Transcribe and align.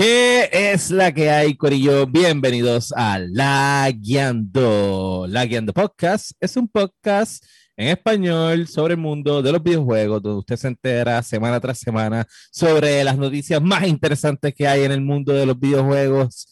¿Qué 0.00 0.48
es 0.50 0.90
la 0.90 1.12
que 1.12 1.28
hay, 1.28 1.54
Corillo? 1.58 2.06
Bienvenidos 2.06 2.90
a 2.96 3.18
La 3.18 3.86
Guiando. 3.94 5.26
La 5.28 5.44
Guiando 5.44 5.74
Podcast 5.74 6.32
es 6.40 6.56
un 6.56 6.68
podcast 6.68 7.44
en 7.76 7.88
español 7.88 8.66
sobre 8.66 8.94
el 8.94 9.00
mundo 9.00 9.42
de 9.42 9.52
los 9.52 9.62
videojuegos, 9.62 10.22
donde 10.22 10.38
usted 10.38 10.56
se 10.56 10.68
entera 10.68 11.22
semana 11.22 11.60
tras 11.60 11.80
semana 11.80 12.26
sobre 12.50 13.04
las 13.04 13.18
noticias 13.18 13.60
más 13.60 13.86
interesantes 13.86 14.54
que 14.54 14.66
hay 14.66 14.84
en 14.84 14.92
el 14.92 15.02
mundo 15.02 15.34
de 15.34 15.44
los 15.44 15.60
videojuegos. 15.60 16.48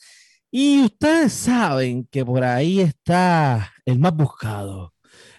Y 0.50 0.82
ustedes 0.82 1.32
saben 1.32 2.06
que 2.10 2.26
por 2.26 2.44
ahí 2.44 2.80
está 2.80 3.72
el 3.86 3.98
más 3.98 4.12
buscado, 4.12 4.92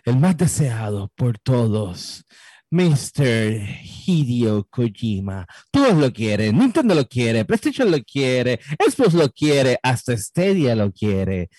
el 0.03 0.17
más 0.17 0.35
deseado 0.35 1.11
por 1.15 1.37
todos. 1.37 2.25
Mr. 2.71 3.61
Hideo 4.05 4.65
Kojima. 4.69 5.45
Todos 5.71 5.95
lo 5.95 6.11
quieren. 6.11 6.57
Nintendo 6.57 6.95
lo 6.95 7.07
quiere. 7.07 7.45
PlayStation 7.45 7.89
lo 7.89 7.97
quiere. 8.03 8.59
Xbox 8.77 9.13
lo 9.13 9.29
quiere. 9.29 9.79
Hasta 9.81 10.15
Stadia 10.17 10.75
lo 10.75 10.91
quiere. 10.91 11.49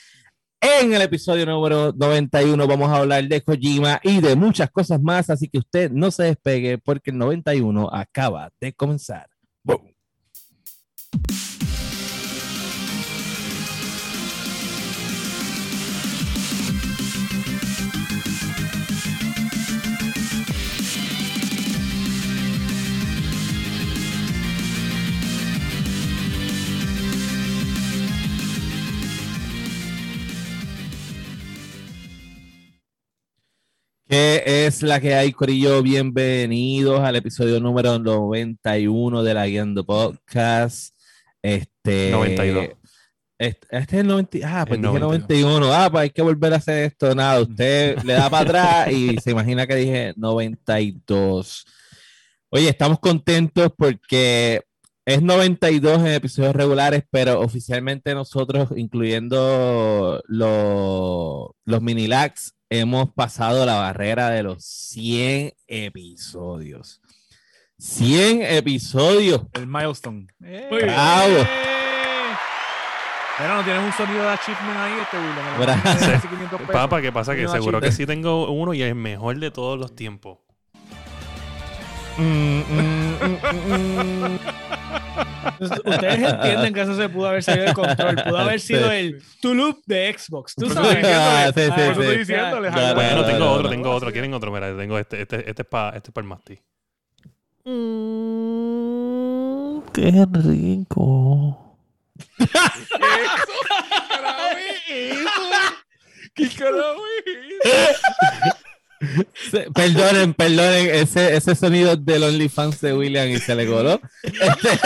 En 0.60 0.92
el 0.92 1.00
episodio 1.02 1.46
número 1.46 1.92
91 1.96 2.66
vamos 2.66 2.90
a 2.90 2.96
hablar 2.98 3.26
de 3.26 3.40
Kojima 3.40 3.98
y 4.02 4.20
de 4.20 4.36
muchas 4.36 4.70
cosas 4.70 5.00
más. 5.00 5.30
Así 5.30 5.48
que 5.48 5.58
usted 5.58 5.90
no 5.90 6.10
se 6.10 6.24
despegue 6.24 6.78
porque 6.78 7.10
el 7.10 7.18
91 7.18 7.88
acaba 7.92 8.50
de 8.60 8.72
comenzar. 8.74 9.26
Boom. 9.64 9.89
¿Qué 34.10 34.66
es 34.66 34.82
la 34.82 34.98
que 34.98 35.14
hay, 35.14 35.30
Corillo? 35.30 35.80
Bienvenidos 35.84 36.98
al 36.98 37.14
episodio 37.14 37.60
número 37.60 37.96
91 38.00 39.22
de 39.22 39.34
la 39.34 39.46
Guiando 39.46 39.86
Podcast. 39.86 40.96
Este, 41.40 42.10
92. 42.10 42.70
Este, 43.38 43.66
este 43.70 43.96
es 43.96 44.00
el 44.00 44.08
90, 44.08 44.38
ah, 44.42 44.64
pues 44.66 44.80
El 44.80 44.82
dije 44.84 44.98
91. 44.98 45.72
Ah, 45.72 45.88
pues 45.92 46.02
hay 46.02 46.10
que 46.10 46.22
volver 46.22 46.52
a 46.52 46.56
hacer 46.56 46.86
esto. 46.86 47.14
Nada, 47.14 47.40
usted 47.40 48.02
le 48.02 48.14
da 48.14 48.28
para 48.28 48.42
atrás 48.42 48.92
y 48.92 49.16
se 49.18 49.30
imagina 49.30 49.64
que 49.68 49.76
dije 49.76 50.12
92. 50.16 51.64
Oye, 52.48 52.68
estamos 52.68 52.98
contentos 52.98 53.70
porque 53.78 54.62
es 55.04 55.22
92 55.22 56.00
en 56.00 56.06
episodios 56.08 56.56
regulares, 56.56 57.04
pero 57.12 57.38
oficialmente 57.38 58.12
nosotros, 58.12 58.70
incluyendo 58.74 60.20
los, 60.26 61.50
los 61.64 61.80
mini 61.80 62.08
lags, 62.08 62.56
hemos 62.70 63.10
pasado 63.10 63.66
la 63.66 63.74
barrera 63.74 64.30
de 64.30 64.44
los 64.44 64.64
100 64.64 65.52
episodios. 65.66 67.02
100 67.78 68.42
episodios. 68.42 69.42
El 69.52 69.66
milestone. 69.66 70.28
Bravo. 70.38 71.46
Pero 73.38 73.54
no 73.54 73.64
tienes 73.64 73.82
un 73.82 73.92
sonido 73.92 74.22
de 74.22 74.28
achievement 74.28 74.76
ahí, 74.76 74.92
este 75.00 75.16
William. 75.16 75.82
500 76.20 76.60
pesos. 76.60 76.72
Papá, 76.72 77.00
¿qué 77.00 77.10
pasa? 77.10 77.34
Que 77.34 77.48
seguro 77.48 77.80
que 77.80 77.90
sí 77.90 78.06
tengo 78.06 78.50
uno 78.50 78.72
y 78.74 78.82
es 78.82 78.90
el 78.90 78.94
mejor 78.94 79.38
de 79.38 79.50
todos 79.50 79.78
los 79.78 79.96
tiempos. 79.96 80.38
Mm, 82.18 82.22
mm, 82.22 83.16
mm, 83.20 83.38
mm, 83.66 84.34
mm. 84.34 84.38
Ustedes 85.84 86.32
entienden 86.32 86.74
que 86.74 86.80
eso 86.82 86.96
se 86.96 87.08
pudo 87.08 87.28
haber 87.28 87.42
salido 87.42 87.66
de 87.66 87.74
control. 87.74 88.16
Pudo 88.16 88.38
haber 88.38 88.60
sido 88.60 88.90
el 88.92 89.22
Tulip 89.40 89.78
de 89.86 90.14
Xbox. 90.18 90.54
Tú 90.54 90.68
sabes. 90.70 90.98
eso 90.98 91.08
Ah, 92.72 92.86
eso. 92.86 92.94
Bueno, 92.94 93.16
no, 93.16 93.24
tengo 93.26 93.50
otro, 93.50 93.68
tengo 93.70 93.90
otro. 93.90 94.12
¿Quieren 94.12 94.34
otro? 94.34 94.50
Mira, 94.52 94.76
tengo 94.76 94.98
este. 94.98 95.22
Este, 95.22 95.48
este 95.48 95.62
es 95.62 95.68
para 95.68 95.96
este 95.96 96.10
es 96.10 96.14
para 96.14 96.24
el 96.24 96.28
Masti. 96.28 96.58
qué 99.92 100.26
rico. 100.32 101.76
¿Qué 106.34 106.48
carajo 106.56 107.02
Se- 107.62 107.96
Perdonen, 109.74 110.34
perdonen, 110.34 110.90
ese, 110.94 111.34
ese 111.36 111.54
sonido 111.54 111.96
del 111.96 112.22
OnlyFans 112.22 112.80
de 112.82 112.92
William 112.94 113.28
y 113.28 113.38
se 113.38 113.54
le 113.54 113.66
coló. 113.66 114.00
Este- 114.22 114.78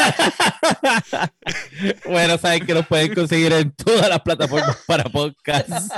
bueno, 2.09 2.39
saben 2.39 2.65
que 2.65 2.75
nos 2.75 2.87
pueden 2.87 3.15
conseguir 3.15 3.53
en 3.53 3.73
todas 3.73 4.09
las 4.09 4.21
plataformas 4.21 4.77
para 4.87 5.05
podcasts, 5.05 5.89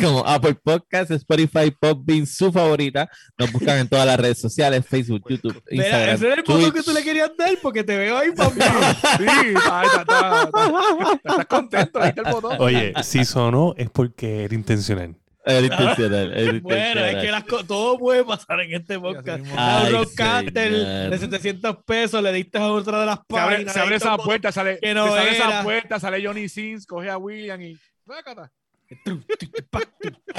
como 0.00 0.26
Apple 0.26 0.54
Podcasts, 0.62 1.10
Spotify, 1.12 1.70
Podbean, 1.78 2.26
su 2.26 2.52
favorita. 2.52 3.08
Nos 3.38 3.50
buscan 3.52 3.78
en 3.78 3.88
todas 3.88 4.06
las 4.06 4.18
redes 4.18 4.38
sociales, 4.38 4.84
Facebook, 4.88 5.22
YouTube, 5.28 5.62
Mira, 5.70 5.84
Instagram. 5.84 6.14
ese 6.16 6.26
era 6.26 6.34
el 6.34 6.42
botón 6.42 6.60
Twitch. 6.62 6.74
que 6.74 6.82
tú 6.82 6.92
le 6.92 7.02
querías 7.02 7.30
dar 7.36 7.50
porque 7.62 7.82
te 7.84 7.96
veo 7.96 8.18
ahí, 8.18 8.30
papi. 8.32 8.60
Sí, 8.60 9.26
está, 9.56 9.82
está, 9.84 10.00
está, 10.02 10.42
está- 10.44 11.12
estás 11.14 11.46
contento, 11.46 12.00
ahí 12.00 12.08
está 12.10 12.22
el 12.28 12.32
botón. 12.34 12.56
Oye, 12.60 12.92
si 13.02 13.24
sonó 13.24 13.74
es 13.76 13.88
porque 13.90 14.44
era 14.44 14.54
intencional. 14.54 15.16
Era 15.44 15.60
intencional, 15.66 16.32
era 16.32 16.60
Bueno, 16.60 17.00
es 17.04 17.12
intencional. 17.12 17.20
que 17.20 17.30
las 17.30 17.66
todo 17.66 17.98
puede 17.98 18.24
pasar 18.24 18.60
en 18.60 18.74
este 18.74 18.98
podcast. 18.98 19.44
A 19.56 19.82
un 19.90 20.06
señor. 20.06 21.10
de 21.10 21.18
700 21.18 21.76
pesos 21.84 22.22
le 22.22 22.32
diste 22.32 22.58
a 22.58 22.72
otra 22.72 23.00
de 23.00 23.06
las 23.06 23.18
Se 23.28 23.38
abre, 23.38 23.54
páginas. 23.56 23.74
se 23.74 23.80
abre 23.80 23.96
esa 23.96 24.16
puerta, 24.16 24.52
sale, 24.52 24.78
que 24.80 24.94
no 24.94 25.12
se 25.12 25.18
abre 25.18 25.32
esa 25.36 25.62
puerta, 25.62 26.00
sale 26.00 26.26
Johnny 26.26 26.48
Sins, 26.48 26.86
coge 26.86 27.10
a 27.10 27.18
William 27.18 27.60
y. 27.60 27.76
Sácata. 28.06 28.50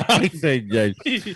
Ay, 0.08 0.30
señor. 0.30 0.94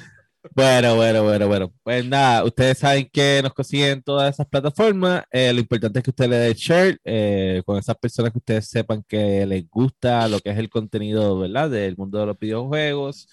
Bueno, 0.56 0.96
bueno, 0.96 1.22
bueno, 1.24 1.48
bueno. 1.50 1.74
Pues 1.84 2.06
nada, 2.06 2.46
ustedes 2.46 2.78
saben 2.78 3.10
que 3.12 3.42
nos 3.44 3.54
consiguen 3.54 3.90
en 3.90 4.02
todas 4.02 4.34
esas 4.34 4.48
plataformas. 4.48 5.24
Eh, 5.32 5.52
lo 5.52 5.60
importante 5.60 6.00
es 6.00 6.04
que 6.04 6.12
usted 6.12 6.30
le 6.30 6.38
dé 6.38 6.54
share 6.54 6.98
eh, 7.04 7.62
con 7.66 7.78
esas 7.78 7.98
personas 7.98 8.32
que 8.32 8.38
ustedes 8.38 8.70
sepan 8.70 9.04
que 9.06 9.46
les 9.46 9.70
gusta 9.70 10.30
lo 10.30 10.40
que 10.40 10.50
es 10.52 10.58
el 10.58 10.70
contenido, 10.70 11.38
¿verdad? 11.40 11.70
Del 11.70 11.98
mundo 11.98 12.20
de 12.22 12.26
los 12.26 12.40
videojuegos. 12.40 13.28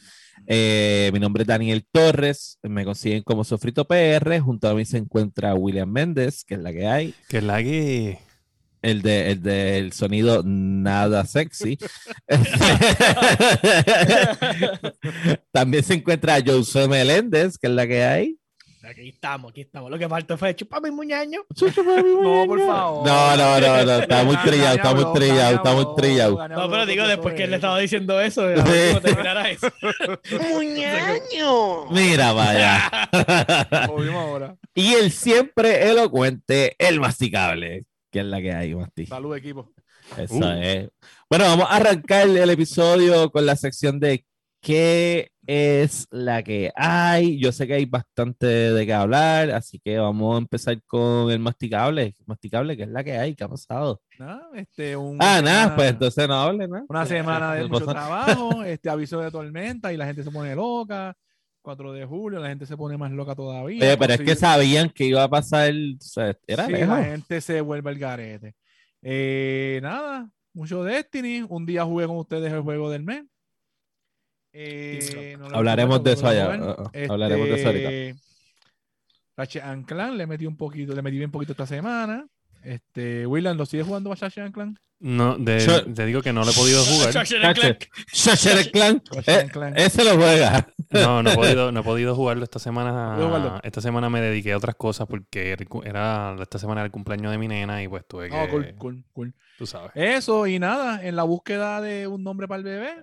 Eh, 0.47 1.11
mi 1.13 1.21
nombre 1.21 1.43
es 1.43 1.47
Daniel 1.47 1.87
Torres. 1.91 2.59
Me 2.63 2.85
consiguen 2.85 3.23
como 3.23 3.45
Sofrito 3.45 3.87
PR. 3.87 4.41
Junto 4.41 4.69
a 4.69 4.75
mí 4.75 4.85
se 4.85 4.99
encuentra 4.99 5.55
William 5.55 5.91
Méndez, 5.91 6.45
que 6.45 6.55
es 6.55 6.61
la 6.61 6.73
que 6.73 6.87
hay. 6.87 7.15
Que 7.29 7.39
es 7.39 7.45
la 7.45 7.63
que. 7.63 8.19
El 8.83 9.03
de 9.03 9.33
el 9.33 9.43
del 9.43 9.93
sonido 9.93 10.43
nada 10.45 11.25
sexy. 11.25 11.79
También 15.51 15.83
se 15.83 15.95
encuentra 15.95 16.39
José 16.45 16.87
Meléndez, 16.87 17.59
que 17.59 17.67
es 17.67 17.73
la 17.73 17.87
que 17.87 18.05
hay. 18.05 18.39
Aquí 18.89 19.09
estamos, 19.09 19.51
aquí 19.51 19.63
estamos. 19.63 19.91
Lo 19.91 19.99
que 19.99 20.09
falta 20.09 20.37
fue 20.37 20.55
chupame 20.55 20.91
muñaño. 20.91 21.41
No, 21.57 22.45
por 22.47 22.61
favor. 22.65 23.07
No, 23.07 23.37
no, 23.37 23.61
no, 23.61 23.85
no, 23.85 23.99
está 24.01 24.25
muy 24.25 24.37
trillado, 24.45 24.77
está 24.77 24.95
muy 24.95 25.13
trillado, 25.13 25.57
está 25.57 25.75
muy 25.75 25.87
trillado. 25.97 26.49
No, 26.49 26.71
pero 26.71 26.87
digo, 26.87 27.07
después 27.07 27.35
que 27.35 27.45
él 27.45 27.51
le 27.51 27.57
estaba 27.57 27.79
diciendo 27.79 28.21
eso, 28.21 28.43
terminara 29.01 29.51
eso. 29.51 29.69
Mira, 31.91 32.33
vaya. 32.33 32.91
Y 34.75 34.95
el 34.95 35.11
siempre 35.11 35.91
elocuente, 35.91 36.75
el 36.79 37.01
masticable, 37.01 37.85
que 38.11 38.21
es 38.21 38.27
la 38.27 38.41
que 38.41 38.53
hay, 38.53 38.75
Masti. 38.75 39.07
Salud, 39.07 39.37
equipo. 39.37 39.73
Eso 40.17 40.35
Uh. 40.35 40.45
es. 40.63 40.89
Bueno, 41.29 41.47
vamos 41.47 41.67
a 41.69 41.77
arrancar 41.77 42.29
el 42.29 42.51
episodio 42.51 43.31
con 43.31 43.45
la 43.45 43.57
sección 43.57 43.99
de 43.99 44.25
qué 44.61 45.31
es 45.47 46.07
la 46.11 46.43
que 46.43 46.73
hay. 46.75 47.39
Yo 47.39 47.53
sé 47.53 47.67
que 47.67 47.75
hay 47.75 47.85
bastante 47.87 48.47
de 48.47 48.87
qué 48.87 48.93
hablar, 48.93 49.51
así 49.51 49.79
que 49.79 49.99
vamos 49.99 50.35
a 50.35 50.39
empezar 50.39 50.81
con 50.87 51.31
el 51.31 51.39
masticable. 51.39 52.17
Masticable, 52.27 52.77
que 52.77 52.83
es 52.85 52.89
la 52.89 53.05
que 53.05 53.17
hay, 53.17 53.35
¿qué 53.35 53.45
ha 53.45 53.49
pasado? 53.49 54.01
Este, 54.55 54.97
un, 54.97 55.19
Ah, 55.21 55.41
nada, 55.43 55.75
pues 55.77 55.91
entonces 55.91 56.27
no 56.29 56.35
hable, 56.35 56.67
¿no? 56.69 56.85
Una 56.89 57.07
semana 57.07 57.55
de 57.55 57.63
¿Qué 57.63 57.69
mucho 57.69 57.87
trabajo, 57.87 58.63
este 58.65 58.89
aviso 58.91 59.21
de 59.21 59.31
tormenta 59.31 59.93
y 59.93 59.97
la 59.97 60.07
gente 60.07 60.23
se 60.23 60.31
pone 60.31 60.55
loca. 60.55 61.15
4 61.63 61.93
de 61.93 62.05
julio, 62.05 62.39
la 62.39 62.49
gente 62.49 62.65
se 62.65 62.77
pone 62.77 62.97
más 62.97 63.11
loca 63.11 63.35
todavía. 63.35 63.83
Oye, 63.85 63.97
pero 63.97 64.13
es 64.15 64.21
que 64.21 64.37
sabían 64.37 64.89
que 64.89 65.05
iba 65.07 65.25
a 65.25 65.29
pasar, 65.29 65.73
o 65.73 66.01
sea, 66.01 66.33
era 66.47 66.67
Sí, 66.67 66.73
lejos. 66.73 66.97
la 66.97 67.05
gente 67.05 67.41
se 67.41 67.61
vuelve 67.61 67.91
el 67.91 67.99
garete. 67.99 68.55
Eh, 69.03 69.81
nada, 69.83 70.31
mucho 70.55 70.85
Destiny. 70.85 71.45
Un 71.49 71.67
día 71.67 71.85
jugué 71.85 72.07
con 72.07 72.19
ustedes 72.19 72.53
el 72.53 72.61
juego 72.61 72.89
del 72.89 73.03
mes. 73.03 73.25
Eh, 74.59 75.37
no 75.39 75.47
Hablaremos 75.55 76.03
de 76.03 76.13
eso 76.13 76.27
allá, 76.27 76.49
uh, 76.59 76.83
uh, 76.83 77.13
hablaremos 77.13 77.47
de 77.49 77.55
eso 77.55 77.67
ahorita. 77.67 77.91
Este, 77.91 78.21
Ratchet 79.37 79.63
and 79.65 79.85
Clank 79.87 80.15
le 80.15 80.27
metí 80.27 80.47
un 80.47 80.57
poquito, 80.57 80.95
le 80.95 81.03
metí 81.03 81.19
bien 81.19 81.31
poquito 81.31 81.53
esta 81.53 81.67
semana. 81.67 82.27
Este, 82.63 83.27
William, 83.27 83.57
¿lo 83.57 83.67
sigues 83.67 83.87
jugando 83.87 84.13
Ratchet 84.15 84.45
and 84.45 84.55
Clank? 84.55 84.79
No, 84.99 85.37
de- 85.37 85.85
te 85.95 86.07
digo 86.07 86.23
que 86.23 86.33
no 86.33 86.43
lo 86.43 86.51
he 86.51 86.55
podido 86.55 86.83
jugar. 86.85 87.13
Ratchet. 87.15 87.43
Ratchet 87.43 88.71
Clank. 88.73 89.03
Ratchet 89.13 89.57
Eh, 89.77 89.85
ese 89.85 90.05
lo 90.05 90.17
juega. 90.17 90.67
No, 90.91 91.23
no 91.23 91.31
he 91.33 91.35
podido, 91.37 91.71
no 91.71 91.81
he 91.81 91.83
podido 91.83 92.15
jugarlo 92.17 92.45
esta 92.45 92.59
semana. 92.59 93.61
Esta 93.63 93.83
semana 93.83 94.09
me 94.09 94.23
dediqué 94.23 94.55
a 94.55 94.57
otras 94.57 94.75
cosas 94.77 95.07
porque 95.07 95.55
era 95.85 96.35
esta 96.41 96.59
semana 96.59 96.81
era 96.81 96.87
el 96.87 96.93
cumpleaños 96.93 97.31
de 97.31 97.37
mi 97.37 97.47
nena 97.47 97.83
y 97.83 97.89
pues 97.89 98.07
tuve 98.09 98.31
que, 98.31 98.35
Oh, 98.37 98.49
cool, 98.49 98.75
cool, 98.79 99.05
cool. 99.13 99.35
tú 99.59 99.67
sabes. 99.67 99.91
Eso 99.95 100.47
y 100.47 100.59
nada, 100.59 101.07
en 101.07 101.15
la 101.15 101.25
búsqueda 101.25 101.83
de 101.83 102.07
un 102.07 102.25
nombre 102.25 102.49
para 102.49 102.59
el 102.59 102.65
bebé. 102.65 102.95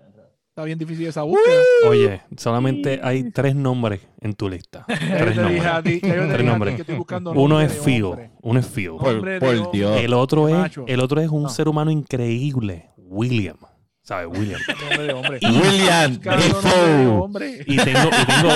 Está 0.53 0.65
bien 0.65 0.77
difícil 0.77 1.07
esa 1.07 1.23
búsqueda. 1.23 1.61
Oye, 1.89 2.21
solamente 2.37 2.99
hay 3.01 3.31
tres 3.31 3.55
nombres 3.55 4.01
en 4.21 4.35
tu 4.35 4.47
lista. 4.47 4.85
Tres 4.87 5.35
nombres. 5.35 5.99
Tres 5.99 6.45
nombres. 6.45 6.85
Uno 7.33 7.59
es 7.59 7.79
hombre. 8.03 8.29
uno 8.43 8.59
es 8.59 8.67
Phil. 8.67 8.91
Por. 8.91 9.71
Dios. 9.71 9.99
El 9.99 10.13
otro 10.13 10.47
es, 10.49 10.77
el 10.85 10.99
otro 10.99 11.21
es 11.21 11.29
un 11.29 11.41
No. 11.41 11.49
ser 11.49 11.67
humano 11.67 11.89
increíble, 11.89 12.91
William. 12.97 13.57
¿Sabes? 14.03 14.27
William. 14.27 14.61
William. 15.41 16.19
Y 17.65 17.77
tengo, 17.77 18.09
y 18.11 18.25
tengo, 18.27 18.49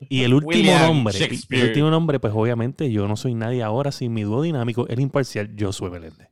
y 0.08 0.22
el 0.24 0.34
último 0.34 0.48
William 0.48 0.82
nombre, 0.82 1.16
el 1.50 1.62
último 1.68 1.90
nombre, 1.90 2.18
pues 2.18 2.32
obviamente 2.34 2.90
yo 2.90 3.06
no 3.06 3.14
soy 3.14 3.36
nadie 3.36 3.62
ahora 3.62 3.92
sin 3.92 4.12
mi 4.12 4.22
dúo 4.22 4.42
dinámico, 4.42 4.88
el 4.88 4.98
imparcial 4.98 5.54
Josué 5.56 5.90
Meléndez. 5.90 6.28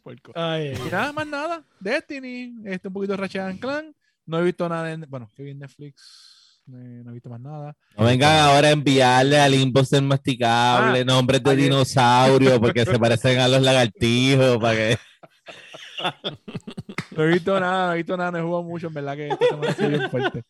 Puerco. 0.00 0.32
Ay, 0.34 0.72
Y 0.86 0.90
nada 0.90 1.12
más 1.12 1.26
nada. 1.26 1.64
Destiny, 1.78 2.54
este 2.64 2.88
un 2.88 2.94
poquito 2.94 3.12
de 3.12 3.16
Ratchet 3.18 3.42
and 3.42 3.60
Clank. 3.60 3.94
No 4.26 4.38
he 4.38 4.44
visto 4.44 4.68
nada 4.68 4.90
en. 4.92 5.04
Bueno, 5.08 5.28
que 5.34 5.42
vi 5.42 5.50
en 5.50 5.58
Netflix. 5.58 6.62
eh, 6.68 7.02
no 7.04 7.10
he 7.10 7.14
visto 7.14 7.28
más 7.30 7.40
nada. 7.40 7.76
No 7.96 8.04
vengan 8.04 8.38
ahora 8.38 8.68
a 8.68 8.70
enviarle 8.72 9.40
al 9.40 9.54
inbox 9.54 9.90
del 9.90 10.02
masticable 10.02 11.00
Ah, 11.00 11.04
nombres 11.04 11.42
de 11.42 11.50
ayer- 11.50 11.64
dinosaurio 11.64 12.60
porque 12.60 12.84
se 12.84 12.98
parecen 13.00 13.38
a 13.40 13.48
los 13.48 13.60
lagartijos. 13.62 14.58
Para 14.58 14.74
que... 14.76 14.98
No 17.10 17.24
he 17.24 17.26
visto 17.32 17.58
nada, 17.60 17.88
no 17.88 17.92
he 17.92 17.96
visto 17.98 18.16
nada, 18.16 18.30
no 18.30 18.38
he 18.38 18.42
jugado 18.42 18.62
mucho. 18.62 18.86
En 18.86 18.94
verdad 18.94 19.16
que 19.16 19.30
ha 19.30 19.74
sido 19.74 19.88
bien 19.88 20.10
fuerte. 20.10 20.44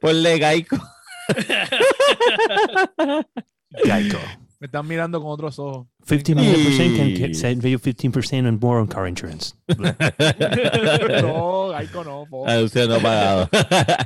Ponle 0.00 0.38
Gaico. 0.38 0.76
Geico. 3.84 4.18
Me 4.58 4.66
están 4.66 4.86
mirando 4.88 5.20
con 5.20 5.30
otros 5.30 5.58
ojos. 5.58 5.86
15% 6.06 6.96
can 6.96 7.14
get- 7.14 7.34
save 7.34 7.68
you 7.70 7.78
15% 7.78 8.46
and 8.48 8.60
more 8.62 8.80
on 8.80 8.86
car 8.86 9.06
insurance. 9.08 9.54
No, 11.22 11.68
Gaico 11.70 12.04
no. 12.04 12.26
po. 12.28 12.48
Anuncio 12.48 12.86
no 12.86 12.98
pagado. 13.00 13.48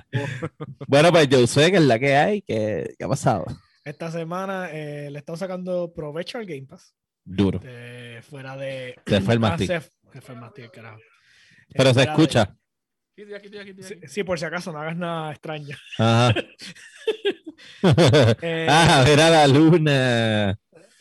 bueno, 0.88 1.10
pues 1.12 1.28
yo 1.28 1.46
sé 1.46 1.70
que 1.70 1.76
es 1.78 1.82
la 1.84 1.98
que 1.98 2.16
hay. 2.16 2.42
¿Qué, 2.42 2.94
qué 2.98 3.04
ha 3.04 3.08
pasado? 3.08 3.44
Esta 3.84 4.10
semana 4.10 4.68
eh, 4.72 5.10
le 5.10 5.18
están 5.18 5.36
sacando 5.36 5.92
provecho 5.92 6.38
al 6.38 6.46
Game 6.46 6.66
Pass. 6.66 6.94
Duro. 7.24 7.60
eh, 7.64 8.20
fuera 8.28 8.56
de. 8.56 8.96
Se 9.06 9.20
fue 9.20 9.34
el 9.34 9.44
Ah, 9.44 9.48
mastic. 9.50 9.68
se- 9.68 10.20
fue 10.20 10.34
el 10.34 10.40
mastic, 10.40 10.70
carajo. 10.70 10.98
Eh, 10.98 11.74
Pero 11.76 11.94
se 11.94 12.00
de- 12.00 12.06
escucha. 13.22 13.36
Aquí, 13.36 13.46
estoy 13.46 13.58
aquí, 13.58 13.70
estoy 13.70 13.84
aquí, 13.84 13.94
estoy 13.94 14.08
Sí, 14.08 14.24
por 14.24 14.38
si 14.38 14.44
acaso, 14.44 14.72
no 14.72 14.78
hagas 14.78 14.96
nada 14.96 15.30
extraño. 15.32 15.76
Ajá. 15.98 16.34
Eh, 18.42 18.66
ah, 18.70 19.04
la 19.06 19.46
luna. 19.46 20.58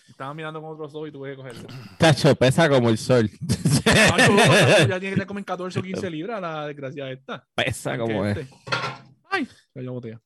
Estaba 0.09 0.33
mirando 0.33 0.61
con 0.61 0.71
otros 0.73 0.93
ojos 0.93 1.07
y 1.07 1.11
tuve 1.13 1.31
que 1.31 1.37
cogerlo. 1.37 1.69
Tacho, 1.97 2.35
pesa 2.35 2.67
como 2.67 2.89
el 2.89 2.97
sol. 2.97 3.29
Macho, 3.85 4.35
ya 4.87 4.99
tiene 4.99 4.99
que 4.99 5.09
estar 5.09 5.27
como 5.27 5.39
en 5.39 5.45
14 5.45 5.79
o 5.79 5.81
15 5.81 6.09
libras 6.09 6.41
la 6.41 6.67
desgracia 6.67 7.09
esta. 7.09 7.47
pesa 7.55 7.97
como 7.97 8.25
es. 8.25 8.37
Este. 8.37 8.53
Ay, 9.29 9.47
cayó 9.73 9.85
la 9.85 9.91
botella. 9.91 10.21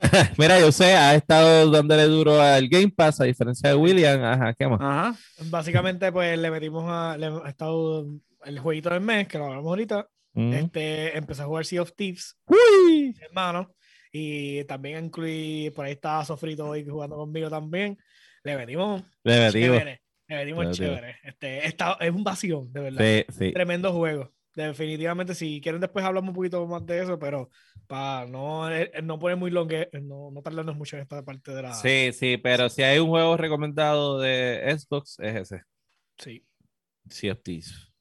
Mira, 0.38 0.60
yo 0.60 0.72
sé, 0.72 0.94
ha 0.94 1.14
estado 1.14 1.70
dándole 1.70 2.04
duro 2.04 2.40
al 2.40 2.68
Game 2.68 2.90
Pass, 2.90 3.20
a 3.20 3.24
diferencia 3.24 3.70
de 3.70 3.76
William. 3.76 4.22
Ajá, 4.24 4.54
¿qué 4.54 4.66
más? 4.66 4.80
Ajá. 4.80 5.14
Básicamente, 5.44 6.10
pues 6.10 6.38
le 6.38 6.50
metimos 6.50 6.84
a. 6.88 7.16
Le 7.16 7.26
ha 7.26 7.48
estado 7.48 8.06
el 8.44 8.58
jueguito 8.58 8.90
del 8.90 9.00
mes, 9.00 9.28
que 9.28 9.38
lo 9.38 9.46
hablamos 9.46 9.66
ahorita. 9.66 10.08
Mm. 10.34 10.52
Este, 10.52 11.16
empecé 11.16 11.42
a 11.42 11.46
jugar 11.46 11.64
Sea 11.64 11.82
of 11.82 11.92
Thieves, 11.94 12.36
Uy. 12.46 13.14
hermano. 13.20 13.74
Y 14.12 14.64
también 14.64 15.06
incluí, 15.06 15.70
por 15.74 15.84
ahí 15.86 15.92
estaba 15.92 16.24
Sofrito 16.24 16.68
hoy 16.68 16.84
jugando 16.86 17.16
conmigo 17.16 17.50
también. 17.50 17.98
Le 18.44 18.56
metimos 18.56 19.02
Le 19.24 19.40
metimos. 19.40 19.52
chévere. 19.78 20.02
Le 20.28 20.36
metimos 20.36 20.66
Le 20.66 20.72
chévere. 20.72 21.16
Este, 21.24 21.66
está, 21.66 21.96
es 22.00 22.10
un 22.10 22.22
vacío, 22.22 22.66
de 22.70 22.80
verdad. 22.80 23.04
Sí, 23.04 23.32
sí. 23.38 23.52
Tremendo 23.52 23.92
juego. 23.92 24.32
Definitivamente, 24.54 25.34
si 25.34 25.60
quieren 25.60 25.80
después 25.80 26.04
hablamos 26.04 26.28
un 26.28 26.36
poquito 26.36 26.64
más 26.66 26.86
de 26.86 27.02
eso, 27.02 27.18
pero 27.18 27.50
para 27.88 28.24
no, 28.26 28.70
eh, 28.70 28.92
no 29.02 29.18
poner 29.18 29.36
muy 29.36 29.50
longe, 29.50 29.88
no, 30.00 30.30
no 30.30 30.42
tardarnos 30.42 30.76
mucho 30.76 30.94
en 30.96 31.02
esta 31.02 31.24
parte 31.24 31.52
de 31.52 31.62
la... 31.62 31.74
Sí, 31.74 32.12
sí, 32.12 32.36
pero 32.36 32.68
si 32.68 32.82
hay 32.84 33.00
un 33.00 33.08
juego 33.08 33.36
recomendado 33.36 34.20
de 34.20 34.76
Xbox, 34.78 35.18
es 35.18 35.34
ese. 35.34 35.62
Sí. 36.18 36.46
Sea 37.08 37.32
of 37.32 37.42
Thieves. 37.42 37.92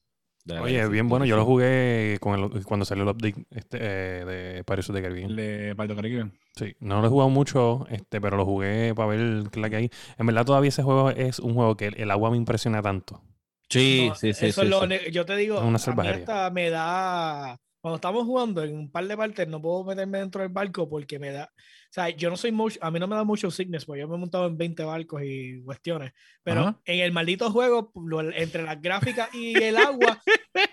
De 0.45 0.59
Oye, 0.59 0.83
sí. 0.85 0.91
bien 0.91 1.07
bueno. 1.07 1.25
Yo 1.25 1.35
lo 1.37 1.45
jugué 1.45 2.17
con 2.19 2.37
el- 2.39 2.65
cuando 2.65 2.85
salió 2.85 3.03
el 3.03 3.09
update 3.09 3.45
este, 3.51 3.77
eh, 3.79 4.25
de 4.25 4.63
of 4.67 4.87
the 4.87 5.01
Caribbean. 5.01 5.35
De 5.35 5.73
Paldo 5.75 5.95
Caribe. 5.95 6.31
Sí, 6.55 6.75
no 6.81 6.99
lo 7.01 7.07
he 7.07 7.09
jugado 7.09 7.29
mucho, 7.29 7.87
este, 7.89 8.19
pero 8.21 8.37
lo 8.37 8.45
jugué 8.45 8.93
para 8.93 9.07
ver 9.09 9.19
es 9.51 9.55
la 9.57 9.69
que 9.69 9.75
hay. 9.77 9.89
En 10.17 10.25
verdad, 10.25 10.45
todavía 10.45 10.69
ese 10.69 10.83
juego 10.83 11.09
es 11.09 11.39
un 11.39 11.53
juego 11.55 11.75
que 11.77 11.87
el, 11.87 11.99
el 12.01 12.11
agua 12.11 12.29
me 12.29 12.37
impresiona 12.37 12.81
tanto. 12.81 13.21
Sí, 13.69 14.07
No, 14.09 14.15
sí, 14.15 14.33
sí. 14.33 14.45
eso 14.45 14.61
sí, 14.61 14.67
es 14.67 14.69
lo 14.69 14.81
sí. 14.81 15.11
yo 15.11 15.25
te 15.25 15.35
digo, 15.35 15.55
Es 15.57 15.61
una 15.63 15.67
a 15.69 15.71
mí 15.71 15.79
salvajería. 15.79 16.19
hasta 16.19 16.49
me 16.51 16.69
da, 16.69 17.57
cuando 17.81 17.95
estamos 17.95 18.25
jugando 18.25 18.63
en 18.63 18.75
un 18.75 18.91
par 18.91 19.07
de 19.07 19.17
partes, 19.17 19.47
no 19.47 19.61
puedo 19.61 19.83
meterme 19.83 20.19
dentro 20.19 20.41
del 20.41 20.51
barco 20.51 20.87
porque 20.87 21.17
me 21.19 21.31
da, 21.31 21.51
sea, 21.93 22.09
yo 22.09 22.29
no 22.29 22.37
soy 22.37 22.51
mucho, 22.51 22.79
a 22.81 22.89
mí 22.89 22.99
no 22.99 23.07
me 23.07 23.15
da 23.15 23.23
mucho 23.23 23.51
sickness, 23.51 23.85
porque 23.85 24.01
yo 24.01 24.07
me 24.07 24.15
he 24.15 24.19
montado 24.19 24.47
en 24.47 24.57
20 24.57 24.83
barcos 24.83 25.21
y 25.23 25.61
cuestiones, 25.63 26.11
pero 26.43 26.61
Ajá. 26.61 26.79
en 26.85 26.99
el 27.01 27.11
maldito 27.11 27.51
juego, 27.51 27.91
lo- 27.95 28.31
entre 28.33 28.63
las 28.63 28.81
gráficas 28.81 29.29
y 29.33 29.61
el 29.61 29.77
agua, 29.77 30.19
me 30.55 30.63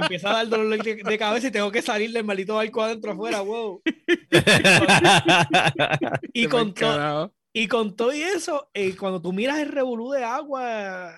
empieza 0.00 0.30
a 0.30 0.34
dar 0.34 0.48
dolor 0.48 0.82
de, 0.82 1.02
de 1.04 1.18
cabeza 1.18 1.48
y 1.48 1.50
tengo 1.50 1.70
que 1.70 1.82
salir 1.82 2.12
del 2.12 2.24
maldito 2.24 2.54
barco 2.54 2.82
adentro 2.82 3.12
afuera, 3.12 3.40
wow. 3.42 3.82
Y 6.32 6.46
con, 6.46 6.72
y 7.52 7.66
con 7.68 7.96
todo 7.96 8.14
y 8.14 8.22
eso, 8.22 8.70
eh, 8.74 8.96
cuando 8.96 9.20
tú 9.20 9.32
miras 9.32 9.58
el 9.58 9.68
revolú 9.68 10.10
de 10.12 10.24
agua, 10.24 11.12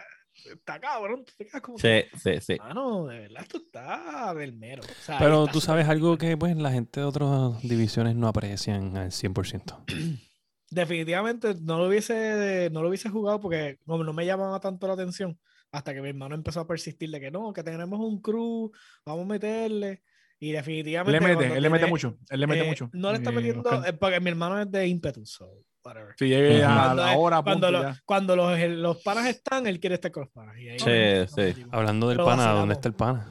está 0.47 0.81
cabrón, 0.81 1.25
tú 1.25 1.33
te 1.37 1.47
quedas 1.47 1.61
como... 1.63 1.79
Sí, 1.79 2.03
sí, 2.23 2.41
sí. 2.41 2.57
Mano, 2.59 3.07
de 3.07 3.21
verdad 3.21 3.43
esto 3.43 3.59
está 3.59 4.35
del 4.35 4.53
mero. 4.55 4.83
O 4.83 5.03
sea, 5.05 5.19
Pero 5.19 5.47
tú 5.47 5.61
sabes 5.61 5.89
algo 5.89 6.17
que 6.19 6.37
pues 6.37 6.57
la 6.57 6.71
gente 6.73 7.01
de 7.01 7.07
otras 7.07 7.61
divisiones 7.63 8.17
no 8.17 8.29
aprecian 8.29 8.97
al 8.97 9.11
100%. 9.11 9.85
Definitivamente 10.71 11.55
no 11.61 11.79
lo 11.79 11.89
hubiese, 11.89 12.71
no 12.73 12.83
lo 12.83 12.89
hubiese 12.89 13.11
jugado 13.11 13.41
porque 13.41 13.79
como 13.85 14.03
no 14.05 14.13
me 14.13 14.25
llamaba 14.25 14.59
tanto 14.59 14.87
la 14.87 14.95
atención 14.95 15.39
hasta 15.71 15.95
que 15.95 16.01
mi 16.03 16.11
hermano 16.11 16.35
empezó 16.35 16.61
a 16.61 16.67
persistir 16.67 17.11
de 17.11 17.21
que 17.21 17.31
no, 17.31 17.53
que 17.53 17.63
tenemos 17.63 17.99
un 18.01 18.21
crew, 18.21 18.71
vamos 19.05 19.25
a 19.25 19.29
meterle. 19.29 20.03
Y 20.39 20.51
Él 20.51 20.57
definitivamente. 20.57 21.21
le 21.21 21.35
mete, 21.37 21.57
él 21.57 21.63
le 21.63 21.71
mete 21.71 21.79
tiene- 21.81 21.91
mucho. 21.91 22.19
Él 22.29 22.41
le 22.41 22.47
mete 22.47 22.65
eh, 22.65 22.69
mucho. 22.69 22.91
No 22.93 23.13
le 23.13 23.19
está 23.19 23.31
metiendo, 23.31 23.85
eh, 23.85 23.93
porque 23.93 24.19
mi 24.19 24.31
hermano 24.31 24.61
es 24.61 24.71
de 24.71 24.89
impetus, 24.89 25.31
so, 25.31 25.65
whatever. 25.85 26.15
Ujú. 26.21 26.65
a 26.65 26.75
Cuando 26.85 27.03
la 27.03 27.17
hora, 27.19 27.43
cuando, 27.43 27.67
punto, 27.67 27.71
lo- 27.71 27.83
ya. 27.83 28.01
cuando 28.05 28.37
los, 28.37 28.59
los 28.71 29.03
panas 29.03 29.27
están, 29.27 29.67
él 29.67 29.81
quiere 29.81 29.95
estar 29.97 30.11
con 30.11 30.23
los 30.25 30.31
panas. 30.33 30.57
Y 30.59 30.69
ahí 30.69 30.79
Sí, 30.79 31.35
sí. 31.55 31.65
Hablando 31.71 32.09
del 32.09 32.19
pana. 32.19 32.53
¿dónde 32.53 32.75
está 32.75 32.89
el 32.89 32.95
pana? 32.95 33.29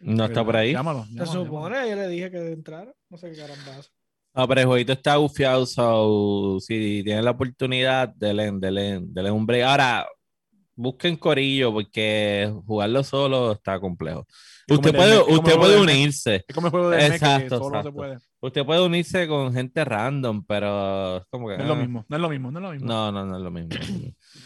No 0.00 0.24
está 0.26 0.44
por 0.44 0.56
ahí. 0.56 0.72
Llámalo. 0.72 1.04
Se 1.06 1.14
llámalo. 1.14 1.32
supone, 1.44 1.88
yo 1.90 1.96
le 1.96 2.08
dije 2.08 2.30
que 2.30 2.52
entrara. 2.52 2.92
No 3.08 3.16
sé 3.16 3.30
qué 3.30 3.36
caramba 3.38 3.76
hace. 3.78 3.90
No, 4.34 4.48
pero 4.48 4.60
el 4.62 4.66
jueguito 4.66 4.92
está 4.92 5.16
bufiado, 5.16 5.64
so 5.64 6.58
si 6.60 7.02
tienen 7.04 7.24
la 7.24 7.30
oportunidad, 7.30 8.08
denle, 8.16 8.50
denle, 8.54 8.98
denle 9.02 9.30
un 9.30 9.46
break. 9.46 9.62
Ahora, 9.64 10.06
busquen 10.74 11.16
corillo, 11.16 11.72
porque 11.72 12.52
jugarlo 12.66 13.04
solo 13.04 13.52
está 13.52 13.78
complejo. 13.78 14.26
Usted 14.68 14.92
puede, 14.94 15.18
usted 15.22 15.56
puede 15.56 15.80
unirse. 15.80 16.44
Es 16.48 16.54
como 16.54 16.66
el 16.66 16.70
juego 16.72 16.90
de 16.90 17.06
Exacto, 17.06 17.42
que 17.44 17.48
solo 17.50 17.66
exacto. 17.66 17.88
se 17.90 17.92
puede. 17.92 18.18
Usted 18.44 18.64
puede 18.66 18.84
unirse 18.84 19.26
con 19.26 19.54
gente 19.54 19.84
random, 19.84 20.44
pero 20.44 21.16
es 21.18 21.26
como 21.30 21.48
que. 21.48 21.56
No 21.56 21.62
es 21.62 21.68
lo 21.68 21.74
ah, 21.74 21.76
mismo, 21.76 22.04
no 22.08 22.16
es 22.16 22.22
lo 22.22 22.28
mismo, 22.28 22.50
no 22.50 22.58
es 22.58 22.62
lo 22.62 22.72
mismo. 22.72 22.86
No, 22.86 23.10
no, 23.10 23.24
no 23.24 23.36
es 23.36 23.42
lo 23.42 23.50
mismo. 23.50 23.70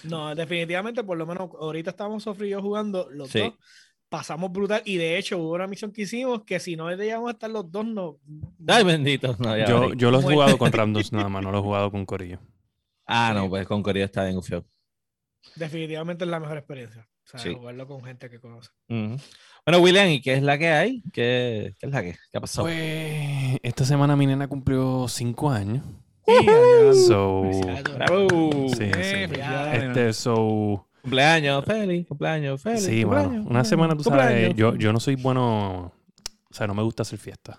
no 0.04 0.34
definitivamente, 0.36 1.02
por 1.02 1.18
lo 1.18 1.26
menos 1.26 1.50
ahorita 1.58 1.90
estábamos 1.90 2.22
Sofri 2.22 2.46
y 2.46 2.50
yo 2.50 2.62
jugando 2.62 3.08
los 3.10 3.28
Sí. 3.30 3.40
dos. 3.40 3.54
Pasamos 4.08 4.52
brutal 4.52 4.82
y 4.84 4.96
de 4.96 5.18
hecho 5.18 5.36
hubo 5.38 5.52
una 5.52 5.66
misión 5.66 5.92
que 5.92 6.02
hicimos 6.02 6.44
que 6.44 6.60
si 6.60 6.76
no 6.76 6.90
llegamos 6.90 7.28
a 7.28 7.32
estar 7.32 7.50
los 7.50 7.70
dos, 7.70 7.84
no. 7.84 8.18
Ay, 8.66 8.84
bendito. 8.84 9.36
No, 9.38 9.56
ya 9.56 9.66
Yo, 9.66 9.92
yo 9.94 10.10
lo 10.10 10.20
he 10.20 10.22
jugado 10.22 10.56
con 10.56 10.72
randoms 10.72 11.12
nada 11.12 11.28
más, 11.28 11.42
no 11.42 11.50
lo 11.50 11.58
he 11.58 11.62
jugado 11.62 11.90
con 11.90 12.06
Corillo. 12.06 12.38
Ah, 13.04 13.32
no, 13.34 13.48
pues 13.48 13.66
con 13.66 13.82
corillo 13.82 14.04
está 14.04 14.22
bien 14.24 14.36
bufiado. 14.36 14.64
Definitivamente 15.56 16.24
es 16.24 16.30
la 16.30 16.38
mejor 16.38 16.58
experiencia. 16.58 17.08
O 17.24 17.30
sea, 17.30 17.40
Sí. 17.40 17.54
jugarlo 17.54 17.86
con 17.86 18.02
gente 18.04 18.30
que 18.30 18.38
conoce. 18.38 18.70
Ujú. 18.88 19.16
Bueno, 19.68 19.82
William, 19.84 20.08
¿y 20.08 20.22
qué 20.22 20.32
es 20.32 20.42
la 20.42 20.56
que 20.56 20.70
hay? 20.70 21.02
¿Qué, 21.12 21.74
qué 21.78 21.86
es 21.86 21.92
la 21.92 22.00
que? 22.02 22.16
¿Qué 22.32 22.38
ha 22.38 22.40
pasado? 22.40 22.66
Pues 22.68 23.58
esta 23.62 23.84
semana 23.84 24.16
mi 24.16 24.24
nena 24.26 24.48
cumplió 24.48 25.06
5 25.06 25.50
años. 25.50 25.84
So, 27.06 27.42
Bravo. 27.94 28.28
sí, 28.68 28.76
sí. 28.78 28.84
Eh, 28.84 29.28
felicidades, 29.28 29.82
Este, 29.82 30.12
so, 30.14 30.88
Cumpleaños 31.02 31.66
feliz, 31.66 32.06
cumpleaños 32.06 32.62
feliz. 32.62 32.82
sí, 32.82 33.02
cumpleaños, 33.02 33.32
mano. 33.44 33.50
Una 33.50 33.64
semana, 33.64 33.94
tú 33.94 34.04
sabes, 34.04 34.54
yo, 34.54 34.74
yo 34.74 34.90
no 34.94 35.00
soy 35.00 35.16
bueno, 35.16 35.92
o 36.50 36.54
sea, 36.54 36.66
no 36.66 36.72
me 36.72 36.82
gusta 36.82 37.02
hacer 37.02 37.18
fiestas. 37.18 37.58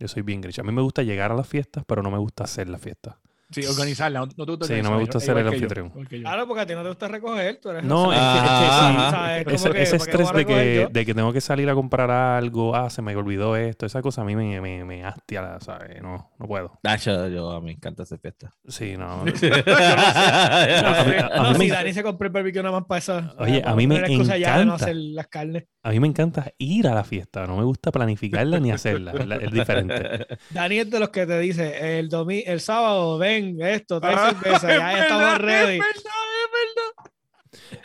Yo 0.00 0.08
soy 0.08 0.22
bien 0.22 0.40
grinch. 0.40 0.58
A 0.58 0.64
mí 0.64 0.72
me 0.72 0.82
gusta 0.82 1.04
llegar 1.04 1.30
a 1.30 1.36
las 1.36 1.46
fiestas, 1.46 1.84
pero 1.86 2.02
no 2.02 2.10
me 2.10 2.18
gusta 2.18 2.42
hacer 2.42 2.68
las 2.68 2.80
fiestas. 2.80 3.14
Sí, 3.50 3.64
organizarla. 3.66 4.20
No, 4.20 4.26
no 4.36 4.44
te 4.44 4.52
gusta 4.52 4.66
Sí, 4.66 4.82
no 4.82 4.92
me 4.92 5.00
gusta 5.00 5.20
ser 5.20 5.38
el 5.38 5.46
anfitrión. 5.46 5.90
Claro, 5.90 6.46
porque 6.46 6.62
a 6.62 6.66
ti 6.66 6.74
no 6.74 6.82
te 6.82 6.88
gusta 6.88 7.08
recoger, 7.08 7.60
tú 7.60 7.70
eres 7.70 7.84
No, 7.84 8.12
es 8.12 8.18
el- 8.18 8.24
que, 8.24 9.40
es. 9.40 9.44
Como 9.44 9.56
Ese, 9.56 9.70
que, 9.70 9.82
ese 9.82 9.98
¿para 9.98 10.04
qué 10.04 10.10
estrés 10.22 10.32
de 10.32 10.46
que, 10.46 10.88
de 10.90 11.06
que 11.06 11.14
tengo 11.14 11.32
que 11.32 11.40
salir 11.40 11.68
a 11.68 11.74
comprar 11.74 12.10
algo, 12.10 12.74
ah, 12.74 12.90
se 12.90 13.02
me 13.02 13.14
olvidó 13.14 13.56
esto, 13.56 13.86
esa 13.86 14.02
cosa 14.02 14.22
a 14.22 14.24
mí 14.24 14.34
me, 14.34 14.60
me, 14.60 14.84
me 14.84 15.04
hastia, 15.04 15.58
¿sabes? 15.60 16.02
No, 16.02 16.32
no 16.38 16.46
puedo. 16.46 16.78
Nacho, 16.82 17.28
yo, 17.28 17.52
a 17.52 17.60
mí 17.60 17.66
me 17.66 17.72
encanta 17.72 18.02
esa 18.04 18.18
fiesta. 18.18 18.54
Sí, 18.66 18.96
no. 18.96 19.24
No 19.24 19.32
si 21.58 21.68
Dani 21.68 21.92
se 21.92 22.02
compró 22.02 22.26
el 22.26 22.32
barbecue 22.32 22.62
nada 22.62 22.80
más 22.80 22.86
para 22.86 22.98
eso. 22.98 23.20
Oye, 23.38 23.62
a 23.64 23.74
mí 23.74 23.86
me 23.86 23.96
encanta. 24.06 24.74
hacer 24.74 24.96
las 24.96 25.28
carnes. 25.28 25.64
A 25.82 25.90
mí 25.90 26.00
me 26.00 26.08
encanta 26.08 26.50
ir 26.58 26.88
a 26.88 26.94
la 26.94 27.04
fiesta, 27.04 27.46
no 27.46 27.58
me 27.58 27.64
gusta 27.64 27.92
planificarla 27.92 28.58
ni 28.58 28.70
hacerla, 28.70 29.12
es 29.40 29.52
diferente. 29.52 30.26
Dani 30.50 30.78
es 30.78 30.90
de 30.90 30.98
los 30.98 31.10
que 31.10 31.26
te 31.26 31.38
dice 31.38 31.98
el 31.98 32.08
el 32.46 32.60
sábado, 32.60 33.18
ven, 33.42 33.56
esto, 33.62 34.00
trae 34.00 34.14
Ah, 34.16 34.30
cerveza, 34.40 34.56
es 34.72 34.78
ya 34.78 34.86
verdad, 34.86 35.02
estamos 35.02 35.38
ready. 35.38 35.78
Es 35.78 35.84
verdad, 35.84 37.04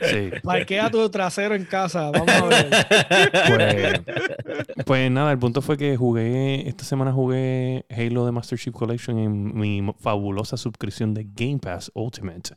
Sí. 0.02 0.30
Parquea 0.44 0.90
tu 0.90 1.10
trasero 1.10 1.56
en 1.56 1.66
casa, 1.66 2.10
vamos 2.12 2.30
a 2.30 2.46
ver. 2.46 4.04
Pues, 4.06 4.86
pues 4.86 5.12
nada, 5.12 5.32
el 5.32 5.40
punto 5.40 5.62
fue 5.62 5.78
que 5.78 5.96
jugué, 5.98 6.68
esta 6.68 6.84
semana 6.84 7.12
jugué 7.12 7.86
Halo 7.90 8.26
de 8.26 8.32
Master 8.32 8.58
Chief 8.58 8.74
Collection 8.74 9.18
en 9.20 9.56
mi 9.58 9.82
fabulosa 10.00 10.58
suscripción 10.58 11.14
de 11.14 11.28
Game 11.34 11.60
Pass 11.60 11.92
Ultimate. 11.94 12.56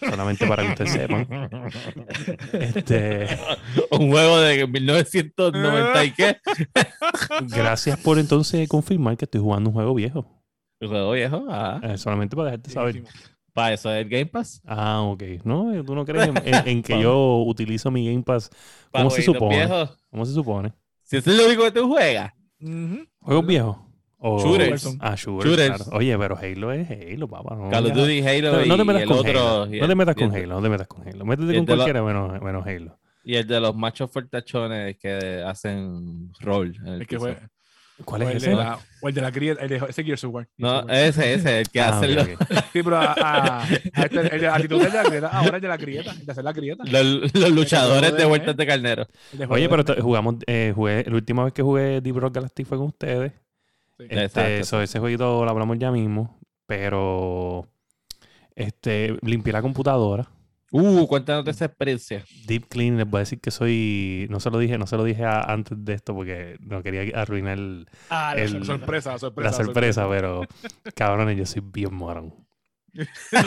Solamente 0.00 0.46
para 0.46 0.62
que 0.64 0.68
ustedes 0.70 0.92
sepan. 0.92 1.28
Este, 2.52 3.28
Un 3.90 4.10
juego 4.10 4.40
de 4.40 4.66
1990 4.66 6.04
y 6.04 6.10
qué. 6.12 6.36
gracias 7.48 7.98
por 7.98 8.18
entonces 8.18 8.68
confirmar 8.68 9.16
que 9.16 9.24
estoy 9.26 9.40
jugando 9.40 9.70
un 9.70 9.74
juego 9.74 9.94
viejo. 9.94 10.26
Un 10.80 10.88
juego 10.88 11.12
viejo. 11.12 11.44
Ah, 11.48 11.80
Eh, 11.82 11.96
solamente 11.98 12.36
para 12.36 12.50
dejarte 12.50 12.70
saber. 12.70 13.02
para 13.52 13.72
eso 13.74 13.90
es 13.92 14.02
el 14.04 14.08
Game 14.10 14.26
Pass. 14.26 14.60
Ah, 14.66 15.00
ok. 15.02 15.22
No, 15.44 15.72
tú 15.84 15.94
no 15.94 16.04
crees 16.04 16.28
en, 16.28 16.36
en- 16.44 16.68
en 16.68 16.82
que 16.82 17.00
yo 17.00 17.38
utilizo 17.46 17.90
mi 17.90 18.06
Game 18.10 18.22
Pass. 18.22 18.50
Para 18.90 19.04
¿Cómo 19.04 19.10
se 19.16 19.22
supone? 19.22 19.56
viejos. 19.56 19.98
¿Cómo 20.10 20.24
se 20.26 20.32
supone? 20.34 20.72
Si 21.02 21.16
eso 21.16 21.30
es 21.30 21.36
lo 21.38 21.46
único 21.46 21.62
que 21.64 21.70
tú 21.72 21.88
juegas. 21.88 22.32
Ujú. 22.60 23.06
¿Juegos 23.20 23.46
viejos? 23.46 23.76
O- 24.18 24.38
Shooters. 24.42 24.96
Ah, 25.00 25.14
shooters. 25.14 25.50
Shooters. 25.50 25.76
claro. 25.84 25.96
Oye, 25.98 26.18
pero 26.18 26.36
Halo 26.38 26.72
es 26.72 26.88
Halo, 26.90 27.28
papá. 27.28 27.54
No, 27.54 27.68
Call 27.70 27.86
of 27.86 27.92
Duty, 27.92 28.26
Halo 28.26 28.52
no, 28.52 28.64
y, 28.64 28.68
no 28.68 28.76
te 28.76 28.84
metas 28.84 29.02
el 29.02 29.08
con 29.08 29.18
otro. 29.18 29.30
Halo. 29.62 29.66
y 29.74 29.78
No 29.78 29.84
el- 29.84 29.88
te 29.88 29.94
metas 29.94 30.14
con 30.16 30.34
el- 30.34 30.42
Halo, 30.44 30.54
no 30.56 30.62
te 30.62 30.68
metas 30.68 30.86
con 30.88 31.06
Halo. 31.08 31.24
Métete 31.24 31.50
el 31.52 31.56
con 31.58 31.66
cualquiera 31.66 32.02
menos, 32.02 32.42
menos 32.42 32.66
Halo. 32.66 32.98
Y 33.24 33.34
el 33.36 33.46
de 33.46 33.60
los 33.60 33.74
machos 33.76 34.10
fortachones 34.10 34.96
que 34.98 35.42
hacen 35.46 36.32
rol. 36.40 36.74
en 36.80 36.86
el 36.86 37.00
El 37.02 37.06
que 37.06 37.16
juega. 37.18 37.50
¿Cuál 38.04 38.22
O 38.22 38.24
es 38.26 38.30
el 38.32 38.36
ese? 38.36 38.50
de 38.50 38.56
la- 38.56 38.78
o 39.00 39.08
el 39.08 39.14
de 39.14 39.20
la 39.22 39.30
grieta, 39.30 39.62
el 39.62 39.68
de 39.70 39.82
ese 39.88 40.04
Gears 40.04 40.22
of 40.24 40.34
War. 40.34 40.48
No, 40.58 40.68
Gears 40.68 40.82
of 40.84 40.88
War. 40.90 40.98
ese, 41.00 41.34
ese, 41.34 41.60
el 41.60 41.68
que 41.70 41.80
Ah, 41.80 41.98
hace. 41.98 42.36
Sí, 42.72 42.82
pero 42.82 42.96
a, 42.98 43.12
a- 43.14 43.62
a 43.64 43.68
este- 43.72 44.20
el 44.20 44.40
de 44.40 44.46
la 44.46 44.54
actitud 44.54 44.82
de 44.82 44.88
la 44.90 45.02
grieta, 45.02 45.28
ahora 45.28 45.56
el 45.56 45.62
de 45.62 45.68
la 45.68 45.76
grieta, 45.78 46.10
el 46.12 46.26
de 46.26 46.32
hacer 46.32 46.44
la 46.44 46.52
grieta. 46.52 46.84
los, 46.84 47.34
los 47.34 47.50
luchadores 47.52 48.12
de 48.12 48.18
de- 48.18 48.24
vueltas 48.26 48.56
de 48.56 48.66
carnero. 48.66 49.06
Oye, 49.48 49.68
pero 49.68 49.84
t- 49.84 50.00
jugamos, 50.00 50.36
eh, 50.46 50.72
jugué, 50.74 51.04
la 51.06 51.14
última 51.14 51.44
vez 51.44 51.52
que 51.54 51.62
jugué 51.62 52.00
Deep 52.02 52.16
Rock 52.18 52.34
Galactic 52.34 52.66
fue 52.66 52.76
con 52.78 52.88
ustedes. 52.88 53.32
Sí. 53.98 54.06
Este, 54.10 54.62
so, 54.64 54.82
ese 54.82 54.98
jueguito 54.98 55.42
lo 55.42 55.50
hablamos 55.50 55.78
ya 55.78 55.90
mismo, 55.90 56.38
pero 56.66 57.66
este, 58.54 59.16
limpié 59.22 59.52
la 59.54 59.62
computadora. 59.62 60.28
Uh, 60.72 61.06
cuéntanos 61.06 61.44
de 61.44 61.52
esa 61.52 61.66
experiencia. 61.66 62.24
Deep 62.46 62.66
Clean, 62.68 62.96
les 62.96 63.08
voy 63.08 63.18
a 63.18 63.20
decir 63.20 63.40
que 63.40 63.50
soy, 63.52 64.26
no 64.30 64.40
se 64.40 64.50
lo 64.50 64.58
dije, 64.58 64.78
no 64.78 64.86
se 64.86 64.96
lo 64.96 65.04
dije 65.04 65.24
a- 65.24 65.40
antes 65.42 65.76
de 65.84 65.94
esto 65.94 66.14
porque 66.14 66.56
no 66.60 66.82
quería 66.82 67.02
arruinar 67.20 67.56
el- 67.58 67.86
Ah, 68.10 68.32
la 68.34 68.42
El- 68.42 68.64
sorpresa. 68.64 68.72
Sorpresa, 68.74 69.12
la 69.12 69.18
sorpresa. 69.18 69.52
sorpresa, 69.64 70.08
pero 70.08 70.42
cabrones, 70.94 71.36
yo 71.38 71.46
soy 71.46 71.62
bien 71.64 71.94
morón. 71.94 72.34
No, 73.32 73.40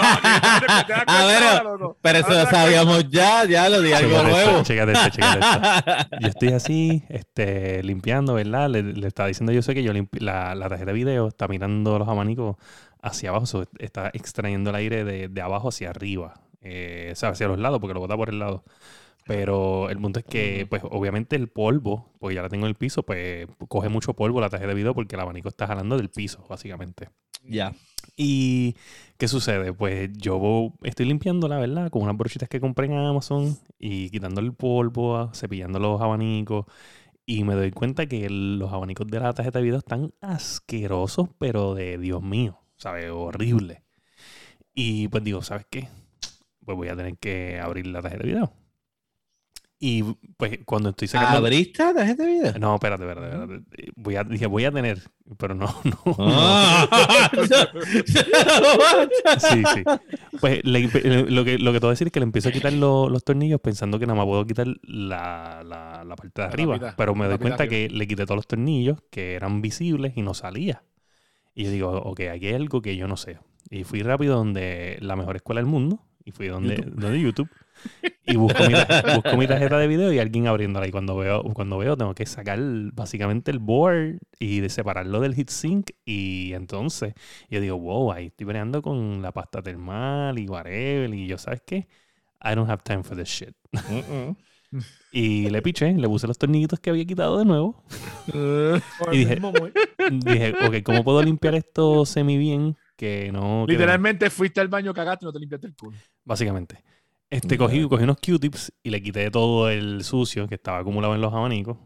A 1.08 1.26
ver, 1.26 1.64
loco. 1.64 1.98
Pero 2.02 2.20
eso 2.20 2.28
Ahora 2.28 2.44
lo 2.44 2.50
sabíamos 2.50 3.10
ya, 3.10 3.46
ya 3.46 3.68
lo 3.68 3.82
di 3.82 3.92
algo 3.94 4.12
Chécate 4.12 4.30
nuevo. 4.32 4.50
esto, 4.52 4.64
chécate 4.64 4.92
esto, 4.92 5.10
chécate 5.10 5.40
esto. 5.40 6.10
Yo 6.22 6.28
estoy 6.28 6.48
así, 6.50 7.04
este, 7.10 7.82
limpiando, 7.84 8.36
¿verdad? 8.36 8.70
Le, 8.70 8.84
le 8.84 9.08
estaba 9.08 9.28
diciendo 9.28 9.52
yo 9.52 9.62
sé 9.64 9.74
que 9.74 9.82
yo 9.84 9.92
limpi- 9.92 10.20
la, 10.22 10.54
la 10.56 10.70
tarjeta 10.70 10.92
de 10.92 10.94
video 10.94 11.28
está 11.28 11.48
mirando 11.48 11.98
los 11.98 12.08
abanicos 12.08 12.58
hacia 13.02 13.30
abajo, 13.30 13.46
so, 13.48 13.66
está 13.80 14.10
extrayendo 14.14 14.70
el 14.70 14.76
aire 14.76 15.04
de, 15.04 15.28
de 15.30 15.42
abajo 15.42 15.70
hacia 15.70 15.90
arriba, 15.90 16.36
eh, 16.62 17.10
o 17.12 17.16
sea, 17.16 17.30
hacia 17.30 17.48
los 17.48 17.60
lados, 17.60 17.80
porque 17.80 17.94
lo 17.94 18.00
bota 18.00 18.16
por 18.18 18.30
el 18.30 18.40
lado. 18.40 18.64
Pero 19.26 19.90
el 19.90 20.00
punto 20.00 20.20
es 20.20 20.26
que, 20.26 20.66
pues, 20.68 20.82
obviamente 20.90 21.36
el 21.36 21.50
polvo, 21.50 22.12
porque 22.20 22.36
ya 22.36 22.42
la 22.42 22.50
tengo 22.50 22.66
en 22.66 22.70
el 22.70 22.76
piso, 22.76 23.04
pues 23.04 23.48
coge 23.68 23.88
mucho 23.90 24.16
polvo 24.16 24.42
la 24.42 24.50
tarjeta 24.50 24.70
de 24.70 24.76
video 24.76 24.96
porque 24.96 25.16
el 25.16 25.22
abanico 25.22 25.50
está 25.50 25.68
jalando 25.68 25.98
del 25.98 26.10
piso, 26.10 26.44
básicamente. 26.50 27.10
Ya. 27.44 27.74
¿Y 28.18 28.76
qué 29.18 29.28
sucede? 29.28 29.72
Pues 29.72 30.10
yo 30.14 30.74
estoy 30.84 31.06
limpiándola, 31.06 31.58
¿verdad? 31.60 31.90
Con 31.90 32.04
unas 32.04 32.18
brochitas 32.18 32.50
que 32.50 32.60
compré 32.60 32.88
en 32.88 32.94
Amazon 32.94 33.58
y 33.78 34.10
quitando 34.10 34.42
el 34.42 34.54
polvo, 34.54 35.18
ah, 35.18 35.32
cepillando 35.34 35.80
los 35.80 36.02
abanicos. 36.02 36.66
Y 37.26 37.44
me 37.44 37.54
doy 37.54 37.72
cuenta 37.72 38.08
que 38.08 38.28
los 38.30 38.74
abanicos 38.74 39.08
de 39.08 39.20
la 39.20 39.34
tarjeta 39.34 39.60
de 39.60 39.66
video 39.66 39.78
están 39.80 40.12
asquerosos, 40.22 41.30
pero 41.38 41.76
de 41.76 42.00
Dios 42.00 42.24
mío, 42.24 42.60
¿sabes? 42.78 43.12
Horrible. 43.12 43.84
Y 44.74 45.08
pues 45.10 45.24
digo, 45.24 45.42
¿sabes 45.44 45.68
qué? 45.70 45.88
Pues 46.70 46.78
voy 46.78 46.90
a 46.90 46.96
tener 46.96 47.18
que 47.18 47.60
abrir 47.60 47.88
la 47.88 48.00
tarjeta 48.00 48.22
de 48.22 48.30
video. 48.30 48.54
Y 49.80 50.04
pues 50.38 50.60
cuando 50.66 50.90
estoy 50.90 51.08
sacando... 51.08 51.40
¿Abriste 51.40 51.84
la 51.84 51.96
tarjeta 51.96 52.22
de 52.22 52.30
video? 52.30 52.60
No, 52.60 52.76
espérate, 52.76 53.10
espérate, 53.10 53.42
espérate. 53.42 53.92
Voy 53.96 54.16
a, 54.18 54.24
dije, 54.24 54.46
voy 54.46 54.66
a 54.66 54.72
tener, 54.72 55.02
pero 55.40 55.56
no, 55.56 55.66
no. 55.84 56.16
Ah. 56.20 57.28
Sí, 59.40 59.64
sí. 59.74 59.84
Pues 60.40 60.64
le- 60.64 61.26
lo, 61.32 61.44
que, 61.44 61.58
lo 61.58 61.74
que 61.74 61.80
te 61.80 61.86
voy 61.88 61.90
a 61.90 61.94
decir 61.94 62.06
es 62.06 62.14
que 62.14 62.20
le 62.20 62.26
empiezo 62.26 62.50
a 62.50 62.52
quitar 62.52 62.72
lo- 62.74 63.10
los 63.10 63.24
tornillos 63.24 63.60
pensando 63.62 63.98
que 63.98 64.06
nada 64.06 64.18
más 64.18 64.28
puedo 64.28 64.46
quitar 64.46 64.68
la, 64.84 65.64
la- 65.66 66.04
la 66.06 66.16
parte 66.16 66.44
de 66.44 66.48
La 66.48 66.54
arriba. 66.54 66.94
pero 66.96 67.16
me 67.16 67.26
doy 67.28 67.40
cuenta 67.40 67.64
arriba. 67.64 67.90
que 67.90 67.90
le 67.90 68.08
quité 68.08 68.26
todos 68.26 68.36
los 68.38 68.48
tornillos 68.48 69.00
que 69.10 69.34
eran 69.34 69.64
visibles 69.64 70.14
y 70.16 70.22
no 70.22 70.36
salía. 70.36 70.84
Y 71.56 71.64
yo 71.64 71.72
digo, 71.72 71.90
ok, 71.98 72.20
aquí 72.32 72.46
hay 72.46 72.54
algo 72.54 72.84
que 72.84 72.96
yo 72.96 73.08
no 73.08 73.18
sé. 73.18 73.40
Y 73.72 73.86
fui 73.86 74.04
rápido 74.04 74.36
donde 74.36 75.00
la 75.02 75.16
mejor 75.16 75.36
escuela 75.36 75.62
del 75.62 75.68
mundo. 75.68 76.06
Y 76.30 76.32
fui 76.32 76.48
donde 76.48 76.76
YouTube. 76.78 76.96
Donde 77.02 77.22
YouTube 77.22 77.50
y 78.26 78.36
busco 78.36 78.64
mi, 78.68 78.74
ta- 78.74 79.04
busco 79.16 79.38
mi 79.38 79.48
tarjeta 79.48 79.78
de 79.78 79.88
video 79.88 80.12
y 80.12 80.20
alguien 80.20 80.48
abriéndola. 80.48 80.86
Y 80.88 80.92
cuando 80.92 81.16
veo, 81.16 81.44
cuando 81.54 81.78
veo, 81.78 81.96
tengo 81.98 82.14
que 82.14 82.26
sacar 82.26 82.60
básicamente 82.94 83.52
el 83.52 83.60
board 83.60 84.20
y 84.38 84.60
de 84.60 84.70
separarlo 84.70 85.20
del 85.22 85.34
heatsink. 85.34 85.92
Y 86.06 86.54
entonces 86.54 87.14
yo 87.50 87.62
digo, 87.62 87.80
wow, 87.80 88.12
ahí 88.12 88.28
estoy 88.28 88.46
peleando 88.48 88.82
con 88.82 89.22
la 89.22 89.32
pasta 89.32 89.62
termal 89.62 90.38
y 90.38 90.48
whatever. 90.48 91.14
Y 91.14 91.28
yo, 91.28 91.38
¿sabes 91.38 91.62
qué? 91.66 91.88
I 92.44 92.54
don't 92.56 92.70
have 92.70 92.84
time 92.84 93.04
for 93.04 93.18
this 93.18 93.30
shit. 93.30 93.56
Y 95.12 95.50
le 95.50 95.62
piché, 95.64 95.94
le 95.94 96.08
puse 96.08 96.28
los 96.28 96.38
tornillitos 96.38 96.80
que 96.80 96.90
había 96.92 97.06
quitado 97.06 97.40
de 97.40 97.46
nuevo. 97.46 97.84
Y 99.12 99.18
dije- 99.26 99.40
Dije, 100.12 100.54
ok, 100.68 100.84
¿cómo 100.84 101.04
puedo 101.04 101.24
limpiar 101.24 101.56
esto 101.56 102.06
semi 102.06 102.38
bien? 102.38 102.76
Que 103.00 103.32
no. 103.32 103.66
Literalmente 103.66 104.30
fuiste 104.30 104.60
al 104.60 104.68
baño, 104.68 104.94
cagaste 104.94 105.24
y 105.24 105.28
no 105.28 105.32
te 105.32 105.40
limpiaste 105.40 105.68
el 105.68 105.74
culo. 105.74 105.98
Básicamente. 106.26 106.84
Este, 107.30 107.58
cogí, 107.58 107.88
cogí 107.88 108.04
unos 108.04 108.18
Q-tips 108.18 108.74
y 108.84 108.90
le 108.90 109.02
quité 109.02 109.32
todo 109.32 109.70
el 109.70 110.04
sucio 110.04 110.50
que 110.50 110.56
estaba 110.56 110.80
acumulado 110.80 111.16
en 111.16 111.22
los 111.22 111.34
abanicos. 111.34 111.78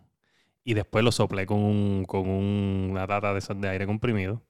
Y 0.64 0.74
después 0.74 1.06
lo 1.06 1.12
soplé 1.12 1.46
con, 1.46 1.60
un, 1.60 2.06
con 2.06 2.28
una 2.28 3.06
tata 3.06 3.32
de 3.32 3.70
aire 3.70 3.86
comprimido. 3.86 4.42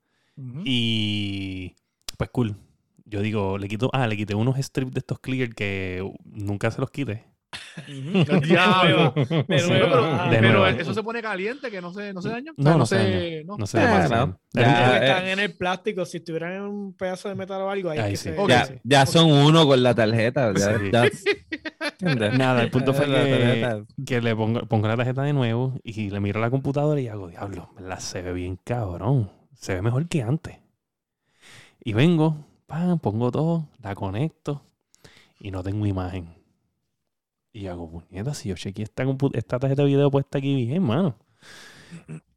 Y 0.63 1.75
pues 2.17 2.29
cool. 2.29 2.55
Yo 3.03 3.21
digo, 3.21 3.57
le 3.57 3.67
quito, 3.67 3.89
ah, 3.91 4.07
le 4.07 4.15
quité 4.15 4.33
unos 4.33 4.57
strips 4.57 4.93
de 4.93 4.99
estos 4.99 5.19
clear 5.19 5.53
que 5.53 6.09
nunca 6.23 6.71
se 6.71 6.79
los 6.79 6.91
quité. 6.91 7.25
Diablo. 8.41 9.13
Pero, 9.47 10.67
eso 10.67 10.93
se 10.93 11.03
pone 11.03 11.21
caliente, 11.21 11.69
que 11.71 11.81
no 11.81 11.93
se, 11.93 12.13
no 12.13 12.21
se 12.21 12.29
daña. 12.29 12.51
No, 12.57 12.63
sea, 12.63 12.77
no 12.77 12.85
se 12.85 12.95
daña. 12.97 13.43
no. 13.45 13.57
No 13.57 13.65
sé. 13.67 13.79
Ah, 13.79 13.81
demasiado. 13.93 14.27
no. 14.27 14.39
Ya, 14.53 14.97
eh, 14.97 15.07
están 15.07 15.27
en 15.27 15.39
el 15.39 15.55
plástico. 15.57 16.05
Si 16.05 16.17
estuvieran 16.17 16.53
en 16.53 16.61
un 16.63 16.93
pedazo 16.93 17.29
de 17.29 17.35
metal 17.35 17.61
o 17.61 17.69
algo, 17.69 17.89
ahí 17.89 17.99
Ahí 17.99 18.11
que 18.11 18.17
sí. 18.17 18.29
se-. 18.29 18.47
Ya, 18.47 18.65
sí. 18.65 18.73
ya 18.83 19.05
son 19.05 19.31
uno 19.31 19.65
con 19.67 19.81
la 19.83 19.93
tarjeta. 19.95 20.53
Ya, 20.55 20.77
Sí. 20.79 20.89
ya- 20.91 21.03
¿Entiendes? 21.99 22.37
Nada, 22.37 22.61
el 22.63 22.71
punto 22.71 22.93
fue 22.93 23.07
La 23.07 23.23
que, 23.23 23.31
tarjeta. 23.31 23.85
que 24.05 24.21
le 24.21 24.35
pongo, 24.35 24.61
pongo 24.67 24.87
la 24.87 24.97
tarjeta 24.97 25.23
de 25.23 25.33
nuevo 25.33 25.73
y 25.83 26.09
le 26.09 26.19
miro 26.19 26.39
la 26.41 26.49
computadora 26.49 26.99
y 26.99 27.07
hago, 27.07 27.27
diablo, 27.29 27.69
¿verdad? 27.77 27.99
se 27.99 28.21
ve 28.21 28.33
bien 28.33 28.57
cabrón. 28.63 29.31
Se 29.55 29.73
ve 29.75 29.81
mejor 29.81 30.07
que 30.07 30.21
antes. 30.21 30.57
Y 31.83 31.93
vengo, 31.93 32.45
pam, 32.67 32.99
pongo 32.99 33.31
todo, 33.31 33.69
la 33.81 33.95
conecto 33.95 34.63
y 35.39 35.51
no 35.51 35.63
tengo 35.63 35.85
imagen. 35.85 36.33
Y 37.53 37.67
hago, 37.67 37.89
puñeta, 37.89 38.33
si 38.33 38.49
yo 38.49 38.55
chequeé 38.55 38.83
esta, 38.83 39.05
esta 39.33 39.59
tarjeta 39.59 39.83
de 39.83 39.87
video 39.87 40.09
puesta 40.09 40.39
aquí 40.39 40.55
bien, 40.55 40.81
mano. 40.81 41.15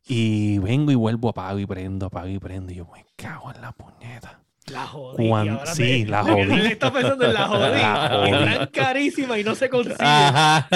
Y 0.07 0.59
vengo 0.59 0.93
y 0.93 0.95
vuelvo, 0.95 1.31
apago 1.31 1.59
y 1.59 1.67
prendo, 1.67 2.07
apago 2.07 2.29
y 2.29 2.39
prendo. 2.39 2.73
Y 2.73 2.77
yo, 2.77 2.87
me 2.93 3.05
cago 3.17 3.51
en 3.51 3.63
la 3.63 3.73
puñeta. 3.73 4.46
La 4.73 4.85
jodí. 4.87 5.29
Cuan- 5.29 5.49
ahora 5.49 5.67
sí, 5.75 6.05
te- 6.05 6.07
la 6.11 6.23
jodí. 6.25 6.41
él 6.43 6.67
está 6.67 6.93
pensando 6.93 7.25
en 7.25 7.35
la 7.35 7.47
jodí. 7.47 7.81
La 7.81 8.09
jodí. 8.11 8.31
Están 8.53 8.67
carísimas 8.73 9.39
y 9.39 9.45
no 9.45 9.55
se 9.55 9.69
consigue. 9.69 9.95
Ajá. 10.01 10.67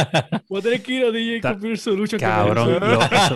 Voy 0.48 0.60
a 0.60 0.62
tener 0.62 0.82
que 0.82 0.92
ir 0.92 1.04
a 1.06 1.10
DJ 1.10 1.40
Ta- 1.40 1.50
Computer 1.52 1.78
Solution. 1.78 2.20
Cabrón, 2.20 2.78
lo- 2.78 3.00
eso- 3.02 3.34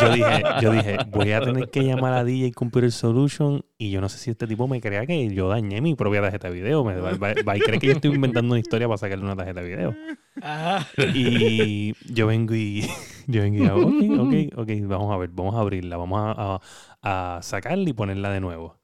yo 0.00 0.12
dije, 0.14 0.42
yo 0.60 0.72
dije, 0.72 0.96
voy 1.08 1.32
a 1.32 1.40
tener 1.40 1.70
que 1.70 1.82
llamar 1.82 2.12
a 2.12 2.24
DJ 2.24 2.52
Computer 2.52 2.92
Solution 2.92 3.64
y 3.78 3.90
yo 3.90 4.00
no 4.02 4.08
sé 4.10 4.18
si 4.18 4.30
este 4.30 4.46
tipo 4.46 4.68
me 4.68 4.80
crea 4.82 5.06
que 5.06 5.28
yo 5.34 5.48
dañé 5.48 5.80
mi 5.80 5.94
propia 5.94 6.20
tarjeta 6.20 6.48
de 6.48 6.54
video. 6.54 6.84
Me 6.84 6.96
va, 6.96 7.12
va- 7.12 7.34
va 7.48 7.56
y 7.56 7.60
cree 7.60 7.78
que 7.78 7.86
yo 7.86 7.92
estoy 7.94 8.12
inventando 8.14 8.52
una 8.52 8.60
historia 8.60 8.86
para 8.86 8.98
sacarle 8.98 9.24
una 9.24 9.34
tarjeta 9.36 9.62
de 9.62 9.66
video. 9.68 9.94
Ajá. 10.42 10.86
Y 11.14 11.94
yo 12.12 12.26
vengo 12.26 12.54
y 12.54 12.82
yo 13.26 13.40
vengo 13.42 13.64
y 13.64 13.66
hago, 13.66 13.86
ok, 13.86 14.18
ok, 14.18 14.58
ok, 14.58 14.70
vamos 14.88 15.12
a 15.14 15.16
ver, 15.16 15.30
vamos 15.32 15.54
a 15.54 15.60
abrirla, 15.60 15.96
vamos 15.96 16.20
a, 16.36 16.60
a- 17.02 17.36
a 17.36 17.42
sacarla 17.42 17.88
y 17.88 17.92
ponerla 17.94 18.30
de 18.30 18.40
nuevo. 18.40 18.76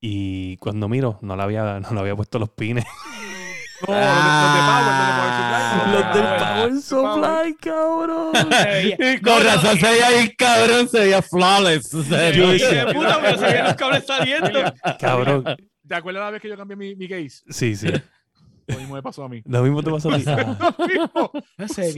Y 0.00 0.56
cuando 0.58 0.88
miro, 0.88 1.18
no 1.22 1.36
la 1.36 1.44
había, 1.44 1.80
no 1.80 1.92
le 1.92 2.00
había 2.00 2.16
puesto 2.16 2.38
los 2.38 2.50
pines. 2.50 2.84
No, 3.88 3.94
los 3.94 4.04
de- 4.04 4.10
los 4.10 4.52
de 4.54 4.60
Power, 4.60 5.90
los 5.90 6.02
de 6.02 6.20
Power 6.20 6.82
Supply. 6.82 7.30
Ah, 7.40 7.52
Los 7.52 7.54
del 7.54 7.54
Power 7.54 7.54
Power 7.54 7.54
Supply, 7.54 7.54
cabrón. 7.54 8.32
Con 9.24 9.44
razón 9.44 9.78
se 9.78 9.90
veía 9.90 10.10
bien 10.10 10.32
cabrón, 10.36 10.88
se 10.88 10.98
veía 11.00 11.22
flawless. 11.22 11.88
Se 11.88 12.32
Yo 12.36 12.50
de 12.52 12.92
puta, 12.92 13.18
pero 13.22 13.38
se 13.38 13.44
veían 13.46 13.64
los 13.64 13.74
cables 13.76 14.06
saliendo. 14.06 14.60
Cabrón. 15.00 15.44
¿Te 15.88 15.94
acuerdas 15.94 16.22
la 16.24 16.30
vez 16.30 16.42
que 16.42 16.48
yo 16.50 16.56
cambié 16.58 16.76
mi, 16.76 16.94
mi 16.94 17.08
case? 17.08 17.42
Sí, 17.48 17.74
sí. 17.74 17.88
Lo 18.66 18.78
mismo 18.78 18.94
me 18.96 19.02
pasó 19.02 19.24
a 19.24 19.28
mí. 19.30 19.42
Lo 19.46 19.62
mismo 19.62 19.82
te 19.82 19.90
pasó 19.90 20.10
a 20.12 20.18
ti. 20.18 20.24
Ah. 20.26 20.74
Lo 20.78 20.86
mismo. 20.86 21.32
No 21.56 21.68
sé 21.68 21.92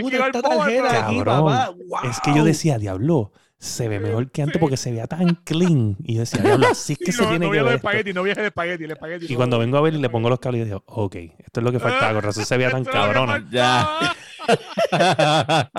puta, 0.00 0.26
esta 0.26 0.42
tarjeta 0.42 1.06
aquí, 1.06 1.22
papá. 1.22 1.74
Es 2.08 2.18
que 2.20 2.34
yo 2.34 2.44
decía, 2.44 2.78
diablo, 2.78 3.32
se 3.58 3.88
ve 3.88 3.98
mejor 4.00 4.30
que 4.30 4.42
antes 4.42 4.58
porque 4.58 4.76
se 4.76 4.90
veía 4.90 5.06
tan 5.06 5.34
clean. 5.44 5.96
Y 6.04 6.14
yo 6.14 6.20
decía, 6.20 6.42
diablo, 6.42 6.66
así 6.68 6.92
es 6.94 6.98
que 6.98 7.12
se 7.16 7.22
no, 7.22 7.28
tiene 7.30 7.46
no 7.46 7.52
que 7.52 7.62
ver. 7.62 7.74
esto". 7.74 7.76
espagueti, 7.76 8.12
no 8.12 8.26
el 8.26 8.38
espagueti, 8.38 8.84
el 8.84 8.90
espagueti. 8.92 9.32
Y 9.32 9.36
cuando 9.36 9.58
vengo 9.58 9.78
a 9.78 9.80
ver 9.80 9.94
y 9.94 9.98
le 9.98 10.10
pongo 10.10 10.28
los 10.28 10.38
cables, 10.40 10.62
y 10.62 10.64
digo, 10.66 10.82
ok, 10.86 11.16
esto 11.38 11.60
es 11.60 11.64
lo 11.64 11.72
que 11.72 11.80
faltaba, 11.80 12.12
con 12.14 12.22
razón 12.22 12.44
se 12.44 12.56
veía 12.56 12.70
tan 12.70 12.84
cabrona. 12.84 13.46
Ya. 13.50 14.14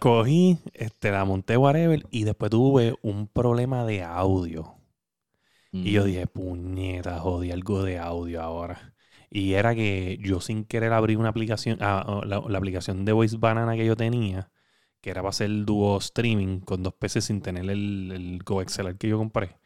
Cogí, 0.00 0.58
este, 0.72 1.10
la 1.10 1.24
monté, 1.24 1.56
whatever, 1.56 2.04
y 2.10 2.24
después 2.24 2.50
tuve 2.50 2.94
un 3.02 3.28
problema 3.28 3.84
de 3.84 4.02
audio. 4.02 4.74
Y 5.70 5.90
yo 5.90 6.04
dije, 6.04 6.28
puñeta, 6.28 7.18
jodí 7.18 7.50
algo 7.50 7.82
de 7.82 7.98
audio 7.98 8.40
ahora. 8.40 8.94
Y 9.28 9.54
era 9.54 9.74
que 9.74 10.18
yo 10.22 10.40
sin 10.40 10.64
querer 10.64 10.92
abrí 10.92 11.16
una 11.16 11.30
aplicación, 11.30 11.78
ah, 11.80 12.04
oh, 12.06 12.24
la, 12.24 12.40
la 12.48 12.58
aplicación 12.58 13.04
de 13.04 13.10
Voice 13.12 13.36
Banana 13.38 13.74
que 13.74 13.84
yo 13.84 13.96
tenía, 13.96 14.50
que 15.04 15.10
era 15.10 15.22
para 15.22 15.30
hacer 15.30 15.50
dúo 15.66 15.98
streaming 15.98 16.60
con 16.60 16.82
dos 16.82 16.94
peces 16.94 17.26
sin 17.26 17.42
tener 17.42 17.68
el, 17.70 18.10
el 18.12 18.38
GoXLR 18.44 18.96
que 18.98 19.08
yo 19.08 19.18
compré. 19.18 19.56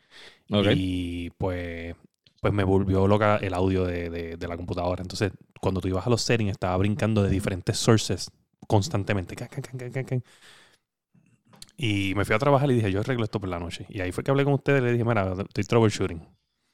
Y 0.49 1.31
pues, 1.33 1.95
pues 2.41 2.53
me 2.55 2.65
volvió 2.65 3.07
loca 3.09 3.37
el 3.39 3.55
audio 3.55 3.85
de, 3.85 4.11
de- 4.11 4.37
de 4.37 4.49
la 4.49 4.57
computadora. 4.57 5.03
Entonces, 5.03 5.33
cuando 5.61 5.81
tú 5.81 5.89
ibas 5.89 6.07
a 6.07 6.11
los 6.11 6.23
settings, 6.23 6.53
estaba 6.53 6.77
brincando 6.79 7.23
de 7.23 7.31
diferentes 7.31 7.79
sources 7.79 8.31
constantemente. 8.69 9.37
Can, 9.37 9.49
can, 9.49 9.63
can, 9.63 9.79
can, 9.79 9.93
can, 9.93 10.05
can. 10.05 10.25
Y 11.77 12.15
me 12.17 12.25
fui 12.25 12.35
a 12.35 12.39
trabajar 12.39 12.71
y 12.71 12.75
dije, 12.75 12.91
yo 12.91 13.01
arreglo 13.01 13.25
esto 13.25 13.41
por 13.41 13.49
la 13.49 13.59
noche. 13.59 13.87
Y 13.89 14.01
ahí 14.01 14.13
fue 14.13 14.25
que 14.25 14.31
hablé 14.31 14.45
con 14.45 14.55
ustedes 14.55 14.83
y 14.83 14.85
le 14.85 14.93
dije, 14.93 15.05
mira, 15.05 15.33
estoy 15.49 15.65
troubleshooting 15.65 16.27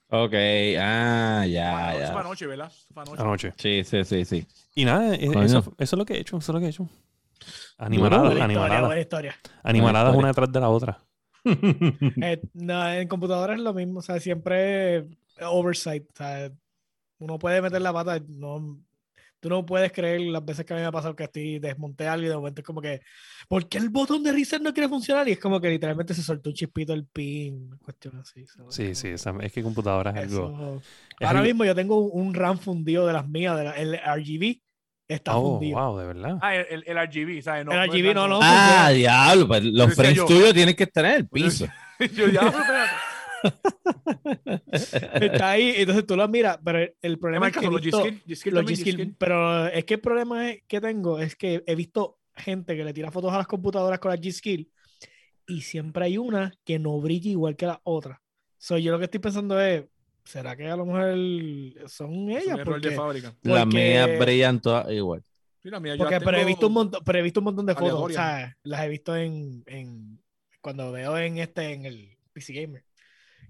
Ok, 0.09 0.33
ah, 0.79 1.45
ya, 1.47 1.95
Eso 1.97 2.13
fue 2.13 2.21
ya. 2.21 2.21
anoche, 2.21 2.47
¿verdad? 2.47 2.69
Eso 2.69 2.87
fue 2.95 3.03
anoche. 3.03 3.23
anoche. 3.23 3.53
Sí, 3.57 3.83
sí, 3.85 4.05
sí, 4.05 4.25
sí. 4.25 4.47
Y 4.75 4.85
nada, 4.85 5.15
e- 5.15 5.27
eso, 5.45 5.61
eso 5.61 5.75
es 5.79 5.93
lo 5.99 6.05
que 6.05 6.15
he 6.15 6.21
hecho, 6.21 6.37
eso 6.39 6.53
es 6.53 6.55
lo 6.55 6.61
que 6.61 6.67
he 6.67 6.71
hecho. 6.71 6.89
Duro, 7.77 7.87
Animalada, 7.87 8.23
Buena 8.23 8.35
historia, 8.35 8.45
animalada. 8.45 8.87
buena 8.87 9.01
historia. 9.01 9.37
Animaladas 9.63 10.09
historia. 10.11 10.19
una 10.19 10.29
detrás 10.29 10.53
de 10.53 10.61
la 10.61 10.69
otra. 10.69 10.99
Eh, 12.23 12.41
no, 12.55 12.91
en 12.93 13.09
computadora 13.09 13.55
es 13.55 13.61
lo 13.61 13.75
mismo, 13.75 13.99
o 13.99 14.03
sea, 14.03 14.19
siempre 14.21 15.05
oversight, 15.43 16.05
o 16.11 16.17
sea, 16.17 16.51
uno 17.19 17.39
puede 17.39 17.61
meter 17.61 17.83
la 17.83 17.93
pata, 17.93 18.19
no, 18.29 18.79
tú 19.41 19.49
no 19.51 19.67
puedes 19.67 19.93
creer 19.93 20.23
las 20.23 20.43
veces 20.45 20.65
que 20.65 20.73
a 20.73 20.77
mí 20.77 20.81
me 20.83 20.87
ha 20.87 20.93
pasado 20.93 21.15
que 21.15 21.25
estoy 21.25 21.59
desmonté 21.59 22.09
algo 22.09 22.25
y 22.25 22.29
de 22.31 22.37
momento 22.37 22.61
es 22.63 22.67
como 22.67 22.81
que, 22.81 23.03
¿por 23.49 23.69
qué 23.69 23.77
el 23.79 23.91
botón 23.91 24.23
de 24.23 24.33
reset 24.33 24.63
no 24.63 24.73
quiere 24.73 24.89
funcionar? 24.89 25.29
Y 25.29 25.33
es 25.33 25.39
como 25.39 25.61
que 25.61 25.69
literalmente 25.69 26.15
se 26.15 26.23
soltó 26.23 26.49
un 26.51 26.55
chispito 26.57 26.95
el 26.95 27.05
pin, 27.07 27.77
cuestión 27.85 28.17
así. 28.19 28.47
¿sabes? 28.47 28.75
Sí, 28.75 28.95
sí, 28.95 29.09
es 29.09 29.53
que 29.53 29.63
computadora 29.63 30.13
es 30.13 30.17
algo. 30.33 30.47
Eso- 30.55 30.83
es 31.21 31.27
Ahora 31.27 31.41
algo- 31.41 31.49
mismo 31.49 31.65
yo 31.67 31.75
tengo 31.75 31.99
un, 31.99 32.33
RAM 32.33 32.57
fundido 32.59 33.07
de 33.07 33.13
las 33.13 33.29
mías, 33.29 33.57
de 33.59 33.65
la- 33.65 33.73
el 33.77 33.95
RGB 33.97 34.63
está 35.09 35.37
Oh, 35.37 35.53
fundido. 35.59 35.79
wow, 35.79 35.99
de 35.99 36.07
verdad. 36.07 36.39
Ah, 36.41 36.55
el, 36.57 36.67
el, 36.71 36.85
el 36.87 36.97
RGB, 37.09 37.43
¿sabes? 37.43 37.67
El 37.67 37.73
es 37.73 37.89
RGB 37.89 38.15
no, 38.15 38.29
no. 38.29 38.41
Ah, 38.43 38.91
diablo, 38.91 39.47
pues 39.49 39.65
los 39.65 39.89
Decía 39.89 39.95
frames 39.95 40.17
yo. 40.17 40.27
tuyos 40.27 40.55
tienen 40.55 40.75
que 40.75 40.85
estar 40.85 41.05
en 41.05 41.13
el 41.13 41.29
piso. 41.29 41.67
Yo 42.17 42.27
ya. 42.29 42.53
Está 45.21 45.51
ahí, 45.51 45.75
entonces 45.77 46.07
tú 46.07 46.17
lo 46.17 46.27
miras, 46.29 46.59
pero 46.65 46.79
el, 46.79 46.95
el 47.03 47.13
¿Qué 47.15 47.19
problema 47.19 47.49
es 47.49 47.57
que 47.57 47.67
los 47.67 47.81
G-Skill? 47.83 49.15
Pero 49.19 49.67
es 49.69 49.85
que 49.85 49.95
el 49.95 50.01
problema 50.01 50.51
es- 50.51 50.63
que 50.67 50.81
tengo 50.81 51.19
es 51.19 51.37
que 51.37 51.63
he 51.67 51.75
visto 51.75 52.19
gente 52.37 52.77
que 52.77 52.85
le 52.85 52.93
tira 52.93 53.11
fotos 53.11 53.33
a 53.33 53.39
las 53.39 53.47
computadoras 53.47 53.99
con 53.99 54.11
la 54.11 54.17
G-Skill 54.17 54.71
y 55.47 55.61
siempre 55.61 56.07
hay 56.07 56.19
una 56.19 56.53
que 56.65 56.79
no 56.79 56.99
brilla 57.01 57.31
igual 57.31 57.55
que 57.57 57.67
la 57.67 57.81
otra. 57.85 58.21
So, 58.59 58.79
yo 58.79 58.93
lo 58.93 58.99
que 58.99 59.05
estoy 59.05 59.21
pensando 59.21 59.61
es, 59.61 59.85
¿será 60.25 60.57
que 60.57 60.69
a 60.69 60.77
lo 60.77 60.87
mejor 60.87 61.89
son 61.89 62.31
Es 62.31 62.45
ellas? 62.45 62.59
error 62.59 62.81
de 62.81 62.89
Porque, 62.91 62.97
fábrica. 62.97 63.35
Las 63.43 63.65
porque- 63.65 63.77
mías 63.77 64.19
brillan 64.19 64.61
todas 64.61 64.91
igual. 64.91 65.23
Mira, 65.63 65.79
yo 65.95 65.97
porque 65.99 66.15
las 66.17 66.25
pero 66.25 66.37
he 66.39 66.45
visto 66.45 66.67
un 66.67 66.73
montón, 66.75 67.03
pero 67.05 67.19
he 67.19 67.23
visto 67.23 67.41
un 67.41 67.45
montón 67.45 67.65
de 67.67 67.75
fotos, 67.75 68.03
o 68.03 68.09
sea, 68.11 68.55
las 68.65 68.83
he 68.83 68.89
visto 68.89 69.17
en, 69.17 69.63
en 69.67 70.21
cuando 70.61 70.93
veo 70.93 71.17
en 71.17 71.39
este 71.39 71.73
en 71.73 71.87
el 71.87 72.19
PC 72.33 72.53
Gamer. 72.53 72.85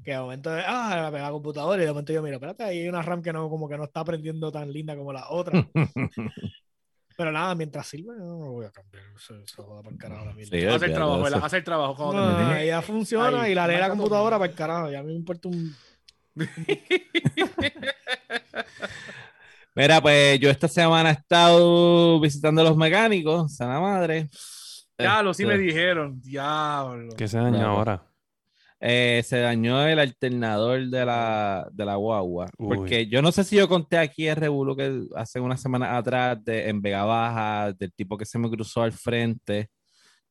Que 0.05 0.11
de 0.13 0.19
momento, 0.19 0.51
ah, 0.53 1.09
la 1.13 1.31
computadora 1.31 1.83
y 1.83 1.87
de 1.87 1.91
momento 1.91 2.13
yo 2.13 2.23
miro, 2.23 2.35
espérate, 2.37 2.63
ahí 2.63 2.81
hay 2.81 2.89
una 2.89 3.01
RAM 3.03 3.23
que 3.23 3.33
no, 3.33 3.49
como 3.49 3.69
que 3.69 3.77
no 3.79 3.85
está 3.85 4.01
aprendiendo 4.01 4.53
tan 4.53 4.71
linda 4.73 4.95
como 4.97 5.13
la 5.13 5.29
otra. 5.31 5.67
Pero 7.17 7.31
nada, 7.31 7.55
mientras 7.55 7.87
sirva, 7.87 8.13
yo 8.15 8.25
no 8.25 8.39
lo 8.45 8.53
voy 8.53 8.67
a 8.67 8.71
cambiar. 8.71 9.05
Eso, 9.17 9.37
eso 9.39 9.63
joda 9.63 9.83
para 9.83 9.95
el 9.95 9.99
carajo 10.01 10.25
la 10.27 10.35
mierda. 10.35 10.59
Sí, 10.59 10.67
Hace 10.67 10.87
el 10.87 10.93
trabajo. 10.95 11.25
Hace 11.45 11.57
el 11.59 11.65
trabajo. 11.65 11.95
Cuando 12.11 12.43
No, 12.43 12.63
ya 12.65 12.83
funciona 12.83 13.43
Ahí, 13.43 13.53
y 13.53 13.55
la 13.55 13.67
lee 13.69 13.75
la 13.75 13.79
marca 13.81 13.87
todo. 13.95 13.97
computadora 14.03 14.39
para 14.39 14.51
el 14.51 14.57
carajo. 14.57 14.91
Ya 14.91 14.99
a 14.99 15.03
mí 15.03 15.13
me 15.13 15.19
importa 15.19 15.49
un. 15.49 15.75
Mira, 19.77 20.01
pues 20.01 20.39
yo 20.39 20.51
esta 20.51 20.69
semana 20.69 21.11
he 21.11 21.15
estado 21.15 22.21
visitando 22.21 22.61
a 22.61 22.65
los 22.65 22.77
mecánicos, 22.77 23.57
sana 23.57 23.81
madre. 23.81 24.29
Diablo, 24.97 25.35
sí 25.35 25.45
me 25.45 25.55
Este, 25.55 25.65
dijeron. 25.67 26.21
Diablo. 26.21 27.15
¿Qué 27.17 27.27
se 27.27 27.39
dañó 27.39 27.57
Claro. 27.59 27.71
ahora? 27.73 28.03
eh, 28.87 29.23
se 29.25 29.39
dañó 29.39 29.87
el 29.87 29.99
alternador 29.99 30.87
de 30.89 31.07
la, 31.07 31.67
de 31.73 31.85
la 31.87 31.95
guagua. 31.97 32.51
Uy. 32.59 32.77
Porque 32.77 33.07
yo 33.07 33.23
no 33.23 33.33
sé 33.33 33.43
si 33.43 33.57
yo 33.57 33.67
conté 33.67 33.97
aquí 33.99 34.29
en 34.29 34.37
Revuelo 34.37 34.77
que 34.77 35.01
hace 35.17 35.41
unas 35.41 35.61
semanas 35.63 35.89
atrás 35.93 36.45
de, 36.45 36.69
en 36.69 36.83
Vega 36.83 37.03
Baja, 37.05 37.73
del 37.73 37.93
tipo 37.95 38.19
que 38.19 38.27
se 38.27 38.39
me 38.39 38.51
cruzó 38.51 38.83
al 38.83 38.93
frente 38.93 39.71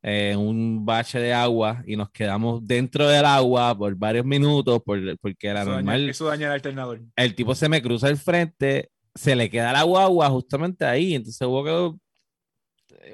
en 0.06 0.38
un 0.38 0.86
bache 0.86 1.18
de 1.18 1.34
agua 1.34 1.82
y 1.88 1.96
nos 1.96 2.10
quedamos 2.12 2.60
dentro 2.68 3.08
del 3.08 3.24
agua 3.26 3.76
por 3.78 3.96
varios 3.96 4.26
minutos 4.26 4.82
por- 4.86 5.18
porque 5.20 5.48
era 5.48 5.62
Eso 5.62 5.70
daña, 5.72 5.82
normal. 5.82 6.10
eso 6.10 6.26
daña 6.26 6.48
el 6.48 6.54
alternador. 6.54 7.02
el 7.16 7.36
tipo 7.36 7.56
se 7.56 7.70
me 7.70 7.82
cruza 7.82 8.08
al 8.08 8.18
frente, 8.18 8.90
se 9.16 9.34
le 9.36 9.50
queda 9.50 9.72
la 9.72 9.84
guagua 9.84 10.30
justamente 10.30 10.84
ahí, 10.86 11.16
entonces 11.16 11.48
hubo 11.48 11.64
que 11.64 11.94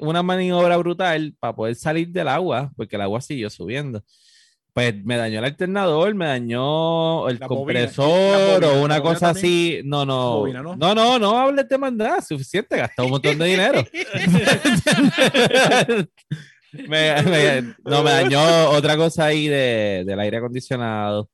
una 0.02 0.24
maniobra 0.24 0.78
brutal 0.78 1.36
para 1.40 1.56
poder 1.56 1.76
salir 1.76 2.10
del 2.10 2.28
agua, 2.28 2.72
porque 2.76 2.96
el 2.96 3.04
agua 3.04 3.22
siguió 3.22 3.50
subiendo. 3.52 4.04
Pues 4.74 4.96
me 5.04 5.18
dañó 5.18 5.40
el 5.40 5.46
alternador, 5.46 6.14
me 6.16 6.26
dañó 6.28 7.28
el 7.28 7.40
La 7.40 7.48
compresor 7.48 8.62
bobina, 8.62 8.68
o 8.72 8.84
una 8.86 9.02
cosa 9.02 9.34
también. 9.34 9.46
así. 9.46 9.82
No, 9.84 10.06
no, 10.06 10.38
Bobina, 10.40 10.62
¿no? 10.62 10.76
no, 10.76 10.96
no, 10.96 11.20
no 11.20 11.38
hables 11.38 11.68
de 11.68 11.78
nada, 11.78 12.22
suficiente, 12.22 12.78
gasté 12.78 13.02
un 13.02 13.10
montón 13.10 13.38
de 13.38 13.46
dinero. 13.46 13.84
Me- 16.74 17.22
me- 17.24 17.62
no, 17.86 18.04
me 18.04 18.12
dañó 18.12 18.70
otra 18.72 18.96
cosa 18.98 19.26
ahí 19.26 19.48
de, 19.48 20.04
del 20.06 20.20
aire 20.20 20.38
acondicionado. 20.38 21.30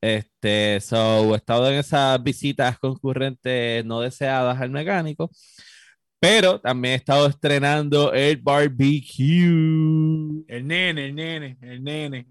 Este, 0.00 0.80
so, 0.80 1.34
he 1.34 1.38
estado 1.38 1.68
en 1.70 1.76
esas 1.78 2.22
visitas 2.22 2.78
concurrentes 2.78 3.84
no 3.86 4.00
deseadas 4.00 4.60
al 4.60 4.70
mecánico, 4.70 5.30
pero 6.24 6.58
también 6.58 6.92
he 6.92 6.96
estado 6.96 7.26
estrenando 7.26 8.14
el 8.14 8.38
barbecue. 8.38 9.44
El 10.48 10.66
nene, 10.66 11.04
el 11.08 11.14
nene, 11.14 11.58
el 11.60 11.84
nene. 11.84 12.26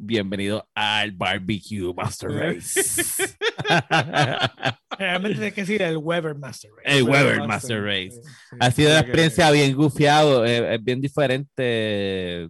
Bienvenido 0.00 0.68
al 0.74 1.12
barbecue 1.12 1.94
Master 1.94 2.30
Race. 2.30 3.36
Realmente 4.98 5.36
tienes 5.36 5.54
que 5.54 5.60
decir 5.60 5.82
el 5.82 5.96
Weber 5.96 6.34
Master 6.34 6.72
Race. 6.76 6.98
el 6.98 7.04
Weber 7.04 7.38
Master, 7.38 7.46
Master 7.46 7.82
Race. 7.84 8.10
sí, 8.10 8.30
sí. 8.50 8.56
Ha 8.58 8.70
sido 8.72 8.90
una 8.90 8.98
que- 9.02 9.06
experiencia 9.06 9.50
bien 9.52 9.76
gufiado, 9.76 10.44
eh, 10.44 10.74
es 10.74 10.82
bien 10.82 11.00
diferente 11.00 12.48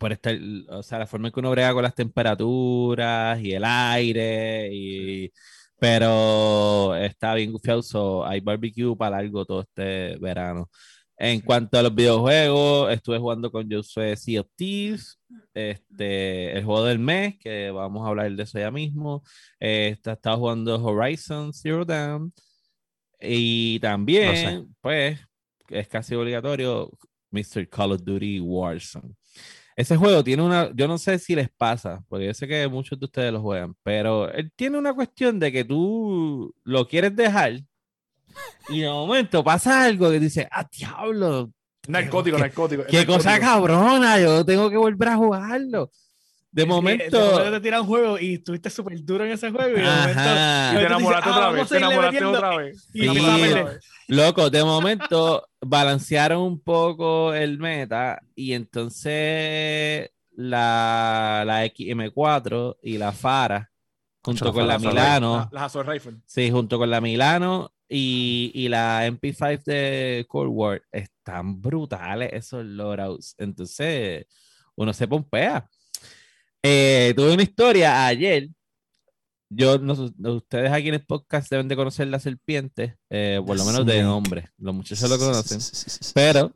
por 0.00 0.10
estar, 0.10 0.36
o 0.70 0.82
sea, 0.82 0.98
la 0.98 1.06
forma 1.06 1.28
en 1.28 1.32
que 1.34 1.40
uno 1.40 1.52
brega 1.52 1.72
con 1.72 1.84
las 1.84 1.94
temperaturas 1.94 3.40
y 3.40 3.52
el 3.52 3.64
aire, 3.64 4.70
y, 4.72 5.32
pero 5.78 6.94
está 6.96 7.34
bien 7.34 7.52
gufiado, 7.52 7.82
so, 7.82 8.24
hay 8.26 8.40
barbecue 8.40 8.94
para 8.96 9.16
largo 9.18 9.44
todo 9.44 9.60
este 9.62 10.16
verano. 10.18 10.68
En 11.16 11.40
cuanto 11.40 11.76
a 11.78 11.82
los 11.82 11.94
videojuegos, 11.94 12.92
estuve 12.92 13.18
jugando 13.18 13.50
con 13.50 13.68
Josué 13.70 14.16
Sea 14.16 14.40
of 14.42 14.48
Thieves, 14.56 15.18
este, 15.52 16.52
el 16.56 16.64
juego 16.64 16.84
del 16.84 16.98
mes, 17.00 17.36
que 17.38 17.70
vamos 17.72 18.04
a 18.06 18.08
hablar 18.10 18.30
de 18.32 18.42
eso 18.44 18.58
ya 18.58 18.70
mismo. 18.70 19.22
Eh, 19.58 19.88
está- 19.94 20.12
estaba 20.12 20.36
jugando 20.36 20.76
Horizon 20.84 21.52
Zero 21.52 21.84
Dawn. 21.84 22.32
Y 23.20 23.80
también, 23.80 24.72
pues, 24.80 25.18
es 25.70 25.88
casi 25.88 26.14
obligatorio, 26.14 26.90
Mr. 27.32 27.68
Call 27.68 27.92
of 27.92 28.02
Duty 28.04 28.38
Warzone. 28.40 29.14
Ese 29.78 29.96
juego 29.96 30.24
tiene 30.24 30.42
una, 30.42 30.72
yo 30.74 30.88
no 30.88 30.98
sé 30.98 31.20
si 31.20 31.36
les 31.36 31.48
pasa, 31.50 32.02
porque 32.08 32.26
yo 32.26 32.34
sé 32.34 32.48
que 32.48 32.66
muchos 32.66 32.98
de 32.98 33.04
ustedes 33.06 33.32
lo 33.32 33.40
juegan, 33.40 33.76
pero 33.84 34.28
él 34.32 34.50
tiene 34.56 34.76
una 34.76 34.92
cuestión 34.92 35.38
de 35.38 35.52
que 35.52 35.62
tú 35.62 36.52
lo 36.64 36.88
quieres 36.88 37.14
dejar 37.14 37.60
y 38.68 38.80
de 38.80 38.88
momento 38.88 39.44
pasa 39.44 39.84
algo 39.84 40.10
que 40.10 40.18
dice, 40.18 40.48
ah, 40.50 40.66
diablo, 40.76 41.52
Narcótico, 41.86 42.36
¿Qué- 42.38 42.42
narcótico. 42.42 42.82
qué 42.90 43.06
cosa 43.06 43.38
cabrona, 43.38 44.18
yo 44.20 44.44
tengo 44.44 44.68
que 44.68 44.76
volver 44.76 45.08
a 45.10 45.16
jugarlo. 45.16 45.90
De 46.58 46.64
que 46.64 46.68
de 46.68 46.74
momento, 46.74 47.20
momento 47.20 47.50
te 47.52 47.60
tiran 47.60 47.80
un 47.82 47.86
juego 47.86 48.18
y 48.18 48.34
estuviste 48.34 48.70
súper 48.70 49.04
duro 49.04 49.24
en 49.24 49.32
ese 49.32 49.50
juego 49.50 49.76
y 49.76 49.80
de 49.80 49.86
momento 49.86 50.20
Y 50.72 50.76
te 50.76 50.86
enamoraste 50.86 51.30
ah, 51.30 51.36
otra 51.36 51.50
vez. 51.50 51.62
a 51.62 51.66
Te 51.68 51.76
enamoraste 51.78 52.24
otra 52.24 52.56
vez. 52.56 52.88
loco, 54.08 54.50
de 54.50 54.64
momento 54.64 55.48
balancearon 55.60 56.42
un 56.42 56.60
poco 56.60 57.34
el 57.34 57.58
meta 57.58 58.20
y 58.34 58.52
entonces 58.52 60.10
la, 60.32 61.42
la 61.46 61.64
XM4 61.66 62.76
y 62.82 62.98
la 62.98 63.12
Fara, 63.12 63.70
junto 64.22 64.44
la 64.46 64.52
con 64.52 64.66
la 64.68 64.78
Fara, 64.78 64.90
Milano, 64.90 65.36
La- 65.36 65.48
Las 65.52 65.62
Assault 65.64 65.88
Rifle. 65.88 66.12
sí, 66.26 66.50
junto 66.50 66.78
con 66.78 66.90
la 66.90 67.00
Milano 67.00 67.72
y, 67.88 68.50
y 68.54 68.68
la 68.68 69.06
MP5 69.08 69.64
de 69.64 70.26
Cold 70.28 70.50
War, 70.52 70.82
están 70.92 71.60
brutales 71.60 72.30
esos 72.32 72.64
loadouts. 72.64 73.34
Entonces, 73.38 74.26
uno 74.76 74.92
se 74.92 75.08
pompea. 75.08 75.68
Eh, 76.62 77.12
tuve 77.16 77.34
una 77.34 77.42
historia 77.42 78.06
ayer. 78.06 78.48
Yo, 79.50 79.78
no, 79.78 79.94
ustedes 80.34 80.70
aquí 80.70 80.88
en 80.88 80.94
el 80.94 81.06
podcast 81.06 81.50
deben 81.50 81.68
de 81.68 81.76
conocer 81.76 82.06
la 82.08 82.20
serpiente, 82.20 82.96
eh, 83.08 83.40
por 83.44 83.56
lo 83.56 83.64
menos 83.64 83.86
de 83.86 84.02
nombre. 84.02 84.50
Los 84.58 84.74
muchachos 84.74 85.08
lo 85.08 85.18
conocen. 85.18 85.58
Pero 86.14 86.52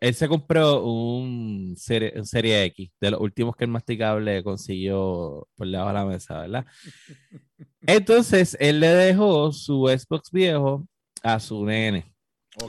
él 0.00 0.14
se 0.14 0.26
compró 0.26 0.82
un 0.82 1.76
serie, 1.76 2.12
un 2.16 2.26
serie 2.26 2.64
X, 2.64 2.90
de 3.00 3.12
los 3.12 3.20
últimos 3.20 3.54
que 3.54 3.64
el 3.64 3.70
masticable 3.70 4.42
consiguió 4.42 5.46
por 5.54 5.68
debajo 5.68 5.88
de 5.88 5.94
la 5.94 6.04
mesa, 6.04 6.40
¿verdad? 6.40 6.66
Entonces, 7.82 8.56
él 8.58 8.80
le 8.80 8.88
dejó 8.88 9.52
su 9.52 9.86
Xbox 9.86 10.32
viejo 10.32 10.84
a 11.22 11.38
su 11.38 11.64
nene. 11.64 12.12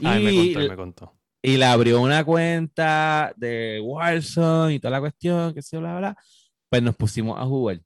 Ay, 0.04 0.24
me 0.24 0.54
contó, 0.54 0.68
me 0.70 0.76
contó. 0.76 1.18
Y 1.42 1.56
le 1.56 1.64
abrió 1.64 2.00
una 2.00 2.24
cuenta 2.24 3.34
de 3.36 3.80
Warzone 3.82 4.74
y 4.74 4.78
toda 4.78 4.92
la 4.92 5.00
cuestión, 5.00 5.52
que 5.52 5.60
se 5.60 5.76
bla, 5.76 5.98
bla, 5.98 5.98
bla. 5.98 6.16
Pues 6.74 6.82
nos 6.82 6.96
pusimos 6.96 7.38
a 7.38 7.44
jugar. 7.44 7.80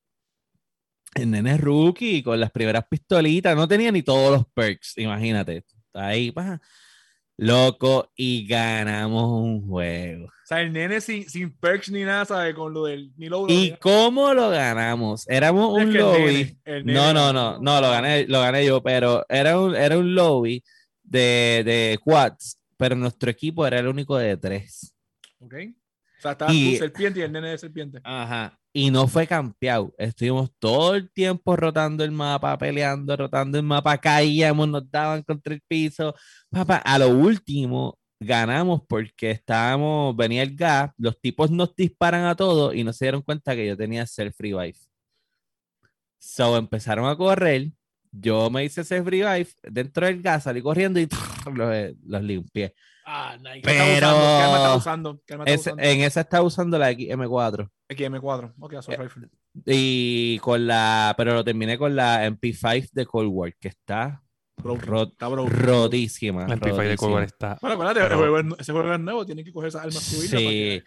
El 1.14 1.30
nene 1.30 1.52
es 1.56 1.60
rookie 1.60 2.22
con 2.22 2.40
las 2.40 2.50
primeras 2.50 2.86
pistolitas, 2.88 3.54
no 3.54 3.68
tenía 3.68 3.92
ni 3.92 4.02
todos 4.02 4.32
los 4.32 4.46
perks, 4.54 4.96
imagínate. 4.96 5.62
Ahí, 5.92 6.32
loco, 7.36 8.10
y 8.16 8.46
ganamos 8.46 9.24
un 9.42 9.68
juego. 9.68 10.24
O 10.28 10.30
sea, 10.46 10.62
el 10.62 10.72
nene 10.72 11.02
sin, 11.02 11.28
sin 11.28 11.54
perks 11.54 11.90
ni 11.90 12.02
nada, 12.02 12.24
¿sabes? 12.24 12.54
Con 12.54 12.72
lo 12.72 12.84
del. 12.86 13.12
Ni 13.18 13.28
lo 13.28 13.44
¿Y 13.46 13.76
cómo 13.78 14.32
lo 14.32 14.48
ganamos? 14.48 15.28
Éramos 15.28 15.74
un 15.74 15.82
el 15.82 15.92
lobby. 15.92 16.18
nene- 16.24 16.58
el 16.64 16.86
nene 16.86 16.98
No, 16.98 17.12
no, 17.12 17.30
no, 17.34 17.58
no, 17.58 17.80
lo 17.82 17.90
gané, 17.90 18.26
lo 18.26 18.40
gané 18.40 18.64
yo, 18.64 18.82
pero 18.82 19.22
era 19.28 19.60
un, 19.60 19.76
era 19.76 19.98
un 19.98 20.14
lobby 20.14 20.64
de, 21.02 21.62
de 21.62 21.98
quads, 22.02 22.56
pero 22.78 22.96
nuestro 22.96 23.30
equipo 23.30 23.66
era 23.66 23.80
el 23.80 23.86
único 23.86 24.16
de 24.16 24.34
tres. 24.38 24.94
Ok. 25.40 25.52
O 26.18 26.20
sea, 26.22 26.32
estaba 26.32 26.52
Y- 26.54 26.72
tu 26.72 26.78
serpiente 26.78 27.20
y 27.20 27.22
el 27.22 27.30
nene 27.30 27.50
de 27.50 27.58
serpiente. 27.58 28.00
Ajá. 28.02 28.58
Y 28.72 28.90
no 28.90 29.08
fue 29.08 29.26
campeado. 29.26 29.92
Estuvimos 29.98 30.50
todo 30.58 30.94
el 30.94 31.10
tiempo 31.10 31.56
rotando 31.56 32.04
el 32.04 32.12
mapa, 32.12 32.56
peleando, 32.58 33.16
rotando 33.16 33.58
el 33.58 33.64
mapa, 33.64 33.98
caíamos, 33.98 34.68
nos 34.68 34.88
daban 34.90 35.22
contra 35.22 35.54
el 35.54 35.62
piso. 35.66 36.14
Papá, 36.50 36.76
a 36.76 36.98
lo 36.98 37.08
último 37.08 37.98
ganamos 38.20 38.82
porque 38.88 39.30
estábamos, 39.30 40.14
venía 40.16 40.42
el 40.42 40.54
gas, 40.56 40.90
los 40.98 41.20
tipos 41.20 41.50
nos 41.50 41.74
disparan 41.76 42.24
a 42.24 42.34
todos 42.34 42.74
y 42.74 42.82
no 42.84 42.92
se 42.92 43.04
dieron 43.04 43.22
cuenta 43.22 43.54
que 43.54 43.66
yo 43.66 43.76
tenía 43.76 44.06
self 44.06 44.34
revive. 44.38 44.76
So 46.20 46.56
empezaron 46.56 47.06
a 47.08 47.16
correr. 47.16 47.70
Yo 48.10 48.50
me 48.50 48.64
hice 48.64 48.84
self 48.84 49.06
revive 49.06 49.48
dentro 49.62 50.06
del 50.06 50.20
gas, 50.22 50.44
salí 50.44 50.60
corriendo 50.62 50.98
y 51.00 51.08
los, 51.54 51.94
los 52.04 52.22
limpié. 52.22 52.74
Ah, 53.04 53.36
nice. 53.38 53.62
¿Qué 53.62 53.70
está 53.70 53.84
Pero- 53.84 54.08
usando? 54.08 54.38
¿Qué 54.38 54.56
está 54.56 54.76
usando? 54.76 55.22
¿Qué 55.26 55.32
arma 55.34 55.44
está 55.46 55.60
usando? 55.60 55.82
en 55.82 56.00
esa 56.02 56.20
estaba 56.20 56.44
usando 56.44 56.78
la 56.78 56.90
XM4. 56.92 57.70
XM4. 57.88 58.54
Ok, 58.58 58.74
Assault 58.74 59.00
Rifle. 59.00 59.28
Y 59.66 60.38
con 60.38 60.66
la, 60.66 61.14
pero 61.16 61.34
lo 61.34 61.44
terminé 61.44 61.78
con 61.78 61.96
la 61.96 62.26
MP5 62.26 62.90
de 62.92 63.06
Cold 63.06 63.30
War, 63.32 63.54
que 63.58 63.68
está 63.68 64.22
rot- 64.62 65.12
Está 65.12 65.28
bro. 65.28 65.46
rotísima. 65.46 66.46
La 66.46 66.56
MP5 66.56 66.76
de 66.76 66.88
rotísima. 66.96 67.24
está. 67.24 67.58
Bueno, 67.60 67.74
acuérdate, 67.74 68.00
Pero- 68.00 68.14
el 68.14 68.18
juego 68.30 68.38
es- 68.54 68.60
ese 68.60 68.72
juego 68.72 68.92
es 68.94 69.00
nuevo, 69.00 69.26
tienen 69.26 69.44
que 69.44 69.52
coger 69.52 69.68
esas 69.68 69.80
armas 69.82 70.02
subidas 70.02 70.30
para 70.30 70.40
Sí. 70.40 70.46
que. 70.48 70.84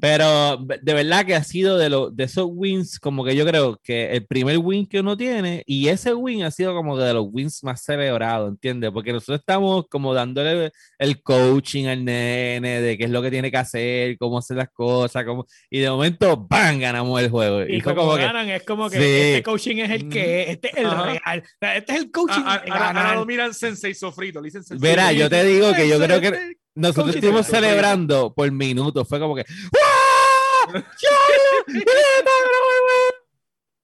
Pero 0.00 0.56
de 0.82 0.94
verdad 0.94 1.24
que 1.26 1.34
ha 1.34 1.44
sido 1.44 1.78
de, 1.78 1.88
lo, 1.90 2.10
de 2.10 2.24
esos 2.24 2.46
wins, 2.50 2.98
como 2.98 3.24
que 3.24 3.34
yo 3.36 3.46
creo 3.46 3.78
que 3.82 4.12
el 4.12 4.26
primer 4.26 4.58
win 4.58 4.86
que 4.86 5.00
uno 5.00 5.16
tiene, 5.16 5.62
y 5.66 5.88
ese 5.88 6.14
win 6.14 6.44
ha 6.44 6.50
sido 6.50 6.74
como 6.74 6.96
que 6.96 7.02
de 7.04 7.14
los 7.14 7.26
wins 7.30 7.62
más 7.64 7.82
celebrados, 7.82 8.50
¿entiendes? 8.50 8.90
Porque 8.92 9.12
nosotros 9.12 9.40
estamos 9.40 9.86
como 9.88 10.14
dándole 10.14 10.72
el 10.98 11.22
coaching 11.22 11.86
al 11.86 12.04
nene 12.04 12.80
de 12.80 12.98
qué 12.98 13.04
es 13.04 13.10
lo 13.10 13.22
que 13.22 13.30
tiene 13.30 13.50
que 13.50 13.58
hacer, 13.58 14.16
cómo 14.18 14.38
hacer 14.38 14.56
las 14.56 14.70
cosas, 14.70 15.24
cómo, 15.24 15.46
y 15.70 15.80
de 15.80 15.90
momento, 15.90 16.36
¡bam! 16.36 16.78
ganamos 16.80 17.20
el 17.20 17.30
juego. 17.30 17.62
Y, 17.64 17.76
Y 17.76 17.80
como 17.80 17.96
como 18.02 18.16
que, 18.16 18.22
ganan, 18.22 18.48
es 18.48 18.62
como 18.64 18.88
que 18.90 18.96
Sí. 18.98 19.04
este 19.04 19.42
coaching 19.42 19.76
es 19.76 19.90
el 19.90 20.08
que 20.08 20.42
es, 20.42 20.48
este 20.50 20.68
es 20.68 20.76
el 20.78 20.86
Ajá. 20.86 21.04
real. 21.04 21.42
Este 21.60 21.92
es 21.92 21.98
el 22.00 22.10
coaching 22.10 22.42
Ah, 22.44 22.62
ah, 22.70 22.92
ganar. 23.02 23.16
lo 23.18 23.26
miran 23.26 23.54
Sensei 23.54 23.94
Sofrito. 23.94 24.40
Le 24.40 24.46
dicen 24.46 24.62
Sensei 24.64 24.88
Verá, 24.88 25.12
yo 25.12 25.28
te 25.28 25.36
Sofrito. 25.36 25.54
digo 25.66 25.74
que 25.74 25.88
yo 25.88 25.98
creo 25.98 26.20
que 26.20 26.56
nosotros 26.74 27.14
estuvimos 27.14 27.46
celebrando 27.46 28.32
por 28.34 28.50
minutos. 28.50 29.08
Fue 29.08 29.20
como 29.20 29.34
que. 29.36 29.44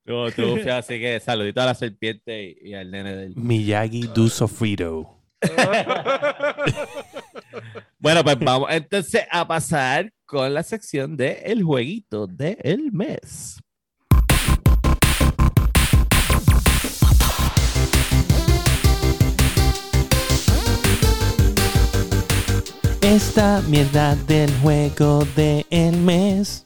No, 0.04 0.30
tú, 0.30 0.56
así 0.70 0.98
que 0.98 1.20
saludito 1.20 1.60
a 1.60 1.66
la 1.66 1.74
serpiente 1.74 2.56
y, 2.62 2.70
y 2.70 2.74
al 2.74 2.90
nene 2.90 3.14
del. 3.14 3.36
Miyagi 3.36 4.06
do 4.14 4.28
Sofrito. 4.28 5.14
Bueno, 8.00 8.22
pues 8.22 8.38
vamos 8.38 8.68
entonces 8.70 9.22
a 9.30 9.46
pasar 9.46 10.12
con 10.24 10.54
la 10.54 10.62
sección 10.62 11.16
de 11.16 11.32
el 11.44 11.64
jueguito 11.64 12.28
del 12.28 12.92
mes. 12.92 13.58
Esta 23.08 23.62
mierda 23.62 24.14
del 24.14 24.52
juego 24.60 25.26
del 25.34 25.96
mes. 25.96 26.62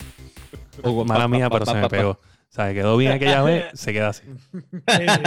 Hugo, 0.83 1.05
Mala 1.05 1.29
mía, 1.29 1.49
pero 1.49 1.65
se 1.65 1.75
me 1.75 1.89
pegó. 1.89 2.11
O 2.11 2.19
sea, 2.49 2.75
quedó 2.75 2.97
bien 2.97 3.13
aquella 3.13 3.43
vez, 3.43 3.67
se 3.75 3.93
queda 3.93 4.09
así. 4.09 4.25
Sí, 4.53 4.61
sí. 4.83 5.23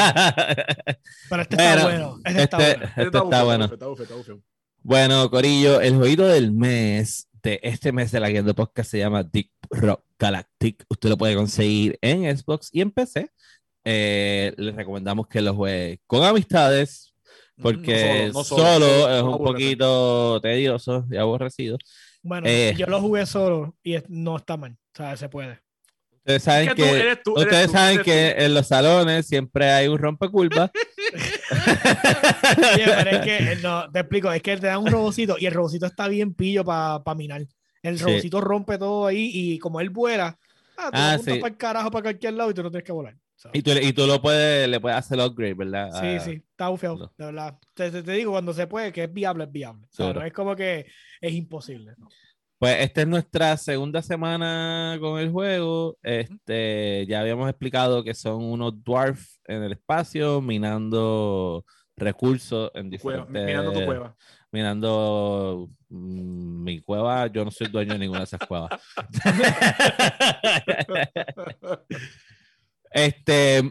Pero 1.30 1.42
este 1.42 1.56
está 1.56 1.84
Bueno, 1.84 1.84
bueno. 1.84 2.20
Este, 2.26 2.44
está 2.44 2.58
Este, 2.58 2.76
bueno. 2.76 2.90
este 2.98 3.18
Está 3.18 3.44
bueno. 3.44 4.42
Bueno, 4.84 5.30
Corillo, 5.32 5.80
el 5.80 5.96
jueguito 5.96 6.28
del 6.28 6.52
mes 6.52 7.30
de 7.42 7.62
este 7.64 7.94
mes 7.94 8.12
de 8.12 8.20
la 8.20 8.30
Guía 8.30 8.44
de 8.44 8.54
Podcast 8.54 8.92
se 8.92 8.98
llama 8.98 9.24
Deep 9.24 9.52
Rock 9.70 10.04
Galactic. 10.20 10.84
Usted 10.90 11.08
lo 11.08 11.18
puede 11.18 11.36
conseguir 11.36 11.98
en 12.02 12.38
Xbox 12.38 12.68
y 12.74 12.82
en 12.82 12.92
PC. 12.92 13.32
Eh, 13.86 14.54
les 14.58 14.76
recomendamos 14.76 15.28
que 15.28 15.42
lo 15.42 15.56
juegue 15.56 16.02
con 16.08 16.26
amistades, 16.26 17.05
porque 17.62 18.30
No 18.34 18.44
solo, 18.44 18.64
solo, 18.64 18.80
no 18.80 18.86
solo, 19.02 19.16
es 19.18 19.24
no 19.24 19.38
un 19.38 19.44
poquito 19.44 20.42
tedioso 20.42 21.06
y 21.10 21.18
aborrecido. 21.18 21.78
Bueno, 22.22 22.48
Eh. 22.50 22.74
yo 22.78 22.86
lo 22.88 23.00
jugué 23.02 23.26
solo 23.26 23.76
y 23.84 23.96
es- 23.96 24.10
no 24.10 24.38
está 24.38 24.58
mal. 24.58 24.72
O 24.72 24.98
sea, 24.98 25.16
se 25.18 25.30
puede. 25.30 25.60
Ustedes 26.12 26.42
saben 26.44 26.70
Es 26.70 26.74
que 26.76 26.84
que, 26.84 27.16
tú 27.24 27.34
tú, 27.36 27.42
ustedes 27.42 27.68
tú, 27.68 27.74
saben 27.74 28.02
que 28.02 28.32
en 28.38 28.54
los 28.56 28.68
salones 28.68 29.28
siempre 29.28 29.70
hay 29.72 29.88
un 29.88 30.00
rompecurvas. 30.00 30.72
Oye, 32.76 32.86
pero 32.86 33.10
es 33.12 33.22
que, 33.22 33.38
eh, 33.38 33.58
no, 33.62 33.92
te 33.92 34.00
explico, 34.00 34.32
es 34.32 34.42
que 34.42 34.58
te 34.58 34.68
dan 34.68 34.80
un 34.80 34.88
robocito 34.92 35.36
y 35.40 35.46
el 35.46 35.54
robocito 35.54 35.86
está 35.86 36.08
bien 36.08 36.34
pillo 36.34 36.64
para 36.66 37.02
minar. 37.16 37.46
El 37.84 37.98
Sí. 38.00 38.04
robocito 38.04 38.42
rompe 38.42 38.78
todo 38.78 39.06
ahí 39.06 39.30
y 39.34 39.60
como 39.60 39.80
él 39.80 39.90
vuela, 39.92 40.38
ah, 40.78 40.86
tú 40.92 40.92
Ah, 40.94 41.18
sí. 41.24 41.40
para 41.40 41.48
el 41.54 41.58
carajo 41.58 41.92
para 41.92 42.04
cualquier 42.04 42.34
lado 42.34 42.50
y 42.50 42.54
tú 42.54 42.64
no 42.64 42.72
tienes 42.72 42.86
que 42.86 42.92
volar. 42.92 43.16
So, 43.38 43.50
y, 43.54 43.62
tú, 43.62 43.72
y 43.72 43.92
tú 43.94 44.08
lo 44.08 44.22
puedes, 44.22 44.68
le 44.70 44.80
puedes 44.80 44.98
hacer 44.98 45.20
upgrade, 45.20 45.54
¿verdad? 45.56 45.90
Sí, 46.00 46.20
sí, 46.32 46.44
está 46.50 46.70
bufeado, 46.70 46.98
no. 46.98 47.14
de 47.18 47.26
verdad. 47.26 47.60
Te, 47.74 47.92
te- 47.92 48.02
te 48.04 48.12
digo, 48.14 48.32
cuando 48.32 48.54
se 48.54 48.66
puede, 48.66 48.94
que 48.94 49.04
es 49.04 49.14
viable, 49.14 49.44
es 49.44 49.52
viable. 49.52 49.84
O 49.84 49.88
sea, 49.94 50.06
Seguro. 50.06 50.22
no 50.22 50.26
es 50.26 50.34
como 50.34 50.56
que 50.56 50.86
es 51.20 51.34
imposible. 51.34 51.94
¿no? 51.98 52.08
Pues 52.58 52.78
esta 52.80 53.02
es 53.02 53.08
nuestra 53.08 53.58
segunda 53.58 54.02
semana 54.02 54.98
con 55.02 55.20
el 55.20 55.30
juego. 55.32 55.98
Este, 56.02 57.06
ya 57.08 57.20
habíamos 57.20 57.50
explicado 57.50 58.04
que 58.04 58.14
son 58.14 58.42
unos 58.42 58.82
dwarfs 58.84 59.42
en 59.46 59.64
el 59.64 59.74
espacio 59.74 60.40
minando 60.40 61.66
recursos 61.98 62.72
en 62.74 62.90
Cueva, 62.98 63.26
diferentes 63.26 63.46
mirando 63.46 63.72
tu 63.74 63.86
cueva. 63.86 64.16
mirando 64.52 65.70
mm, 65.90 66.64
mi 66.64 66.82
cueva. 66.82 67.28
Yo 67.28 67.44
no 67.44 67.52
soy 67.52 67.68
dueño 67.68 67.94
de 67.94 68.00
ninguna 68.00 68.20
de 68.20 68.26
esas 68.26 68.40
cuevas. 68.48 68.70
este, 72.96 73.62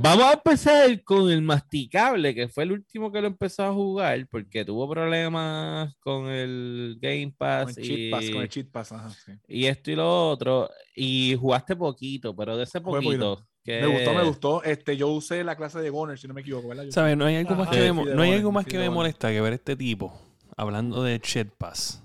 vamos 0.00 0.24
a 0.24 0.32
empezar 0.34 1.02
con 1.02 1.28
el 1.30 1.42
masticable, 1.42 2.32
que 2.32 2.46
fue 2.48 2.62
el 2.62 2.72
último 2.72 3.10
que 3.10 3.20
lo 3.20 3.26
empezó 3.26 3.64
a 3.64 3.72
jugar 3.72 4.24
porque 4.30 4.64
tuvo 4.64 4.88
problemas 4.88 5.96
con 5.98 6.28
el 6.28 6.96
Game 7.00 7.24
Con 7.24 7.36
Pass, 7.38 7.76
el 7.76 7.84
cheat 7.84 8.10
pass, 8.12 8.24
y, 8.24 8.32
con 8.32 8.42
el 8.42 8.48
cheat 8.48 8.70
pass, 8.70 8.92
ajá, 8.92 9.10
sí. 9.10 9.32
y 9.48 9.66
esto 9.66 9.90
y 9.90 9.96
lo 9.96 10.28
otro. 10.30 10.70
Y 10.94 11.34
jugaste 11.40 11.74
poquito, 11.74 12.36
pero 12.36 12.56
de 12.56 12.62
ese 12.62 12.80
poquito. 12.80 13.34
poquito. 13.34 13.46
que- 13.64 13.80
Me 13.80 13.86
gustó, 13.88 14.14
me 14.14 14.22
gustó. 14.22 14.62
Este, 14.62 14.96
yo 14.96 15.08
usé 15.08 15.42
la 15.42 15.56
clase 15.56 15.80
de 15.80 15.90
Goner, 15.90 16.16
si 16.18 16.28
no 16.28 16.34
me 16.34 16.42
equivoco, 16.42 16.68
¿verdad? 16.68 16.84
Yo- 16.84 16.92
¿Sabes? 16.92 17.16
No 17.16 17.24
hay 17.24 17.34
algo 17.34 17.56
más 17.56 17.66
Ajá. 17.68 17.76
que, 17.76 17.86
Sí, 17.88 17.92
me, 17.92 18.04
no 18.14 18.22
hay 18.22 18.32
algo 18.32 18.52
más 18.52 18.64
que 18.64 18.78
me 18.78 18.88
molesta 18.90 19.30
que 19.30 19.40
ver 19.40 19.54
este 19.54 19.74
tipo 19.74 20.16
hablando 20.56 21.02
de 21.02 21.18
Chet 21.20 21.50
Pass. 21.58 22.02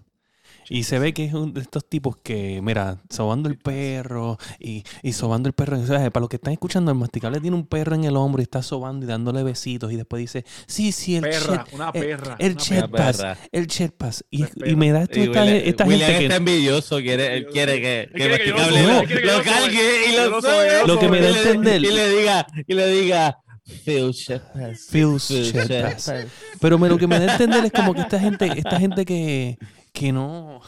Y 0.70 0.84
se 0.84 1.00
ve 1.00 1.14
que 1.14 1.26
es 1.26 1.34
uno 1.34 1.52
de 1.52 1.62
estos 1.62 1.88
tipos 1.88 2.18
que, 2.24 2.62
mira, 2.62 2.98
sobando 3.10 3.50
el 3.50 3.58
perro 3.58 4.38
y, 4.60 4.84
y 5.02 5.14
sobando 5.14 5.48
el 5.50 5.54
perro. 5.54 5.78
¿sabes? 5.86 6.10
Para 6.12 6.22
los 6.22 6.30
que 6.30 6.38
están 6.38 6.54
escuchando, 6.54 6.92
el 6.92 6.98
masticable 6.98 7.40
tiene 7.40 7.56
un 7.56 7.66
perro 7.68 7.96
en 7.96 8.04
el 8.06 8.16
hombro 8.16 8.42
y 8.42 8.44
está 8.44 8.62
sobando 8.62 9.06
y 9.06 9.10
dándole 9.10 9.44
besitos. 9.44 9.92
Y 9.92 9.96
después 9.98 10.20
dice, 10.22 10.46
sí, 10.68 10.92
sí, 10.92 11.16
el 11.16 11.22
perra, 11.24 11.64
Chet, 11.66 11.74
una 11.74 11.90
eh, 11.90 12.00
perra. 12.00 12.36
el 12.40 12.52
una 12.54 12.62
Chet 12.62 12.78
Una 12.80 12.88
Pass, 12.90 13.18
perra. 13.18 13.38
el 13.52 13.68
Chet 13.68 13.92
Pass. 13.96 14.26
Y, 14.30 14.46
y 14.66 14.76
me 14.76 14.92
da 14.92 15.04
esto, 15.04 15.20
Y 15.20 15.24
esta, 15.24 15.42
William, 15.44 15.62
esta 15.66 15.86
William 15.86 16.10
gente 16.10 16.24
está 16.24 16.30
que... 16.30 16.36
envidioso, 16.52 16.98
quiere, 17.00 17.38
él 17.38 17.48
quiere 17.52 17.82
que, 17.82 18.10
quiere 18.14 18.38
que 18.40 18.50
yo 18.50 18.56
lo 18.58 18.64
quiere 19.06 19.22
que 19.22 19.26
lo 19.28 19.44
cargue 19.44 20.10
y 20.10 20.16
lo 20.30 20.42
sobe, 20.42 20.88
lo 20.88 21.00
que 21.00 21.08
me 21.10 21.22
da 21.22 21.28
a 21.28 21.40
entender. 21.42 21.84
Y 21.84 21.92
le 21.92 22.10
diga, 22.10 22.48
y 22.68 22.74
le 22.74 22.88
diga, 22.88 23.38
Phil 23.86 24.12
Shepard. 24.12 24.76
Phil 24.92 25.18
Shepard. 25.18 26.28
Pero 26.60 26.78
me- 26.78 26.90
lo 26.90 26.98
que 26.98 27.08
me 27.08 27.20
da 27.20 27.30
a 27.30 27.32
entender 27.34 27.64
es 27.66 27.72
como 27.72 27.94
que 27.94 28.02
esta 28.02 28.20
gente, 28.20 28.46
esta 28.58 28.80
gente 28.80 29.06
que, 29.06 29.58
que 29.94 30.12
no, 30.12 30.60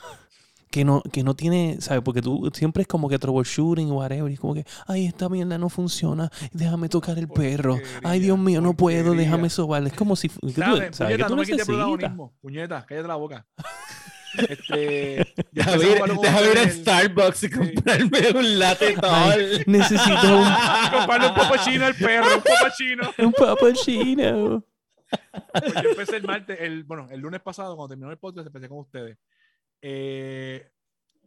que 0.72 0.86
no, 0.86 1.02
que 1.02 1.24
no 1.24 1.36
tiene, 1.36 1.78
¿sabes? 1.80 2.02
Porque 2.04 2.22
tú 2.22 2.50
siempre 2.54 2.82
es 2.84 2.88
como 2.88 3.10
que 3.10 3.18
troubleshooting 3.20 3.90
o 3.92 3.96
whatever. 3.96 4.30
Y 4.32 4.36
es 4.36 4.40
como 4.40 4.54
que, 4.54 4.66
ay, 4.88 5.08
esta 5.08 5.28
mierda 5.30 5.58
no 5.58 5.70
funciona. 5.70 6.32
Déjame 6.54 6.88
tocar 6.90 7.18
el 7.18 7.28
perro. 7.28 7.78
Ay, 8.04 8.20
Dios 8.20 8.38
mío, 8.38 8.62
no 8.62 8.74
puedo. 8.76 9.04
porquería. 9.06 9.24
Déjame 9.26 9.50
sobar. 9.50 9.86
Es 9.86 9.94
como 9.94 10.16
si, 10.16 10.30
que 10.30 10.38
tú- 10.38 10.52
¿Sabes? 10.54 10.96
¿sabes? 10.96 11.18
Que 11.18 11.24
Puñeta, 11.24 11.28
tú 11.28 11.36
no 11.36 11.42
me 11.42 11.46
quites 11.46 11.58
necesitas. 11.68 11.88
protagonismo. 11.88 12.34
Puñeta, 12.42 12.86
cállate 12.88 13.08
la 13.08 13.16
boca. 13.16 13.46
Este, 14.38 15.22
empezamos 15.54 15.84
ir, 15.86 15.90
a 15.98 16.02
hablar 16.02 16.10
con 16.10 16.22
déjame 16.22 16.52
ir 16.52 16.58
a. 16.58 16.70
Starbucks 16.70 17.44
y 17.44 17.50
comprarme 17.52 18.20
un 18.36 18.60
latte 18.60 18.94
tall. 19.00 19.64
necesito 19.66 20.12
un, 20.40 20.46
Comprarle 20.92 21.28
un 21.30 21.36
popachino 21.36 21.86
al 21.86 21.96
perro, 21.96 22.36
un 22.36 22.42
popachino. 22.44 23.12
un 23.20 23.32
papachino. 23.32 24.64
Pues 25.52 25.74
yo 25.84 25.90
empecé 25.92 26.18
el 26.18 26.24
martes, 26.24 26.58
el, 26.60 26.84
bueno, 26.84 27.08
el 27.12 27.20
lunes 27.20 27.42
pasado, 27.42 27.76
cuando 27.76 27.90
terminó 27.90 28.12
el 28.12 28.18
podcast, 28.18 28.48
empecé 28.48 28.68
con 28.70 28.80
ustedes. 28.80 29.18
Eh, 29.82 30.70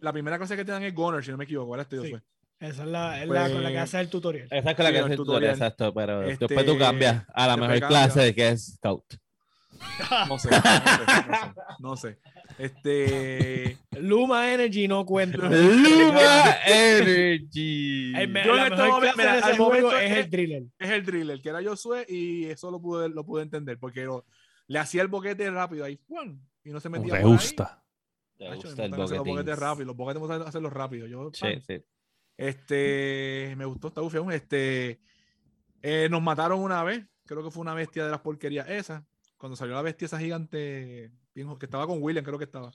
la 0.00 0.12
primera 0.12 0.36
clase 0.38 0.56
que 0.56 0.64
te 0.64 0.72
dan 0.72 0.82
es 0.82 0.94
Goner, 0.94 1.24
si 1.24 1.30
no 1.30 1.36
me 1.36 1.44
equivoco, 1.44 1.70
¿verdad? 1.72 1.86
Este 1.90 2.04
Sí. 2.06 2.10
fue. 2.10 2.22
Esa 2.60 2.82
es 2.82 2.88
la, 2.88 3.22
es 3.22 3.28
la 3.28 3.42
con 3.50 3.62
la 3.62 3.68
que 3.68 3.74
Pues- 3.74 3.82
hace 3.84 4.00
el 4.00 4.10
tutorial. 4.10 4.48
Esa 4.50 4.70
es 4.70 4.76
con 4.76 4.82
la 4.84 4.88
Sí, 4.90 4.92
que 4.92 4.98
el 4.98 5.04
hace 5.04 5.12
el 5.12 5.16
tutorial. 5.16 5.16
tutorial, 5.16 5.52
exacto, 5.54 5.94
pero 5.94 6.22
Este, 6.22 6.46
después 6.46 6.66
tú 6.66 6.78
cambias 6.78 7.24
a 7.32 7.46
la 7.46 7.56
mejor 7.56 7.78
cambia. 7.80 7.88
clase 7.88 8.34
que 8.34 8.48
es 8.48 8.74
Scout. 8.76 9.04
No 10.28 10.38
sé, 10.38 10.50
no 10.50 10.60
sé, 10.60 11.28
no 11.28 11.36
sé. 11.36 11.54
No 11.78 11.96
sé. 11.96 12.18
Este. 12.58 13.78
Luma 14.00 14.52
Energy 14.52 14.88
no 14.88 15.04
cuenta. 15.06 15.38
Luma 15.48 16.56
Energy. 16.66 18.12
El 18.16 18.28
me- 18.28 18.44
Yo 18.44 18.56
en 18.56 18.72
este 18.72 18.82
momento- 18.88 19.16
mira, 19.16 19.38
al 19.38 19.58
momento 19.58 19.98
es 19.98 20.10
es- 20.12 20.18
el 20.24 20.30
driller. 20.30 20.62
Es 20.78 20.90
el 20.90 21.04
driller, 21.04 21.40
que 21.40 21.48
era 21.48 21.62
Josué, 21.62 22.04
y 22.08 22.44
eso 22.46 22.70
lo 22.70 22.80
pude, 22.80 23.08
lo 23.08 23.24
pude 23.24 23.42
entender, 23.42 23.78
porque 23.78 24.04
lo- 24.04 24.24
le 24.66 24.78
hacía 24.78 25.02
el 25.02 25.08
boquete 25.08 25.50
rápido 25.50 25.84
ahí, 25.84 25.96
¡pum! 25.96 26.40
y 26.64 26.70
no 26.70 26.80
se 26.80 26.88
metía. 26.88 27.14
Me 27.14 27.24
gusta. 27.24 27.82
Me 28.38 28.54
gusta 28.54 28.84
el 28.84 28.90
los 28.92 29.10
boquetes 29.24 29.58
rápidos, 29.58 29.86
los 29.88 29.96
boquetes 29.96 30.20
me 30.22 30.26
gustan 30.28 30.46
hacerlos 30.48 30.72
rápido. 30.72 31.06
Yo, 31.06 31.30
Sí, 31.32 31.40
pan. 31.40 31.62
sí. 31.66 31.82
Este, 32.36 33.54
me 33.56 33.64
gustó, 33.64 33.88
está 33.88 34.00
bufión. 34.00 34.30
Este, 34.32 35.00
eh, 35.82 36.08
nos 36.10 36.22
mataron 36.22 36.60
una 36.60 36.84
vez, 36.84 37.04
creo 37.26 37.42
que 37.44 37.50
fue 37.50 37.62
una 37.62 37.74
bestia 37.74 38.04
de 38.04 38.10
las 38.12 38.20
porquerías 38.20 38.68
esa, 38.68 39.04
cuando 39.36 39.56
salió 39.56 39.74
la 39.74 39.82
bestia 39.82 40.06
esa 40.06 40.18
gigante, 40.20 41.10
bien, 41.34 41.56
que 41.58 41.66
estaba 41.66 41.86
con 41.86 41.98
William, 42.02 42.24
creo 42.24 42.38
que 42.38 42.44
estaba. 42.44 42.70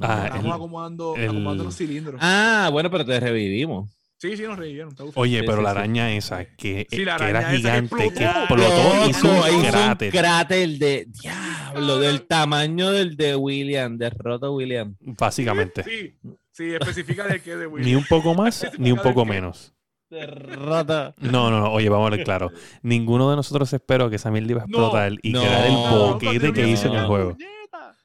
Ah, 0.00 0.22
Estábamos 0.24 0.44
el- 0.46 0.52
acomodando, 0.52 1.16
el- 1.16 1.24
acomodando 1.30 1.64
los 1.64 1.76
cilindros. 1.76 2.20
Ah, 2.22 2.68
bueno, 2.72 2.90
pero 2.90 3.04
te 3.04 3.18
revivimos. 3.20 3.90
Sí, 4.20 4.36
sí, 4.36 4.42
nos 4.42 4.58
revivieron. 4.58 4.94
Oye, 5.14 5.42
pero 5.44 5.58
sí, 5.58 5.62
la 5.62 5.70
sí. 5.72 5.78
araña 5.78 6.12
esa, 6.12 6.44
que, 6.44 6.86
Sí, 6.90 7.04
la 7.04 7.16
que 7.18 7.24
era 7.30 7.50
que 7.50 7.56
gigante, 7.56 7.96
que 7.96 8.04
explotó. 8.24 8.64
explotó 8.64 9.06
y 9.06 9.10
hizo 9.10 9.28
un 9.56 9.62
cráter. 9.62 10.10
cráter 10.12 10.68
de 10.70 11.06
diablo, 11.22 11.98
del 11.98 12.26
tamaño 12.26 12.90
del 12.90 13.16
de 13.16 13.36
William, 13.36 13.96
de 13.96 14.10
Roto 14.10 14.52
William. 14.54 14.96
Básicamente. 15.00 15.84
Sí, 15.84 16.16
sí, 16.50 16.64
especifica 16.74 17.26
de 17.28 17.40
qué 17.40 17.54
de 17.56 17.66
William. 17.68 17.88
Ni 17.88 17.94
un 17.94 18.04
poco 18.06 18.34
más, 18.34 18.66
ni 18.76 18.90
un 18.90 18.98
poco 18.98 19.24
menos. 19.24 19.72
De 20.10 20.26
Roto. 20.26 21.14
No, 21.18 21.50
no, 21.50 21.60
no. 21.60 21.72
Oye, 21.72 21.88
vamos 21.88 22.08
a 22.08 22.16
ver 22.16 22.24
claro. 22.24 22.50
Ninguno 22.82 23.30
de 23.30 23.36
nosotros 23.36 23.72
esperó 23.72 24.10
que 24.10 24.16
esa 24.16 24.30
mierda 24.32 24.50
iba 24.50 24.62
a 24.62 24.66
No, 24.66 24.78
explotar 24.78 25.12
y 25.22 25.32
no, 25.32 25.40
crear 25.42 25.66
el 25.66 25.72
no, 25.74 26.12
boquete 26.14 26.52
que 26.52 26.66
hizo 26.68 26.88
en 26.88 26.94
el 26.94 27.02
no. 27.02 27.06
juego. 27.08 27.36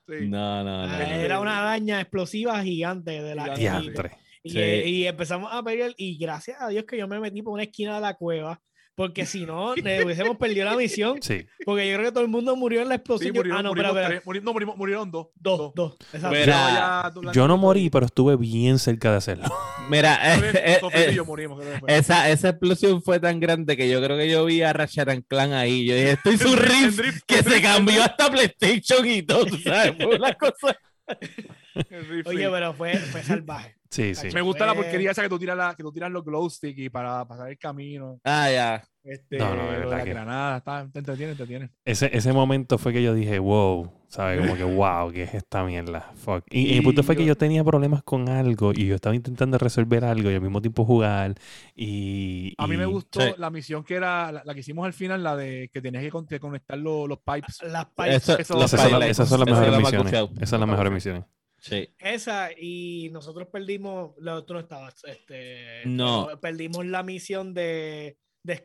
Sí. 0.07 0.27
No, 0.27 0.63
no, 0.63 0.85
no. 0.87 0.93
Ah. 0.93 1.15
Era 1.15 1.39
una 1.39 1.59
araña 1.61 2.01
explosiva 2.01 2.61
gigante 2.63 3.21
de 3.21 3.35
la 3.35 3.55
Gigante. 3.55 3.61
y, 3.61 3.63
Diantre. 3.91 4.11
y, 4.43 4.49
Sí. 4.49 4.59
y 4.59 5.07
empezamos 5.07 5.49
a 5.53 5.63
pelear 5.63 5.93
y 5.97 6.17
gracias 6.17 6.59
a 6.61 6.67
Dios 6.67 6.83
que 6.85 6.97
yo 6.97 7.07
me 7.07 7.19
metí 7.19 7.41
por 7.41 7.53
una 7.53 7.63
esquina 7.63 7.95
de 7.95 8.01
la 8.01 8.13
cueva 8.15 8.61
porque 8.95 9.25
si 9.25 9.45
no 9.45 9.75
le 9.75 10.03
hubiésemos 10.05 10.37
perdido 10.37 10.65
la 10.65 10.75
misión 10.75 11.21
Sí. 11.21 11.45
porque 11.65 11.89
yo 11.89 11.95
creo 11.95 12.07
que 12.07 12.11
todo 12.11 12.23
el 12.23 12.29
mundo 12.29 12.55
murió 12.55 12.81
en 12.81 12.89
la 12.89 12.95
explosión 12.95 13.33
Yo- 13.33 13.39
murieron, 13.39 13.59
ah 13.59 13.63
no 13.63 13.69
murieron 13.69 13.89
espera, 13.91 14.07
espera. 14.07 14.21
tres, 14.21 14.25
muri- 14.25 14.41
no, 14.43 14.53
murimos- 14.53 14.77
murieron 14.77 15.09
dos. 15.11 15.27
dos 15.35 15.73
dos 15.75 15.95
exacto. 16.13 16.29
Mira, 16.37 17.11
la- 17.21 17.31
Yo 17.31 17.47
no 17.47 17.57
morí, 17.57 17.89
pero 17.89 18.05
estuve 18.05 18.35
bien 18.37 18.77
cerca 18.79 19.11
de 19.11 19.17
hacerlo. 19.17 19.45
Mira, 19.89 20.35
eh, 20.35 20.51
eh, 20.53 20.77
Sofía 20.79 21.07
y 21.07 21.09
eh, 21.11 21.15
yo 21.15 21.25
morimos. 21.25 21.61
esa, 21.87 22.29
esa 22.29 22.49
explosión 22.49 23.01
fue 23.01 23.19
tan 23.19 23.39
grande 23.39 23.75
que 23.75 23.89
yo 23.89 24.01
creo 24.01 24.17
que 24.17 24.29
yo 24.29 24.45
vi 24.45 24.61
a 24.61 24.71
Ratchet 24.73 25.09
and 25.09 25.25
Clan 25.27 25.51
ahí. 25.53 25.85
Yo 25.85 25.93
dije, 25.95 26.11
estoy 26.11 26.37
su 26.37 26.55
riff 26.55 27.21
que 27.27 27.43
se 27.43 27.61
cambió 27.61 28.01
hasta 28.03 28.31
PlayStation 28.31 29.05
y 29.07 29.21
todo, 29.23 29.45
¿sabes? 29.63 29.95
Fue 29.97 30.15
una 30.15 30.33
cosa. 30.35 30.77
Oye 32.25 32.49
pero 32.49 32.73
fue, 32.73 32.93
fue 32.97 33.23
salvaje 33.23 33.75
Sí, 33.93 34.15
sí. 34.15 34.27
Me 34.33 34.41
gusta 34.41 34.65
la 34.65 34.73
Fue- 34.73 34.83
porquería 34.83 35.11
esa 35.11 35.21
que 35.21 35.29
tú 35.29 35.37
tiras, 35.37 35.55
la, 35.55 35.75
que 35.75 35.83
tú 35.83 35.91
tiras 35.91 36.09
los 36.09 36.25
glow 36.25 36.49
stick 36.49 36.75
y 36.79 36.89
para 36.89 37.25
pasar 37.27 37.49
el 37.49 37.59
camino. 37.59 38.19
Ah, 38.23 38.49
ya. 38.51 38.83
Este, 39.03 39.37
No, 39.37 39.53
no, 39.53 39.69
de 39.71 39.85
la 39.85 40.03
que- 40.03 40.09
granada, 40.11 40.57
está, 40.57 40.87
te 40.91 40.99
entretiene, 40.99 41.35
te 41.35 41.43
entretiene. 41.43 41.69
Ese, 41.85 42.09
ese 42.17 42.31
momento 42.33 42.77
fue 42.77 42.91
que 42.93 43.03
yo 43.03 43.13
dije, 43.13 43.37
wow, 43.37 43.91
¿sabes? 44.07 44.39
Como 44.39 44.55
que, 44.55 44.63
wow, 44.63 45.11
¿qué 45.11 45.23
es 45.23 45.33
esta 45.33 45.63
mierda? 45.65 46.09
Fuck. 46.15 46.45
Y, 46.49 46.73
y 46.73 46.77
el 46.77 46.83
punto 46.83 47.03
fue 47.03 47.15
que 47.17 47.25
yo- 47.25 47.35
tenía 47.35 47.63
problemas 47.65 48.01
con 48.01 48.29
algo 48.29 48.71
y 48.73 48.87
yo 48.87 48.95
estaba 48.95 49.13
intentando 49.13 49.57
resolver 49.57 50.05
algo 50.05 50.31
y 50.31 50.35
al 50.35 50.41
mismo 50.41 50.61
tiempo 50.61 50.85
jugar. 50.85 51.35
Y, 51.75 52.53
A 52.57 52.65
mí 52.65 52.77
me 52.77 52.85
gustó 52.85 53.19
Sí. 53.21 53.33
la 53.37 53.49
misión 53.49 53.83
que 53.83 53.95
era 53.95 54.31
la, 54.31 54.41
la 54.45 54.53
que 54.53 54.61
hicimos 54.61 54.85
al 54.85 54.93
final, 54.93 55.21
la 55.21 55.35
de 55.35 55.69
que 55.73 55.81
tenías 55.81 56.01
que, 56.03 56.09
con- 56.09 56.25
que 56.25 56.39
conectar 56.39 56.77
lo- 56.77 57.05
los 57.05 57.19
pipes. 57.19 57.61
las 57.63 57.85
pipes, 57.87 58.15
Eso- 58.29 58.37
Esas 58.39 58.47
son, 58.47 58.59
la- 58.59 58.87
highlights. 58.97 59.11
esas 59.11 59.29
son 59.29 59.39
las 59.41 59.49
mejores 59.49 59.77
misiones. 59.79 60.13
Esas 60.37 60.49
son 60.49 60.59
las 60.61 60.69
mejores 60.69 60.93
misiones. 60.93 61.23
Sí. 61.63 61.87
esa 61.97 62.49
y 62.57 63.09
nosotros 63.13 63.47
perdimos 63.47 64.11
lo- 64.17 64.43
tú 64.43 64.53
no 64.53 64.59
estabas 64.59 64.95
este 65.05 65.83
No. 65.85 66.25
pero 66.27 66.41
perdimos 66.41 66.85
la 66.85 67.03
misión 67.03 67.53
de 67.53 68.17
de 68.43 68.61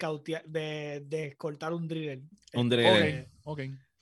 de, 0.47 1.01
de 1.07 1.37
cortar 1.37 1.73
un 1.73 1.87
driller 1.87 2.19
Un 2.55 2.73
Este, 2.73 2.77
driller. 2.77 3.29
Ok, 3.45 3.61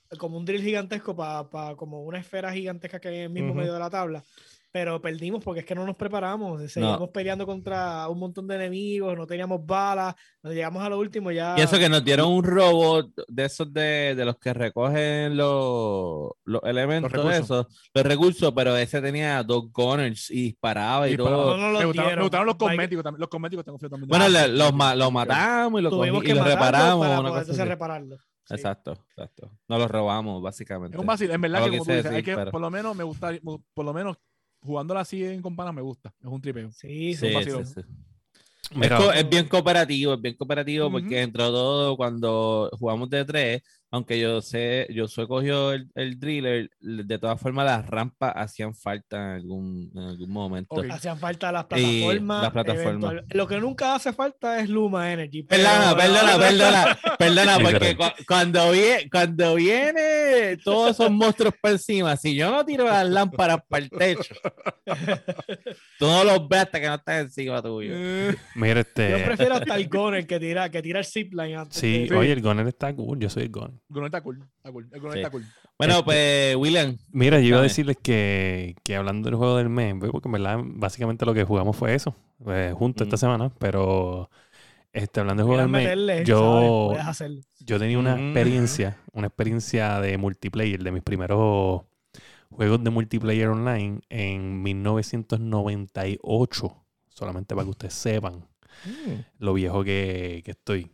ok. 0.09 0.17
como 0.17 0.37
un 0.37 0.45
drill 0.45 0.63
gigantesco 0.63 1.15
para 1.15 1.75
como 1.75 2.01
una 2.03 2.17
esfera 2.17 2.51
gigantesca 2.51 2.99
que 2.99 3.09
hay 3.09 3.15
en 3.17 3.21
el 3.25 3.29
mismo 3.29 3.49
Ujú. 3.51 3.59
medio 3.59 3.73
de 3.73 3.79
la 3.79 3.89
tabla. 3.91 4.23
Pero 4.69 5.01
perdimos 5.01 5.43
porque 5.43 5.61
es 5.61 5.65
que 5.65 5.73
no 5.73 5.85
nos 5.85 5.95
preparamos. 5.95 6.69
Seguimos 6.71 7.09
peleando 7.09 7.45
contra 7.45 8.07
un 8.09 8.19
montón 8.19 8.47
de 8.47 8.55
enemigos, 8.55 9.17
no 9.17 9.25
teníamos 9.25 9.65
balas. 9.65 10.13
Cuando 10.41 10.53
llegamos 10.55 10.83
a 10.83 10.89
lo 10.89 10.99
último 10.99 11.31
ya. 11.31 11.55
Y 11.57 11.61
eso 11.61 11.79
que 11.79 11.87
nos 11.89 12.03
dieron 12.03 12.31
un 12.31 12.43
robot 12.43 13.09
de 13.27 13.45
esos 13.45 13.71
de, 13.73 14.13
de 14.15 14.25
los 14.25 14.37
que 14.37 14.53
recogen 14.53 15.35
los, 15.37 16.31
los 16.43 16.61
elementos, 16.63 17.11
recursos. 17.11 17.39
esos, 17.43 17.89
los 17.93 18.05
recursos, 18.05 18.53
pero 18.53 18.75
ese 18.77 19.01
tenía 19.01 19.41
dos 19.41 19.71
gunners 19.71 20.29
y 20.29 20.43
disparaba 20.43 21.07
y, 21.09 21.13
Y 21.13 21.17
todo. 21.17 21.57
No 21.57 21.71
nos 21.71 21.79
Me 21.79 21.85
gustaron, 21.85 22.15
me 22.15 22.21
gustaron 22.21 22.45
los 22.47 22.55
cosméticos 22.57 23.03
también. 23.03 23.19
Los 23.21 23.29
cosméticos 23.29 23.65
tengo 23.65 23.77
frío 23.79 23.89
también. 23.89 24.09
Bueno, 24.09 24.25
Ah, 24.25 24.29
los, 24.47 24.97
los 24.97 25.11
matamos 25.11 25.79
y 25.79 25.83
lo, 25.83 25.89
Tuvimos 25.89 26.21
cogí- 26.21 26.25
que 26.25 26.31
y 26.31 26.35
lo 26.35 26.41
matarlo 26.41 26.55
reparamos. 26.65 26.99
para 27.07 27.19
una 27.19 27.29
poder 27.29 27.31
cosa 27.31 27.39
entonces 27.41 27.59
así. 27.61 27.69
repararlo. 27.69 28.17
Sí. 28.47 28.53
Exacto, 28.53 28.93
exacto. 29.09 29.51
Nos 29.67 29.79
lo 29.79 29.87
robamos, 29.89 30.41
básicamente. 30.41 30.95
Es 30.95 31.01
un 31.01 31.05
vacil, 31.07 31.31
en 31.31 31.41
verdad 31.41 31.59
No 31.59 31.65
que 31.71 31.77
como 31.79 31.91
dices, 31.91 32.05
hay 32.05 32.11
decir, 32.11 32.25
que, 32.25 32.35
pero- 32.35 32.51
por 32.51 32.61
lo 32.61 32.69
menos 32.69 32.95
me 32.95 33.03
gusta, 33.03 33.31
por 33.73 33.85
lo 33.85 33.93
menos 33.93 34.17
jugándola 34.67 34.99
así 34.99 35.23
en 35.23 35.41
compañía 35.41 35.71
me 35.71 35.81
gusta. 35.81 36.13
Es 36.19 36.27
un 36.27 36.41
tripeo. 36.41 36.71
Sí, 36.71 37.15
Sí, 37.15 37.27
sí. 37.27 37.33
vacilón. 37.33 37.65
sí, 37.65 37.73
sí. 37.81 37.87
Es, 38.81 38.91
es 39.15 39.29
bien 39.29 39.47
cooperativo, 39.47 40.13
es 40.13 40.21
bien 40.21 40.35
cooperativo 40.35 40.87
Ujú. 40.87 40.93
porque 40.99 41.15
dentro 41.15 41.45
de 41.45 41.51
todo, 41.51 41.97
cuando 41.97 42.69
jugamos 42.77 43.09
de 43.09 43.23
tres, 43.25 43.61
aunque 43.89 44.19
yo 44.19 44.41
sé, 44.41 44.85
yo 44.89 45.07
soy 45.07 45.27
cogido 45.27 45.71
el, 45.73 45.89
el 45.95 46.19
driller, 46.19 46.69
de 46.81 47.19
todas 47.19 47.39
formas 47.39 47.65
las 47.65 47.85
rampas 47.87 48.33
hacían 48.35 48.75
falta 48.75 49.15
en 49.17 49.31
algún, 49.41 49.91
en 49.95 50.01
algún 50.03 50.29
momento. 50.29 50.81
Hacían 50.91 51.17
falta 51.17 51.51
las 51.51 51.65
plataformas. 51.65 52.41
las 52.43 52.51
plataformas. 52.51 53.11
eventual- 53.13 53.25
Lo 53.37 53.47
que 53.47 53.59
nunca 53.59 53.95
hace 53.95 54.11
falta 54.13 54.59
es 54.59 54.69
Luma 54.69 55.11
Energy. 55.13 55.43
Perdona, 55.43 55.95
pero- 55.95 56.13
perdona, 56.13 56.37
perdona, 56.37 56.97
perdona, 57.17 57.57
porque 57.63 57.95
cu- 57.95 58.23
cuando, 58.27 58.73
vie- 58.73 59.09
cuando 59.09 59.55
viene 59.55 60.57
todos 60.63 60.91
esos 60.91 61.09
monstruos 61.11 61.53
por 61.61 61.71
encima, 61.71 62.15
si 62.17 62.35
yo 62.35 62.51
no 62.51 62.65
tiro 62.65 62.83
las 62.85 63.07
lámparas 63.07 63.59
para 63.69 63.83
el 63.83 63.89
techo, 63.89 64.35
tú 65.99 66.05
no 66.05 66.23
los 66.23 66.47
ves 66.47 66.59
hasta 66.61 66.79
que 66.79 66.87
no 66.87 66.95
estás 66.95 67.21
encima 67.21 67.61
tuyo. 67.61 67.93
Mira, 68.55 68.81
este. 68.81 69.11
Yo 69.11 69.25
prefiero 69.25 69.55
hasta 69.55 69.75
el 69.75 69.87
Goner 69.87 70.25
que 70.27 70.39
tira, 70.39 70.69
que 70.69 70.81
tira 70.81 70.99
el 70.99 71.05
zipline 71.05 71.55
antes. 71.55 71.77
Sí, 71.79 72.07
de- 72.07 72.15
oye, 72.15 72.31
el 72.33 72.41
Goner 72.41 72.67
está 72.67 72.93
cool. 72.93 73.19
Yo 73.19 73.29
soy 73.29 73.43
el 73.43 73.49
Goner. 73.49 73.77
Está 74.05 74.21
cool. 74.21 74.43
Está 74.57 74.71
cool. 74.71 74.87
El 74.91 75.01
Sí. 75.01 75.07
está 75.19 75.29
cool. 75.31 75.43
Bueno, 75.77 76.03
pues, 76.03 76.55
William, 76.57 76.97
Mira, 77.11 77.39
yo 77.39 77.45
iba 77.47 77.59
a 77.59 77.63
decirles 77.63 77.97
que, 78.01 78.75
que 78.83 78.95
hablando 78.95 79.29
del 79.29 79.37
juego 79.37 79.57
del 79.57 79.69
mes, 79.69 79.95
pues, 79.99 80.11
porque 80.11 80.27
en 80.27 80.31
verdad, 80.33 80.59
básicamente 80.63 81.25
lo 81.25 81.33
que 81.33 81.43
jugamos 81.43 81.75
fue 81.77 81.93
eso, 81.95 82.15
eh, 82.47 82.73
juntos 82.75 83.05
esta 83.07 83.15
Mm. 83.15 83.19
semana, 83.19 83.49
pero 83.59 84.29
este, 84.91 85.19
hablando 85.19 85.43
del 85.43 85.47
juego 85.47 85.61
del 85.61 85.69
mes, 85.71 85.83
meterle, 85.83 86.25
yo, 86.25 86.95
yo 87.59 87.79
tenía 87.79 87.99
una 87.99 88.15
Mm. 88.15 88.19
experiencia, 88.19 88.97
una 89.13 89.27
experiencia 89.27 89.99
de 90.01 90.17
multiplayer, 90.17 90.81
de 90.83 90.91
mis 90.91 91.03
primeros 91.03 91.83
juegos 92.49 92.83
de 92.83 92.89
multiplayer 92.89 93.47
online 93.49 93.99
en 94.09 94.61
1998, 94.63 96.83
solamente 97.09 97.53
para 97.55 97.65
que 97.65 97.69
ustedes 97.71 97.93
sepan 97.93 98.45
lo 99.39 99.53
viejo 99.53 99.83
que, 99.83 100.41
que 100.43 100.51
estoy. 100.51 100.91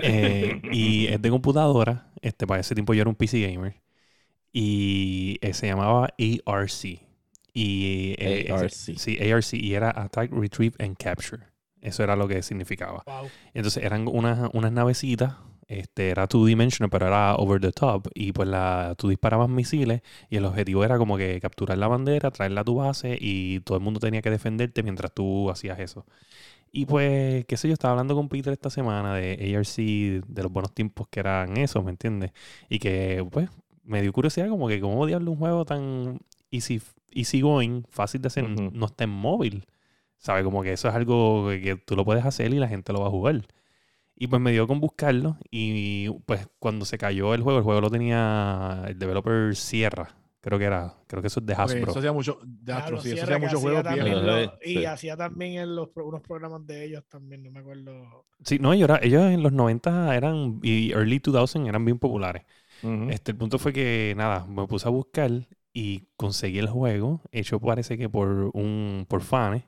Eh, 0.00 0.60
y 0.72 1.06
es 1.06 1.20
de 1.22 1.30
computadora. 1.30 2.12
Este, 2.20 2.46
para 2.46 2.60
ese 2.60 2.74
tiempo 2.74 2.94
yo 2.94 3.02
era 3.02 3.10
un 3.10 3.16
PC 3.16 3.40
gamer. 3.40 3.76
Y 4.52 5.38
eh, 5.42 5.54
se 5.54 5.66
llamaba 5.68 6.10
ARC. 6.46 6.84
Y, 7.54 8.14
eh, 8.18 8.46
ese- 8.46 8.52
ARC. 8.52 8.70
sí, 8.96 9.18
ARC. 9.32 9.54
Y 9.54 9.74
era 9.74 9.90
Attack, 9.90 10.32
Retrieve 10.32 10.76
and 10.84 10.96
Capture. 10.96 11.44
Eso 11.80 12.02
era 12.04 12.16
lo 12.16 12.28
que 12.28 12.42
significaba. 12.42 13.02
Wow. 13.06 13.30
Entonces 13.54 13.82
eran 13.84 14.08
unas, 14.08 14.50
unas 14.52 14.72
navecitas. 14.72 15.36
Este, 15.68 16.10
era 16.10 16.26
two 16.26 16.44
dimensional, 16.44 16.90
pero 16.90 17.06
era 17.06 17.34
over 17.36 17.60
the 17.60 17.72
top. 17.72 18.08
Y 18.14 18.32
pues 18.32 18.48
la, 18.48 18.94
tú 18.98 19.08
disparabas 19.08 19.48
misiles. 19.48 20.02
Y 20.30 20.36
el 20.36 20.44
objetivo 20.44 20.84
era 20.84 20.98
como 20.98 21.16
que 21.16 21.40
capturar 21.40 21.78
la 21.78 21.88
bandera, 21.88 22.30
traerla 22.30 22.60
a 22.62 22.64
tu 22.64 22.76
base. 22.76 23.16
Y 23.20 23.60
todo 23.60 23.78
el 23.78 23.84
mundo 23.84 24.00
tenía 24.00 24.22
que 24.22 24.30
defenderte 24.30 24.82
mientras 24.82 25.12
tú 25.14 25.50
hacías 25.50 25.78
eso. 25.80 26.06
Y 26.72 26.86
pues, 26.86 27.44
qué 27.46 27.56
sé 27.56 27.68
yo, 27.68 27.74
estaba 27.74 27.92
hablando 27.92 28.14
con 28.14 28.28
Peter 28.28 28.52
esta 28.52 28.70
semana 28.70 29.14
de 29.14 29.54
ARC, 29.56 29.76
de 30.26 30.42
los 30.42 30.50
buenos 30.50 30.72
tiempos 30.74 31.06
que 31.08 31.20
eran 31.20 31.56
esos, 31.58 31.84
¿me 31.84 31.90
entiendes? 31.90 32.32
Y 32.70 32.78
que, 32.78 33.26
pues, 33.30 33.50
me 33.84 34.00
dio 34.02 34.12
curiosidad 34.12 34.48
como 34.48 34.68
que 34.68 34.80
cómo 34.80 35.06
diablo 35.06 35.32
un 35.32 35.38
juego 35.38 35.64
tan 35.66 36.20
easy, 36.50 36.80
easy 37.12 37.40
going, 37.42 37.82
fácil 37.90 38.22
de 38.22 38.28
hacer, 38.28 38.48
no 38.48 38.86
está 38.86 39.04
en 39.04 39.10
móvil. 39.10 39.66
¿Sabes? 40.18 40.44
Como 40.44 40.62
que 40.62 40.72
eso 40.72 40.88
es 40.88 40.94
algo 40.94 41.48
que 41.50 41.76
tú 41.76 41.96
lo 41.96 42.04
puedes 42.04 42.24
hacer 42.24 42.54
y 42.54 42.58
la 42.58 42.68
gente 42.68 42.92
lo 42.92 43.00
va 43.00 43.08
a 43.08 43.10
jugar. 43.10 43.42
Y 44.16 44.28
pues 44.28 44.40
me 44.40 44.52
dio 44.52 44.68
con 44.68 44.80
buscarlo 44.80 45.36
y 45.50 46.10
pues 46.26 46.48
cuando 46.60 46.84
se 46.84 46.98
cayó 46.98 47.34
el 47.34 47.42
juego, 47.42 47.58
el 47.58 47.64
juego 47.64 47.80
lo 47.80 47.90
tenía 47.90 48.84
el 48.88 48.98
developer 48.98 49.56
Sierra, 49.56 50.14
creo 50.42 50.58
que 50.60 50.66
era, 50.66 50.94
creo 51.08 51.22
que 51.22 51.28
eso 51.28 51.40
es 51.40 51.46
de 51.46 51.54
Ok, 51.54 51.60
Hasbro. 51.70 51.90
eso 51.90 51.98
hacía 52.00 52.12
mucho. 52.12 52.38
De 52.44 52.72
Astro, 52.72 52.96
Claro, 52.96 53.02
sí, 53.02 53.10
eso 53.12 53.24
hacía 53.24 53.38
muchos 53.38 53.60
juegos 53.60 53.84
bien. 53.88 54.26
lo- 54.26 54.58
y 54.64 54.74
Sí. 54.74 54.84
hacía 54.84 55.16
también 55.16 55.54
en 55.62 55.76
los, 55.76 55.88
unos 55.96 56.20
programas 56.22 56.66
de 56.66 56.84
ellos 56.84 57.04
también, 57.08 57.42
no 57.42 57.50
me 57.50 57.60
acuerdo. 57.60 58.26
Sí, 58.44 58.58
no, 58.58 58.72
ahora, 58.72 58.98
ellos 59.02 59.22
en 59.30 59.42
los 59.42 59.52
90 59.52 60.16
eran, 60.16 60.58
y 60.62 60.90
early 60.92 61.20
2000 61.20 61.68
eran 61.68 61.84
bien 61.84 61.98
populares. 61.98 62.44
Este, 63.10 63.32
el 63.32 63.36
punto 63.38 63.58
fue 63.60 63.72
que, 63.72 64.14
nada, 64.16 64.44
me 64.46 64.66
puse 64.66 64.88
a 64.88 64.90
buscar 64.90 65.30
y 65.72 66.08
conseguí 66.16 66.58
el 66.58 66.68
juego, 66.68 67.22
hecho 67.32 67.60
parece 67.60 67.96
que 67.98 68.08
por 68.08 68.50
un, 68.54 69.06
por 69.08 69.22
fans. 69.22 69.64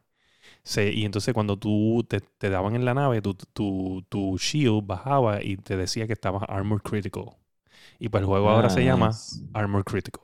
Se- 0.65 0.93
y 0.93 1.05
entonces 1.07 1.35
cuando 1.35 1.59
tú 1.59 2.05
te, 2.09 2.21
te 2.21 2.51
daban 2.51 2.77
en 2.77 2.85
la 2.87 2.95
nave, 2.95 3.23
tu, 3.23 3.35
tu, 3.35 4.05
tu 4.09 4.37
shield 4.39 4.87
bajaba 4.87 5.43
y 5.43 5.57
te 5.59 5.77
decía 5.77 6.07
que 6.09 6.15
estabas 6.15 6.45
Armor 6.49 6.83
Critical. 6.83 7.27
Y 7.99 8.09
pues 8.11 8.23
el 8.23 8.27
juego 8.29 8.51
ahora 8.51 8.71
se 8.71 8.85
llama. 8.85 9.11
Armor 9.55 9.85
Critical. 9.85 10.23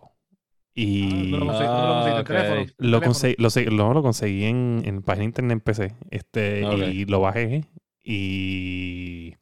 Y 0.82 1.28
lo 1.30 1.40
conseguí- 1.46 1.66
lo 1.66 1.94
Ah, 2.38 2.64
lo, 2.78 3.00
conseguí, 3.02 3.36
lo, 3.70 3.92
lo 3.94 4.02
conseguí 4.02 4.44
en, 4.44 4.82
en 4.84 5.02
página 5.02 5.24
internet 5.24 5.52
en 5.52 5.60
PC. 5.60 5.94
Este. 6.10 6.62
Y 6.92 7.04
lo 7.04 7.20
bajé. 7.20 7.64
Y, 8.02 9.34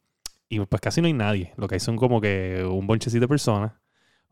y 0.49 0.59
pues 0.59 0.81
casi 0.81 1.01
no 1.01 1.07
hay 1.07 1.13
nadie. 1.13 1.53
Lo 1.57 1.67
que 1.67 1.75
hay 1.75 1.79
son 1.79 1.95
como 1.95 2.19
que 2.21 2.65
un 2.69 2.87
bonchecito 2.87 3.21
de 3.21 3.27
personas 3.27 3.71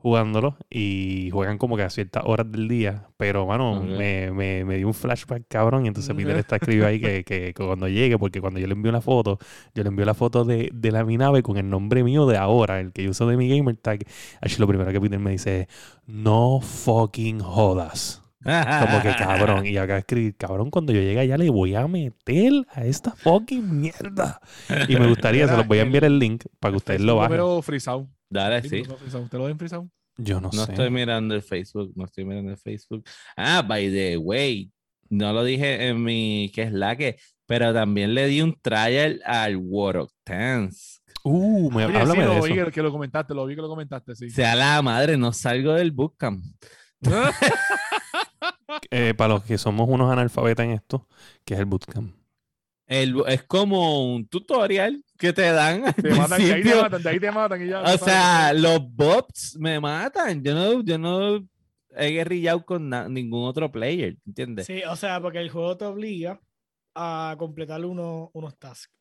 jugándolo 0.08 0.56
y 0.70 1.30
juegan 1.34 1.58
como 1.58 1.76
que 1.76 1.84
a 1.84 1.90
ciertas 1.90 2.24
horas 2.26 2.50
del 2.50 2.68
día. 2.70 3.10
Pero, 3.18 3.46
mano, 3.46 3.84
me, 3.84 4.32
me, 4.32 4.64
me 4.64 4.78
dio 4.78 4.88
un 4.88 4.94
flashback 4.94 5.44
cabrón. 5.50 5.86
Y 5.86 5.90
entonces 5.90 6.16
Peter 6.16 6.38
está 6.38 6.56
escribiendo 6.56 6.88
ahí 6.88 7.02
que, 7.02 7.24
que 7.26 7.54
cuando 7.54 7.90
llegue, 7.90 8.18
porque 8.18 8.40
cuando 8.40 8.60
yo 8.60 8.68
le 8.68 8.74
envío 8.74 8.90
una 8.90 9.02
foto, 9.02 9.38
yo 9.76 9.84
le 9.84 9.90
envío 9.90 10.06
la 10.06 10.14
foto 10.14 10.46
de, 10.46 10.70
de 10.74 10.92
la 10.92 11.04
mi 11.04 11.18
nave 11.18 11.44
con 11.44 11.58
el 11.58 11.70
nombre 11.70 12.04
mío 12.04 12.26
de 12.26 12.38
ahora, 12.38 12.80
el 12.80 12.94
que 12.94 13.04
yo 13.04 13.12
uso 13.12 13.28
de 13.28 13.36
mi 13.36 13.50
gamer 13.50 13.76
tag. 13.76 14.06
Así 14.42 14.60
lo 14.60 14.68
primero 14.68 14.92
que 14.92 15.02
Peter 15.02 15.20
me 15.20 15.32
dice 15.32 15.62
es, 15.62 15.68
no 16.06 16.62
fucking 16.62 17.40
jodas. 17.40 18.27
Como 18.44 19.02
que 19.02 19.16
cabrón. 19.18 19.66
Y 19.66 19.78
acá 19.78 19.98
escribir, 19.98 20.36
cabrón, 20.36 20.70
cuando 20.70 20.94
yo 20.94 21.02
llegue 21.02 21.20
allá 21.20 21.38
le 21.38 21.50
voy 21.50 21.76
a 21.76 21.88
meter 21.88 22.54
a 22.72 22.86
esta 22.86 23.12
fucking 23.12 23.82
mierda. 23.82 24.40
Y 24.88 24.96
me 24.96 25.08
gustaría, 25.08 25.48
se 25.48 25.58
los 25.58 25.68
voy 25.68 25.80
a 25.80 25.82
enviar 25.84 26.04
el 26.06 26.20
link 26.20 26.46
para 26.60 26.72
que 26.74 26.78
ustedes 26.78 27.02
lo 27.02 27.16
bajen. 27.18 27.32
Pero 27.32 27.62
frisado. 27.62 28.08
Dale, 28.30 28.62
sí. 28.62 28.84
¿Te 29.30 29.38
lo 29.38 29.48
den 29.48 29.58
frisado? 29.58 29.90
Yo 30.18 30.42
no, 30.42 30.50
No 30.54 30.66
sé. 30.66 30.72
estoy 30.72 30.90
mirando 30.90 31.36
el 31.36 31.42
Facebook, 31.44 31.92
no 31.96 32.06
estoy 32.06 32.26
mirando 32.26 32.52
el 32.52 32.58
Facebook. 32.58 33.04
Ah, 33.36 33.62
by 33.62 33.90
the 33.92 34.18
way, 34.18 34.72
no 35.10 35.32
lo 35.32 35.44
dije 35.44 35.88
en 35.88 36.04
mi 36.04 36.52
que 36.54 36.64
es 36.64 36.72
la 36.74 36.96
que, 36.96 37.18
pero 37.46 37.72
también 37.74 38.14
le 38.16 38.26
di 38.28 38.42
un 38.42 38.60
trial 38.62 39.22
al 39.26 39.58
World 39.58 40.02
of 40.06 40.12
Tanks. 40.24 41.02
Uh, 41.24 41.70
me, 41.72 41.86
Oye, 41.86 41.94
sí, 41.94 42.00
háblame 42.02 42.22
de 42.22 42.26
lo 42.28 42.42
vi 42.44 42.54
eso. 42.54 42.66
que, 42.66 42.72
que 42.72 42.82
lo 42.82 42.92
comentaste, 42.92 43.34
lo 43.34 43.46
vi 43.46 43.56
que 43.56 43.62
lo 43.62 43.70
comentaste, 43.70 44.16
sí. 44.16 44.30
Sea 44.30 44.56
la 44.56 44.82
madre, 44.82 45.18
no 45.18 45.32
salgo 45.34 45.74
del 45.74 45.92
bootcamp. 45.92 46.44
Eh, 48.92 49.14
para 49.16 49.36
los 49.36 49.44
que 49.44 49.58
somos 49.58 49.88
unos 49.90 50.12
analfabetas 50.12 50.66
en 50.66 50.72
esto, 50.72 51.08
que 51.46 51.54
es 51.54 51.60
el 51.60 51.66
bootcamp. 51.66 52.16
El, 52.86 53.22
es 53.28 53.44
como 53.44 54.14
un 54.14 54.28
tutorial 54.28 55.04
que 55.18 55.34
te 55.34 55.52
dan 55.52 55.86
al 55.88 55.94
Te 55.96 56.10
matan, 56.14 56.42
de 56.42 56.54
ahí 56.54 56.64
te 56.64 56.76
matan, 56.76 57.04
de 57.04 57.10
ahí 57.10 57.20
te 57.20 57.32
matan 57.32 57.62
y 57.66 57.70
ya. 57.70 57.82
O 57.82 57.98
sea, 57.98 57.98
sabes. 58.48 58.62
los 58.62 58.80
bots 58.94 59.58
me 59.60 59.80
matan. 59.80 60.42
Yo 60.42 60.56
no, 60.56 60.82
yo 60.84 60.98
no 60.98 61.46
he 61.98 62.12
guerrillado 62.12 62.66
con 62.66 62.88
na- 62.88 63.10
ningún 63.10 63.46
otro 63.46 63.70
player, 63.72 64.16
¿entiendes? 64.26 64.68
Sí, 64.68 64.84
o 64.90 64.96
sea, 64.96 65.20
porque 65.22 65.40
el 65.40 65.50
juego 65.50 65.76
te 65.76 65.84
obliga 65.86 66.40
a 66.96 67.36
completar 67.38 67.84
uno- 67.84 68.32
unos 68.34 68.58
tasks. 68.58 68.94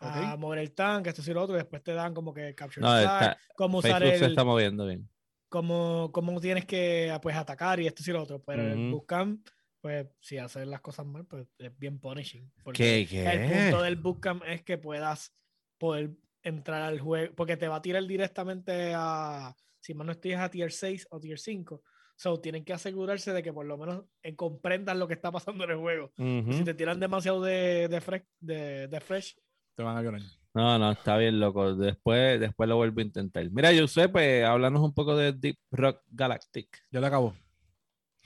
A 0.00 0.36
mover 0.36 0.58
el 0.58 0.72
tanque, 0.72 1.08
esto 1.10 1.22
y 1.30 1.32
lo 1.34 1.42
otro, 1.42 1.54
y 1.56 1.58
después 1.58 1.82
te 1.82 1.92
dan 1.94 2.12
como 2.12 2.32
que 2.34 2.54
capture 2.54 2.82
No, 2.82 2.88
flag, 2.88 3.02
está- 3.22 3.38
cómo 3.54 3.78
usar 3.78 4.02
Facebook 4.02 4.18
se 4.18 4.24
el, 4.26 4.30
está 4.32 4.44
moviendo 4.44 4.86
bien. 4.86 5.08
Cómo, 5.56 6.10
cómo 6.12 6.40
tienes 6.40 6.66
que 6.66 7.16
pues, 7.22 7.34
atacar 7.36 7.80
y 7.80 7.86
esto 7.86 8.02
y 8.06 8.12
lo 8.12 8.22
otro. 8.22 8.42
Pero 8.42 8.62
el 8.62 8.78
Ujú. 8.78 8.90
bootcamp, 8.90 9.46
pues 9.80 10.06
si 10.20 10.36
haces 10.38 10.66
las 10.66 10.80
cosas 10.80 11.06
mal, 11.06 11.24
pues 11.26 11.46
es 11.58 11.76
bien 11.78 11.98
punishing. 11.98 12.52
Porque 12.62 13.06
¿Qué? 13.06 13.32
el 13.32 13.44
punto 13.44 13.82
del 13.82 13.96
bootcamp 13.96 14.42
es 14.46 14.62
que 14.62 14.76
puedas 14.78 15.34
poder 15.78 16.10
entrar 16.42 16.82
al 16.82 17.00
juego, 17.00 17.34
porque 17.34 17.56
te 17.56 17.68
va 17.68 17.76
a 17.76 17.82
tirar 17.82 18.06
directamente 18.06 18.92
a, 18.94 19.54
si 19.80 19.94
mal 19.94 20.06
no 20.06 20.12
estoy, 20.12 20.32
es 20.32 20.38
a 20.38 20.50
tier 20.50 20.70
6 20.70 21.06
o 21.10 21.18
tier 21.20 21.38
5. 21.38 21.82
So, 22.18 22.40
tienen 22.40 22.64
que 22.64 22.72
asegurarse 22.72 23.32
de 23.32 23.42
que 23.42 23.52
por 23.52 23.66
lo 23.66 23.76
menos 23.76 24.04
eh, 24.22 24.36
comprendan 24.36 24.98
lo 24.98 25.08
que 25.08 25.14
está 25.14 25.30
pasando 25.32 25.64
en 25.64 25.70
el 25.70 25.76
juego. 25.76 26.12
Si 26.16 26.64
te 26.64 26.74
tiran 26.74 27.00
demasiado 27.00 27.42
de, 27.42 27.88
de, 27.88 28.00
fresh, 28.00 28.24
de, 28.40 28.88
de 28.88 29.00
fresh, 29.00 29.36
Te 29.74 29.82
van 29.82 29.96
a 29.96 30.00
violar. 30.00 30.22
No, 30.56 30.78
no, 30.78 30.90
está 30.92 31.18
bien 31.18 31.38
loco. 31.38 31.74
Después, 31.74 32.40
después 32.40 32.66
lo 32.66 32.76
vuelvo 32.76 33.00
a 33.00 33.04
intentar. 33.04 33.46
Mira, 33.50 33.72
yo 33.72 33.86
sé, 33.86 34.08
pues, 34.08 34.42
háblanos 34.42 34.80
un 34.80 34.94
poco 34.94 35.14
de 35.14 35.34
Deep 35.34 35.58
Rock 35.70 36.00
Galactic. 36.08 36.82
Ya 36.90 36.98
le 36.98 37.08
acabó. 37.08 37.34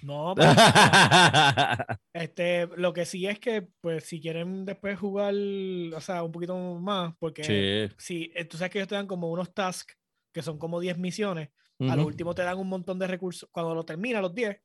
no. 0.02 0.34
pues, 0.36 0.46
este, 2.12 2.68
lo 2.76 2.92
que 2.92 3.04
sí 3.04 3.26
es 3.26 3.40
que, 3.40 3.66
pues, 3.80 4.04
si 4.04 4.20
quieren 4.20 4.64
después 4.64 4.96
jugar, 4.96 5.34
o 5.34 6.00
sea, 6.00 6.22
un 6.22 6.30
poquito 6.30 6.56
más, 6.76 7.14
porque 7.18 7.42
sí. 7.42 7.94
si 7.98 8.30
eh, 8.36 8.44
tú 8.44 8.56
sabes 8.56 8.70
que 8.70 8.78
ellos 8.78 8.88
te 8.88 8.94
dan 8.94 9.08
como 9.08 9.28
unos 9.28 9.52
tasks 9.52 9.98
que 10.32 10.42
son 10.42 10.56
como 10.56 10.78
10 10.78 10.98
misiones, 10.98 11.48
a 11.80 11.96
lo 11.96 12.06
último 12.06 12.32
te 12.32 12.42
dan 12.42 12.58
un 12.58 12.68
montón 12.68 13.00
de 13.00 13.08
recursos. 13.08 13.48
Cuando 13.50 13.74
lo 13.74 13.82
terminas, 13.82 14.22
los 14.22 14.34
10, 14.34 14.56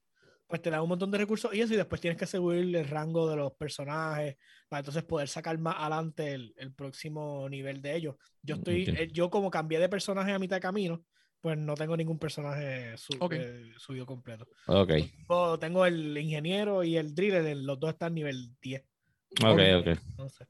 pues 0.47 0.61
te 0.61 0.69
dan 0.69 0.81
un 0.81 0.89
montón 0.89 1.09
de 1.11 1.17
recursos 1.17 1.53
y 1.53 1.61
eso, 1.61 1.73
y 1.73 1.77
después 1.77 1.99
tienes 1.99 2.19
que 2.19 2.25
subir 2.27 2.75
el 2.75 2.87
rango 2.87 3.27
de 3.29 3.35
los 3.35 3.53
personajes 3.53 4.37
para 4.69 4.79
entonces 4.79 5.03
poder 5.03 5.27
sacar 5.27 5.57
más 5.57 5.75
adelante 5.79 6.33
el, 6.33 6.53
el 6.57 6.73
próximo 6.73 7.49
nivel 7.49 7.81
de 7.81 7.95
ellos. 7.95 8.15
Yo 8.41 8.55
estoy, 8.55 8.83
Ok. 8.83 8.89
eh, 8.97 9.09
yo 9.11 9.29
como 9.29 9.49
cambié 9.49 9.79
de 9.79 9.89
personaje 9.89 10.31
a 10.31 10.39
mitad 10.39 10.57
de 10.57 10.61
camino, 10.61 11.03
pues 11.41 11.57
no 11.57 11.73
tengo 11.75 11.95
ningún 11.97 12.19
personaje 12.19 12.93
eh, 12.93 13.73
subido 13.77 14.05
completo. 14.05 14.47
Ok, 14.67 14.91
Tengo- 15.27 15.59
tengo 15.59 15.85
el 15.85 16.17
ingeniero 16.17 16.83
y 16.83 16.97
el 16.97 17.13
driller, 17.15 17.55
los 17.57 17.79
dos 17.79 17.91
están 17.91 18.13
nivel 18.13 18.55
10. 18.61 18.83
ok, 19.43 19.59
Eh, 19.59 19.75
ok. 19.75 19.87
Entonces, 20.09 20.47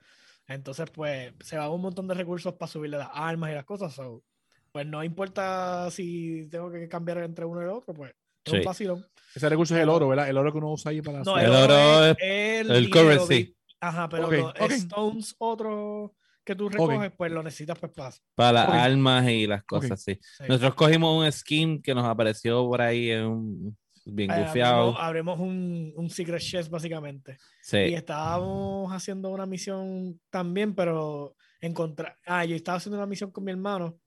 entonces, 0.48 0.90
pues 0.92 1.34
se 1.42 1.58
van 1.58 1.72
un 1.72 1.82
montón 1.82 2.08
de 2.08 2.14
recursos 2.14 2.54
para 2.54 2.72
subirle 2.72 2.98
las 2.98 3.10
armas 3.14 3.52
y 3.52 3.56
las 3.56 3.66
cosas. 3.66 3.94
so, 3.94 4.24
pues 4.72 4.86
no 4.86 5.04
importa 5.04 5.90
si 5.90 6.48
tengo 6.50 6.70
que 6.70 6.88
cambiar 6.90 7.20
entre 7.20 7.46
uno 7.46 7.62
y 7.62 7.64
el 7.64 7.70
otro, 7.72 7.94
pues 7.94 8.14
es 8.46 8.52
Sí. 8.52 8.58
un 8.60 8.64
vacilón. 8.64 9.06
Ese 9.36 9.50
recurso 9.50 9.76
es 9.76 9.82
el 9.82 9.90
oro, 9.90 10.08
¿verdad? 10.08 10.30
El 10.30 10.38
oro 10.38 10.52
que 10.52 10.58
uno 10.60 10.72
usa 10.72 10.92
ahí 10.92 11.02
para 11.02 11.22
No, 11.24 11.38
El 11.38 11.46
el, 11.46 11.52
oro 11.52 12.06
es 12.06 12.18
el, 12.22 12.72
el 12.72 12.90
currency. 12.90 13.56
Ajá, 13.82 14.08
pero 14.08 14.28
Ok, 14.28 14.32
los 14.34 14.50
ok. 14.52 14.72
stones 14.72 15.36
otros 15.40 16.12
que 16.44 16.56
tú 16.56 16.70
recoges, 16.70 17.12
pues 17.18 17.32
lo 17.32 17.42
necesitas 17.44 17.78
pues 17.80 17.92
para. 17.92 18.12
para 18.36 18.52
las 18.54 18.70
almas 18.70 19.28
y 19.28 19.48
las 19.48 19.64
cosas 19.64 19.92
así. 19.94 20.18
sí. 20.22 20.44
Nosotros 20.48 20.76
cogimos 20.76 21.26
un 21.26 21.32
skin 21.32 21.82
que 21.82 21.94
nos 21.96 22.06
apareció 22.06 22.64
por 22.68 22.82
ahí 22.82 23.10
en 23.10 23.26
un 23.26 23.78
bien 24.06 24.30
Eh, 24.32 24.44
gufiado. 24.44 24.96
abrimos, 24.98 25.40
un, 25.40 25.92
un 25.96 26.10
secret 26.10 26.40
chest 26.42 26.70
básicamente. 26.70 27.34
Y 27.34 27.38
Sí. 27.64 27.78
estábamos 27.96 28.92
haciendo 28.94 29.30
una 29.32 29.46
misión 29.48 30.22
también, 30.30 30.76
pero 30.76 31.36
encontrar. 31.60 32.16
Ah, 32.26 32.46
yo 32.46 32.56
estaba 32.56 32.78
haciendo 32.78 32.98
una 33.00 33.08
misión 33.08 33.32
con 33.32 33.44
mi 33.44 33.52
hermano, 33.52 33.98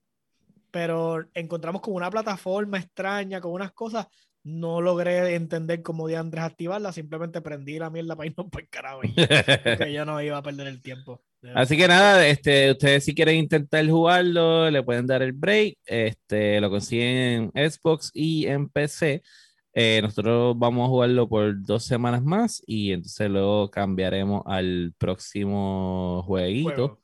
pero 0.71 1.25
encontramos 1.33 1.81
como 1.81 1.97
una 1.97 2.09
plataforma 2.09 2.77
extraña, 2.79 3.41
con 3.41 3.51
unas 3.51 3.73
cosas. 3.73 4.07
No 4.49 4.81
logré 4.81 5.35
entender 5.35 5.81
cómo 5.83 6.07
de 6.07 6.17
Andrés 6.17 6.43
activarla, 6.43 6.91
simplemente 6.91 7.41
prendí 7.41 7.77
la 7.77 7.89
mierda 7.89 8.15
para 8.15 8.27
irnos 8.27 8.47
por 8.49 8.61
el 8.61 8.69
carajo. 8.69 9.01
porque 9.01 9.93
yo 9.93 10.05
no 10.05 10.21
iba 10.21 10.37
a 10.37 10.41
perder 10.41 10.67
el 10.67 10.81
tiempo. 10.81 11.21
Así 11.55 11.77
que 11.77 11.87
nada, 11.87 12.27
este, 12.27 12.71
ustedes 12.71 13.05
si 13.05 13.15
quieren 13.15 13.37
intentar 13.37 13.87
jugarlo, 13.87 14.69
le 14.69 14.83
pueden 14.83 15.07
dar 15.07 15.21
el 15.21 15.31
break. 15.31 15.77
Este, 15.85 16.59
lo 16.59 16.69
consiguen 16.69 17.51
en 17.53 17.71
Xbox 17.71 18.11
y 18.13 18.47
en 18.47 18.67
PC. 18.69 19.21
Eh, 19.73 19.99
nosotros 20.01 20.57
vamos 20.57 20.85
a 20.85 20.89
jugarlo 20.89 21.29
por 21.29 21.63
dos 21.63 21.85
semanas 21.85 22.23
más 22.23 22.61
y 22.65 22.91
entonces 22.91 23.29
luego 23.29 23.69
cambiaremos 23.69 24.41
al 24.45 24.93
próximo 24.97 26.23
jueguito. 26.25 26.69
Juego. 26.69 26.98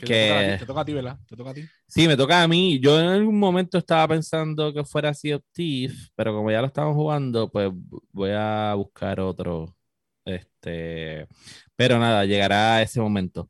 Que 0.00 0.06
que- 0.06 0.14
Te, 0.14 0.28
toca 0.28 0.40
a 0.40 0.52
ti, 0.52 0.58
te 0.58 0.66
toca 0.66 0.80
a 0.80 0.84
ti, 0.84 0.92
¿verdad? 0.92 1.18
Te 1.26 1.36
toca 1.36 1.50
a 1.50 1.54
ti. 1.54 1.62
Sí, 1.86 2.08
me 2.08 2.16
toca 2.16 2.42
a 2.42 2.48
mí. 2.48 2.78
Yo 2.80 2.98
en 3.00 3.06
algún 3.06 3.38
momento 3.38 3.78
estaba 3.78 4.08
pensando 4.08 4.72
que 4.72 4.84
fuera 4.84 5.12
Sea 5.14 5.36
of 5.36 5.42
Thief, 5.52 6.08
pero 6.14 6.34
como 6.34 6.50
ya 6.50 6.60
lo 6.60 6.66
estamos 6.66 6.94
jugando, 6.94 7.50
pues 7.50 7.70
voy 8.12 8.30
a 8.34 8.74
buscar 8.76 9.20
otro. 9.20 9.76
Este, 10.24 11.26
pero 11.76 11.98
nada, 11.98 12.24
llegará 12.24 12.82
ese 12.82 13.00
momento. 13.00 13.48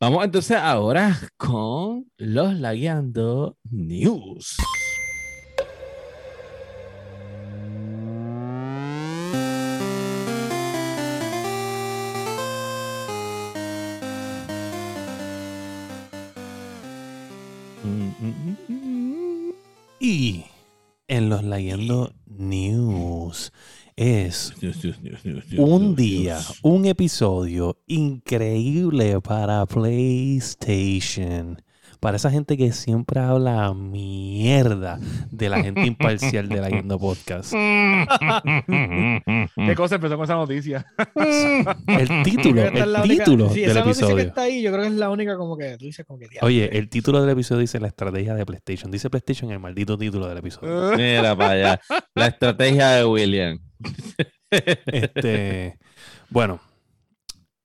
Vamos 0.00 0.24
entonces 0.24 0.56
ahora 0.56 1.16
con 1.36 2.10
los 2.16 2.54
Lagueando 2.58 3.56
News. 3.70 4.56
Leyendo 21.52 22.14
News 22.26 23.52
es 23.94 24.54
un 25.58 25.94
día, 25.94 26.40
un 26.62 26.86
episodio 26.86 27.76
increíble 27.86 29.20
para 29.20 29.66
PlayStation. 29.66 31.60
Para 32.02 32.16
esa 32.16 32.32
gente 32.32 32.56
que 32.56 32.72
siempre 32.72 33.20
habla 33.20 33.72
mierda 33.74 34.98
de 35.30 35.48
la 35.48 35.62
gente 35.62 35.86
imparcial 35.86 36.48
de 36.48 36.60
Leyendo 36.60 36.98
Podcast. 36.98 37.52
¿Qué 39.54 39.74
cosa 39.76 39.94
empezó 39.94 40.16
con 40.16 40.24
esa 40.24 40.34
noticia? 40.34 40.84
El 41.86 42.24
título, 42.24 42.60
es 42.64 42.74
el 42.74 42.92
la 42.92 43.02
única- 43.04 43.22
título 43.24 43.50
sí, 43.50 43.60
del 43.60 43.70
esa 43.70 43.80
noticia 43.84 44.06
que 44.08 44.12
episodio. 44.14 44.28
está 44.30 44.42
ahí, 44.42 44.62
yo 44.62 44.72
creo 44.72 44.82
que 44.82 44.88
es 44.88 44.94
la 44.94 45.10
única 45.10 45.36
como 45.36 45.56
que 45.56 45.76
tú 45.78 45.84
dices 45.84 46.04
como 46.04 46.18
que. 46.18 46.26
Oye, 46.40 46.76
el 46.76 46.88
título 46.88 47.20
del 47.20 47.30
episodio 47.30 47.60
dice 47.60 47.78
la 47.78 47.86
estrategia 47.86 48.34
de 48.34 48.44
PlayStation. 48.46 48.90
Dice 48.90 49.08
PlayStation 49.08 49.52
el 49.52 49.60
maldito 49.60 49.96
título 49.96 50.26
del 50.26 50.38
episodio. 50.38 50.92
Mira 50.96 51.36
para 51.36 51.50
allá. 51.52 51.80
La 52.16 52.26
estrategia 52.26 52.88
de 52.88 53.04
William. 53.04 53.60
Este, 54.50 55.78
bueno, 56.30 56.60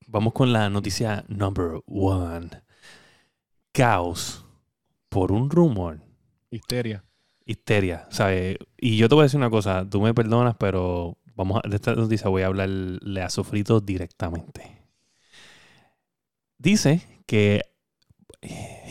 vamos 0.05 0.33
con 0.33 0.53
la 0.53 0.69
noticia 0.69 1.25
number 1.27 1.81
one. 1.87 2.49
Caos 3.77 4.43
por 5.07 5.31
un 5.31 5.49
rumor. 5.51 6.01
Histeria. 6.49 7.03
Histeria, 7.45 8.07
¿sabes? 8.09 8.57
Y 8.75 8.97
yo 8.97 9.07
te 9.07 9.13
voy 9.13 9.21
a 9.21 9.25
decir 9.25 9.37
una 9.37 9.51
cosa, 9.51 9.87
tú 9.87 10.01
me 10.01 10.15
perdonas, 10.15 10.55
pero 10.57 11.15
vamos 11.35 11.61
a, 11.63 11.69
de 11.69 11.75
esta 11.75 11.93
noticia 11.93 12.27
voy 12.27 12.41
a 12.41 12.47
hablarle 12.47 13.21
a 13.21 13.29
Sofrito 13.29 13.79
directamente. 13.79 14.81
Dice 16.57 17.03
que 17.27 17.61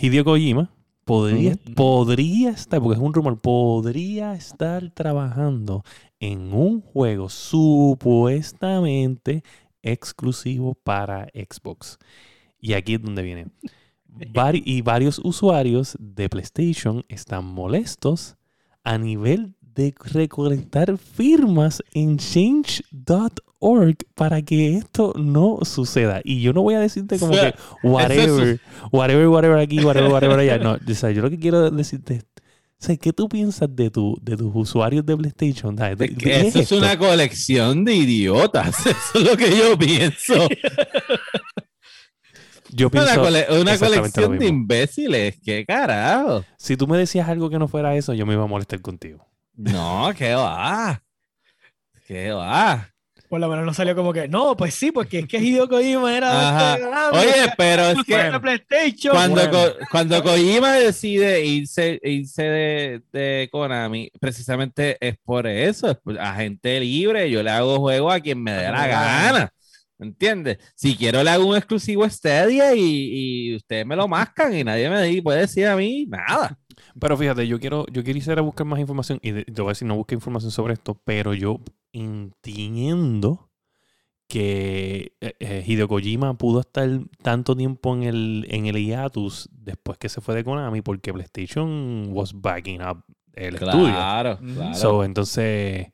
Hideo 0.01 0.25
Kojima 0.25 0.71
podría, 1.05 1.55
Ujú. 1.55 1.75
podría 1.75 2.51
estar, 2.51 2.81
porque 2.81 2.97
es 2.97 3.05
un 3.05 3.13
rumor, 3.13 3.41
podría 3.41 4.35
estar 4.35 4.89
trabajando 4.93 5.83
en 6.21 6.55
un 6.55 6.81
juego 6.81 7.29
supuestamente 7.29 9.43
exclusivo 9.83 10.75
para 10.75 11.27
Xbox. 11.35 11.99
Y 12.61 12.75
aquí 12.75 12.95
es 12.95 13.03
donde 13.03 13.23
viene. 13.23 13.47
Vari- 14.33 14.63
y 14.65 14.83
varios 14.83 15.21
usuarios 15.23 15.97
de 15.99 16.29
PlayStation 16.29 17.05
están 17.09 17.45
molestos 17.45 18.37
a 18.85 18.99
nivel 18.99 19.55
de 19.61 19.95
recolectar 20.13 20.97
firmas 20.97 21.83
en 21.93 22.17
change.org 22.19 23.97
para 24.15 24.43
que 24.43 24.77
esto 24.77 25.13
no 25.17 25.59
suceda. 25.63 26.21
Y 26.25 26.41
yo 26.41 26.53
no 26.53 26.63
voy 26.63 26.75
a 26.75 26.81
decirte 26.81 27.19
como 27.19 27.33
O 27.35 27.37
sea, 27.37 27.53
que 27.53 27.59
whatever, 27.83 28.61
whatever, 28.93 29.29
whatever 29.29 29.59
aquí, 29.59 29.81
whatever, 29.85 30.11
whatever 30.11 30.39
allá. 30.39 30.59
No, 30.59 30.79
o 30.87 30.95
sea, 30.95 31.11
yo 31.11 31.23
lo 31.23 31.31
que 31.31 31.39
quiero 31.39 31.71
decirte 31.71 32.15
es, 32.17 32.23
o 32.79 32.85
sea, 32.87 32.97
¿qué 32.99 33.11
tú 33.13 33.27
piensas 33.29 33.75
de, 33.75 33.91
tu, 33.91 34.19
de 34.21 34.37
tus 34.37 34.51
usuarios 34.55 35.05
de 35.07 35.17
PlayStation? 35.17 35.75
¿De- 35.77 36.15
eso 36.47 36.59
es 36.61 36.73
una 36.73 36.99
colección 36.99 37.85
de 37.87 37.95
idiotas. 37.97 38.81
Eso 38.87 39.19
es 39.19 39.25
lo 39.25 39.37
que 39.37 39.51
yo 39.57 39.79
pienso. 39.79 40.35
Yo 42.71 42.89
Una, 42.93 43.15
cole- 43.15 43.47
colección 43.79 44.39
de 44.39 44.47
imbéciles. 44.47 45.37
¿Qué 45.45 45.65
carajo? 45.67 46.45
Si 46.59 46.77
tú 46.77 46.87
me 46.87 46.99
decías 46.99 47.29
algo 47.29 47.49
que 47.51 47.59
no 47.59 47.69
fuera 47.69 47.95
eso, 47.97 48.13
yo 48.15 48.27
me 48.27 48.35
iba 48.35 48.45
a 48.45 48.49
molestar 48.49 48.81
contigo. 48.81 49.27
No, 49.55 50.11
¿qué 50.17 50.35
va? 50.35 51.03
¿Qué 52.07 52.31
va? 52.33 52.91
Por 53.29 53.41
lo 53.41 53.49
menos 53.49 53.65
no 53.67 53.75
salió 53.75 53.97
como 53.97 54.13
que, 54.13 54.29
no, 54.29 54.57
pues 54.57 54.73
sí, 54.75 54.93
porque 54.93 55.19
es 55.21 55.27
que 55.27 55.39
Hideo 55.39 55.69
Kojima 55.69 56.17
era 56.17 56.79
Konami, 56.81 57.19
Oye, 57.19 57.53
pero 57.57 57.83
es 57.89 57.99
que 58.05 58.41
PlayStation. 58.41 59.15
cuando, 59.15 59.35
Bueno. 59.49 59.51
Ko- 59.51 59.75
cuando 59.91 60.23
Kojima 60.23 60.75
decide 60.75 61.45
irse, 61.45 61.99
irse 62.05 62.43
de, 62.45 63.03
de 63.13 63.49
Konami, 63.51 64.13
precisamente 64.21 64.97
es 65.01 65.17
por 65.25 65.49
eso, 65.49 65.91
es 65.91 65.97
por 65.97 66.17
agente 66.21 66.79
libre, 66.79 67.29
yo 67.29 67.43
le 67.43 67.51
hago 67.51 67.79
juego 67.81 68.13
a 68.13 68.21
quien 68.21 68.41
me 68.41 68.53
dé 68.53 68.71
la 68.71 68.87
gana. 68.87 69.53
¿Entiendes? 69.99 70.59
Si 70.75 70.95
quiero 70.97 71.23
le 71.23 71.31
hago 71.31 71.47
un 71.47 71.57
exclusivo 71.57 72.09
Stadia 72.09 72.75
y, 72.75 72.81
y 73.51 73.57
ustedes 73.57 73.87
me 73.87 73.97
lo 73.97 74.07
mascan 74.07 74.55
y 74.55 74.63
nadie 74.63 74.91
me 74.91 75.23
puede 75.23 75.41
decir 75.41 75.67
a 75.67 75.77
mí 75.77 76.07
nada. 76.07 76.59
Pero 77.01 77.17
fíjate, 77.17 77.47
yo 77.47 77.59
quiero, 77.59 77.87
yo 77.91 78.03
quisiera 78.05 78.43
buscar 78.43 78.67
más 78.67 78.79
información 78.81 79.19
y 79.23 79.33
te 79.45 79.63
voy 79.63 79.71
a 79.71 79.73
decir, 79.73 79.89
no 79.89 79.97
busque 79.97 80.15
información 80.15 80.51
sobre 80.51 80.75
esto, 80.75 81.01
pero 81.05 81.33
yo 81.35 81.61
entiendo 81.93 83.51
que 84.29 85.13
eh, 85.21 85.35
eh, 85.39 85.65
Hideo 85.67 85.89
Kojima 85.89 86.37
pudo 86.37 86.61
estar 86.61 86.89
tanto 87.23 87.57
tiempo 87.57 87.95
en 87.95 88.03
el, 88.03 88.47
en 88.51 88.67
el 88.67 88.77
hiatus 88.77 89.49
después 89.53 89.99
que 89.99 90.09
se 90.09 90.21
fue 90.21 90.35
de 90.35 90.45
Konami 90.45 90.83
porque 90.83 91.13
PlayStation 91.13 92.09
was 92.11 92.33
backing 92.35 92.83
up 92.83 93.05
el 93.35 93.55
estudio. 93.55 93.87
Claro, 93.87 94.39
Ujú. 94.43 94.55
claro. 94.55 94.75
So, 94.75 95.05
entonces, 95.05 95.89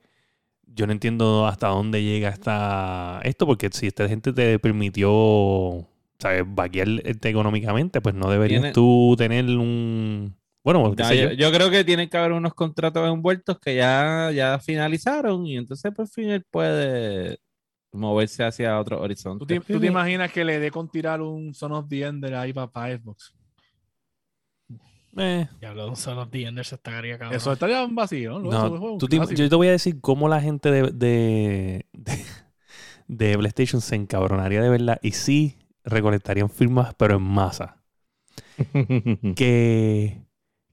yo 0.75 0.87
no 0.87 0.93
entiendo 0.93 1.47
hasta 1.47 1.69
dónde 1.69 2.03
llega 2.03 2.29
esta, 2.31 3.21
esto, 3.25 3.47
porque 3.47 3.69
si 3.73 3.87
esta 3.89 4.09
gente 4.09 4.33
te 4.33 4.59
permitió, 4.59 5.87
¿sabes?, 6.19 6.45
vaquear 6.47 6.89
este 7.05 7.29
económicamente, 7.29 8.01
pues 8.01 8.15
no 8.15 8.31
deberías 8.31 8.61
Tiene- 8.63 8.73
tú 8.73 9.15
tener 9.19 9.45
un... 9.45 10.35
Bueno, 10.65 10.95
sé 10.97 11.17
yo, 11.17 11.31
yo. 11.31 11.33
yo 11.33 11.53
creo 11.53 11.71
que 11.71 11.83
tienen 11.83 12.09
que 12.09 12.17
haber 12.17 12.33
unos 12.33 12.55
contratos 12.55 13.09
envueltos 13.13 13.59
que 13.59 13.75
ya, 13.75 14.31
ya 14.33 14.61
finalizaron 14.61 15.45
y 15.45 15.57
entonces 15.57 15.93
por 15.93 16.07
fin 16.07 16.31
él 16.31 16.45
puede 16.51 17.39
moverse 17.93 18.45
hacia 18.45 18.79
otro 18.79 18.99
¿Tú 18.99 19.03
horizonte. 19.03 19.45
te, 19.45 19.61
tú 19.61 19.81
te 19.81 19.87
imaginas 19.89 20.31
que 20.33 20.45
le 20.45 20.61
dé 20.61 20.71
con 20.71 20.89
tirar 20.89 21.21
un 21.21 21.53
Son 21.53 21.73
of 21.73 21.89
the 21.89 22.05
Ender 22.05 22.35
ahí 22.37 22.53
para, 22.53 22.69
para 22.69 22.97
Xbox? 22.97 23.35
Eh, 25.17 25.47
Ya 25.61 25.71
habló 25.71 25.85
de 25.85 25.91
un 25.91 25.97
Son 25.97 26.19
of 26.19 26.31
the 26.31 26.43
Enders, 26.47 26.73
estaría 26.73 27.19
cabrón. 27.19 27.37
Eso 27.37 27.53
estaría 27.53 27.85
un 27.85 27.95
vacío, 27.95 28.39
¿no? 28.39 28.51
no, 28.51 28.57
Eso 28.57 28.75
es 28.75 28.81
un 28.81 28.99
tú 28.99 29.09
te- 29.09 29.17
clásico. 29.17 29.43
yo 29.43 29.49
te 29.49 29.57
voy 29.57 29.69
a 29.69 29.73
decir 29.73 30.01
cómo 30.01 30.29
la 30.29 30.41
gente 30.41 30.71
de, 30.71 30.83
de, 30.93 31.87
de- 31.93 32.25
de 33.09 33.39
PlayStation 33.39 33.81
se 33.81 33.97
encabronaría 33.97 34.63
de 34.63 34.69
verdad 34.71 34.99
y 35.03 35.13
sí 35.13 35.57
recolectarían 35.85 36.49
firmas, 36.51 36.95
pero 36.97 37.17
en 37.17 37.23
masa. 37.23 37.83
que, 39.35 40.23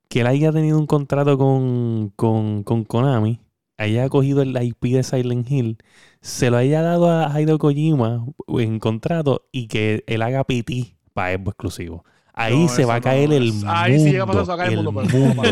que 0.09 0.21
él 0.21 0.27
haya 0.27 0.51
tenido 0.51 0.79
un 0.79 0.87
contrato 0.87 1.37
con, 1.37 2.11
con, 2.15 2.63
con 2.63 2.83
Konami, 2.85 3.41
haya 3.77 4.09
cogido 4.09 4.41
el 4.41 4.61
IP 4.61 4.89
de 4.93 5.03
Silent 5.03 5.49
Hill, 5.51 5.77
se 6.21 6.49
lo 6.51 6.57
haya 6.57 6.81
dado 6.81 7.09
a 7.11 7.39
Hideo 7.41 7.57
Kojima 7.59 8.25
en 8.49 8.79
contrato 8.79 9.47
y 9.51 9.67
que 9.67 10.03
él 10.07 10.21
haga 10.23 10.43
PT 10.45 10.97
para 11.13 11.33
Xbox 11.37 11.49
exclusivo. 11.55 12.05
Ahí 12.39 12.57
No, 12.63 12.67
se 12.69 12.85
va 12.85 12.95
a 12.95 13.01
caer 13.01 13.29
no, 13.29 13.35
el 13.35 13.53
mundo. 13.53 13.67
ahí 13.69 13.99
sí 13.99 14.11
llega 14.11 14.23
a 14.23 14.27
pasar, 14.27 14.43
se 14.45 14.47
va 14.49 14.53
a 14.53 14.57
caer 14.57 14.71
el 14.73 14.79
el 14.79 14.83
mundo, 14.85 15.01
pero 15.05 15.19
no 15.19 15.33
mundo. 15.35 15.43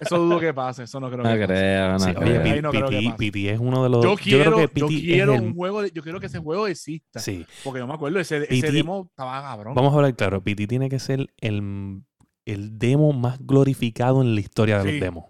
Eso 0.00 0.18
dudo 0.18 0.40
que 0.40 0.52
pase. 0.54 0.82
Eso 0.84 1.00
no 1.00 1.10
creo 1.10 1.22
No 1.24 1.30
que 1.32 1.40
pase. 1.40 1.46
creo, 1.46 1.92
no 1.92 1.98
Sí, 1.98 2.04
oye, 2.10 2.14
creo. 2.18 2.42
P- 2.42 2.62
no 2.62 2.70
creo 2.70 2.86
pase. 2.86 3.14
PT 3.18 3.50
es 3.50 3.58
uno 3.58 3.82
de 3.82 3.88
los. 3.90 4.04
Yo 4.04 4.14
quiero, 4.16 4.54
creo 4.56 4.68
que 4.68 4.80
yo 4.80 4.86
quiero 4.88 5.34
el- 5.34 5.40
un 5.40 5.54
juego 5.54 5.82
de, 5.82 5.90
yo 5.92 6.02
quiero 6.02 6.20
que 6.20 6.26
ese 6.26 6.38
juego 6.38 6.66
exista. 6.66 7.18
Sí, 7.20 7.44
Porque 7.64 7.80
yo 7.80 7.86
me 7.86 7.94
acuerdo, 7.94 8.18
ese, 8.20 8.46
ese 8.48 8.70
demo 8.72 9.06
estaba 9.10 9.40
cabrón. 9.42 9.74
vamos 9.74 9.92
a 9.92 9.96
hablar 9.96 10.14
claro. 10.14 10.42
PT 10.42 10.66
tiene 10.66 10.88
que 10.88 10.98
ser 10.98 11.28
el, 11.40 12.02
el 12.44 12.78
demo 12.78 13.12
más 13.12 13.38
glorificado 13.44 14.22
en 14.22 14.34
la 14.34 14.40
historia 14.40 14.78
de 14.78 14.84
Sí. 14.84 14.90
los 14.92 15.00
demos. 15.00 15.24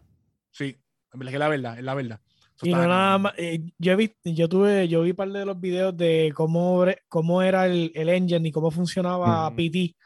Sí, 0.50 0.76
es 1.24 1.30
que 1.30 1.38
la 1.38 1.48
verdad, 1.48 1.78
es 1.78 1.84
la 1.84 1.94
verdad. 1.94 2.20
Eso 2.56 2.66
Y 2.66 2.70
no 2.70 2.86
nada 2.86 3.18
más, 3.18 3.32
eh, 3.38 3.60
yo, 3.78 3.96
visto, 3.96 4.16
yo 4.24 4.48
tuve, 4.48 4.86
yo 4.86 5.02
vi 5.02 5.14
parte 5.14 5.38
de 5.38 5.46
los 5.46 5.58
videos 5.60 5.96
de 5.96 6.32
cómo, 6.34 6.84
cómo 7.08 7.42
era 7.42 7.66
el, 7.66 7.90
el 7.94 8.08
engine 8.10 8.48
y 8.48 8.52
cómo 8.52 8.70
funcionaba 8.70 9.46
Ujú. 9.48 9.56
PT. 9.56 9.96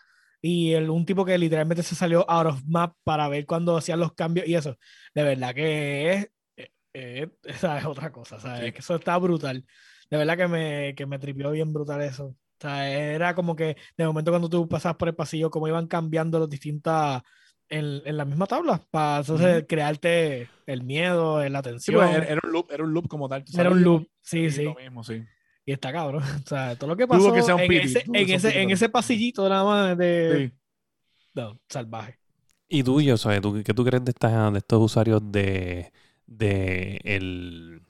Y 0.43 0.73
el, 0.75 0.91
un 0.91 1.05
tipo 1.07 1.25
que 1.25 1.37
literalmente 1.39 1.83
se 1.83 1.95
salió 1.95 2.29
out 2.31 2.47
of 2.49 2.63
map 2.67 2.95
para 3.05 3.29
ver 3.29 3.47
cuando 3.47 3.77
hacían 3.77 4.01
los 4.01 4.13
cambios 4.15 4.47
y 4.47 4.55
eso. 4.55 4.79
De 5.15 5.23
verdad 5.23 5.55
que 5.55 6.13
es, 6.13 6.31
eh, 6.57 6.71
eh, 6.95 7.29
esa 7.45 7.79
es 7.79 7.85
otra 7.87 8.13
cosa, 8.13 8.39
¿sabes? 8.39 8.65
Sí. 8.67 8.73
Que 8.73 8.79
eso 8.81 8.95
está 8.97 9.17
brutal. 9.19 9.65
De 10.11 10.17
verdad 10.19 10.37
que 10.37 10.49
me, 10.49 10.95
que 10.95 11.07
me 11.07 11.19
tripió 11.19 11.51
bien 11.51 11.73
brutal 11.73 12.01
eso. 12.03 12.27
O 12.27 12.37
sea, 12.61 12.89
era 12.89 13.35
como 13.35 13.55
que 13.57 13.77
de 13.97 14.07
momento 14.07 14.31
cuando 14.31 14.49
tú 14.49 14.69
pasabas 14.69 14.97
por 14.97 15.09
el 15.09 15.15
pasillo, 15.15 15.51
cómo 15.51 15.69
iban 15.69 15.87
cambiando 15.89 16.39
las 16.39 16.49
distintas 16.49 17.23
en, 17.69 18.01
en 18.05 18.17
la 18.17 18.25
misma 18.25 18.47
tabla 18.47 18.81
para 18.91 19.19
entonces 19.19 19.65
crearte 19.69 20.49
el 20.67 20.83
miedo, 20.85 21.47
la 21.49 21.59
Sí, 21.59 21.65
tensión. 21.71 21.97
pues, 21.97 22.31
era, 22.31 22.41
un 22.45 22.53
loop, 22.53 22.71
era 22.73 22.85
un 22.85 22.95
loop 22.95 23.09
como 23.09 23.29
tal. 23.29 23.45
Era 23.59 23.71
un 23.71 23.83
loop, 23.83 24.09
sí, 24.23 24.51
sí. 24.51 24.65
Lo 24.65 24.75
mismo, 24.75 25.03
sí. 25.05 25.23
Y 25.67 25.73
está 25.73 25.93
cabrón. 25.93 26.23
O 26.45 26.49
sea, 26.49 26.77
todo 26.77 26.89
lo 26.89 26.97
que 26.97 27.07
pasó 27.07 27.33
que 27.33 27.43
sea 27.43 27.57
un 27.57 27.61
en, 27.63 27.73
ese, 27.73 28.05
en, 28.07 28.31
ese, 28.31 28.63
en 28.63 28.71
ese 28.71 28.89
pasillito 28.89 29.47
nada 29.49 29.65
más 29.65 29.99
de... 29.99 30.51
Sí. 30.53 30.59
No, 31.35 31.59
salvaje. 31.69 32.19
Y 32.69 32.83
tú, 32.83 33.01
yo, 33.01 33.17
¿sabes? 33.19 33.41
¿Tú, 33.43 33.63
¿Qué 33.63 33.75
tú 33.75 33.85
crees 33.85 34.05
de, 34.05 34.11
estas, 34.11 34.53
de 34.53 34.59
estos 34.59 34.83
usuarios 34.83 35.21
de, 35.31 35.93
de, 36.27 37.01
el, 37.05 37.83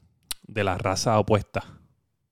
de 0.43 0.65
la 0.65 0.77
raza 0.79 1.19
opuesta? 1.19 1.79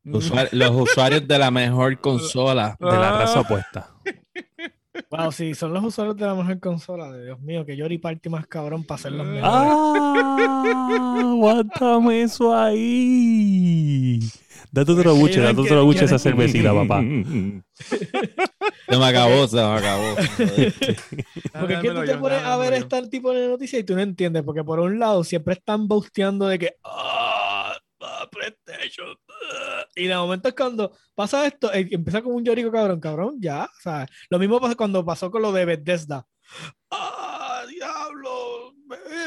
Usuar- 0.04 0.48
los 0.52 0.70
usuarios 0.72 1.26
de 1.26 1.38
la 1.38 1.50
mejor 1.50 2.00
consola. 2.02 2.76
De 2.80 2.86
la 2.86 3.18
raza 3.18 3.40
opuesta. 3.40 3.94
Wow, 5.10 5.32
sí, 5.32 5.54
son 5.54 5.72
los 5.72 5.82
usuarios 5.84 6.16
de 6.16 6.26
la 6.26 6.34
mejor 6.34 6.60
consola. 6.60 7.10
De 7.12 7.24
Dios 7.24 7.40
mío, 7.40 7.64
que 7.66 7.76
Yori 7.76 7.98
Party 7.98 8.28
más 8.28 8.46
cabrón 8.46 8.84
para 8.84 8.98
ser 9.00 9.12
los 9.12 9.26
mejores. 9.26 9.44
¡Ah! 9.52 11.16
Aguántame 11.20 12.22
eso 12.22 12.54
ahí. 12.56 14.20
Date 14.70 14.92
otro 14.92 15.14
buche, 15.14 15.40
date 15.40 15.60
otro 15.60 15.84
buche 15.84 16.04
esa 16.04 16.18
cervecita, 16.18 16.72
papá. 16.72 17.00
Se 18.88 18.98
me 18.98 19.04
acabó, 19.06 19.48
se 19.48 19.56
me 19.56 19.62
acabó. 19.62 20.14
Porque 21.58 21.74
es 21.74 21.80
que 21.80 21.90
tú 21.90 22.04
te 22.04 22.16
pones 22.16 22.42
a 22.42 22.56
ver 22.56 22.74
este 22.74 23.08
tipo 23.08 23.32
de 23.32 23.48
noticias 23.48 23.80
y 23.80 23.84
tú 23.84 23.94
no 23.94 24.00
entiendes, 24.02 24.42
porque 24.44 24.62
por 24.62 24.78
un 24.78 24.98
lado 24.98 25.24
siempre 25.24 25.54
están 25.54 25.88
bosteando 25.88 26.46
de 26.46 26.58
que 26.58 26.76
"Ah, 26.84 27.76
ah, 28.00 28.28
PlayStation. 28.30 29.16
Ah", 29.52 29.86
Y 29.94 30.06
de 30.06 30.16
momento 30.16 30.48
es 30.48 30.54
cuando 30.54 30.92
pasa 31.14 31.46
esto, 31.46 31.72
eh, 31.72 31.88
empieza 31.90 32.22
como 32.22 32.36
un 32.36 32.44
llorico 32.44 32.70
cabrón, 32.70 33.00
cabrón, 33.00 33.36
ya. 33.40 33.64
O 33.64 33.80
sea, 33.80 34.06
lo 34.30 34.38
mismo 34.38 34.60
pasa 34.60 34.74
cuando 34.74 35.04
pasó 35.04 35.30
con 35.30 35.42
lo 35.42 35.52
de 35.52 35.64
Bethesda. 35.64 36.26
¡Ah, 36.90 37.64
diablo! 37.68 38.74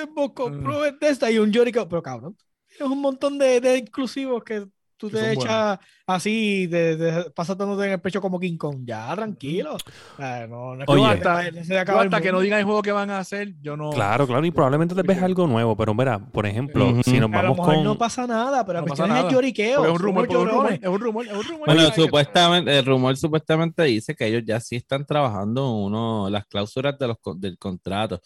Hemos 0.02 0.34
compró 0.34 0.82
Bethesda 0.82 1.32
y 1.32 1.40
un 1.40 1.52
llorico, 1.52 1.88
pero 1.88 2.04
cabrón, 2.04 2.38
tienes 2.68 2.92
un 2.92 3.02
montón 3.02 3.38
de, 3.38 3.60
de 3.60 3.76
exclusivos 3.76 4.44
que 4.44 4.68
tú 4.98 5.10
te 5.10 5.34
echas 5.34 5.80
así, 6.06 6.68
de, 6.68 6.98
de, 6.98 7.30
pasándote 7.32 7.86
en 7.86 7.92
el 7.94 8.02
pecho 8.02 8.20
como 8.22 8.40
King 8.40 8.58
Kong. 8.58 8.80
Ya, 8.86 9.14
tranquilo. 9.16 9.78
No, 10.18 10.76
no 10.76 10.82
es 10.82 10.86
que 10.88 10.92
Oye. 10.94 11.02
no 11.04 11.08
hasta- 11.10 11.64
se- 11.64 11.78
acaba 11.80 12.22
que 12.22 12.32
no 12.32 12.40
digan 12.40 12.60
el 12.60 12.66
juego 12.66 12.82
que 12.82 12.92
van 12.92 13.10
a 13.10 13.20
hacer, 13.20 13.54
yo 13.62 13.78
no. 13.78 13.92
Claro, 13.92 14.26
claro, 14.28 14.46
y 14.46 14.52
probablemente 14.52 14.96
te 14.96 15.02
ves 15.04 15.22
algo 15.22 15.48
nuevo, 15.48 15.76
pero 15.78 15.94
mira, 15.94 16.20
por 16.20 16.46
ejemplo, 16.46 17.02
si 17.04 17.20
nos 17.20 17.32
A 17.32 17.42
lo 17.42 17.42
vamos 17.44 17.58
mejor 17.58 17.76
con... 17.76 17.84
no 17.84 17.98
pasa 17.98 18.28
nada, 18.28 18.66
pero 18.66 18.82
No 18.82 18.88
pasa 18.88 19.20
es 19.22 19.32
lloriqueo. 19.34 19.86
Es 19.86 19.92
un 19.92 20.00
rumor, 20.00 20.28
es 20.30 20.36
un 20.36 20.48
rumor, 20.50 20.74
es 20.74 20.88
un 20.88 21.00
rumor, 21.00 21.26
es 21.26 21.34
un 21.34 21.44
rumor. 21.44 21.66
Bueno, 21.68 21.92
supuestamente, 21.94 22.78
el 22.80 22.86
rumor 22.86 23.16
supuestamente 23.18 23.84
dice 23.84 24.16
que 24.16 24.26
ellos 24.28 24.44
ya 24.46 24.60
sí 24.60 24.76
están 24.76 25.06
trabajando 25.06 25.72
uno, 25.74 26.30
las 26.30 26.46
cláusulas 26.48 26.98
de 26.98 27.08
los, 27.08 27.18
del 27.40 27.58
contrato. 27.58 28.20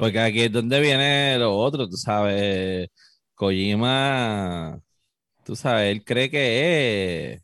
Porque 0.00 0.18
aquí 0.18 0.40
es 0.42 0.50
donde 0.52 0.80
viene 0.80 1.38
lo 1.38 1.56
otro, 1.56 1.88
tú 1.88 1.96
sabes. 1.96 2.88
Kojima, 3.34 4.78
tú 5.46 5.54
sabes, 5.56 5.92
él 5.94 6.04
cree 6.04 6.28
que 6.28 7.32
es- 7.34 7.42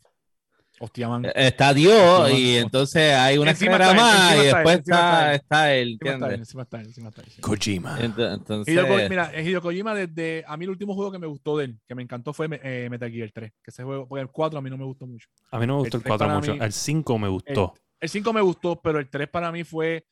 Hostia, 0.79 1.07
man. 1.07 1.25
está 1.33 1.73
Dios 1.73 1.93
Hostia, 2.19 2.37
y 2.37 2.57
entonces 2.57 3.13
hay 3.13 3.37
una 3.37 3.51
Encima 3.51 3.73
escalera 3.77 3.91
está 3.91 4.11
él, 4.11 4.17
más 4.27 4.35
y 4.35 4.45
después 4.47 4.77
está 4.79 4.81
está, 4.81 5.29
él. 5.31 5.35
está 5.35 5.73
él, 5.75 5.87
Encima 5.87 6.11
está 6.11 6.11
él, 6.11 6.13
¿entiendes? 6.19 6.39
encima 6.39 6.63
está 6.63 6.79
él, 6.81 6.87
encima 6.87 7.09
está 7.09 7.21
él, 7.21 7.29
sí. 7.31 7.41
Kojima. 7.41 7.99
Ent- 8.01 8.33
Entonces, 8.33 8.73
Hideo 8.73 8.87
Ko- 8.87 9.09
mira, 9.09 9.41
Hideo 9.41 9.61
Kojima 9.61 9.95
desde 9.95 10.43
a 10.45 10.57
mí 10.57 10.65
el 10.65 10.71
último 10.71 10.93
juego 10.95 11.11
que 11.13 11.19
me 11.19 11.27
gustó 11.27 11.57
de 11.57 11.65
él, 11.65 11.79
que 11.87 11.95
me 11.95 12.03
encantó 12.03 12.33
fue 12.33 12.47
eh, 12.63 12.87
Metal 12.91 13.09
Gear 13.09 13.31
3, 13.33 13.51
que 13.63 13.71
ese 13.71 13.83
juego, 13.83 14.07
porque 14.07 14.21
el 14.23 14.29
4 14.29 14.59
a 14.59 14.61
mí 14.61 14.69
no 14.69 14.77
me 14.77 14.83
gustó 14.83 15.07
mucho. 15.07 15.27
A 15.51 15.59
mí 15.59 15.65
no 15.67 15.75
me 15.75 15.79
gustó 15.83 15.97
el 15.97 15.99
el 16.01 16.03
tres 16.03 16.11
4 16.11 16.27
para 16.27 16.39
mucho. 16.39 16.53
mí- 16.53 16.59
El 16.61 16.73
5 16.73 17.17
me 17.17 17.27
gustó. 17.29 17.73
El 18.01 18.09
5 18.09 18.33
me 18.33 18.41
gustó, 18.41 18.81
pero 18.81 18.99
el 18.99 19.09
3 19.09 19.29
para 19.29 19.49
mí 19.53 19.63
fue 19.63 20.05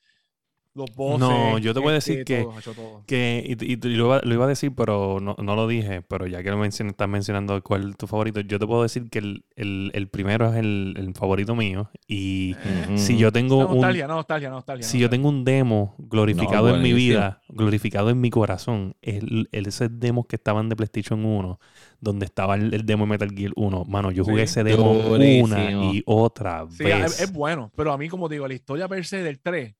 los 0.73 0.85
bosses. 0.95 1.19
No, 1.19 1.57
yo 1.57 1.73
te 1.73 1.79
voy 1.79 1.89
a 1.89 1.93
decir 1.93 2.19
este, 2.19 2.25
que- 2.45 2.47
todo. 2.73 3.03
Que, 3.05 3.43
y, 3.45 3.65
y- 3.65 3.73
y 3.73 3.95
lo, 3.95 4.05
iba, 4.05 4.21
lo 4.23 4.33
iba 4.33 4.45
a 4.45 4.47
decir, 4.47 4.71
pero 4.75 5.19
no, 5.21 5.35
no 5.41 5.55
lo 5.55 5.67
dije. 5.67 6.01
Pero 6.01 6.27
ya 6.27 6.41
que 6.43 6.49
lo 6.49 6.57
mencion- 6.57 6.87
estás 6.89 7.09
mencionando 7.09 7.61
cuál 7.61 7.89
es 7.89 7.97
tu 7.97 8.07
favorito, 8.07 8.39
yo 8.41 8.57
te 8.59 8.65
puedo 8.65 8.83
decir 8.83 9.09
que 9.09 9.19
el, 9.19 9.45
el- 9.55 9.91
el 9.93 10.07
primero 10.07 10.49
es 10.51 10.55
el, 10.57 10.93
el 10.97 11.13
favorito 11.13 11.55
mío. 11.55 11.89
Y 12.07 12.53
Ujú. 12.85 12.97
si 12.97 13.17
yo 13.17 13.31
tengo 13.31 13.61
No, 13.63 13.67
un, 13.69 13.75
nostalgia, 13.75 14.07
no, 14.07 14.15
nostalgia, 14.15 14.49
nostalgia. 14.49 14.87
si 14.87 14.99
yo 14.99 15.09
tengo 15.09 15.27
un 15.29 15.43
demo 15.43 15.95
glorificado 15.97 16.69
No, 16.69 16.75
en 16.75 16.81
mi 16.81 16.93
vida, 16.93 17.41
glorificado 17.49 18.09
en 18.09 18.21
mi 18.21 18.29
corazón, 18.29 18.95
el, 19.01 19.49
el- 19.51 19.67
esos 19.67 19.89
demos 19.99 20.25
que 20.27 20.37
estaban 20.37 20.69
de 20.69 20.75
PlayStation 20.75 21.25
1, 21.25 21.59
donde 21.99 22.25
estaba 22.25 22.55
el, 22.55 22.73
el 22.73 22.85
demo 22.85 23.03
de 23.05 23.09
Metal 23.11 23.29
Gear 23.35 23.51
1, 23.55 23.85
mano, 23.85 24.11
yo 24.11 24.23
jugué 24.23 24.47
Sí. 24.47 24.59
ese 24.59 24.63
demo 24.63 24.93
Durísimo. 24.95 25.45
una 25.45 25.71
y 25.93 26.01
otra 26.05 26.65
Sí, 26.69 26.83
vez. 26.85 27.05
es, 27.05 27.21
es 27.21 27.33
bueno, 27.33 27.71
pero 27.75 27.91
a 27.93 27.97
mí, 27.97 28.07
como 28.07 28.27
digo, 28.29 28.47
la 28.47 28.53
historia 28.53 28.87
per 28.87 29.05
se 29.05 29.21
del 29.21 29.39
3 29.39 29.75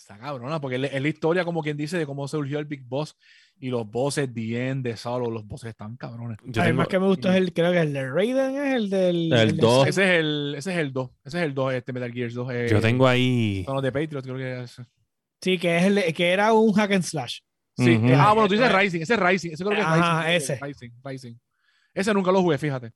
está 0.00 0.18
cabrona, 0.18 0.60
porque 0.60 0.76
es 0.76 1.02
la 1.02 1.08
historia, 1.08 1.44
como 1.44 1.62
quien 1.62 1.76
dice, 1.76 1.98
de 1.98 2.06
cómo 2.06 2.26
surgió 2.28 2.58
el 2.58 2.64
Big 2.64 2.82
Boss 2.84 3.16
y 3.58 3.68
los 3.68 3.88
bosses, 3.90 4.32
The 4.32 4.68
End, 4.68 4.84
de 4.84 4.96
Solo, 4.96 5.30
los 5.30 5.46
bosses 5.46 5.70
están 5.70 5.96
cabrones. 5.96 6.38
Yo 6.44 6.62
A 6.62 6.64
mí 6.64 6.70
tengo- 6.70 6.78
más 6.78 6.88
que 6.88 6.98
me 6.98 7.06
gustó 7.06 7.30
es 7.30 7.36
el, 7.36 7.52
creo 7.52 7.72
que 7.72 7.80
el 7.80 7.92
de 7.92 8.10
Raiden 8.10 8.56
es 8.56 8.74
el 8.74 8.90
del... 8.90 9.32
El 9.32 9.48
del 9.48 9.56
dos. 9.58 9.86
Cyber- 9.86 9.88
Ese 9.90 10.02
es 10.04 10.20
el, 10.20 10.54
ese 10.56 10.72
es 10.72 10.78
el 10.78 10.92
2, 10.92 11.10
ese 11.24 11.38
es 11.38 11.44
el 11.44 11.54
2, 11.54 11.74
este 11.74 11.92
Metal 11.92 12.12
Gear 12.12 12.32
2. 12.32 12.52
eh, 12.52 12.66
yo 12.70 12.80
tengo 12.80 13.06
ahí... 13.06 13.62
Son 13.66 13.74
los 13.74 13.82
de 13.82 13.92
Patriot, 13.92 14.22
creo 14.24 14.36
que 14.36 14.62
es. 14.62 14.80
Sí, 15.42 15.58
que 15.58 15.76
es 15.78 15.84
el 15.84 16.14
que 16.14 16.30
era 16.30 16.52
un 16.52 16.72
hack 16.72 16.92
and 16.92 17.02
slash. 17.04 17.38
Sí. 17.76 17.98
Ah, 18.14 18.32
bueno, 18.34 18.46
tú 18.48 18.54
dices 18.54 18.68
Ajá. 18.68 18.78
Rising, 18.78 19.00
ese 19.02 19.14
es 19.14 19.20
Rising, 19.20 19.50
ese 19.52 19.64
creo 19.64 19.74
que 19.76 19.80
es 19.80 19.86
Ajá, 19.86 20.22
Rising. 20.26 20.36
ese. 20.36 20.58
Rising, 20.62 20.90
Rising. 21.04 21.34
Ese 21.94 22.12
nunca 22.14 22.30
lo 22.32 22.42
jugué, 22.42 22.58
fíjate. 22.58 22.92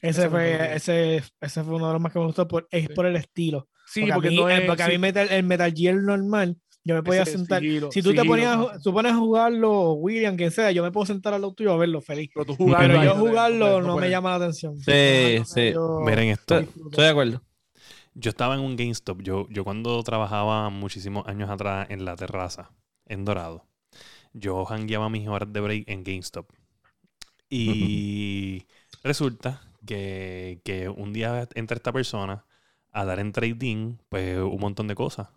Ese 0.00 0.20
Ese 0.22 0.30
fue, 0.30 0.74
ese, 0.76 1.22
ese 1.40 1.62
fue 1.64 1.74
uno 1.76 1.86
de 1.86 1.92
los 1.94 2.02
más 2.02 2.12
que 2.12 2.18
me 2.18 2.26
gustó 2.26 2.46
por, 2.48 2.66
es 2.70 2.88
por 2.90 3.06
el 3.06 3.16
estilo. 3.16 3.68
Sí, 3.86 4.00
porque, 4.00 4.12
porque, 4.14 4.28
a 4.28 4.30
mí, 4.30 4.36
no 4.36 4.48
eh, 4.50 4.58
es. 4.58 4.66
porque 4.66 4.82
a 4.82 4.86
sí, 4.86 4.92
mí 4.92 4.98
Metal- 4.98 5.28
el 5.30 5.42
Metal 5.44 5.72
Gear 5.74 5.96
normal, 5.96 6.56
yo 6.84 6.94
me 6.94 7.02
podía 7.02 7.22
ese 7.22 7.32
sentar. 7.32 7.60
sigilo, 7.60 7.90
si 7.90 8.02
tú 8.02 8.14
te 8.14 8.24
ponías, 8.24 8.54
a 8.54 8.56
no 8.56 8.70
tú 8.82 8.92
pones 8.92 9.12
a 9.12 9.16
jugarlo, 9.16 9.92
William, 9.94 10.36
quien 10.36 10.50
sea, 10.50 10.70
yo 10.70 10.82
me 10.82 10.90
puedo 10.92 11.06
sentar 11.06 11.32
al 11.34 11.40
lado 11.42 11.54
tuyo 11.54 11.72
a 11.72 11.76
verlo 11.76 12.00
feliz. 12.00 12.30
Pero 12.34 12.44
tú 12.44 12.56
Pero 12.56 12.68
jugarlo 12.70 13.00
ahí 13.00 13.06
yo 13.06 13.14
jugarlo 13.16 13.80
no, 13.82 13.96
me 13.96 14.10
llama 14.10 14.30
la 14.30 14.36
atención. 14.36 14.76
Sí, 14.78 15.42
sí. 15.46 15.72
yo 15.72 16.00
Miren 16.04 16.28
esto. 16.28 16.58
Estoy 16.58 17.04
de 17.04 17.08
acuerdo. 17.08 17.42
Yo 18.14 18.30
estaba 18.30 18.54
en 18.54 18.60
un 18.60 18.76
GameStop. 18.76 19.22
Yo, 19.22 19.46
yo 19.50 19.64
cuando 19.64 20.02
trabajaba 20.02 20.70
muchísimos 20.70 21.26
años 21.26 21.50
atrás 21.50 21.88
en 21.90 22.04
la 22.04 22.14
terraza, 22.16 22.70
en 23.06 23.24
Dorado, 23.24 23.66
yo 24.32 24.64
hangueaba 24.70 25.08
mis 25.08 25.26
horas 25.28 25.52
de 25.52 25.60
break 25.60 25.84
en 25.88 26.04
GameStop. 26.04 26.48
Y 27.50 28.66
resulta 29.02 29.62
que, 29.86 30.60
que 30.64 30.88
un 30.88 31.12
día 31.12 31.48
entra 31.54 31.76
esta 31.76 31.92
persona 31.92 32.44
a 32.94 33.04
dar 33.04 33.18
en 33.20 33.32
trading 33.32 33.96
pues 34.08 34.38
un 34.38 34.58
montón 34.60 34.88
de 34.88 34.94
cosas. 34.94 35.28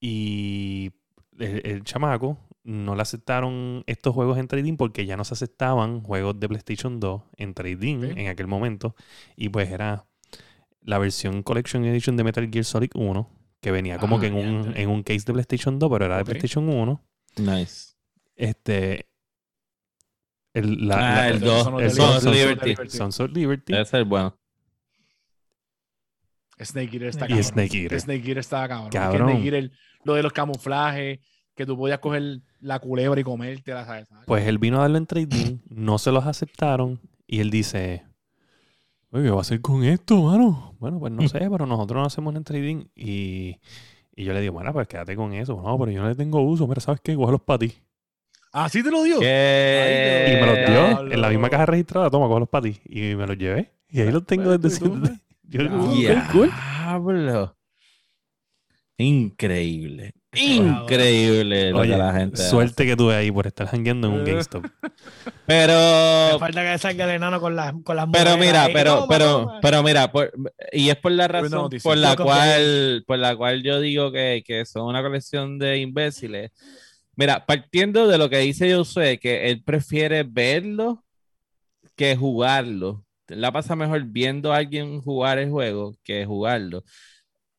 Y 0.00 0.92
el, 1.38 1.60
el 1.66 1.84
chamaco 1.84 2.38
no 2.64 2.94
le 2.94 3.02
aceptaron 3.02 3.82
estos 3.86 4.14
juegos 4.14 4.38
en 4.38 4.48
trading 4.48 4.76
porque 4.76 5.06
ya 5.06 5.16
no 5.16 5.24
se 5.24 5.34
aceptaban 5.34 6.02
juegos 6.02 6.38
de 6.38 6.48
PlayStation 6.48 7.00
2 7.00 7.22
en 7.36 7.54
trading 7.54 7.98
Ok. 7.98 8.16
en 8.18 8.28
aquel 8.28 8.46
momento. 8.46 8.94
Y 9.36 9.48
pues 9.48 9.70
era 9.70 10.06
la 10.82 10.98
versión 10.98 11.42
Collection 11.42 11.84
Edition 11.84 12.16
de 12.16 12.24
Metal 12.24 12.48
Gear 12.50 12.64
Solid 12.64 12.90
1, 12.94 13.28
que 13.60 13.70
venía 13.70 13.98
como 13.98 14.16
Ah, 14.16 14.20
que 14.20 14.26
en 14.28 14.34
un, 14.34 14.76
en 14.76 14.88
un 14.88 15.02
case 15.02 15.24
de 15.26 15.32
PlayStation 15.32 15.78
2, 15.78 15.90
pero 15.90 16.04
era 16.06 16.18
de. 16.18 16.24
PlayStation 16.24 16.68
1. 16.68 17.02
Nice. 17.38 17.94
Este. 18.36 19.06
El, 20.54 20.86
la, 20.88 20.96
Ah, 20.96 21.00
la- 21.16 21.28
el 21.28 21.40
dos, 21.40 21.66
el 21.68 21.80
el 21.80 21.90
Sons 21.90 22.22
Sons 22.22 22.36
Liberty. 22.36 22.74
Sons 22.88 23.20
of 23.20 23.30
Liberty. 23.32 23.72
Debe 23.72 23.84
ser 23.84 24.04
bueno. 24.04 24.36
Snake 26.60 26.90
Eater 26.94 27.08
está 27.08 27.26
Y 27.26 27.28
cabrón. 27.28 27.44
Snake 27.44 27.76
Eater. 27.82 28.00
Snake 28.00 28.20
Eater 28.20 28.38
está 28.38 28.68
cabrón. 28.68 28.90
Cabrón. 28.90 29.30
Snake 29.30 29.44
Eater, 29.44 29.70
lo 30.04 30.14
de 30.14 30.22
los 30.22 30.32
camuflajes, 30.32 31.20
que 31.54 31.66
tú 31.66 31.76
podías 31.76 31.98
coger 31.98 32.40
la 32.60 32.78
culebra 32.78 33.20
y 33.20 33.24
comértela, 33.24 33.84
¿sabes? 33.84 34.08
Pues 34.26 34.46
él 34.46 34.58
vino 34.58 34.78
a 34.78 34.82
darlo 34.82 34.98
en 34.98 35.06
trading, 35.06 35.58
no 35.68 35.98
se 35.98 36.12
los 36.12 36.26
aceptaron 36.26 37.00
y 37.26 37.40
él 37.40 37.50
dice, 37.50 38.04
Oye, 39.10 39.24
¿qué 39.24 39.30
va 39.30 39.38
a 39.38 39.40
hacer 39.40 39.60
con 39.62 39.84
esto, 39.84 40.20
mano? 40.22 40.76
Bueno, 40.78 40.98
pues 40.98 41.12
no 41.12 41.26
sé, 41.28 41.38
pero 41.50 41.64
nosotros 41.66 42.00
no 42.00 42.06
hacemos 42.06 42.34
en 42.36 42.44
trading 42.44 42.84
y, 42.94 43.56
Y 44.14 44.24
yo 44.24 44.32
le 44.34 44.40
digo, 44.40 44.52
bueno, 44.54 44.72
pues 44.72 44.86
quédate 44.86 45.16
con 45.16 45.32
eso. 45.32 45.60
No, 45.64 45.78
pero 45.78 45.90
yo 45.90 46.02
no 46.02 46.08
le 46.08 46.14
tengo 46.14 46.42
uso. 46.42 46.66
Mira, 46.66 46.80
¿sabes 46.80 47.00
qué? 47.00 47.14
Cógelos 47.14 47.40
para 47.40 47.60
ti. 47.60 47.74
¿Así 48.52 48.82
te 48.82 48.90
lo 48.90 49.02
dio? 49.04 49.18
¿Qué? 49.20 50.34
Y 50.36 50.40
me 50.40 50.46
los 50.46 50.56
dio 50.56 51.12
en 51.12 51.20
la 51.20 51.28
misma 51.30 51.48
caja 51.48 51.66
registrada. 51.66 52.10
Toma, 52.10 52.26
cógelos 52.26 52.48
para 52.48 52.64
ti. 52.64 52.80
Y 52.84 53.14
me 53.14 53.26
los 53.26 53.38
llevé. 53.38 53.72
Y 53.88 54.00
ahí 54.00 54.10
los 54.10 54.26
tengo 54.26 54.56
desde 54.58 54.86
Pues, 54.86 55.10
Increíble. 58.98 60.12
Increíble 60.34 61.70
lo 61.70 61.78
Oye, 61.78 61.92
que 61.92 61.96
la 61.98 62.12
gente 62.12 62.34
hace. 62.42 62.50
suerte 62.50 62.84
que 62.84 62.96
tuve 62.96 63.14
ahí 63.14 63.30
por 63.30 63.46
estar 63.46 63.66
jangueando 63.66 64.08
en 64.08 64.14
un. 64.14 64.24
GameStop. 64.24 64.64
Me 64.82 64.90
Pero, 65.46 66.38
falta 66.38 66.62
que 66.72 66.78
salga 66.78 67.04
el 67.04 67.10
enano 67.12 67.40
con 67.40 67.56
las 67.56 67.72
con 67.82 67.96
las 67.96 68.06
pero 68.12 68.36
mira, 68.36 68.64
ahí. 68.64 68.72
pero, 68.74 69.06
pero, 69.08 69.52
pero 69.62 69.82
mira, 69.82 70.10
por- 70.12 70.30
y 70.72 70.90
es 70.90 70.96
por 70.96 71.12
la 71.12 71.28
razón 71.28 71.70
por 71.82 71.96
la 71.96 72.14
cual, 72.16 73.04
por 73.06 73.18
la 73.18 73.36
cual 73.36 73.62
yo 73.62 73.80
digo 73.80 74.12
que, 74.12 74.42
que 74.44 74.66
son 74.66 74.86
una 74.86 75.02
colección 75.02 75.58
de 75.58 75.78
imbéciles. 75.78 76.50
Mira, 77.16 77.46
partiendo 77.46 78.06
de 78.06 78.18
lo 78.18 78.28
que 78.28 78.38
dice 78.38 78.74
Josué, 78.74 79.18
que 79.18 79.48
él 79.50 79.62
prefiere 79.64 80.24
verlo 80.24 81.04
que 81.96 82.14
jugarlo. 82.16 83.04
La 83.36 83.52
pasa 83.52 83.76
mejor 83.76 84.04
viendo 84.04 84.52
a 84.52 84.58
alguien 84.58 85.00
jugar 85.02 85.38
el 85.38 85.50
juego 85.50 85.94
que 86.04 86.24
jugarlo. 86.26 86.84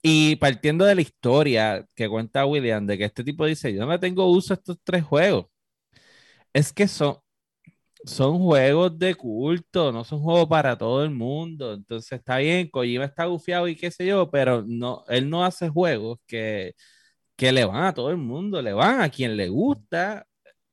Y 0.02 0.36
partiendo 0.38 0.86
de 0.86 0.96
la 0.96 1.02
historia 1.02 1.86
que 1.96 2.10
cuenta 2.10 2.46
William, 2.46 2.86
de 2.88 2.98
que 2.98 3.06
este 3.06 3.24
tipo 3.24 3.46
dice, 3.46 3.74
yo 3.74 3.86
no 3.86 4.00
tengo 4.00 4.28
uso 4.32 4.54
a 4.54 4.58
estos 4.58 4.78
tres 4.84 5.04
juegos. 5.04 5.48
Es 6.54 6.74
que 6.74 6.88
son, 6.88 7.18
son 8.06 8.40
juegos 8.40 8.98
de 9.00 9.16
culto, 9.16 9.92
no 9.92 10.04
son 10.04 10.22
juegos 10.22 10.48
para 10.50 10.78
todo 10.78 11.04
el 11.04 11.12
mundo. 11.12 11.74
Entonces 11.74 12.14
está 12.14 12.38
bien, 12.40 12.70
Kojima 12.70 13.06
está 13.06 13.26
gufiado 13.26 13.68
y 13.68 13.76
qué 13.76 13.92
sé 13.92 14.06
yo, 14.08 14.30
pero 14.32 14.64
no, 14.68 15.04
él 15.10 15.30
no 15.30 15.46
hace 15.46 15.70
juegos 15.70 16.20
que, 16.28 16.74
que 17.38 17.52
le 17.54 17.66
van 17.66 17.86
a 17.86 17.94
todo 17.96 18.12
el 18.12 18.18
mundo, 18.18 18.62
le 18.62 18.74
van 18.74 19.02
a 19.02 19.10
quien 19.12 19.38
le 19.38 19.50
gusta 19.50 20.26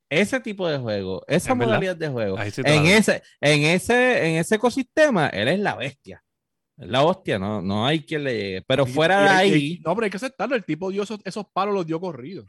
ese 0.09 0.39
tipo 0.39 0.67
de 0.67 0.77
juego, 0.77 1.23
esa 1.27 1.35
Es 1.53 1.57
verdad. 1.57 1.65
modalidad 1.65 1.95
de 1.97 2.07
juego. 2.09 2.37
Sí 2.51 2.61
En 2.65 2.85
ese, 2.85 3.21
en, 3.41 3.63
ese, 3.63 4.29
en 4.29 4.35
ese 4.37 4.55
ecosistema, 4.55 5.27
él 5.27 5.47
es 5.49 5.59
la 5.59 5.75
bestia. 5.75 6.23
Es 6.77 6.87
la 6.87 7.03
hostia, 7.03 7.39
no, 7.39 7.61
no 7.61 7.85
hay 7.87 8.03
quien 8.05 8.23
le 8.23 8.33
llegue. 8.35 8.61
Pero 8.67 8.87
Y- 8.87 8.91
fuera 8.91 9.43
y- 9.45 9.51
de 9.51 9.57
y- 9.57 9.61
ahí, 9.61 9.81
no, 9.83 9.95
pero 9.95 10.05
hay 10.05 10.11
que 10.11 10.17
aceptarlo. 10.17 10.55
El 10.55 10.63
tipo 10.63 10.91
dio 10.91 11.03
esos, 11.03 11.19
esos 11.25 11.45
palos, 11.51 11.73
los 11.73 11.85
dio 11.87 11.99
corridos. 11.99 12.45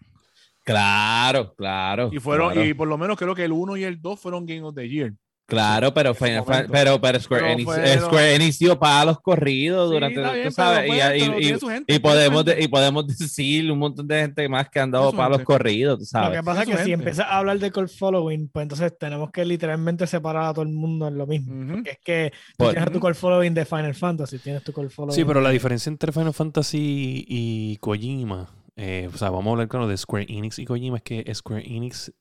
claro, 0.65 1.55
claro. 1.55 2.11
Y 2.13 2.19
fueron, 2.19 2.53
claro. 2.53 2.69
y 2.69 2.75
por 2.75 2.89
lo 2.89 2.99
menos 2.99 3.17
creo 3.17 3.35
que 3.35 3.45
el 3.45 3.53
1 3.53 3.77
y 3.77 3.85
el 3.85 4.01
2 4.01 4.21
fueron 4.21 4.45
Game 4.47 4.63
of 4.63 4.75
the 4.75 4.89
Year. 4.89 5.13
Claro, 5.49 5.95
pero, 5.95 6.13
Final 6.15 6.45
pero, 6.71 7.01
pero 7.01 7.19
Square, 7.21 7.41
Pero 7.43 7.53
Enix, 7.55 7.65
fueron- 7.65 8.01
Square 8.01 8.35
Enix 8.35 8.59
dio 8.59 8.79
palos 8.79 9.19
corridos 9.23 9.89
Sí, 9.89 9.95
durante, 9.95 10.21
está 10.21 10.29
tú 10.31 10.35
bien, 10.37 10.53
sabes, 10.53 10.79
pero, 10.91 11.17
y- 11.17 11.19
pues, 11.31 11.41
y, 11.41 11.53
pero 11.55 11.69
gente, 11.71 12.01
podemos, 12.01 12.45
y 12.61 12.69
podemos 12.69 13.07
decir 13.07 13.73
un 13.73 13.79
montón 13.79 14.07
de 14.07 14.21
gente 14.21 14.47
más 14.47 14.69
que 14.69 14.79
han 14.79 14.91
dado 14.91 15.11
palos 15.13 15.39
gente. 15.39 15.45
corridos, 15.47 15.97
tú 15.97 16.03
Lo 16.03 16.07
sabes. 16.07 16.39
que 16.39 16.45
pasa 16.45 16.63
es 16.65 16.69
que 16.69 16.85
si 16.85 16.93
empiezas 16.93 17.25
a 17.27 17.39
hablar 17.39 17.59
de 17.59 17.71
cult 17.73 17.91
following, 17.91 18.49
pues 18.49 18.65
entonces 18.65 18.93
tenemos 18.99 19.31
que 19.31 19.43
literalmente 19.47 20.07
separar 20.07 20.45
a 20.51 20.53
todo 20.53 20.65
el 20.65 20.69
mundo 20.69 21.09
en 21.09 21.17
lo 21.17 21.27
mismo. 21.27 21.75
Porque 21.77 21.91
es 21.93 21.99
que 22.05 22.31
tú 22.59 22.65
Por- 22.65 22.75
tienes 22.75 22.93
tu 22.93 23.01
cult 23.01 23.17
following 23.17 23.55
de 23.55 23.65
Final 23.65 23.95
Fantasy, 23.95 24.39
tienes 24.41 24.63
tu 24.63 24.75
cult 24.75 24.91
following. 24.93 25.15
Sí, 25.17 25.25
pero 25.25 25.41
la 25.41 25.49
diferencia 25.49 25.89
entre 25.89 26.13
Final 26.13 26.35
Fantasy 26.35 27.25
y 27.27 27.77
Kojima, 27.79 28.51
eh, 28.77 29.09
o 29.13 29.17
sea, 29.17 29.31
vamos 29.31 29.47
a 29.47 29.51
hablar 29.53 29.69
claro 29.69 29.89
de 29.89 29.97
Square 29.97 30.27
Enix 30.29 30.59
y 30.59 30.67
Kojima, 30.67 30.99
es 30.99 31.03
que 31.03 31.35
Square 31.35 31.65
Enix 31.67 32.13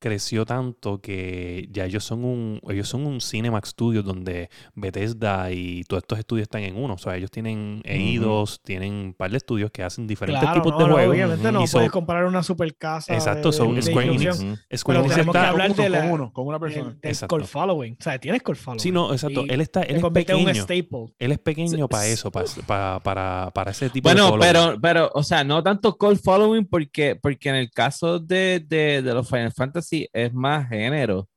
creció 0.00 0.44
tanto 0.46 1.00
que 1.00 1.68
ya 1.70 1.84
ellos 1.84 2.02
son 2.04 2.24
un 2.24 2.60
ellos 2.68 2.88
son 2.88 3.06
un 3.06 3.20
Cinemax 3.20 3.68
Studio 3.68 4.02
donde 4.02 4.48
Bethesda 4.74 5.52
y 5.52 5.84
todos 5.84 6.02
estos 6.02 6.18
estudios 6.18 6.44
están 6.44 6.62
en 6.62 6.76
uno, 6.76 6.94
o 6.94 6.98
sea, 6.98 7.16
ellos 7.16 7.30
tienen 7.30 7.82
EIDOS, 7.84 8.60
tienen 8.62 8.92
un 8.94 9.14
par 9.14 9.30
de 9.30 9.36
estudios 9.36 9.70
que 9.70 9.82
hacen 9.82 10.06
diferentes 10.06 10.40
Claro, 10.42 10.62
tipos 10.62 10.72
no, 10.72 10.78
de 10.78 10.84
no, 10.88 10.94
juegos. 10.94 11.14
Obviamente 11.14 11.52
no 11.52 11.62
Y 11.62 11.66
so- 11.66 11.78
puedes 11.78 11.90
comparar 11.92 12.24
una 12.24 12.42
super 12.42 12.74
casa. 12.76 13.14
Exacto, 13.14 13.50
de- 13.50 13.56
son 13.56 13.74
de 13.74 13.82
Square 13.82 14.06
Enix. 14.14 14.44
Square 14.76 15.00
Enix 15.00 15.14
que 15.14 15.20
está- 15.20 15.48
hablar 15.50 15.68
con 15.68 15.74
uno, 15.74 15.82
de 15.84 15.90
la- 15.90 16.00
con 16.00 16.10
uno, 16.12 16.32
con 16.32 16.46
una 16.46 16.58
persona. 16.58 16.96
del, 17.02 17.16
del 17.28 17.44
following. 17.44 17.92
O 18.00 18.02
sea, 18.02 18.18
tienes 18.18 18.42
cult 18.42 18.58
following. 18.58 18.80
Sí, 18.80 18.90
no, 18.90 19.12
exacto. 19.12 19.44
Y 19.46 19.50
Él 19.50 19.60
está, 19.60 19.82
él 19.82 19.96
es 19.96 20.04
pequeño. 20.12 20.54
staple. 20.54 21.14
Él 21.18 21.32
es 21.32 21.38
pequeño 21.38 21.88
para 21.88 22.06
eso, 22.06 22.30
para, 22.30 22.46
para, 22.66 23.00
para, 23.00 23.50
para 23.52 23.70
ese 23.70 23.90
tipo 23.90 24.08
de 24.08 24.14
Bueno, 24.14 24.38
pero, 24.38 24.78
pero, 24.80 25.10
o 25.14 25.22
sea, 25.22 25.44
no 25.44 25.62
tanto 25.62 25.96
call 25.98 26.16
following 26.18 26.64
porque, 26.66 27.16
porque 27.20 27.50
en 27.50 27.56
el 27.56 27.70
caso 27.70 28.18
de, 28.18 28.64
de, 28.66 29.02
de 29.02 29.14
los 29.14 29.28
Final 29.28 29.52
Fantasy 29.52 29.89
es 30.12 30.32
más 30.34 30.68
género. 30.68 31.28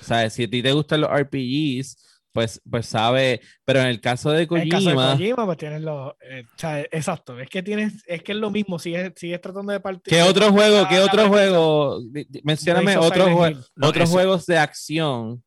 O 0.00 0.04
sea, 0.04 0.28
si 0.30 0.44
a 0.44 0.50
ti 0.50 0.62
te 0.62 0.72
gustan 0.72 1.00
los 1.02 1.10
RPGs, 1.10 1.96
pues, 2.32 2.60
pues 2.68 2.86
sabe, 2.86 3.40
pero 3.64 3.80
en 3.80 3.86
el 3.88 4.00
caso 4.00 4.30
de 4.30 4.44
En 4.44 4.56
el 4.56 4.68
caso 4.70 4.88
de 4.88 4.94
Kojima, 4.94 5.12
Kojima, 5.12 5.44
pues 5.46 5.58
tienes 5.58 5.82
los. 5.82 6.12
eh, 6.22 6.44
o 6.46 6.58
sea, 6.58 6.80
exacto. 6.80 7.38
Es 7.38 7.48
que 7.50 7.62
tienes, 7.62 8.02
es 8.06 8.22
que 8.22 8.32
es 8.32 8.38
lo 8.38 8.50
mismo. 8.50 8.78
Sigues, 8.78 9.12
sigues 9.16 9.40
tratando 9.40 9.70
de 9.72 9.80
partir. 9.80 10.12
¿qué 10.12 10.22
otro 10.22 10.50
juego, 10.50 10.86
qué 10.88 11.00
otro 11.00 11.28
juego? 11.28 12.00
Mencióname 12.42 12.96
otros 12.96 13.28
jue-. 13.28 13.56
No, 13.76 13.88
otros 13.88 14.04
eso- 14.04 14.12
juegos 14.12 14.46
de 14.46 14.58
acción 14.58 15.44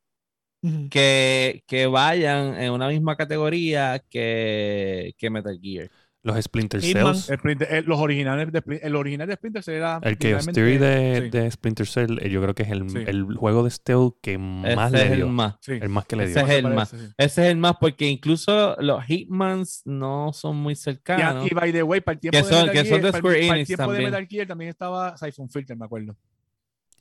Ujú. 0.62 0.90
que, 0.90 1.64
que 1.66 1.88
vayan 1.88 2.56
en 2.62 2.72
una 2.72 2.88
misma 2.88 3.16
categoría 3.16 4.02
que, 4.10 5.14
que 5.18 5.30
Metal 5.32 5.60
Gear. 5.62 5.90
Los 6.26 6.44
Splinter. 6.44 6.82
Cells. 6.82 7.30
El, 7.30 7.38
Splinter- 7.38 7.68
el- 7.70 7.86
los 7.86 8.00
originales 8.00 8.52
de 8.52 8.60
Splinter- 8.60 8.88
el 8.88 8.96
original 8.96 9.28
de 9.28 9.36
Splinter 9.36 9.62
Cell 9.62 9.76
era 9.76 10.00
El 10.02 10.18
Chaos 10.18 10.48
Theory 10.48 10.78
de, 10.80 11.22
sí, 11.26 11.30
de 11.30 11.52
Splinter 11.52 11.86
Cell, 11.86 12.18
eh, 12.20 12.30
yo 12.32 12.42
creo 12.42 12.56
que 12.56 12.64
es 12.64 12.72
el, 12.72 12.90
Sí. 12.90 12.98
el 13.06 13.26
juego 13.36 13.64
de 13.64 13.70
stealth 13.70 14.16
que 14.24 14.40
más 14.40 14.92
Ese 14.92 14.98
le 14.98 15.04
es 15.06 15.12
el 15.12 15.18
dio. 15.18 15.28
más. 15.28 15.56
sí. 15.62 15.74
El 15.74 15.90
más 15.90 16.06
que 16.08 16.16
le 16.16 16.24
Ese 16.24 16.34
dio. 16.34 16.42
es 16.42 16.48
Me 16.48 16.56
el 16.70 16.76
más. 16.76 16.90
parece, 16.90 17.08
sí. 17.10 17.14
Ese 17.18 17.46
es 17.46 17.52
el 17.52 17.58
más 17.58 17.76
porque 17.80 18.08
incluso 18.10 18.76
los 18.80 19.04
Hitmans 19.06 19.84
no 19.86 20.32
son 20.34 20.56
muy 20.58 20.74
Y, 20.74 20.76
cercanos. 20.76 21.46
y 21.50 21.54
by 21.54 21.72
the 21.72 21.84
way, 21.84 22.02
para 22.02 22.14
el 22.16 22.20
tiempo 22.20 22.38
Que 22.38 22.44
de 22.44 22.50
son- 22.50 22.60
Metal 22.66 22.72
que 22.74 22.78
son 22.80 22.88
Gear, 22.88 23.02
de 23.02 23.02
para 23.12 23.18
el- 23.18 23.22
Square 23.22 23.36
para 23.36 23.46
el 23.46 23.54
Enix 23.56 23.68
tiempo 23.68 23.82
de 23.84 23.88
también. 23.88 24.12
Metal 24.12 24.28
Gear 24.28 24.48
también 24.48 24.70
estaba 24.70 25.18
Siphon 25.18 25.50
Filter, 25.50 25.78
me 25.78 25.86
acuerdo. 25.86 26.16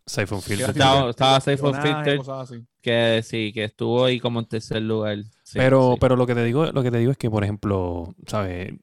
Siphon 0.07 0.43
Filter. 0.43 0.68
Estaba- 0.68 1.09
estaba 1.11 1.41
Siphon 1.41 1.75
Filter. 1.81 2.20
Que 2.83 3.22
sí, 3.25 3.53
que 3.55 3.64
estuvo 3.64 4.05
ahí 4.05 4.20
como 4.20 4.39
en 4.41 4.47
tercer 4.47 4.83
lugar. 4.83 5.16
Sí, 5.43 5.57
pero, 5.59 5.93
sí. 5.95 5.99
pero 5.99 6.16
lo 6.16 6.27
que 6.27 6.35
te 6.35 6.45
digo, 6.45 6.66
lo 6.70 6.83
que 6.83 6.91
te 6.91 6.99
digo 6.99 7.11
es 7.11 7.16
que, 7.16 7.31
por 7.31 7.43
ejemplo, 7.43 8.14
¿sabes? 8.27 8.75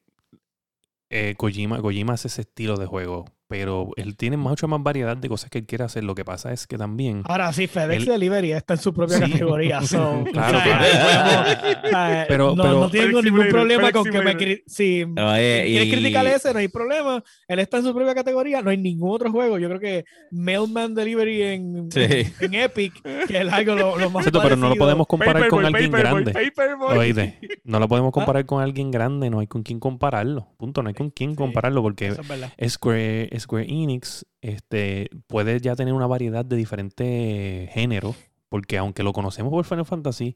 Eh, 1.14 1.34
Kojima, 1.36 1.78
Kojima 1.82 2.14
hace 2.14 2.28
ese 2.28 2.40
estilo 2.40 2.78
de 2.78 2.86
juego, 2.86 3.26
pero 3.52 3.90
él 3.96 4.16
tiene 4.16 4.38
mucha 4.38 4.66
más 4.66 4.82
variedad 4.82 5.14
de 5.14 5.28
cosas 5.28 5.50
que 5.50 5.58
él 5.58 5.66
quiere 5.66 5.84
hacer. 5.84 6.04
Lo 6.04 6.14
que 6.14 6.24
pasa 6.24 6.54
es 6.54 6.66
que 6.66 6.78
también 6.78 7.20
Ahora 7.26 7.52
sí, 7.52 7.66
FedEx 7.66 8.04
Él- 8.04 8.08
Delivery 8.08 8.52
está 8.52 8.72
en 8.72 8.80
su 8.80 8.94
propia 8.94 9.18
Sí. 9.18 9.30
categoría. 9.30 9.82
so, 9.82 10.24
Claro, 10.32 10.56
o 10.56 10.60
sea, 10.62 10.78
claro. 10.78 10.82
ahí 10.82 10.90
podemos- 10.96 11.84
o 11.84 11.88
sea, 11.90 12.24
Pero- 12.28 12.54
no, 12.56 12.62
pero- 12.62 12.80
no 12.80 12.90
tengo 12.90 13.08
FedEx 13.18 13.24
ningún 13.24 13.48
problema 13.48 13.92
con 13.92 14.04
que 14.04 14.22
me. 14.22 14.36
Cri- 14.38 14.62
Si 14.66 15.02
Oye, 15.02 15.64
quieres 15.66 15.86
y- 15.86 15.90
criticar 15.90 16.26
ese, 16.28 16.52
no 16.54 16.60
hay 16.60 16.68
problema. 16.68 17.22
Él 17.46 17.58
está 17.58 17.76
en 17.76 17.84
su 17.84 17.94
propia 17.94 18.14
categoría. 18.14 18.62
No 18.62 18.70
hay 18.70 18.78
ningún 18.78 19.10
otro 19.14 19.30
juego. 19.30 19.58
Yo 19.58 19.68
creo 19.68 19.80
que 19.80 20.04
Mailman 20.30 20.94
Delivery 20.94 21.42
en, 21.42 21.88
Sí. 21.92 22.00
en, 22.00 22.32
en 22.40 22.54
Epic, 22.54 23.02
que 23.28 23.38
es 23.38 23.52
algo 23.52 23.74
lo, 23.74 23.98
lo 23.98 24.08
más 24.08 24.26
Exacto, 24.26 24.40
pero 24.42 24.56
no 24.56 24.70
lo 24.70 24.76
podemos 24.76 25.06
comparar 25.06 25.46
con 25.48 25.62
alguien 25.66 25.90
Paperboy, 25.90 26.24
grande. 26.24 26.50
Paperboy. 26.54 27.34
No 27.64 27.78
lo 27.78 27.84
¿Ah? 27.84 27.88
podemos 27.88 28.12
comparar 28.12 28.46
con 28.46 28.62
alguien 28.62 28.90
grande, 28.90 29.28
no 29.28 29.40
hay 29.40 29.46
con 29.46 29.62
quién 29.62 29.78
compararlo. 29.78 30.48
Punto, 30.56 30.82
no 30.82 30.88
hay 30.88 30.94
con 30.94 31.10
quién 31.10 31.34
compararlo 31.34 31.82
porque 31.82 32.08
es. 32.08 32.72
Square, 32.72 33.28
Square 33.42 33.66
Enix 33.68 34.24
este, 34.40 35.08
puede 35.26 35.60
ya 35.60 35.76
tener 35.76 35.92
una 35.94 36.06
variedad 36.06 36.44
de 36.44 36.56
diferentes 36.56 37.70
géneros, 37.70 38.16
porque 38.48 38.78
aunque 38.78 39.02
lo 39.02 39.12
conocemos 39.12 39.50
por 39.50 39.64
Final 39.64 39.84
Fantasy, 39.86 40.34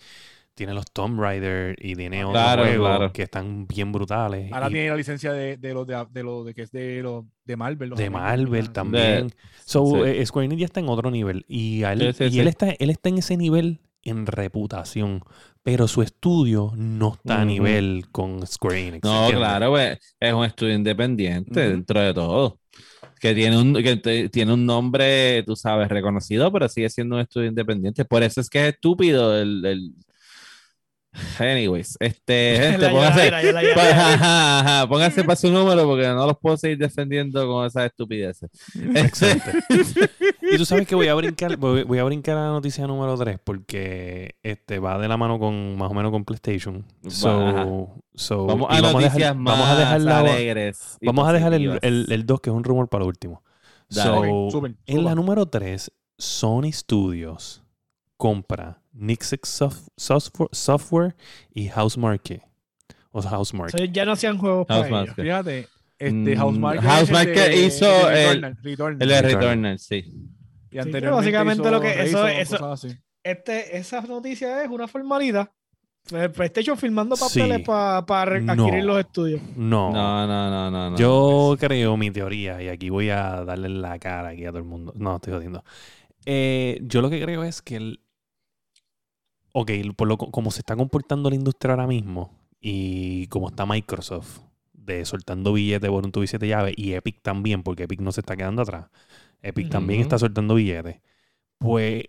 tiene 0.54 0.72
los 0.72 0.86
Tomb 0.90 1.20
Raider 1.20 1.76
y 1.78 1.94
tiene 1.94 2.24
otros 2.24 2.42
Claro, 2.42 2.62
juegos 2.64 2.88
claro. 2.88 3.12
que 3.12 3.22
están 3.24 3.66
bien 3.66 3.92
brutales. 3.92 4.50
Ahora 4.52 4.68
y 4.68 4.72
tiene 4.72 4.88
la 4.88 4.96
licencia 4.96 5.32
de, 5.34 5.58
de 5.58 5.74
lo 5.74 5.84
de, 5.84 6.06
de 6.10 6.22
lo 6.22 6.44
de 6.44 6.54
que 6.54 6.62
es 6.62 6.72
de 6.72 7.02
lo 7.02 7.26
de 7.44 7.56
Marvel. 7.56 7.90
los 7.90 7.98
de 7.98 8.08
Marvel 8.08 8.70
también. 8.70 9.32
So, 9.66 9.84
sí. 10.04 10.10
eh, 10.10 10.24
Square 10.24 10.46
Enix 10.46 10.60
ya 10.60 10.64
está 10.66 10.80
en 10.80 10.88
otro 10.88 11.10
nivel. 11.10 11.44
Y, 11.46 11.82
a 11.82 11.92
él, 11.92 12.00
Sí, 12.00 12.12
sí, 12.14 12.24
y 12.24 12.30
sí. 12.30 12.40
él, 12.40 12.48
está, 12.48 12.70
él 12.70 12.88
está 12.90 13.10
en 13.10 13.18
ese 13.18 13.36
nivel 13.36 13.80
en 14.08 14.26
reputación, 14.26 15.20
pero 15.62 15.88
su 15.88 16.02
estudio 16.02 16.72
no 16.76 17.14
está 17.14 17.40
a 17.40 17.44
nivel 17.44 18.06
con 18.12 18.46
Square 18.46 18.88
Enix. 18.88 19.04
No, 19.04 19.12
¿entiendes? 19.26 19.38
claro, 19.38 19.70
pues, 19.70 19.98
es 20.20 20.32
un 20.32 20.44
estudio 20.44 20.74
independiente 20.74 21.68
dentro 21.68 22.00
de 22.00 22.14
todo. 22.14 22.60
Que 23.20 23.34
tiene 23.34 23.58
un, 23.58 23.74
que 23.74 23.96
te- 23.96 24.28
tiene 24.28 24.52
un 24.52 24.66
nombre, 24.66 25.42
tú 25.44 25.56
sabes, 25.56 25.88
reconocido, 25.88 26.52
pero 26.52 26.68
sigue 26.68 26.90
siendo 26.90 27.16
un 27.16 27.22
estudio 27.22 27.48
independiente. 27.48 28.04
Por 28.04 28.22
eso 28.22 28.40
es 28.40 28.50
que 28.50 28.68
es 28.68 28.74
estúpido 28.74 29.36
el. 29.40 29.64
el- 29.64 29.92
Anyways, 31.38 31.96
este, 32.00 32.58
gente, 32.78 32.86
ajá, 32.86 34.86
póngase 34.88 35.24
para 35.24 35.36
su 35.36 35.50
número 35.50 35.84
porque 35.84 36.06
no 36.08 36.26
los 36.26 36.38
puedo 36.38 36.56
seguir 36.56 36.78
defendiendo 36.78 37.46
con 37.46 37.66
esas 37.66 37.86
estupideces. 37.86 38.50
Este, 38.94 39.40
Y 40.52 40.56
tú 40.56 40.64
sabes 40.64 40.86
que 40.86 40.94
voy 40.94 41.08
a 41.08 41.14
brincar, 41.14 41.56
voy, 41.56 41.82
voy 41.84 41.98
a 41.98 42.04
brincar 42.04 42.36
a 42.36 42.46
la 42.46 42.52
noticia 42.52 42.86
número 42.86 43.16
3 43.16 43.38
porque 43.42 44.36
este 44.42 44.78
va 44.78 44.98
de 44.98 45.08
la 45.08 45.16
mano 45.16 45.38
con 45.38 45.76
más 45.76 45.90
o 45.90 45.94
menos 45.94 46.10
con 46.12 46.24
PlayStation. 46.24 46.84
So, 47.08 47.94
so- 48.14 48.46
vamos 48.46 48.68
a 48.70 48.80
noticias 48.80 49.14
dejar, 49.14 49.36
más 49.36 49.54
vamos 49.58 49.70
a 49.70 49.78
dejar 49.78 50.00
la- 50.02 50.18
alegres. 50.18 50.98
vamos 51.02 51.28
a 51.28 51.32
dejar 51.32 51.54
el, 51.54 51.78
el, 51.82 52.06
el 52.10 52.26
2 52.26 52.40
que 52.40 52.50
es 52.50 52.56
un 52.56 52.64
rumor 52.64 52.88
para 52.88 53.04
último. 53.04 53.42
Dale. 53.88 54.10
So, 54.28 54.44
Ok, 54.46 54.50
suben, 54.52 54.76
en 54.86 55.04
la 55.04 55.14
número 55.14 55.46
3, 55.46 55.90
Sony 56.18 56.72
Studios 56.72 57.62
compra 58.16 58.80
Nixx 58.96 59.32
Sof- 59.60 59.88
Software, 59.96 60.48
Software 60.52 61.16
y 61.54 61.68
Housemarque. 61.68 62.42
O 63.12 63.22
sea, 63.22 63.30
Housemarque. 63.32 63.78
So, 63.78 63.84
ya 63.84 64.04
no 64.04 64.12
hacían 64.12 64.38
juegos 64.38 64.66
para 64.66 64.86
ellos. 64.88 65.14
Fíjate, 65.14 65.68
Este, 65.98 66.12
Mm, 66.12 66.38
Housemarque. 66.38 66.78
es 66.86 66.92
Housemarque 66.92 67.44
el 67.46 67.50
de- 67.52 67.66
hizo 67.66 68.10
el 68.10 68.16
el- 68.44 68.56
Returnal. 68.62 69.02
El 69.02 69.08
Returnal. 69.08 69.22
Returnal, 69.40 69.78
sí. 69.78 69.96
Y 69.96 70.02
pero 70.70 70.82
anteriormente 70.82 71.10
básicamente 71.10 71.70
lo 71.70 71.80
que- 71.80 72.02
eso- 72.02 72.26
eso-. 72.28 72.76
Este, 73.22 73.76
esa 73.78 74.00
noticia 74.02 74.62
es 74.62 74.68
una 74.70 74.86
formalidad. 74.86 75.50
El 76.12 76.30
PlayStation 76.30 76.76
firmando 76.78 77.16
papeles 77.16 77.56
Sí. 77.58 77.64
para 77.64 77.98
adquirir 78.36 78.84
los 78.84 79.00
estudios. 79.00 79.40
No. 79.56 79.90
No, 79.90 80.26
no, 80.26 80.50
no, 80.50 80.70
no. 80.70 80.90
no. 80.90 80.96
Yo 80.98 81.56
creo 81.58 81.96
mi 81.96 82.10
teoría, 82.12 82.62
y 82.62 82.68
aquí 82.68 82.90
voy 82.90 83.08
a 83.10 83.42
darle 83.44 83.68
la 83.70 83.98
cara 83.98 84.28
aquí 84.28 84.44
a 84.44 84.50
todo 84.50 84.58
el 84.58 84.64
mundo. 84.64 84.92
No, 84.96 85.16
estoy 85.16 85.32
jodiendo. 85.32 85.64
Eh, 86.26 86.78
yo 86.82 87.00
lo 87.02 87.10
que 87.10 87.20
creo 87.22 87.42
es 87.42 87.62
que 87.62 87.76
el. 87.76 88.00
Ok, 89.58 89.70
por 89.96 90.06
lo, 90.06 90.18
como 90.18 90.50
se 90.50 90.60
está 90.60 90.76
comportando 90.76 91.30
la 91.30 91.36
industria 91.36 91.72
ahora 91.72 91.86
mismo, 91.86 92.30
y 92.60 93.26
como 93.28 93.48
está 93.48 93.64
Microsoft, 93.64 94.40
de 94.74 95.02
soltando 95.06 95.54
billetes 95.54 95.88
por 95.88 96.04
un 96.04 96.12
tubo 96.12 96.24
y 96.24 96.26
siete 96.26 96.46
llaves, 96.46 96.74
y 96.76 96.92
Epic 96.92 97.22
también, 97.22 97.62
porque 97.62 97.84
Epic 97.84 98.02
no 98.02 98.12
se 98.12 98.20
está 98.20 98.36
quedando 98.36 98.60
atrás. 98.60 98.90
Epic 99.40 99.70
también 99.70 100.02
está 100.02 100.18
soltando 100.18 100.56
billetes. 100.56 101.00
Pues. 101.56 102.04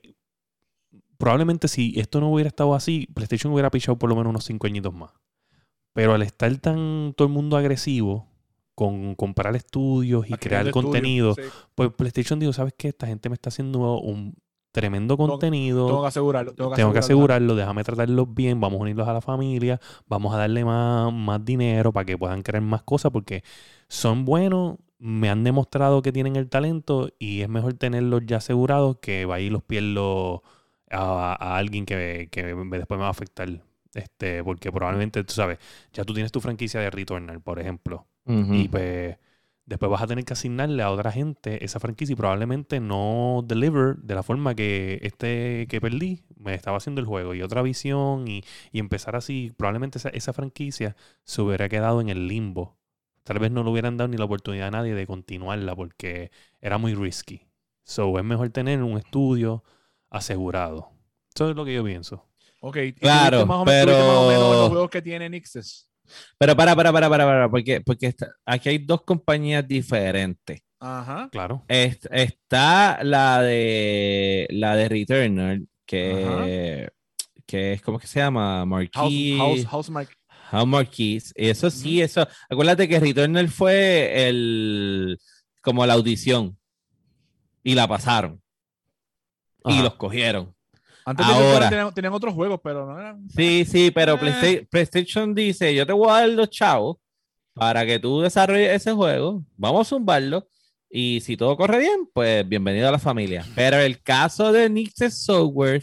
Probablemente 1.18 1.70
si 1.70 1.98
esto 1.98 2.20
no 2.20 2.30
hubiera 2.34 2.50
estado 2.50 2.76
así, 2.76 3.08
PlayStation 3.14 3.54
hubiera 3.54 3.72
pichado 3.72 3.98
por 3.98 4.10
lo 4.10 4.18
menos 4.18 4.32
unos 4.32 4.44
cinco 4.44 4.68
añitos 4.68 4.94
más. 4.94 5.12
Pero 5.94 6.14
al 6.16 6.24
estar 6.24 6.54
tan 6.58 7.14
todo 7.16 7.30
el 7.30 7.34
mundo 7.34 7.56
agresivo 7.56 8.28
con 8.76 9.16
comprar 9.16 9.56
estudios 9.56 10.30
y 10.30 10.34
crear 10.34 10.70
contenido, 10.72 11.34
sí. 11.34 11.44
pues 11.76 11.94
PlayStation 11.94 12.40
dijo, 12.40 12.52
¿sabes 12.52 12.74
qué? 12.78 12.90
Esta 12.90 13.08
gente 13.08 13.30
me 13.30 13.36
está 13.36 13.48
haciendo 13.48 14.02
un 14.02 14.36
tremendo 14.80 15.18
contenido. 15.18 15.88
Tengo 15.88 16.02
que 16.02 16.08
asegurarlo. 16.08 16.54
Tengo 16.54 16.70
que, 16.72 16.76
Tengo 16.76 16.94
que 16.94 17.00
asegurarlo. 17.00 17.00
asegurarlo, 17.00 17.56
déjame 17.56 17.84
tratarlos 17.84 18.34
bien, 18.34 18.60
vamos 18.62 18.80
a 18.80 18.84
unirlos 18.84 19.08
a 19.08 19.14
la 19.14 19.22
familia, 19.22 19.80
vamos 20.08 20.34
a 20.34 20.38
darle 20.38 20.64
más, 20.66 21.12
más 21.14 21.44
dinero 21.44 21.92
para 21.92 22.06
que 22.06 22.18
puedan 22.18 22.42
crear 22.44 22.62
más 22.64 22.84
cosas 22.84 23.12
porque 23.12 23.44
son 23.88 24.26
buenos, 24.26 24.78
me 25.00 25.30
han 25.30 25.44
demostrado 25.44 26.02
que 26.02 26.12
tienen 26.12 26.36
el 26.36 26.50
talento 26.50 27.10
y 27.20 27.42
es 27.42 27.50
mejor 27.50 27.74
tenerlos 27.74 28.22
ya 28.26 28.38
asegurados 28.38 28.98
que 29.02 29.26
va 29.26 29.36
a 29.36 29.40
ir 29.40 29.52
los 29.52 29.64
pierdo 29.64 30.44
a, 30.92 31.34
a 31.40 31.58
alguien 31.58 31.86
que, 31.86 32.30
que 32.32 32.56
me- 32.56 32.78
después 32.78 32.98
me 32.98 33.02
va 33.04 33.08
a 33.08 33.12
afectar. 33.12 33.48
Este, 33.94 34.44
porque 34.44 34.72
probablemente, 34.72 35.24
tú 35.24 35.34
sabes, 35.34 35.58
ya 35.94 36.04
tú 36.04 36.14
tienes 36.14 36.32
tu 36.32 36.40
franquicia 36.40 36.80
de 36.80 36.90
Returnal, 36.92 37.42
por 37.42 37.60
ejemplo. 37.60 38.06
Y 38.26 38.68
pues 38.68 39.18
después 39.68 39.92
vas 39.92 40.02
a 40.02 40.08
tener 40.08 40.26
que 40.26 40.34
asignarle 40.34 40.82
a 40.82 40.90
otra 40.90 41.12
gente 41.12 41.64
esa 41.64 41.80
franquicia 41.80 42.14
y 42.14 42.16
probablemente 42.16 42.80
no 42.80 43.44
deliver 43.46 43.98
de 43.98 44.16
la 44.16 44.24
forma 44.24 44.56
que 44.56 44.98
este 45.04 45.68
que 45.70 45.80
perdí 45.80 46.24
me 46.36 46.56
estaba 46.56 46.78
haciendo 46.78 47.00
el 47.02 47.06
juego 47.08 47.36
y 47.36 47.44
otra 47.44 47.62
visión 47.62 48.28
y, 48.28 48.42
y 48.72 48.80
empezar 48.80 49.16
así. 49.16 49.54
Probablemente 49.56 50.00
esa, 50.00 50.10
esa 50.10 50.34
franquicia 50.34 50.96
se 51.24 51.42
hubiera 51.44 51.70
quedado 51.70 52.02
en 52.02 52.10
el 52.10 52.28
limbo. 52.28 52.78
Tal 53.24 53.38
vez 53.40 53.52
no 53.52 53.62
le 53.64 53.70
hubieran 53.70 53.98
dado 53.98 54.08
ni 54.08 54.18
la 54.18 54.26
oportunidad 54.26 54.70
a 54.70 54.72
nadie 54.72 54.96
de 54.96 55.06
continuarla 55.06 55.76
porque 55.76 56.32
era 56.62 56.78
muy 56.80 56.96
risky. 56.96 57.46
So 57.84 58.18
es 58.18 58.24
mejor 58.26 58.50
tener 58.50 58.82
un 58.82 58.98
estudio 58.98 59.64
asegurado. 60.10 60.92
Eso 61.36 61.50
es 61.50 61.56
lo 61.56 61.66
que 61.66 61.74
yo 61.74 61.84
pienso. 61.84 62.26
Ok, 62.62 62.78
y 62.78 62.94
Claro, 62.94 63.46
más 63.46 63.58
o 63.58 63.66
menos- 63.66 63.86
pero- 63.86 63.98
más 64.08 64.18
o 64.18 64.28
menos 64.30 64.52
los 64.56 64.70
juegos 64.70 64.90
que 64.90 65.02
tiene 65.02 65.30
Nixes. 65.30 65.90
Pero 66.38 66.56
para, 66.56 66.76
para, 66.76 66.92
para, 66.94 67.10
para, 67.10 67.26
para, 67.26 67.50
porque, 67.50 67.82
porque 67.82 68.08
está- 68.08 68.32
aquí 68.46 68.70
hay 68.70 68.78
dos 68.80 69.04
compañías 69.04 69.68
diferentes. 69.68 70.62
Ajá. 70.80 71.30
Claro. 71.32 71.64
Est- 71.68 72.06
está 72.12 73.04
la 73.04 73.42
de 73.42 74.48
la 74.52 74.76
de 74.76 74.90
Returnal, 74.90 75.68
que, 75.86 76.90
que 77.46 77.74
es, 77.74 77.82
¿cómo 77.82 77.98
que 78.00 78.08
se 78.08 78.20
llama? 78.20 78.60
House, 78.60 78.68
Marquee. 78.68 79.38
House. 79.38 79.66
How 80.52 80.66
Marquis. 80.66 81.34
Eso 81.36 81.70
sí, 81.70 82.02
eso. 82.02 82.26
Acuérdate 82.50 82.88
que 82.88 83.00
Returnal 83.00 83.50
fue 83.50 84.28
el 84.30 85.18
como 85.62 85.86
la 85.86 85.94
audición. 85.94 86.58
Y 87.64 87.76
la 87.76 87.86
pasaron. 87.88 88.42
Y 89.66 89.82
los 89.82 89.96
cogieron. 89.96 90.56
Antes 91.08 91.26
de 91.26 91.32
Ahora. 91.34 91.46
Returnal 91.46 91.70
tenían, 91.70 91.94
tenían 91.94 92.14
otros 92.14 92.34
juegos, 92.34 92.60
pero 92.62 92.86
no 92.86 93.00
eran. 93.00 93.30
Sí, 93.30 93.64
sí, 93.66 93.92
pero 93.92 94.16
Eh. 94.16 94.18
Playsta- 94.18 94.68
PlayStation 94.70 95.34
dice: 95.34 95.74
Yo 95.74 95.86
te 95.88 95.94
voy 95.94 96.10
a 96.10 96.14
dar 96.20 96.30
los 96.30 96.50
chavos 96.50 96.98
para 97.54 97.86
que 97.86 97.98
tú 97.98 98.20
desarrolles 98.20 98.72
ese 98.74 98.92
juego. 98.92 99.42
Vamos 99.56 99.88
a 99.88 99.90
zumbarlo. 99.90 100.48
Y 100.90 101.22
si 101.22 101.38
todo 101.38 101.56
corre 101.56 101.80
bien, 101.80 102.10
pues 102.14 102.48
bienvenido 102.48 102.90
a 102.90 102.92
la 102.92 103.00
familia. 103.00 103.46
Pero 103.56 103.78
el 103.78 104.02
caso 104.02 104.52
de 104.52 104.70
Nixes 104.70 105.18
Software, 105.24 105.82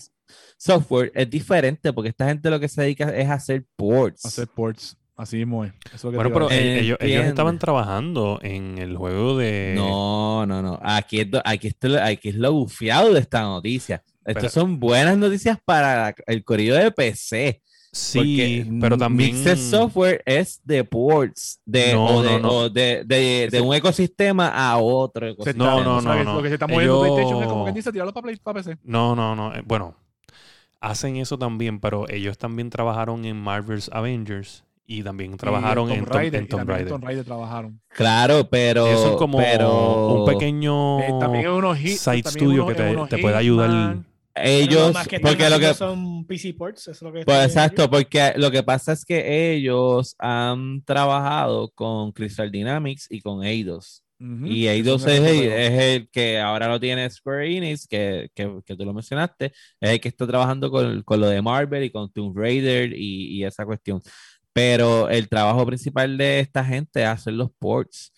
software 0.59 1.11
es 1.15 1.29
diferente 1.31 1.93
porque 1.93 2.11
esta 2.11 2.27
gente 2.27 2.51
lo 2.51 2.61
que 2.61 2.69
se 2.69 2.83
dedica 2.83 3.09
es 3.17 3.29
a 3.29 3.35
hacer 3.35 3.65
ports. 3.77 4.25
Hacer 4.27 4.47
ports. 4.49 4.97
Así 5.17 5.37
mismo 5.37 5.65
es. 5.65 5.73
Eso 5.95 6.11
que 6.11 6.17
Bueno, 6.17 6.33
pero 6.33 6.51
eh, 6.51 6.81
ellos, 6.81 6.99
estaban 7.01 7.59
trabajando 7.59 8.41
en 8.43 8.79
el 8.79 8.97
juego 8.97 9.39
de... 9.39 9.75
No, 9.77 10.45
no, 10.45 10.61
no. 10.61 10.81
Aquí 10.83 11.21
es, 11.21 11.29
aquí 11.45 11.69
es, 11.69 11.77
aquí 12.01 12.31
es 12.31 12.35
lo 12.35 12.53
bufiado 12.53 13.13
de 13.15 13.21
esta 13.21 13.43
noticia. 13.43 14.03
Estas 14.25 14.53
son 14.53 14.79
buenas 14.81 15.17
noticias 15.17 15.59
para 15.65 16.15
el 16.27 16.45
corrido 16.45 16.77
de 16.77 16.91
PC. 16.91 17.61
Sí, 17.93 18.19
porque 18.19 18.79
pero 18.81 18.99
también... 18.99 19.35
Mixed 19.37 19.57
Software 19.57 20.21
es 20.27 20.61
de 20.65 20.83
ports, 20.83 21.61
de, 21.65 21.93
No, 21.93 22.07
o, 22.07 22.23
de, 22.23 22.31
no, 22.33 22.39
no. 22.41 22.49
o 22.51 22.69
de, 22.69 23.05
de- 23.05 23.61
un 23.61 23.73
ecosistema 23.73 24.49
a 24.49 24.79
otro 24.79 25.27
Se 25.27 25.33
ecosistema. 25.33 25.65
No, 25.65 25.79
está- 25.79 25.85
no, 25.85 26.01
no, 26.01 26.25
no. 26.25 26.35
Lo 26.35 26.43
que 26.43 26.49
se 26.49 26.55
está 26.55 26.67
moviendo 26.67 27.05
Ellos- 27.05 27.15
PlayStation 27.15 27.43
es 27.45 27.49
como 27.49 27.65
que 27.67 27.73
dice 27.73 27.93
tirarlo 27.93 28.13
para, 28.13 28.23
Play, 28.25 28.37
para 28.43 28.61
PC. 28.63 28.79
No, 28.83 29.15
no, 29.15 29.37
no. 29.37 29.55
eh, 29.55 29.63
Bueno, 29.65 29.95
hacen 30.81 31.17
eso 31.17 31.39
también, 31.39 31.79
pero 31.79 32.09
ellos 32.09 32.37
también 32.37 32.69
trabajaron 32.69 33.25
en 33.27 33.37
Marvel's 33.41 33.89
Avengers 33.93 34.65
y 34.87 35.05
también 35.05 35.37
trabajaron 35.37 35.89
Y 35.91 35.93
en, 35.93 35.99
Tomb 36.01 36.09
Tom- 36.09 36.17
Raider, 36.19 36.41
en 36.41 36.49
Tomb 36.49 36.69
Raider. 36.69 36.89
Tomb 36.89 37.05
Raider 37.05 37.25
trabajaron. 37.25 37.81
Claro, 37.91 38.49
pero. 38.51 38.89
Ellos 38.89 39.03
son 39.03 39.17
como 39.19 39.39
pero 39.39 40.17
un 40.17 40.27
pequeño 40.27 40.99
Eh, 41.01 41.13
también 41.21 41.49
unos 41.49 41.81
hits. 41.81 42.01
side 42.01 42.23
también 42.25 42.45
studio 42.45 42.65
unos- 42.65 42.77
que 42.77 42.83
te, 42.83 43.17
te 43.17 43.23
puede 43.23 43.37
ayudar. 43.37 43.99
Ellos, 44.37 44.93
más 44.93 45.07
que 45.07 45.21
porque 45.21 45.49
lo 45.49 45.59
que. 45.59 45.67
haciendo 45.67 45.75
son 45.75 46.27
PC 46.27 46.55
ports, 46.55 46.89
es 46.89 47.03
lo 47.03 47.13
que 47.13 47.25
Pues 47.25 47.47
exacto, 47.47 47.89
porque 47.89 48.33
lo 48.37 48.51
que 48.51 48.63
pasa 48.63 48.93
es 48.93 49.05
que 49.05 49.53
ellos 49.55 50.17
han 50.19 50.83
trabajado 50.85 51.71
con 51.71 52.13
Crystal 52.13 52.51
Dynamics 52.51 53.07
y 53.11 53.21
con 53.21 53.45
Eidos. 53.45 54.03
Ujú, 54.19 54.47
Y 54.47 54.63
que 54.63 54.71
Eidos 54.73 55.07
es 55.07 55.21
el, 55.21 55.53
es 55.53 55.73
el 55.83 56.09
que 56.11 56.41
ahora 56.41 56.69
lo 56.69 56.81
tiene 56.81 57.09
Square 57.11 57.57
Enix, 57.57 57.87
que, 57.87 58.29
que, 58.35 58.61
que 58.65 58.77
tú 58.77 58.85
lo 58.85 58.93
mencionaste, 58.95 59.47
es 59.81 59.91
el 59.91 60.01
que 60.01 60.09
está 60.09 60.27
trabajando 60.27 60.71
con, 60.71 61.03
con 61.03 61.21
lo 61.21 61.29
de 61.29 61.43
Marvel 61.43 61.85
y 61.85 61.91
con 61.91 62.11
Tomb 62.11 62.37
Raider 62.37 62.93
y, 62.93 63.37
y 63.39 63.45
esa 63.45 63.65
cuestión. 63.65 64.01
Pero 64.53 65.09
el 65.11 65.29
trabajo 65.29 65.67
principal 65.67 66.17
de 66.17 66.41
esta 66.41 66.65
gente 66.65 67.03
es 67.03 67.09
hacer 67.09 67.35
los 67.35 67.51
ports. 67.59 68.13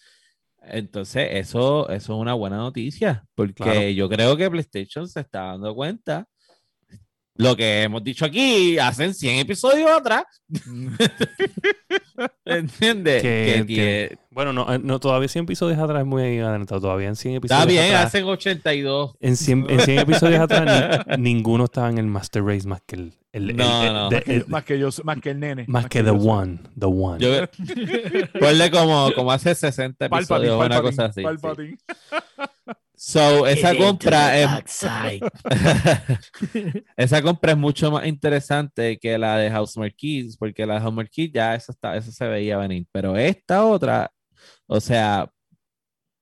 Entonces, 0.69 1.29
eso, 1.33 1.89
eso 1.89 2.12
es 2.14 2.19
una 2.21 2.35
buena 2.35 2.57
noticia, 2.57 3.25
porque 3.35 3.62
Claro. 3.64 3.89
yo 3.91 4.09
creo 4.09 4.37
que 4.37 4.51
PlayStation 4.51 5.09
se 5.09 5.21
está 5.21 5.43
dando 5.47 5.75
cuenta. 5.75 6.29
Lo 7.39 7.55
que 7.57 7.82
hemos 7.82 8.03
dicho 8.03 8.24
aquí 8.24 8.78
hace 8.78 9.12
100 9.12 9.39
episodios 9.41 9.91
atrás, 9.91 10.24
¿entiendes? 12.45 13.22
Que- 13.22 13.64
Que 13.66 13.74
que- 13.74 14.18
Bueno, 14.30 14.53
no, 14.53 14.72
eh, 14.72 14.78
no, 14.82 14.99
todavía 15.01 15.28
100 15.28 15.45
episodios 15.45 15.78
atrás 15.78 16.01
es 16.01 16.07
muy 16.07 16.22
adelantado. 16.22 16.80
Todavía 16.80 17.09
en 17.09 17.16
100 17.16 17.37
episodios 17.37 17.61
Está 17.62 17.70
bien, 17.70 17.84
atrás, 17.95 18.07
hacen 18.07 18.24
82. 18.24 19.16
en, 19.20 19.37
100, 19.37 19.66
en 19.70 19.80
100 19.80 19.99
episodios 19.99 20.41
atrás 20.41 21.07
ni- 21.09 21.16
ninguno 21.22 21.64
estaba 21.64 21.89
en 21.91 21.99
el 21.99 22.07
Master 22.07 22.45
Race 22.45 22.66
más 22.66 22.80
que 22.87 22.97
el... 22.97 23.12
el- 23.32 23.51
el- 23.51 23.57
No, 23.57 23.82
el- 23.87 23.93
no. 23.93 24.09
de- 24.11 24.16
Más 24.16 24.24
que, 24.64 24.74
el- 24.74 24.80
más 24.82 24.97
yo, 24.97 25.05
más 25.05 25.20
que 25.20 25.30
el 25.30 25.41
nene. 25.41 25.64
más 25.68 25.87
que 25.89 26.01
The 26.03 26.07
yo. 26.07 26.14
One. 26.14 26.59
The 26.78 26.87
One. 26.87 27.18
Yo, 27.20 28.70
como, 28.70 29.12
como 29.14 29.32
hace 29.32 29.55
60 29.55 30.09
Palpatine, 30.09 30.49
episodios, 30.49 30.57
una 30.66 30.68
Palpatine, 30.80 30.91
cosa 30.91 31.05
así. 31.07 31.20
sí. 31.22 31.22
So, 32.99 33.47
esa 33.47 33.76
compra 33.76 34.38
es, 34.38 34.49
esa 36.97 37.20
compra 37.22 37.53
es 37.53 37.59
mucho 37.59 37.90
más 37.90 38.07
interesante 38.07 38.99
que 38.99 39.18
la 39.18 39.36
de 39.36 39.51
House 39.51 39.76
Marquis, 39.76 40.36
porque 40.38 40.64
la 40.64 40.74
de 40.74 40.80
House 40.80 40.94
Marquis 40.94 41.30
ya 41.30 41.55
eso, 41.55 41.72
está, 41.72 41.94
eso 41.94 42.11
se 42.11 42.26
veía 42.26 42.57
venir. 42.57 42.86
Pero 42.90 43.14
esta 43.16 43.66
otra, 43.66 44.11
o 44.66 44.80
sea, 44.80 45.30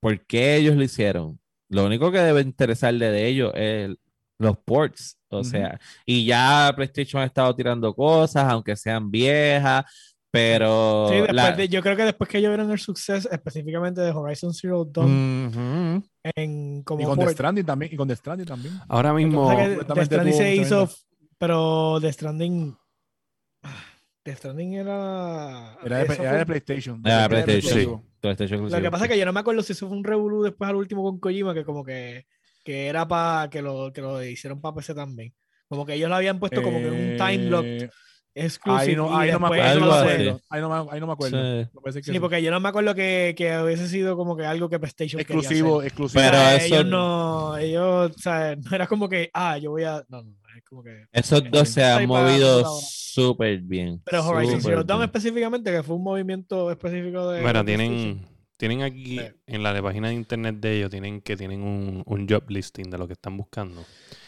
¿por 0.00 0.26
qué 0.26 0.56
ellos 0.56 0.74
lo 0.74 0.82
hicieron? 0.82 1.40
Lo 1.68 1.86
único 1.86 2.10
que 2.10 2.18
debe 2.18 2.40
interesarle 2.40 3.10
de 3.10 3.26
ellos 3.28 3.52
es 3.54 3.90
los 4.38 4.58
ports. 4.58 5.18
O 5.28 5.40
Ujú. 5.40 5.44
sea, 5.50 5.80
y 6.04 6.26
ya 6.26 6.72
PlayStation 6.74 7.22
ha 7.22 7.26
estado 7.26 7.54
tirando 7.54 7.94
cosas, 7.94 8.44
aunque 8.44 8.76
sean 8.76 9.10
viejas, 9.10 9.84
pero. 10.34 11.06
Sí, 11.08 11.14
después 11.14 11.34
la- 11.34 11.52
de- 11.52 11.68
yo 11.68 11.80
creo 11.80 11.96
que 11.96 12.02
después 12.04 12.28
que 12.28 12.38
ellos 12.38 12.50
vieron 12.50 12.70
el 12.72 12.78
suceso 12.80 13.30
específicamente 13.30 14.00
de 14.00 14.10
Horizon 14.10 14.52
Zero 14.52 14.84
Dawn 14.84 16.02
en 16.36 16.82
como 16.82 17.00
Y 17.00 17.04
con 17.04 17.18
The 17.20 17.28
Stranding 17.30 17.64
también. 17.64 17.92
Y 17.94 17.96
con 17.96 18.08
The 18.08 18.16
Stranding 18.16 18.46
también. 18.46 18.74
Ahora 18.88 19.12
mismo... 19.14 19.48
Death 19.50 20.04
Stranding 20.06 20.34
se 20.34 20.54
hizo, 20.56 20.86
tremendo- 20.86 20.94
pero 21.38 21.98
The 22.00 22.12
Stranding 22.12 22.76
Death 24.24 24.38
Stranding 24.38 24.72
era 24.74 25.76
Era 25.84 25.98
de, 25.98 26.04
eso 26.04 26.12
era 26.14 26.30
fue- 26.30 26.38
de 26.38 26.46
PlayStation. 26.46 27.02
Era 27.04 27.14
de 27.28 27.36
Era 27.36 27.44
PlayStation. 27.44 28.02
Lo 28.70 28.80
que 28.82 28.90
pasa 28.90 29.04
es 29.04 29.10
que 29.10 29.18
yo 29.18 29.26
no 29.26 29.32
me 29.32 29.40
acuerdo 29.40 29.62
si 29.62 29.72
eso 29.72 29.86
fue 29.86 29.96
un 29.96 30.02
revolú 30.04 30.42
después 30.42 30.68
al 30.68 30.76
último 30.76 31.02
con 31.04 31.20
Kojima, 31.20 31.52
que 31.54 31.62
como 31.64 31.84
que, 31.84 32.26
que 32.64 32.86
era 32.86 33.06
para 33.06 33.50
que 33.50 33.60
lo, 33.62 33.92
que 33.92 34.00
lo 34.00 34.22
hicieron 34.24 34.60
para 34.60 34.74
PC 34.76 34.94
también. 34.94 35.32
Como 35.68 35.84
que 35.86 35.94
ellos 35.94 36.08
lo 36.08 36.16
habían 36.16 36.38
puesto 36.40 36.62
como 36.62 36.78
que 36.78 36.90
un 36.90 37.16
time 37.16 37.50
lock 37.50 37.64
Eh, 37.64 37.90
exclusive. 38.34 38.90
Ahí 38.90 38.96
no, 38.96 39.10
y 39.10 39.26
ahí 39.28 39.32
no 39.32 39.40
me 39.40 39.46
acuerdo. 39.46 40.40
Ahí 40.50 40.60
no 40.60 40.68
me, 40.84 40.90
ahí 40.92 41.00
no 41.00 41.06
me 41.06 41.12
acuerdo. 41.12 41.64
Sí. 41.64 42.12
No 42.12 42.20
porque 42.20 42.42
yo 42.42 42.50
no 42.50 42.60
me 42.60 42.68
acuerdo 42.68 42.94
que, 42.94 43.34
que 43.36 43.56
hubiese 43.58 43.88
sido 43.88 44.16
como 44.16 44.36
que 44.36 44.44
algo 44.44 44.68
que 44.68 44.78
PlayStation 44.78 45.22
quería 45.22 45.36
exclusivo, 45.40 45.78
hacer. 45.78 45.86
exclusivo. 45.88 46.22
Pero 46.22 46.36
O 46.36 46.40
sea, 46.40 46.56
eso- 46.56 46.74
ellos 46.74 46.86
no, 46.86 47.56
ellos, 47.56 48.10
o 48.16 48.18
sea, 48.18 48.56
no 48.56 48.74
era 48.74 48.86
como 48.86 49.08
que, 49.08 49.30
ah, 49.32 49.58
yo 49.58 49.70
voy 49.70 49.84
a, 49.84 50.04
no, 50.08 50.22
no, 50.22 50.30
es 50.56 50.64
como 50.64 50.82
que, 50.82 51.04
Esos 51.12 51.42
dos 51.50 51.68
se 51.68 51.84
han 51.84 52.06
movido 52.06 52.64
súper 52.80 53.58
bien. 53.60 54.00
pero 54.04 54.26
Horizon 54.26 54.60
Zero 54.60 54.84
Dawn 54.84 55.02
específicamente, 55.04 55.70
que 55.70 55.82
fue 55.82 55.96
un 55.96 56.02
movimiento 56.04 56.70
específico 56.70 57.30
de... 57.30 57.42
Mira, 57.42 57.64
tienen, 57.64 58.26
tienen 58.56 58.82
aquí 58.82 59.18
Sí. 59.18 59.26
en 59.46 59.62
la 59.62 59.72
de 59.72 59.82
página 59.82 60.08
de 60.08 60.14
internet 60.14 60.56
de 60.60 60.76
ellos, 60.78 60.90
tienen 60.90 61.20
que 61.20 61.36
tienen 61.36 61.62
un, 61.62 62.02
un 62.06 62.28
job 62.28 62.44
listing 62.48 62.90
de 62.90 62.98
lo 62.98 63.06
que 63.06 63.12
están 63.14 63.36
buscando. 63.36 63.84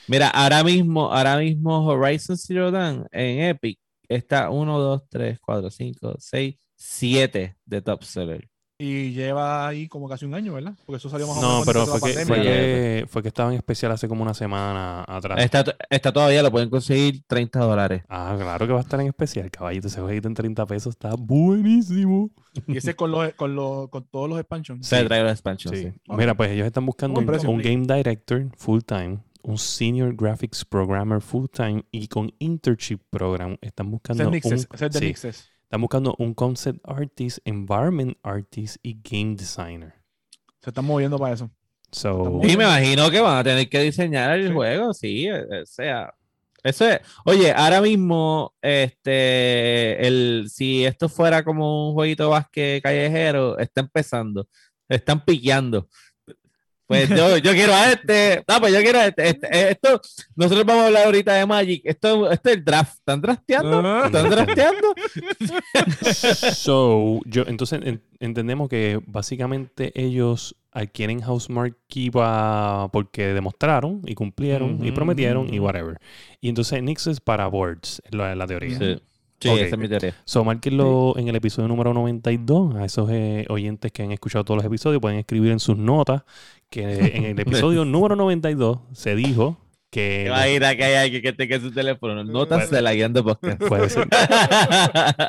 Mira, 0.08 0.28
ahora 0.28 0.62
mismo, 0.62 1.12
ahora 1.12 1.36
mismo 1.38 1.84
Horizon 1.86 2.36
Zero 2.36 2.70
Dawn 2.70 3.06
en 3.12 3.40
Epic 3.42 3.78
está 4.08 4.50
1, 4.50 4.78
2, 4.78 5.02
3, 5.08 5.38
4, 5.40 5.70
5, 5.70 6.14
6, 6.18 6.54
7 6.76 7.56
de 7.64 7.82
top 7.82 8.02
seller. 8.02 8.48
Y 8.78 9.12
lleva 9.12 9.66
ahí 9.66 9.88
como 9.88 10.06
casi 10.06 10.26
un 10.26 10.34
año, 10.34 10.52
¿verdad? 10.52 10.74
Porque 10.84 10.98
eso 10.98 11.08
salió 11.08 11.26
más 11.26 11.38
o 11.38 11.40
No, 11.40 11.48
menos 11.48 11.64
cuando 11.64 11.72
pero 11.72 11.98
fue 11.98 12.10
la 12.10 12.14
que, 12.14 12.26
fue, 12.26 12.42
que, 12.42 13.06
fue 13.08 13.22
que 13.22 13.28
estaba 13.28 13.50
en 13.50 13.56
especial 13.56 13.92
hace 13.92 14.06
como 14.06 14.22
una 14.22 14.34
semana 14.34 15.02
atrás. 15.08 15.42
Está, 15.42 15.64
está 15.88 16.12
todavía, 16.12 16.42
lo 16.42 16.50
pueden 16.50 16.68
conseguir 16.68 17.22
30 17.26 17.58
dólares. 17.58 18.02
Ah, 18.10 18.36
claro 18.38 18.66
que 18.66 18.74
va 18.74 18.80
a 18.80 18.82
estar 18.82 19.00
en 19.00 19.06
especial, 19.06 19.50
caballito. 19.50 19.86
Ese 19.86 20.02
jueguito 20.02 20.28
en 20.28 20.34
30 20.34 20.66
pesos 20.66 20.94
está 20.94 21.14
buenísimo. 21.16 22.30
Y 22.66 22.76
ese 22.76 22.90
es 22.90 22.96
con, 22.96 23.10
los, 23.10 23.32
con, 23.32 23.54
los, 23.54 23.88
con 23.88 24.04
todos 24.08 24.28
los 24.28 24.38
expansions. 24.38 24.86
Se 24.86 25.02
trae 25.04 25.22
los 25.22 25.32
expansions. 25.32 25.78
Sí. 25.78 25.84
sí. 25.90 25.98
Mira, 26.08 26.36
pues 26.36 26.50
ellos 26.50 26.66
están 26.66 26.84
buscando 26.84 27.18
un 27.18 27.58
game 27.58 27.86
director 27.86 28.46
full 28.58 28.80
time, 28.80 29.20
un 29.46 29.58
senior 29.58 30.12
graphics 30.14 30.64
programmer 30.64 31.20
full 31.20 31.46
time 31.52 31.84
y 31.92 32.08
con 32.08 32.32
internship 32.40 32.98
program 33.10 33.56
están 33.60 33.90
buscando 33.90 34.28
un, 34.28 34.34
es 34.34 34.42
de 34.42 34.90
sí, 34.92 35.04
Nixes. 35.06 35.48
están 35.62 35.80
buscando 35.80 36.14
un 36.18 36.34
concept 36.34 36.80
artist, 36.84 37.38
environment 37.44 38.16
artist 38.22 38.76
y 38.82 38.94
game 39.02 39.36
designer. 39.36 39.94
Se 40.60 40.70
están 40.70 40.84
moviendo 40.84 41.16
para 41.18 41.34
eso. 41.34 41.48
So, 41.92 42.40
Y 42.42 42.56
me 42.56 42.64
imagino 42.64 43.08
que 43.10 43.20
van 43.20 43.38
a 43.38 43.44
tener 43.44 43.68
que 43.68 43.80
diseñar 43.82 44.36
el 44.38 44.48
Sí. 44.48 44.52
juego, 44.52 44.92
sí, 44.92 45.26
eh, 45.28 45.62
o 45.62 45.66
sea. 45.66 46.12
Eso 46.64 46.88
es, 46.88 46.98
oye, 47.24 47.52
ahora 47.52 47.80
mismo, 47.80 48.52
este, 48.60 50.04
el, 50.04 50.46
si 50.50 50.84
esto 50.84 51.08
fuera 51.08 51.44
como 51.44 51.88
un 51.90 51.94
jueguito 51.94 52.24
de 52.24 52.30
básquet 52.30 52.82
callejero, 52.82 53.56
está 53.58 53.82
empezando, 53.82 54.48
están 54.88 55.24
piqueando. 55.24 55.88
Pues 56.86 57.08
yo, 57.08 57.36
yo 57.38 57.52
quiero 57.52 57.74
a 57.74 57.90
este, 57.92 58.44
no, 58.46 58.60
pues 58.60 58.72
yo 58.72 58.80
quiero 58.80 59.00
a 59.00 59.06
este, 59.06 59.28
este, 59.30 59.46
eh, 59.46 59.70
esto, 59.72 60.00
nosotros 60.36 60.64
vamos 60.64 60.84
a 60.84 60.86
hablar 60.86 61.06
ahorita 61.06 61.34
de 61.34 61.44
Magic, 61.44 61.82
esto, 61.84 62.30
esto 62.30 62.48
es 62.50 62.56
el 62.56 62.64
draft, 62.64 62.94
¿están 62.98 63.20
drafteando? 63.20 64.04
¿Están 64.04 64.30
drafteando? 64.30 64.94
so 66.54 67.20
yo, 67.26 67.44
entonces 67.46 67.80
en- 67.82 68.02
entendemos 68.20 68.68
que 68.68 69.00
básicamente 69.06 69.92
ellos 70.00 70.56
adquieren 70.72 71.20
Housemark 71.22 71.76
Kiva 71.88 72.88
porque 72.92 73.28
demostraron 73.28 74.02
y 74.04 74.14
cumplieron 74.14 74.78
y 74.84 74.86
Ujú, 74.88 74.94
prometieron 74.94 75.52
y 75.52 75.58
ujú. 75.58 75.66
whatever. 75.66 75.98
Y 76.40 76.48
entonces 76.48 76.82
Nix 76.82 77.06
es 77.06 77.20
para 77.20 77.46
boards, 77.46 78.02
es 78.04 78.14
la, 78.14 78.34
la 78.34 78.46
teoría. 78.46 78.78
Sí, 78.78 78.96
sí 79.40 79.48
Ok. 79.48 79.56
esa 79.58 79.74
es 79.76 79.78
mi 79.78 79.88
teoría. 79.88 80.14
So, 80.24 80.44
márquenlo 80.44 81.14
en 81.16 81.28
el 81.28 81.36
episodio 81.36 81.66
número 81.68 81.94
92. 81.94 82.74
A 82.76 82.84
esos 82.84 83.08
eh, 83.10 83.46
oyentes 83.48 83.90
que 83.92 84.02
han 84.02 84.12
escuchado 84.12 84.44
todos 84.44 84.58
los 84.58 84.66
episodios 84.66 85.00
pueden 85.00 85.18
escribir 85.18 85.50
en 85.52 85.60
sus 85.60 85.78
notas 85.78 86.22
que 86.70 86.82
en 87.16 87.24
el 87.24 87.38
episodio 87.40 87.84
número 87.84 88.16
92 88.16 88.80
se 88.92 89.14
dijo 89.14 89.58
que... 89.90 90.28
Va 90.30 90.42
a 90.42 90.48
ir 90.48 90.64
a 90.64 90.76
que 90.76 90.84
hay 90.84 90.94
alguien 90.94 91.22
que 91.22 91.32
tenga 91.32 91.58
su 91.60 91.70
teléfono, 91.72 92.22
notas 92.24 92.70
de 92.70 92.82
la 92.82 92.92
guía 92.94 93.08
de 93.08 93.22
podcast. 93.22 93.62
Puede 93.62 93.88
ser. 93.88 94.08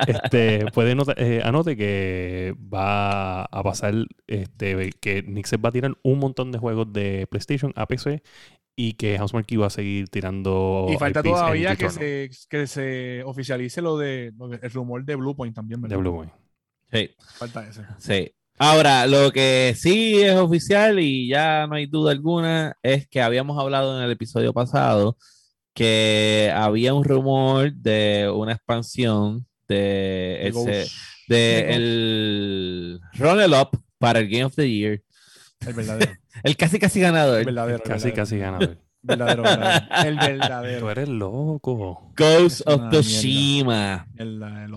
Este, 0.07 0.65
puede 0.73 0.95
nota- 0.95 1.13
eh, 1.17 1.41
anote 1.43 1.75
que 1.77 2.55
va 2.73 3.43
a 3.43 3.63
pasar 3.63 3.93
este, 4.27 4.91
que 4.99 5.23
Nixes 5.23 5.59
va 5.63 5.69
a 5.69 5.71
tirar 5.71 5.97
un 6.03 6.19
montón 6.19 6.51
de 6.51 6.57
juegos 6.59 6.91
de 6.91 7.27
PlayStation 7.29 7.71
a 7.75 7.85
PC 7.85 8.21
y 8.75 8.93
que 8.93 9.17
Housemarque 9.17 9.57
va 9.57 9.67
a 9.67 9.71
seguir 9.71 10.07
tirando. 10.09 10.87
Y 10.89 10.97
falta 10.97 11.23
todavía 11.23 11.75
que 11.75 11.89
se, 11.89 12.29
que 12.49 12.67
se 12.67 13.23
oficialice 13.23 13.81
lo 13.81 13.97
de 13.97 14.33
lo 14.37 14.47
de- 14.49 14.59
el 14.61 14.71
rumor 14.71 15.03
de 15.03 15.15
Bluepoint 15.15 15.55
también, 15.55 15.81
de 15.81 15.87
¿verdad? 15.87 15.99
Blue 16.01 16.11
Boy. 16.11 16.27
Sí. 16.91 17.09
Falta 17.37 17.67
ese. 17.67 17.81
Sí. 17.97 18.31
Ahora, 18.57 19.05
lo 19.07 19.31
que 19.31 19.75
sí 19.77 20.21
es 20.21 20.35
oficial 20.35 20.99
y 20.99 21.27
ya 21.29 21.67
no 21.67 21.75
hay 21.75 21.85
duda 21.85 22.11
alguna 22.11 22.75
es 22.81 23.07
que 23.07 23.21
habíamos 23.21 23.59
hablado 23.61 23.97
en 23.97 24.03
el 24.03 24.11
episodio 24.11 24.51
pasado 24.53 25.17
que 25.73 26.51
había 26.55 26.93
un 26.95 27.03
rumor 27.03 27.71
de 27.73 28.31
una 28.33 28.53
expansión 28.53 29.45
de, 29.67 30.47
ese- 30.47 30.87
de 31.27 31.73
el 31.75 32.99
Run 33.13 33.53
Up 33.53 33.79
para 33.99 34.19
el 34.19 34.27
Game 34.27 34.45
of 34.45 34.55
the 34.55 34.67
Year. 34.69 35.03
el 35.65 35.73
verdadero. 35.73 36.11
El 36.43 36.55
casi 36.55 36.77
casi 36.79 36.99
ganador. 36.99 37.39
El 37.39 37.45
verdadero. 37.45 37.77
el 37.77 37.81
Casi, 37.83 38.11
verdadero. 38.11 38.15
casi 38.15 38.37
ganador. 38.37 38.77
Verdadero, 39.01 39.41
verdadero. 39.43 40.07
El 40.07 40.19
Tú 40.19 40.25
verdadero. 40.25 40.91
eres 40.91 41.09
loco. 41.09 42.13
Ghost 42.15 42.61
Es 42.61 42.67
of. 42.67 42.89
Tsushima. 42.91 44.07
El, 44.17 44.41
el. 44.43 44.71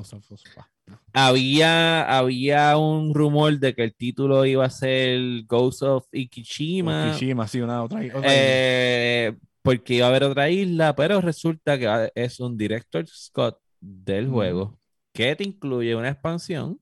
Pa. 0.57 0.70
Había, 1.12 2.03
había 2.18 2.76
un 2.76 3.14
rumor 3.14 3.59
de 3.59 3.74
que 3.74 3.82
el 3.84 3.95
título 3.95 4.45
iba 4.47 4.64
a 4.64 4.70
ser 4.70 5.45
Ghost 5.47 5.82
of 5.82 6.07
Ikishima. 6.12 7.12
Kishima, 7.12 7.47
sí, 7.49 7.61
una 7.61 7.82
otra. 7.82 8.01
otra 8.01 8.20
Eh, 8.24 9.34
porque 9.62 9.95
iba 9.95 10.07
a 10.07 10.09
haber 10.09 10.24
otra 10.24 10.49
isla, 10.51 10.95
pero 10.95 11.20
resulta 11.20 11.78
que 11.78 12.11
es 12.14 12.41
un 12.41 12.57
director 12.57 13.07
Scott 13.07 13.59
del 13.80 14.28
juego 14.28 14.78
que 15.12 15.34
te 15.36 15.45
incluye 15.45 15.95
una 15.97 16.09
expansión 16.11 16.80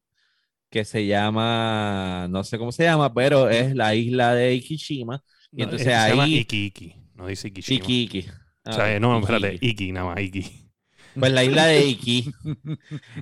que 0.71 0.85
se 0.85 1.07
llama, 1.07 2.27
no 2.29 2.45
sé 2.45 2.59
cómo 2.59 2.71
se 2.73 2.85
llama, 2.85 3.13
pero 3.15 3.49
es 3.49 3.75
la 3.75 3.95
isla 3.95 4.35
de 4.35 4.53
Ikishima. 4.55 5.23
Y 5.51 5.59
No, 5.59 5.65
entonces 5.65 5.87
eh, 5.89 5.91
Se 5.91 6.09
llama 6.11 6.25
ahí- 6.25 6.37
Iki 6.39 6.65
Iki. 6.67 6.95
No 7.15 7.27
dice 7.27 7.49
Ikishima. 7.49 7.85
Iki 7.85 8.03
Iki. 8.03 8.19
O 8.67 8.73
sea, 8.73 8.85
Ah, 8.85 8.93
eh, 8.95 9.01
no, 9.01 9.17
Iki 9.17 9.21
espérate. 9.25 9.55
Iki. 9.55 9.67
Iki 9.69 9.93
nada 9.93 10.07
más. 10.15 10.21
Iki. 10.21 10.68
Pues 11.19 11.33
la 11.33 11.45
isla 11.45 11.67
de 11.67 11.87
Iki. 11.87 12.33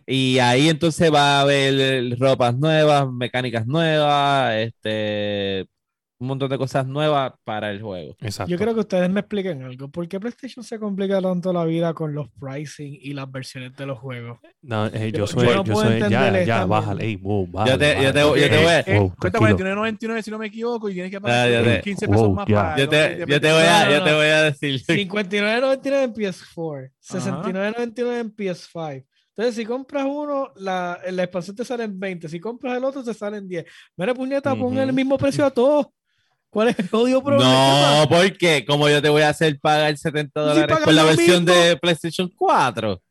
y 0.06 0.38
ahí 0.38 0.68
entonces 0.68 1.12
va 1.12 1.38
a 1.38 1.40
haber 1.42 2.18
ropas 2.18 2.56
nuevas, 2.56 3.10
mecánicas 3.12 3.66
nuevas, 3.66 4.54
este, 4.56 5.66
un 6.18 6.28
montón 6.28 6.48
de 6.48 6.56
cosas 6.56 6.86
nuevas 6.86 7.34
para 7.44 7.70
el 7.70 7.82
juego. 7.82 8.16
Exacto. 8.20 8.50
Yo 8.50 8.56
creo 8.56 8.72
que 8.72 8.80
ustedes 8.80 9.10
me 9.10 9.20
expliquen 9.20 9.62
algo. 9.62 9.88
¿Por 9.88 10.08
qué 10.08 10.18
PlayStation 10.18 10.64
se 10.64 10.78
complica 10.78 11.20
tanto 11.20 11.52
la 11.52 11.64
vida 11.66 11.92
con 11.92 12.14
los 12.14 12.28
pricing 12.40 12.98
y 13.02 13.12
las 13.12 13.30
versiones 13.30 13.76
de 13.76 13.84
los 13.84 13.98
juegos? 13.98 14.38
No, 14.62 14.86
eh, 14.86 15.12
yo 15.12 15.18
Yo- 15.20 15.26
soy, 15.26 15.44
yo 15.44 15.50
yo, 15.50 15.56
no 15.56 15.64
puedo 15.64 15.90
soy, 15.90 16.00
ya, 16.10 16.42
ya, 16.44 16.64
bájale, 16.64 17.04
ey, 17.04 17.16
wow, 17.16 17.46
bájale, 17.46 17.70
Yo 17.72 17.78
te- 17.78 18.02
yo 18.02 18.12
te- 18.14 18.22
bájale. 18.24 18.40
yo 18.40 18.48
te 18.50 18.56
voy 18.56 18.66
a- 18.66 18.80
Eh, 18.80 18.98
Wow, 18.98 19.08
cuesta 19.18 19.38
tranquilo. 19.38 19.56
49.99 19.58 20.22
si 20.22 20.30
no 20.30 20.38
me 20.38 20.46
equivoco 20.46 20.88
y 20.88 20.94
tienes 20.94 21.10
que 21.10 21.16
Ah, 21.18 21.20
pagar 21.20 21.50
yo 21.50 21.62
te- 21.64 21.80
15 21.82 22.08
pesos 22.08 22.26
wow, 22.26 22.34
más 22.34 22.46
ya. 22.48 22.54
para 22.62 22.78
Yo 22.78 22.88
te, 22.88 23.24
yo 23.28 23.40
te 23.40 23.52
voy 23.52 23.62
a, 23.62 23.84
no, 23.84 23.90
yo 23.90 23.98
no. 23.98 24.04
te 24.04 24.14
voy 24.14 24.26
a 24.26 24.42
decir. 24.42 24.80
59.99 24.86 26.02
en 26.04 26.12
PS4, 26.14 26.90
69.99 27.00 28.20
en 28.20 28.30
PS5. 28.34 29.04
Entonces, 29.36 29.54
si 29.54 29.66
compras 29.66 30.06
uno, 30.08 30.50
la, 30.56 30.98
la 31.10 31.22
expansión 31.24 31.54
te 31.54 31.62
sale 31.62 31.84
en 31.84 32.00
20. 32.00 32.26
Si 32.26 32.40
compras 32.40 32.74
el 32.78 32.84
otro, 32.84 33.04
te 33.04 33.12
sale 33.12 33.36
en 33.36 33.46
10. 33.46 33.66
Mira, 33.94 34.14
puñeta, 34.14 34.54
pon 34.54 34.72
Ujú. 34.72 34.80
el 34.80 34.92
mismo 34.94 35.18
precio 35.18 35.44
a 35.44 35.50
todos. 35.50 35.88
¿Cuál 36.50 36.68
es 36.68 36.78
el 36.78 36.88
odio 36.92 37.22
problema? 37.22 38.00
No, 38.00 38.08
porque 38.08 38.64
como 38.66 38.88
yo 38.88 39.02
te 39.02 39.08
voy 39.08 39.22
a 39.22 39.28
hacer 39.30 39.58
pagar 39.60 39.96
70 39.96 40.40
Si 40.42 40.48
dólares 40.48 40.68
pagas 40.68 40.84
por 40.84 40.94
la 40.94 41.04
versión 41.04 41.44
mismo. 41.44 41.60
de 41.60 41.76
PlayStation 41.76 42.30
4. 42.36 43.02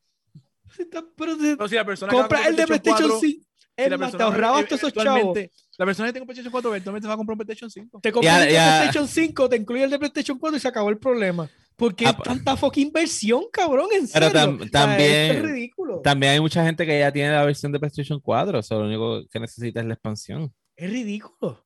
Si 0.76 0.82
está- 0.82 1.04
Pero 1.16 1.36
si 1.36 1.56
No, 1.56 1.68
si 1.68 1.76
la 1.76 1.86
persona 1.86 2.12
con 2.12 2.24
el 2.48 2.56
de 2.56 2.66
PlayStation 2.68 3.10
4, 3.10 3.20
5, 3.20 3.20
si 3.22 3.46
es 3.78 3.90
la 3.90 3.98
más, 3.98 4.12
te 4.12 4.18
persona, 4.18 4.26
ahorrabas 4.26 4.62
eh, 4.64 4.66
todos 4.68 4.80
esos 4.84 4.94
chavos. 4.94 5.38
La 5.78 5.86
persona 5.86 6.08
que 6.08 6.14
tenga 6.14 6.24
un 6.24 6.28
PlayStation 6.28 6.52
4 6.52 6.70
eventualmente 6.72 7.08
va 7.08 7.14
a 7.14 7.18
comprar 7.18 7.34
un 7.34 7.38
PlayStation 7.46 7.70
5. 7.70 8.00
Te 8.02 8.12
compras 8.12 8.34
Ya, 8.34 8.42
el 8.44 8.48
de 8.48 8.54
ya. 8.54 8.66
PlayStation 8.80 9.08
5, 9.08 9.50
te 9.50 9.56
incluye 9.58 9.84
el 9.84 9.90
de 9.92 10.00
PlayStation 10.00 10.40
4 10.40 10.58
y 10.58 10.60
se 10.60 10.68
acabó 10.68 10.90
el 10.90 10.98
problema. 10.98 11.50
Porque 11.76 12.06
Ah, 12.08 12.18
tanta 12.18 12.56
fucking 12.56 12.88
inversión, 12.88 13.44
cabrón, 13.52 13.88
en 13.94 14.08
Pero 14.08 14.28
serio. 14.28 14.42
tam- 14.42 14.56
O 14.56 14.60
sea, 14.62 14.72
también- 14.72 15.32
es 15.36 15.42
ridículo. 15.44 16.00
También 16.02 16.32
hay 16.34 16.40
mucha 16.40 16.64
gente 16.66 16.86
que 16.86 16.98
ya 17.00 17.12
tiene 17.12 17.34
la 17.34 17.44
versión 17.44 17.74
de 17.74 17.80
PlayStation 17.80 18.20
4. 18.22 18.64
Solo 18.64 18.82
lo 18.82 18.88
único 18.88 19.28
que 19.30 19.40
necesita 19.42 19.82
es 19.82 19.86
la 19.86 19.94
expansión. 19.96 20.54
Es 20.78 20.90
ridículo. 20.90 21.65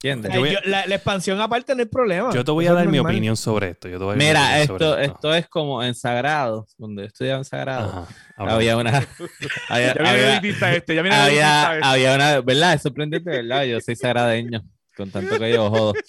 ¿Entiendes? 0.00 0.32
Yo 0.52 0.58
la, 0.70 0.86
la 0.86 0.94
expansión 0.94 1.40
aparte 1.40 1.74
no 1.74 1.80
hay 1.80 1.86
problema. 1.88 2.32
Yo 2.32 2.44
te 2.44 2.50
voy 2.52 2.66
a 2.68 2.72
dar 2.72 2.86
mi 2.86 2.98
normal. 2.98 3.12
opinión 3.14 3.36
sobre 3.36 3.70
esto. 3.70 3.88
Yo 3.88 3.98
te 3.98 4.04
voy 4.04 4.12
a 4.12 4.16
dar 4.16 4.18
mi 4.18 4.24
Mira, 4.26 4.60
esto, 4.60 4.96
esto 4.96 5.34
es 5.34 5.48
como 5.48 5.82
en 5.82 5.92
Sagrado, 5.94 6.66
donde 6.76 7.02
yo 7.02 7.06
estudiaba 7.08 7.38
en 7.38 7.44
Sagrado. 7.44 8.06
Ajá. 8.36 8.54
Había 8.54 8.76
una. 8.76 8.90
había, 9.68 9.86
Ya 9.88 9.92
viene 9.94 10.08
había- 10.08 10.38
elitista 10.38 10.72
este, 10.74 10.94
ya 10.94 11.00
había, 11.00 11.74
este. 11.74 11.80
había 11.88 12.14
una, 12.14 12.40
¿verdad? 12.42 12.74
Es 12.74 12.82
sorprendente, 12.82 13.28
¿verdad? 13.28 13.64
Yo 13.64 13.80
soy 13.80 13.96
sagradeño, 13.96 14.62
con 14.96 15.10
tanto 15.10 15.36
que 15.38 15.52
yo 15.52 15.68
jodo. 15.70 15.94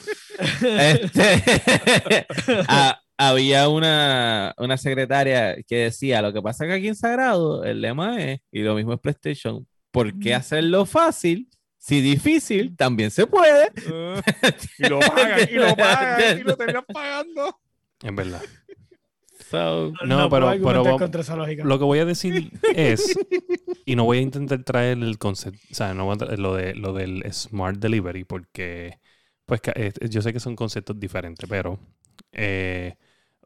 Este, 0.62 1.44
ha- 2.68 3.00
había 3.18 3.68
una, 3.70 4.54
una 4.58 4.78
secretaria 4.78 5.58
que 5.68 5.76
decía, 5.86 6.22
lo 6.22 6.32
que 6.32 6.42
pasa 6.42 6.64
es 6.64 6.70
que 6.70 6.76
aquí 6.76 6.88
en 6.88 6.96
Sagrado 6.96 7.64
el 7.66 7.82
lema 7.82 8.22
es, 8.22 8.40
y 8.52 8.62
lo 8.62 8.76
mismo 8.76 8.94
es 8.94 9.00
PlayStation, 9.00 9.68
¿por 9.92 10.18
qué 10.20 10.34
hacerlo 10.36 10.86
fácil? 10.86 11.50
Si 11.90 12.02
difícil, 12.02 12.76
también 12.78 13.12
se 13.12 13.26
puede. 13.28 13.72
Y 14.78 14.88
lo 14.88 15.00
pagan, 15.00 15.50
y 15.52 15.56
lo 15.56 15.76
pagan, 15.76 16.40
y 16.40 16.44
lo 16.44 16.56
terminan 16.56 16.86
pagando. 16.94 17.60
Es 18.02 18.16
verdad. 18.16 18.42
So, 19.50 19.92
No, 20.06 20.30
pero- 20.30 20.52
pero 20.52 20.84
vamos- 20.84 21.02
contra 21.02 21.22
esa 21.22 21.36
lógica. 21.36 21.64
Lo 21.64 21.80
que 21.80 21.86
voy 21.86 22.00
a 22.00 22.06
decir 22.06 22.52
es, 22.76 23.18
y 23.86 23.96
no 23.96 24.04
voy 24.06 24.20
a 24.20 24.22
intentar 24.22 24.64
traer 24.64 25.00
el 25.00 25.18
concepto, 25.18 25.60
o 25.72 25.74
sea, 25.74 25.94
no 25.96 26.06
voy 26.06 26.14
a 26.14 26.18
traer 26.18 26.40
lo, 26.40 26.54
de, 26.56 26.76
lo 26.76 26.94
del 26.94 27.24
Smart 27.34 27.78
Delivery, 27.80 28.26
porque 28.26 29.00
pues 29.46 29.62
yo 30.10 30.22
sé 30.22 30.32
que 30.34 30.40
son 30.40 30.56
conceptos 30.56 31.00
diferentes, 31.00 31.50
pero, 31.50 31.80
eh, 32.32 32.96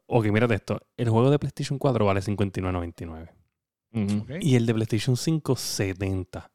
ok, 0.04 0.26
mírate 0.26 0.54
esto, 0.56 0.78
el 0.98 1.08
juego 1.08 1.30
de 1.30 1.38
PlayStation 1.38 1.78
4 1.78 2.04
vale 2.04 2.20
59.99 2.20 3.30
ujú, 3.92 4.18
Ok. 4.24 4.30
y 4.42 4.56
el 4.56 4.66
de 4.66 4.74
PlayStation 4.74 5.16
5 5.16 5.56
70. 5.56 6.50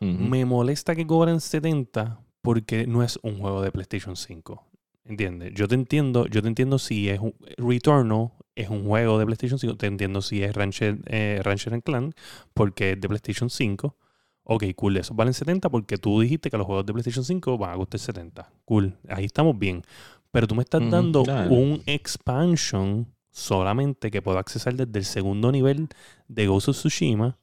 Me 0.00 0.44
molesta 0.44 0.94
que 0.94 1.06
cobren 1.06 1.40
70 1.40 2.20
porque 2.42 2.86
no 2.86 3.02
es 3.02 3.18
un 3.22 3.38
juego 3.38 3.62
de 3.62 3.70
PlayStation 3.72 4.16
5. 4.16 4.64
¿Entiendes? 5.04 5.52
Yo 5.54 5.66
te 5.68 5.74
entiendo, 5.74 6.26
yo 6.26 6.42
te 6.42 6.48
entiendo 6.48 6.78
si 6.78 7.08
es 7.08 7.18
un 7.18 7.34
Returnal, 7.56 8.32
es 8.54 8.68
un 8.68 8.84
juego 8.86 9.18
de 9.18 9.24
PlayStation 9.24 9.58
5, 9.58 9.76
te 9.76 9.86
entiendo 9.86 10.20
si 10.20 10.42
es 10.42 10.54
Rancher, 10.54 10.98
eh, 11.06 11.40
Rancher 11.42 11.74
and 11.74 11.82
Clan, 11.82 12.14
porque 12.52 12.92
es 12.92 13.00
de 13.00 13.08
PlayStation 13.08 13.48
5. 13.48 13.96
Ok, 14.44 14.64
cool, 14.76 14.96
esos 14.96 15.16
valen 15.16 15.34
70 15.34 15.68
porque 15.68 15.98
tú 15.98 16.20
dijiste 16.20 16.50
que 16.50 16.56
los 16.56 16.66
juegos 16.66 16.86
de 16.86 16.92
PlayStation 16.92 17.24
5 17.24 17.58
van 17.58 17.72
a 17.72 17.76
costar 17.76 18.00
70. 18.00 18.50
Cool, 18.64 18.96
ahí 19.08 19.24
estamos 19.24 19.58
bien. 19.58 19.82
Pero 20.30 20.46
tú 20.46 20.54
me 20.54 20.62
estás 20.62 20.88
dando 20.90 21.22
claro. 21.22 21.50
un 21.50 21.82
expansion 21.86 23.06
solamente 23.30 24.10
que 24.10 24.20
puedo 24.20 24.38
accesar 24.38 24.74
desde 24.74 24.98
el 24.98 25.04
segundo 25.04 25.52
nivel 25.52 25.88
de 26.28 26.46
Ghost 26.46 26.68
of 26.68 26.76
Tsushima 26.76 27.38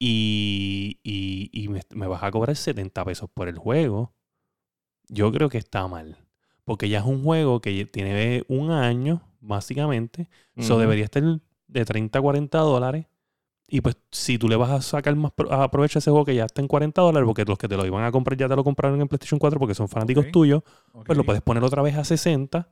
y, 0.00 0.98
y- 1.04 1.50
y 1.52 1.68
me, 1.68 1.82
me 1.90 2.06
vas 2.08 2.22
a 2.24 2.30
cobrar 2.32 2.56
70 2.56 3.04
pesos 3.04 3.30
por 3.32 3.46
el 3.48 3.58
juego. 3.58 4.14
Yo 5.08 5.30
creo 5.30 5.48
que 5.48 5.58
está 5.58 5.86
mal. 5.86 6.18
Porque 6.64 6.88
ya 6.88 6.98
es 7.00 7.04
un 7.04 7.22
juego 7.22 7.60
que 7.60 7.84
tiene 7.86 8.44
un 8.48 8.70
año, 8.70 9.22
básicamente. 9.40 10.28
Eso 10.56 10.78
debería 10.78 11.04
estar 11.04 11.22
de 11.68 11.84
30 11.84 12.18
a 12.18 12.22
40 12.22 12.58
dólares. 12.58 13.06
Y 13.68 13.82
pues 13.82 13.96
si 14.10 14.36
tú 14.38 14.48
le 14.48 14.56
vas 14.56 14.70
a 14.70 14.80
sacar 14.82 15.14
más 15.14 15.32
a 15.36 15.70
ese 15.84 16.10
juego 16.10 16.24
que 16.24 16.34
ya 16.34 16.44
está 16.46 16.60
en 16.60 16.66
40 16.68 17.02
dólares, 17.02 17.24
porque 17.26 17.44
los 17.44 17.56
que 17.58 17.68
te 17.68 17.76
lo 17.76 17.86
iban 17.86 18.02
a 18.04 18.10
comprar 18.10 18.36
ya 18.36 18.48
te 18.48 18.56
lo 18.56 18.64
compraron 18.64 19.00
en 19.00 19.06
PlayStation 19.06 19.38
4 19.38 19.60
porque 19.60 19.74
son 19.74 19.88
fanáticos 19.88 20.24
tuyos, 20.32 20.62
pues 21.04 21.16
lo 21.16 21.22
puedes 21.24 21.42
poner 21.42 21.62
otra 21.62 21.82
vez 21.82 21.96
a 21.96 22.02
60. 22.04 22.68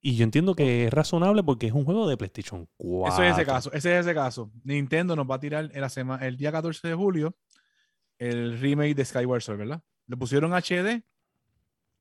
Y 0.00 0.16
yo 0.16 0.24
entiendo 0.24 0.54
que 0.54 0.84
es 0.86 0.92
razonable 0.92 1.42
porque 1.42 1.66
es 1.66 1.72
un 1.72 1.84
juego 1.84 2.08
de 2.08 2.16
PlayStation 2.16 2.68
4. 2.76 3.14
Eso 3.14 3.22
es 3.24 3.32
ese 3.34 3.46
caso, 3.46 3.72
ese 3.72 3.94
es 3.98 4.06
ese 4.06 4.14
caso. 4.14 4.52
Nintendo 4.62 5.16
nos 5.16 5.28
va 5.28 5.36
a 5.36 5.40
tirar 5.40 5.70
en 5.72 5.80
la 5.80 5.88
semana, 5.88 6.24
el 6.26 6.36
día 6.36 6.52
14 6.52 6.86
de 6.88 6.94
julio 6.94 7.36
el 8.18 8.58
remake 8.60 8.94
de 8.94 9.04
Skyward 9.04 9.42
Sword, 9.42 9.58
¿verdad? 9.58 9.82
Le 10.06 10.16
pusieron 10.16 10.52
HD 10.54 11.02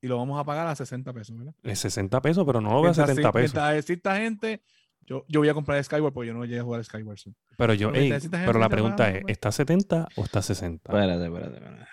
y 0.01 0.07
lo 0.07 0.17
vamos 0.17 0.39
a 0.39 0.43
pagar 0.43 0.67
a 0.67 0.75
60 0.75 1.11
pesos, 1.13 1.35
¿verdad? 1.37 1.53
Es 1.63 1.79
60 1.79 2.21
pesos, 2.21 2.45
pero 2.45 2.61
no 2.61 2.69
lo 2.69 2.75
veo 2.81 2.91
a 2.91 2.93
Mientras 2.93 3.09
70 3.09 3.29
si- 3.29 3.33
pesos. 3.33 3.73
Exista 3.75 4.15
gente, 4.17 4.61
yo, 5.01 5.25
yo 5.27 5.39
voy 5.39 5.49
a 5.49 5.53
comprar 5.53 5.83
Skyward 5.83 6.13
porque 6.13 6.27
yo 6.27 6.33
no 6.33 6.45
llegué 6.45 6.59
a 6.59 6.63
jugar 6.63 6.83
Skyward 6.85 7.17
Sword. 7.17 7.35
Pero 7.57 7.73
yo, 7.73 7.91
Pero 7.91 8.15
ey, 8.15 8.29
pero 8.45 8.59
la 8.59 8.69
pregunta 8.69 9.09
es, 9.09 9.21
pues. 9.23 9.31
¿está 9.31 9.51
70 9.51 10.07
o 10.15 10.23
está 10.23 10.41
60? 10.41 10.91
Espérate, 10.91 11.25
espérate, 11.25 11.55
espérate. 11.55 11.85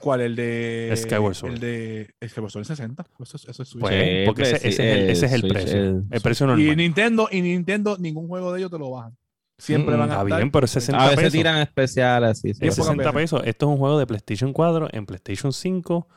¿Cuál? 0.00 0.20
El 0.20 0.36
de. 0.36 0.92
Skyward 0.96 1.34
Sword. 1.34 1.52
El 1.54 1.60
de 1.60 2.14
Skyward 2.28 2.50
Sword 2.50 2.62
es 2.62 2.68
60. 2.68 3.06
Eso, 3.20 3.36
es- 3.36 3.44
eso 3.48 3.62
es 3.62 3.68
Switch. 3.68 3.80
Pues, 3.80 3.94
Sí, 3.94 4.22
porque 4.26 4.42
ese, 4.42 4.50
pues, 4.52 4.64
ese 4.64 4.68
es 4.68 4.78
el, 4.98 5.10
ese 5.10 5.26
es 5.26 5.32
el 5.32 5.40
Switch, 5.40 5.52
precio. 5.52 5.76
el- 5.78 6.04
el 6.10 6.20
precio 6.20 6.44
y 6.44 6.48
normal. 6.48 6.76
Nintendo, 6.76 7.28
y 7.32 7.40
Nintendo, 7.42 7.96
ningún 7.98 8.28
juego 8.28 8.52
de 8.52 8.58
ellos 8.60 8.70
te 8.70 8.78
lo 8.78 8.90
bajan. 8.90 9.16
Siempre 9.58 9.96
Mm, 9.96 9.98
van 10.00 10.10
a 10.10 10.12
Está 10.12 10.22
estar. 10.24 10.38
bien, 10.38 10.50
pero 10.50 10.64
es 10.66 10.70
60 10.70 11.00
A 11.02 11.04
veces 11.06 11.16
pesos. 11.18 11.32
tiran 11.32 11.58
especiales, 11.62 12.38
sí, 12.38 12.48
sí, 12.48 12.50
Es 12.50 12.58
Bien 12.60 12.72
sí. 12.72 12.80
pocas 12.80 12.92
60 12.94 13.10
veces. 13.12 13.30
pesos. 13.32 13.46
Esto 13.48 13.66
es 13.66 13.70
un 13.72 13.78
juego 13.78 13.98
de 13.98 14.06
PlayStation 14.06 14.52
4 14.52 14.88
en 14.92 15.06
PlayStation 15.06 15.52
5. 15.52 16.08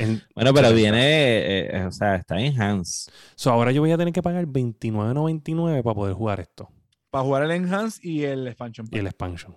En, 0.00 0.20
Bueno, 0.34 0.52
pero 0.52 0.66
70. 0.70 0.72
viene, 0.74 0.98
eh, 1.38 1.70
eh, 1.72 1.84
o 1.86 1.92
sea, 1.92 2.16
está 2.16 2.40
en 2.40 2.60
hands. 2.60 3.08
So, 3.36 3.52
ahora 3.52 3.70
yo 3.70 3.80
voy 3.80 3.92
a 3.92 3.96
tener 3.96 4.12
que 4.12 4.22
pagar 4.22 4.44
29.99 4.46 5.84
para 5.84 5.94
poder 5.94 6.14
jugar 6.14 6.40
esto. 6.40 6.68
Para 7.10 7.22
jugar 7.24 7.44
el 7.44 7.52
Enhance 7.52 8.00
y 8.02 8.24
el 8.24 8.48
Expansion. 8.48 8.86
Y 8.88 8.90
Pack. 8.90 9.00
el 9.00 9.06
expansion. 9.06 9.56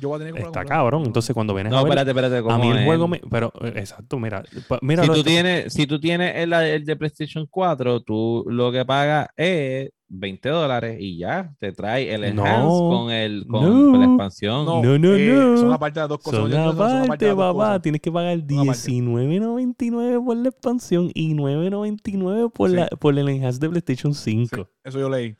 Yo 0.00 0.08
voy 0.08 0.16
a 0.16 0.18
tener 0.18 0.34
que 0.34 0.40
Está 0.42 0.64
cabrón. 0.64 1.04
Entonces, 1.06 1.34
cuando 1.34 1.54
vienes 1.54 1.72
No, 1.72 1.78
a 1.78 1.82
ver, 1.82 1.90
espérate, 1.98 2.10
espérate. 2.10 2.36
a 2.38 2.42
¿cómo 2.42 2.58
mí 2.58 2.70
el 2.70 2.84
juego 2.84 3.08
me... 3.08 3.20
Pero, 3.30 3.52
eh, 3.60 3.72
exacto, 3.76 4.18
mira. 4.18 4.42
mira 4.82 5.02
si, 5.04 5.10
tú 5.10 5.22
tienes, 5.22 5.72
si 5.72 5.86
tú 5.86 6.00
tienes 6.00 6.36
el, 6.36 6.52
el 6.52 6.84
de 6.84 6.96
PlayStation 6.96 7.46
4, 7.50 8.00
tú 8.02 8.44
lo 8.48 8.70
que 8.72 8.84
pagas 8.84 9.28
es 9.36 9.90
20 10.10 10.48
dólares 10.48 10.96
y 11.00 11.18
ya 11.18 11.52
te 11.58 11.70
trae 11.72 12.14
el 12.14 12.34
No. 12.34 12.42
Enhance 12.46 12.78
con, 12.78 13.10
el, 13.10 13.46
con 13.46 13.92
No. 13.92 13.98
la 13.98 14.04
expansión. 14.06 14.64
No, 14.64 14.82
No, 14.82 14.98
no, 14.98 15.14
eh, 15.14 15.26
no. 15.32 15.58
Son 15.58 15.72
aparte 15.72 16.00
de 16.00 16.02
las 16.04 16.08
dos 16.08 16.18
cosas. 16.20 16.40
Son 16.50 16.54
aparte, 16.54 17.34
papá. 17.34 17.80
Tienes 17.82 18.00
que 18.00 18.10
pagar 18.10 18.38
Son 18.38 18.60
aparte. 18.60 18.90
19.99 18.90 20.24
por 20.24 20.36
la 20.36 20.48
expansión 20.48 21.10
y 21.14 21.34
9.99 21.34 22.50
por, 22.52 22.70
Sí. 22.70 22.76
la, 22.76 22.86
por 22.88 23.18
el 23.18 23.28
enhance 23.28 23.58
de 23.58 23.68
PlayStation 23.68 24.14
5. 24.14 24.56
Sí, 24.56 24.62
eso 24.84 24.98
yo 24.98 25.08
leí. 25.10 25.36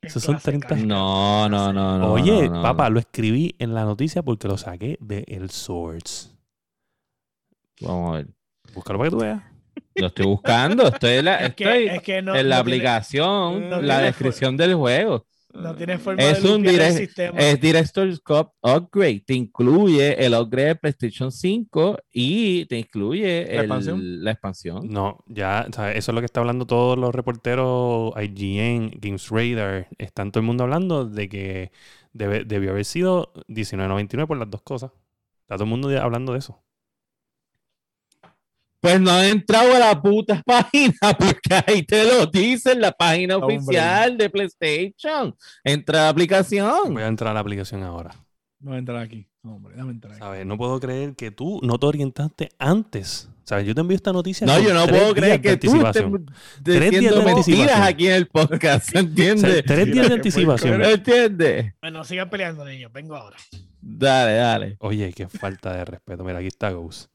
Esos 0.00 0.22
son 0.22 0.34
Clase 0.36 0.50
30. 0.52 0.68
caca. 0.68 0.80
No, 0.82 1.48
no, 1.48 1.72
no, 1.72 1.98
no. 1.98 2.12
Oye, 2.12 2.48
no, 2.48 2.56
no, 2.56 2.62
papá, 2.62 2.84
no. 2.88 2.94
lo 2.94 3.00
escribí 3.00 3.54
en 3.58 3.74
la 3.74 3.84
noticia 3.84 4.22
porque 4.22 4.48
lo 4.48 4.56
saqué 4.56 4.96
de 5.00 5.24
El 5.26 5.50
Source. 5.50 6.30
Vamos 7.80 8.10
a 8.10 8.16
ver. 8.18 8.28
Búscalo 8.74 8.98
para 8.98 9.10
que 9.10 9.16
tú 9.16 9.22
veas. 9.22 9.42
Lo 9.94 10.06
estoy 10.08 10.26
buscando. 10.26 10.88
Estoy 10.88 11.14
en 11.14 11.24
la, 11.24 11.36
Es 11.46 11.54
que, 11.54 11.64
estoy 11.64 11.88
es 11.96 12.02
que 12.02 12.22
no, 12.22 12.34
en 12.36 12.48
la 12.48 12.56
tiene- 12.56 12.76
aplicación, 12.76 13.86
la 13.86 13.98
descripción 14.00 14.56
del 14.56 14.74
juego. 14.74 15.26
No 15.62 15.74
tiene 15.74 15.98
forma 15.98 16.22
Es 16.22 16.42
de 16.42 16.50
un 16.54 16.66
el 16.66 16.92
sistema. 16.92 17.38
Es 17.38 17.60
Director's 17.60 18.20
Cut 18.20 18.48
Upgrade. 18.62 19.22
Te 19.26 19.34
incluye 19.34 20.24
el 20.24 20.34
upgrade 20.34 20.68
de 20.68 20.74
PlayStation 20.76 21.30
5 21.32 21.98
y 22.12 22.64
te 22.66 22.78
incluye 22.78 23.44
¿La 23.46 23.52
el- 23.52 23.58
expansión? 23.60 24.24
la 24.24 24.30
expansión. 24.32 24.88
No, 24.88 25.24
ya, 25.26 25.66
o 25.68 25.72
sea, 25.72 25.92
eso 25.92 26.10
es 26.10 26.14
lo 26.14 26.20
que 26.20 26.26
está 26.26 26.40
hablando 26.40 26.66
todos 26.66 26.98
los 26.98 27.14
reporteros, 27.14 28.12
IGN, 28.16 28.90
Games 29.00 29.28
Radar, 29.30 29.88
están 29.98 30.30
todo 30.32 30.40
el 30.40 30.46
mundo 30.46 30.64
hablando 30.64 31.04
de 31.04 31.28
que 31.28 31.72
debe- 32.12 32.44
debió 32.44 32.70
haber 32.70 32.84
sido 32.84 33.32
19.99 33.48 34.26
por 34.26 34.36
las 34.38 34.50
dos 34.50 34.62
cosas. 34.62 34.90
Está 35.42 35.54
todo 35.56 35.64
el 35.64 35.70
mundo 35.70 35.88
hablando 36.00 36.32
de 36.32 36.38
eso. 36.40 36.62
Pues 38.80 39.00
no 39.00 39.20
he 39.20 39.30
entrado 39.30 39.74
a 39.74 39.78
la 39.78 40.00
puta 40.00 40.40
página 40.46 40.94
porque 41.18 41.62
ahí 41.66 41.82
te 41.82 42.04
lo 42.04 42.26
dice 42.26 42.72
en 42.72 42.80
la 42.82 42.92
página 42.92 43.36
Hombre. 43.36 43.56
oficial 43.58 44.16
de 44.16 44.30
PlayStation. 44.30 45.34
Entra 45.64 46.00
a 46.00 46.02
la 46.04 46.08
aplicación. 46.10 46.94
Voy 46.94 47.02
a 47.02 47.08
entrar 47.08 47.30
a 47.30 47.34
la 47.34 47.40
aplicación 47.40 47.82
ahora. 47.82 48.10
No 48.60 48.70
voy 48.70 48.76
a 48.76 48.78
entrar 48.78 48.98
aquí. 48.98 49.26
No, 49.42 49.54
hombre, 49.56 49.74
déjame 49.74 49.92
entrar 49.92 50.12
aquí. 50.12 50.20
¿Sabes? 50.20 50.46
No 50.46 50.56
puedo 50.58 50.78
creer 50.80 51.14
que 51.16 51.30
tú 51.30 51.60
no 51.62 51.78
te 51.78 51.86
orientaste 51.86 52.50
antes. 52.58 53.28
¿Sabes? 53.44 53.66
Yo 53.66 53.74
te 53.74 53.80
envío 53.80 53.96
esta 53.96 54.12
noticia. 54.12 54.46
No, 54.46 54.60
yo 54.60 54.74
no 54.74 54.84
tres 54.86 54.98
puedo 55.00 55.14
creer 55.14 55.40
que 55.40 55.56
tú 55.56 55.74
estés 55.86 56.04
diciendo 56.62 57.22
días 57.22 57.24
de 57.24 57.30
anticipación. 57.30 57.82
aquí 57.82 58.06
en 58.08 58.12
el 58.12 58.26
podcast, 58.26 58.88
O 58.88 58.90
sea, 58.92 59.00
¿entiendes? 59.00 59.64
tres 59.64 59.86
días 59.90 60.08
de 60.08 60.14
anticipación. 60.14 60.84
¿Entiendes? 60.84 61.72
Bueno, 61.80 62.04
sigan 62.04 62.28
peleando, 62.28 62.64
niños. 62.64 62.92
Vengo 62.92 63.16
ahora. 63.16 63.38
Dale, 63.80 64.34
dale. 64.34 64.76
Oye, 64.80 65.12
qué 65.14 65.28
falta 65.28 65.72
de 65.72 65.84
respeto. 65.84 66.24
Mira, 66.24 66.38
aquí 66.38 66.48
está 66.48 66.70
Ghost. 66.72 67.10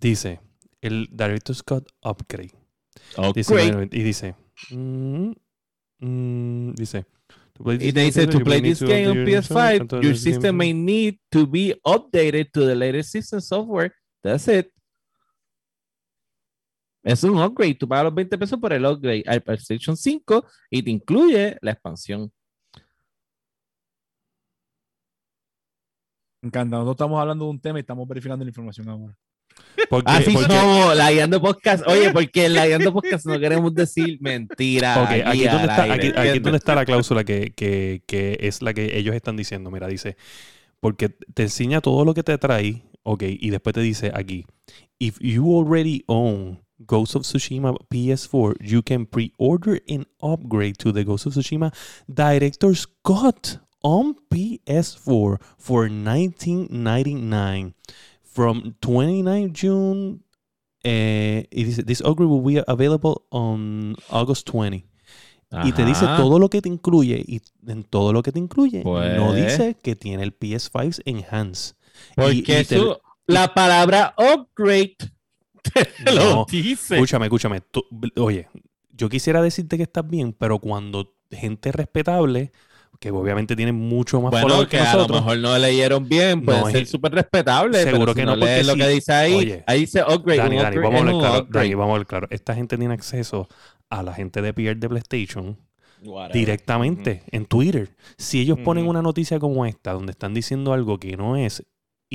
Dice, 0.00 0.40
el 0.80 1.08
Director's 1.10 1.62
Cut 1.62 1.88
Upgrade. 2.02 2.52
Dice, 3.34 3.54
Upgrade. 3.54 3.88
y 3.92 4.02
dice, 4.02 4.34
mm, 4.70 5.32
mm, 6.00 6.74
dice, 6.74 7.06
to 7.52 7.64
play 7.64 7.76
Y 7.76 7.78
this 7.78 7.94
te 7.94 8.00
dice, 8.00 8.20
game, 8.26 8.32
to 8.32 8.44
play 8.44 8.60
this 8.60 8.80
game 8.80 9.08
on 9.08 9.16
update 9.16 9.30
your 9.30 9.42
system, 9.42 9.56
PS5, 9.56 9.80
and 9.80 9.90
to 9.90 10.00
your 10.02 10.16
system 10.16 10.56
may 10.56 10.72
need 10.72 11.18
to 11.30 11.46
be 11.46 11.74
updated 11.84 12.50
to 12.52 12.66
the 12.66 12.74
latest 12.74 13.10
system 13.10 13.40
software. 13.40 13.92
That's 14.22 14.48
it. 14.48 14.72
Es 17.06 17.22
un 17.22 17.38
upgrade. 17.38 17.76
Tú 17.76 17.86
pagas 17.86 18.06
los 18.06 18.14
20 18.14 18.36
pesos 18.36 18.58
por 18.58 18.72
el 18.72 18.84
upgrade 18.84 19.22
al 19.26 19.40
PlayStation 19.40 19.96
5 19.96 20.44
y 20.70 20.82
te 20.82 20.90
incluye 20.90 21.56
la 21.62 21.70
expansión. 21.70 22.32
Me 26.42 26.48
encanta. 26.48 26.76
Nosotros 26.76 26.94
estamos 26.96 27.20
hablando 27.20 27.44
de 27.44 27.50
un 27.52 27.60
tema 27.60 27.78
y 27.78 27.82
estamos 27.82 28.08
verificando 28.08 28.44
la 28.44 28.50
información 28.50 28.88
ahora. 28.88 29.16
Porque, 29.88 30.12
Así 30.12 30.32
porque- 30.32 30.52
somos, 30.52 30.96
la 30.96 31.10
Guiando 31.12 31.40
Podcast. 31.40 31.86
Oye, 31.86 32.12
porque 32.12 32.46
en 32.46 32.54
la 32.54 32.66
Guiando 32.66 32.92
Podcast 32.92 33.26
no 33.26 33.38
queremos 33.38 33.74
decir 33.74 34.18
mentiras. 34.20 34.98
ok, 34.98 35.10
aquí, 35.26 35.46
al 35.46 36.42
donde 36.42 36.58
está, 36.58 36.74
la 36.74 36.84
cláusula 36.84 37.24
que, 37.24 37.52
que, 37.54 38.02
que 38.06 38.38
es 38.40 38.62
la 38.62 38.74
que 38.74 38.98
ellos 38.98 39.14
están 39.14 39.36
diciendo. 39.36 39.70
Mira, 39.70 39.86
dice, 39.88 40.16
porque 40.80 41.08
te 41.08 41.44
enseña 41.44 41.80
todo 41.80 42.04
lo 42.04 42.14
que 42.14 42.22
te 42.22 42.36
trae, 42.38 42.82
ok, 43.02 43.22
y 43.28 43.50
después 43.50 43.74
te 43.74 43.80
dice 43.80 44.10
aquí, 44.14 44.44
if 44.98 45.18
you 45.20 45.58
already 45.58 46.02
own 46.06 46.60
Ghost 46.78 47.16
of 47.16 47.22
Tsushima 47.22 47.74
PS4, 47.88 48.56
you 48.60 48.82
can 48.82 49.06
pre-order 49.06 49.82
an 49.88 50.06
upgrade 50.20 50.74
to 50.78 50.92
the 50.92 51.04
Ghost 51.04 51.26
of 51.26 51.32
Tsushima 51.34 51.72
Director's 52.06 52.86
Cut 53.02 53.60
on 53.82 54.16
PS4 54.30 55.38
for 55.58 55.88
1999 55.88 57.74
from 58.36 58.74
29 58.80 59.52
June. 59.58 60.20
eh, 60.84 61.48
y 61.50 61.64
dice, 61.64 61.82
this 61.82 62.00
upgrade 62.02 62.30
will 62.30 62.44
be 62.54 62.62
available 62.68 63.22
on 63.30 63.96
August 64.10 64.48
20. 64.52 64.86
Y 65.64 65.72
te 65.72 65.84
dice 65.84 66.04
todo 66.16 66.38
lo 66.38 66.48
que 66.50 66.60
te 66.62 66.68
incluye. 66.68 67.24
Y 67.26 67.40
en 67.66 67.82
todo 67.82 68.12
lo 68.12 68.22
que 68.22 68.30
te 68.30 68.38
incluye, 68.38 68.84
no 68.84 68.92
Pues. 68.92 69.34
dice 69.36 69.76
que 69.82 69.96
tiene 69.96 70.22
el 70.22 70.32
PS5 70.38 71.00
Enhance. 71.04 71.74
Porque 72.14 72.34
y 72.36 72.42
te- 72.42 72.60
eso, 72.60 73.00
la 73.26 73.52
palabra 73.54 74.14
upgrade 74.18 74.96
te 76.04 76.12
lo 76.12 76.24
No, 76.34 76.46
dice. 76.48 76.94
Escúchame, 76.96 77.26
escúchame. 77.26 77.60
tú- 77.62 77.84
oye, 78.18 78.48
yo 78.92 79.08
quisiera 79.08 79.40
decirte 79.42 79.76
que 79.76 79.84
estás 79.84 80.06
bien, 80.06 80.32
pero 80.34 80.58
cuando 80.60 81.14
gente 81.30 81.72
respetable, 81.72 82.52
que 82.98 83.10
obviamente 83.10 83.54
tienen 83.56 83.74
mucho 83.74 84.20
más 84.20 84.30
Bueno, 84.30 84.48
followers 84.48 84.70
que 84.70 84.76
que 84.78 84.82
a 84.82 84.96
lo 84.96 85.08
mejor 85.08 85.38
no 85.38 85.58
leyeron 85.58 86.08
bien, 86.08 86.44
puede 86.44 86.60
No, 86.60 86.70
ser 86.70 86.86
súper 86.86 87.12
respetable. 87.12 87.82
Seguro 87.82 87.98
pero 88.00 88.14
que 88.14 88.20
si 88.22 88.26
no, 88.26 88.32
porque 88.32 88.44
lees 88.46 88.66
lo 88.66 88.74
que 88.76 88.88
dice 88.88 89.12
ahí, 89.12 89.34
Oye, 89.34 89.64
ahí 89.66 89.80
dice 89.80 90.02
upgrade. 90.02 90.38
Dani, 90.38 90.56
Dani, 90.56 90.76
vamos 90.78 90.94
a 90.94 90.98
hablar 90.98 91.16
claro. 91.18 91.46
Dani, 91.50 91.74
vamos 91.74 91.88
a 91.88 91.92
hablar 91.94 92.06
claro. 92.06 92.26
Esta 92.30 92.54
gente 92.54 92.76
tiene 92.78 92.94
acceso 92.94 93.48
a 93.90 94.02
la 94.02 94.12
gente 94.14 94.42
de 94.42 94.52
PR 94.52 94.76
de 94.76 94.88
PlayStation 94.88 95.58
Whatever. 96.02 96.32
directamente 96.32 97.22
en 97.30 97.46
Twitter. 97.46 97.90
Si 98.18 98.40
ellos 98.40 98.58
ponen 98.58 98.86
una 98.86 99.02
noticia 99.02 99.38
como 99.38 99.64
esta, 99.66 99.92
donde 99.92 100.12
están 100.12 100.34
diciendo 100.34 100.72
algo 100.72 100.98
que 100.98 101.16
no 101.16 101.36
es, 101.36 101.64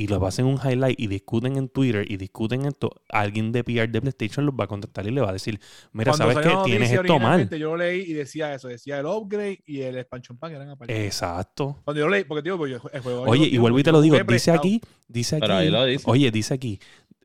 y 0.01 0.07
lo 0.07 0.25
hacen 0.25 0.45
un 0.47 0.57
highlight 0.57 0.99
y 0.99 1.05
discuten 1.05 1.57
en 1.57 1.69
Twitter 1.69 2.11
y 2.11 2.17
discuten 2.17 2.65
esto, 2.65 2.89
alguien 3.09 3.51
de 3.51 3.63
PR 3.63 3.87
de 3.87 4.01
PlayStation 4.01 4.43
los 4.47 4.55
va 4.55 4.63
a 4.63 4.67
contactar 4.67 5.05
y 5.05 5.11
le 5.11 5.21
va 5.21 5.29
a 5.29 5.33
decir, 5.33 5.59
mira, 5.93 6.11
Cuando 6.11 6.33
¿sabes 6.33 6.43
la 6.43 6.63
Tienes 6.63 6.91
esto 6.91 7.19
mal. 7.19 7.47
Yo 7.51 7.69
lo 7.69 7.77
leí 7.77 8.01
y 8.01 8.13
decía 8.13 8.51
eso, 8.55 8.67
decía 8.67 8.97
el 8.99 9.05
upgrade 9.05 9.59
y 9.67 9.81
el 9.81 9.97
expansion 9.99 10.39
pack 10.39 10.53
eran 10.53 10.69
aparte. 10.69 11.05
Exacto. 11.05 11.77
Cuando 11.83 11.99
yo 11.99 12.07
lo 12.07 12.13
leí, 12.15 12.23
porque 12.23 12.41
digo, 12.41 12.57
pues, 12.57 12.71
yo- 12.71 12.81
el 12.91 13.01
juego. 13.01 13.21
Oye, 13.23 13.47
yo 13.51 13.55
y 13.55 13.57
vuelvo 13.59 13.77
y 13.77 13.83
te 13.83 13.91
lo 13.91 14.01
digo, 14.01 14.15
dice 14.15 14.25
prestado. 14.25 14.57
aquí, 14.57 14.81
dice 15.07 15.35
aquí, 15.35 15.41
Pero 15.41 15.53
ahí 15.55 15.69
lo 15.69 15.85
dice. 15.85 16.03
oye, 16.07 16.31
dice 16.31 16.53
aquí, 16.55 16.79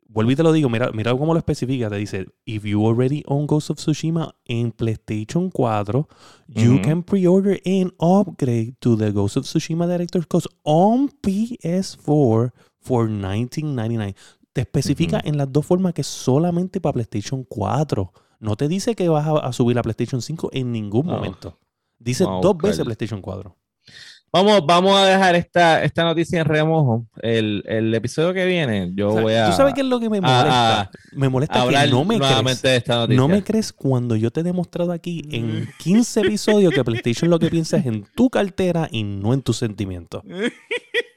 vuelvo 0.09 0.31
y 0.31 0.35
te 0.35 0.43
lo 0.43 0.51
digo, 0.53 0.69
mira, 0.69 0.91
mira 0.93 1.11
cómo 1.17 1.33
lo 1.33 1.39
especifica, 1.39 1.89
te 1.89 1.97
dice, 1.97 2.27
if 2.45 2.63
you 2.63 2.85
already 2.87 3.23
own 3.27 3.45
Ghost 3.47 3.69
of 3.69 3.77
Tsushima 3.77 4.35
en 4.45 4.71
PlayStation 4.71 5.49
4, 5.51 6.07
you 6.47 6.81
can 6.81 7.03
pre-order 7.03 7.59
and 7.65 7.91
upgrade 7.99 8.75
to 8.79 8.95
the 8.97 9.11
Ghost 9.11 9.37
of 9.37 9.45
Tsushima 9.45 9.87
Director's 9.87 10.25
Cut 10.27 10.45
on 10.63 11.09
PS4 11.21 12.51
for 12.79 13.09
1999. 13.09 14.15
Te 14.53 14.61
especifica 14.61 15.21
en 15.23 15.37
las 15.37 15.51
dos 15.51 15.65
formas 15.65 15.93
que 15.93 16.03
solamente 16.03 16.81
para 16.81 16.93
PlayStation 16.93 17.43
4. 17.43 18.11
No 18.39 18.55
te 18.55 18.67
dice 18.67 18.95
que 18.95 19.07
vas 19.09 19.27
a, 19.27 19.37
a 19.39 19.53
subir 19.53 19.75
la 19.75 19.83
PlayStation 19.83 20.21
5 20.21 20.49
en 20.53 20.71
ningún 20.71 21.05
No. 21.05 21.13
momento. 21.13 21.57
Dice 21.99 22.23
a 22.23 22.27
dos 22.41 22.57
veces 22.57 22.83
PlayStation 22.85 23.21
4. 23.21 23.55
Vamos, 24.43 24.65
vamos 24.65 24.95
a 24.97 25.05
dejar 25.05 25.35
esta, 25.35 25.83
esta 25.83 26.03
noticia 26.03 26.39
en 26.41 26.45
remojo. 26.45 27.05
El, 27.21 27.63
el 27.67 27.93
episodio 27.95 28.33
que 28.33 28.45
viene, 28.45 28.91
yo 28.95 29.09
O 29.09 29.13
sea, 29.13 29.21
voy 29.21 29.33
a, 29.33 29.49
¿Tú 29.49 29.55
sabes 29.57 29.73
qué 29.73 29.81
es 29.81 29.87
lo 29.87 29.99
que 29.99 30.09
me 30.09 30.21
molesta? 30.21 30.81
a- 30.81 30.91
me 31.13 31.27
molesta 31.29 31.61
hablar 31.63 31.85
que 31.85 31.91
no 31.91 32.05
me 32.05 32.19
crees. 32.19 32.61
de 32.61 32.75
esta 32.75 32.95
noticia. 32.97 33.17
No 33.19 33.27
me 33.27 33.43
crees 33.43 33.73
cuando 33.73 34.15
yo 34.15 34.29
te 34.31 34.41
he 34.41 34.43
demostrado 34.43 34.91
aquí 34.91 35.23
en 35.31 35.67
15 35.79 36.19
episodios 36.21 36.73
que 36.73 36.83
PlayStation 36.83 37.29
lo 37.31 37.39
que 37.39 37.49
piensa 37.49 37.77
es 37.77 37.85
en 37.87 38.05
tu 38.15 38.29
cartera 38.29 38.87
y 38.91 39.03
no 39.03 39.33
en 39.33 39.41
tus 39.41 39.57
sentimientos. 39.57 40.21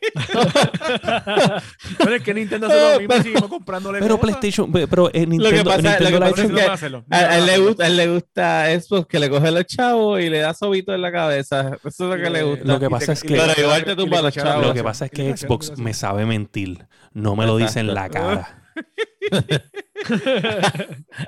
Pero 1.99 2.15
es 2.15 2.23
que 2.23 2.33
Nintendo 2.35 2.67
hace 2.67 2.93
lo 2.95 2.99
mismo 3.01 3.15
y 3.17 3.23
seguimos 3.23 3.49
comprándole 3.49 3.99
Pero 4.01 4.19
cosas. 4.19 4.37
PlayStation, 4.39 4.73
pe- 4.73 4.89
pero 4.89 5.11
eh, 5.13 5.27
Nintendo, 5.27 5.65
pasa- 5.71 5.83
Nintendo 5.83 6.05
lo 6.05 6.11
que 6.11 6.19
lo 6.21 6.27
ha 6.27 6.31
pasa 6.31 6.43
hecho 6.43 6.43
es 6.43 6.51
No 6.51 6.57
que- 6.57 6.67
van 7.09 7.25
a 7.25 7.37
él 7.39 7.47
le 7.47 7.59
gusta, 7.59 7.85
a 7.85 7.87
él 7.87 7.97
le 7.97 8.09
gusta 8.09 8.81
Xbox 8.81 9.07
que 9.07 9.19
le 9.19 9.31
coge 9.31 9.51
los 9.51 9.65
chavos 9.67 10.21
y 10.21 10.31
le 10.31 10.39
da 10.39 10.55
sobito 10.55 10.95
en 10.95 11.03
la 11.03 11.13
cabeza. 11.13 11.77
Eso 11.85 12.13
es 12.13 12.19
lo 12.19 12.25
que 12.25 12.31
le 12.31 12.43
gusta. 12.43 12.65
Lo 12.65 12.79
que 12.81 12.87
Y 12.87 12.89
pasa 12.89 13.07
te- 13.07 13.13
es 13.13 13.25
y 13.25 13.29
que- 13.29 13.37
le- 13.37 13.43
Pero 13.43 13.61
igual 13.63 13.85
te 13.85 13.93
y 13.93 13.97
le 13.97 14.03
tumba 14.03 14.23
los 14.23 14.35
cacharon 14.35 14.53
chavos. 14.53 14.67
Lo 14.69 14.75
que 14.75 14.83
pasa 14.85 15.05
es 15.07 15.13
Y 15.13 15.17
que 15.17 15.37
Xbox 15.37 15.79
me 15.79 15.93
sabe 15.95 16.25
mentir. 16.27 16.87
No 17.13 17.37
me 17.37 17.45
lo 17.47 17.57
dice 17.57 17.81
en 17.81 17.93
la 17.95 18.09
cara. 18.09 18.57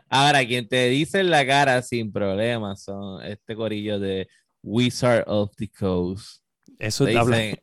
Ahora, 0.09 0.45
quien 0.47 0.69
te 0.69 0.89
dice 0.89 1.21
en 1.21 1.31
la 1.31 1.47
cara 1.47 1.83
sin 1.83 2.13
problemas 2.13 2.83
son 2.85 3.23
este 3.25 3.55
corillo 3.55 3.99
de 3.99 4.29
Wizard 4.63 5.25
of 5.27 5.51
the 5.57 5.69
Coast. 5.69 6.43
Eso 6.79 7.05
Te 7.05 7.11
dicen- 7.13 7.59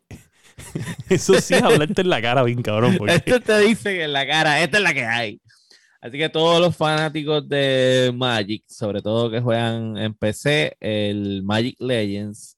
Eso 1.09 1.33
sí 1.41 1.53
es 1.55 1.61
hablarte 1.63 2.01
en 2.01 2.09
la 2.09 2.21
cara, 2.21 2.43
bien 2.43 2.61
cabrón. 2.61 2.95
Porque 2.97 3.15
Esto 3.15 3.39
te 3.39 3.59
dicen 3.59 4.01
en 4.01 4.13
la 4.13 4.25
cara, 4.27 4.61
esta 4.61 4.77
es 4.77 4.83
la 4.83 4.93
que 4.93 5.05
hay. 5.05 5.41
Así 6.01 6.17
que 6.17 6.29
todos 6.29 6.61
los 6.61 6.75
fanáticos 6.75 7.47
de 7.49 8.11
Magic, 8.15 8.63
sobre 8.67 9.01
todo 9.01 9.29
que 9.29 9.41
juegan 9.41 9.97
en 9.97 10.13
PC, 10.13 10.77
el 10.79 11.43
Magic 11.43 11.75
Legends, 11.79 12.57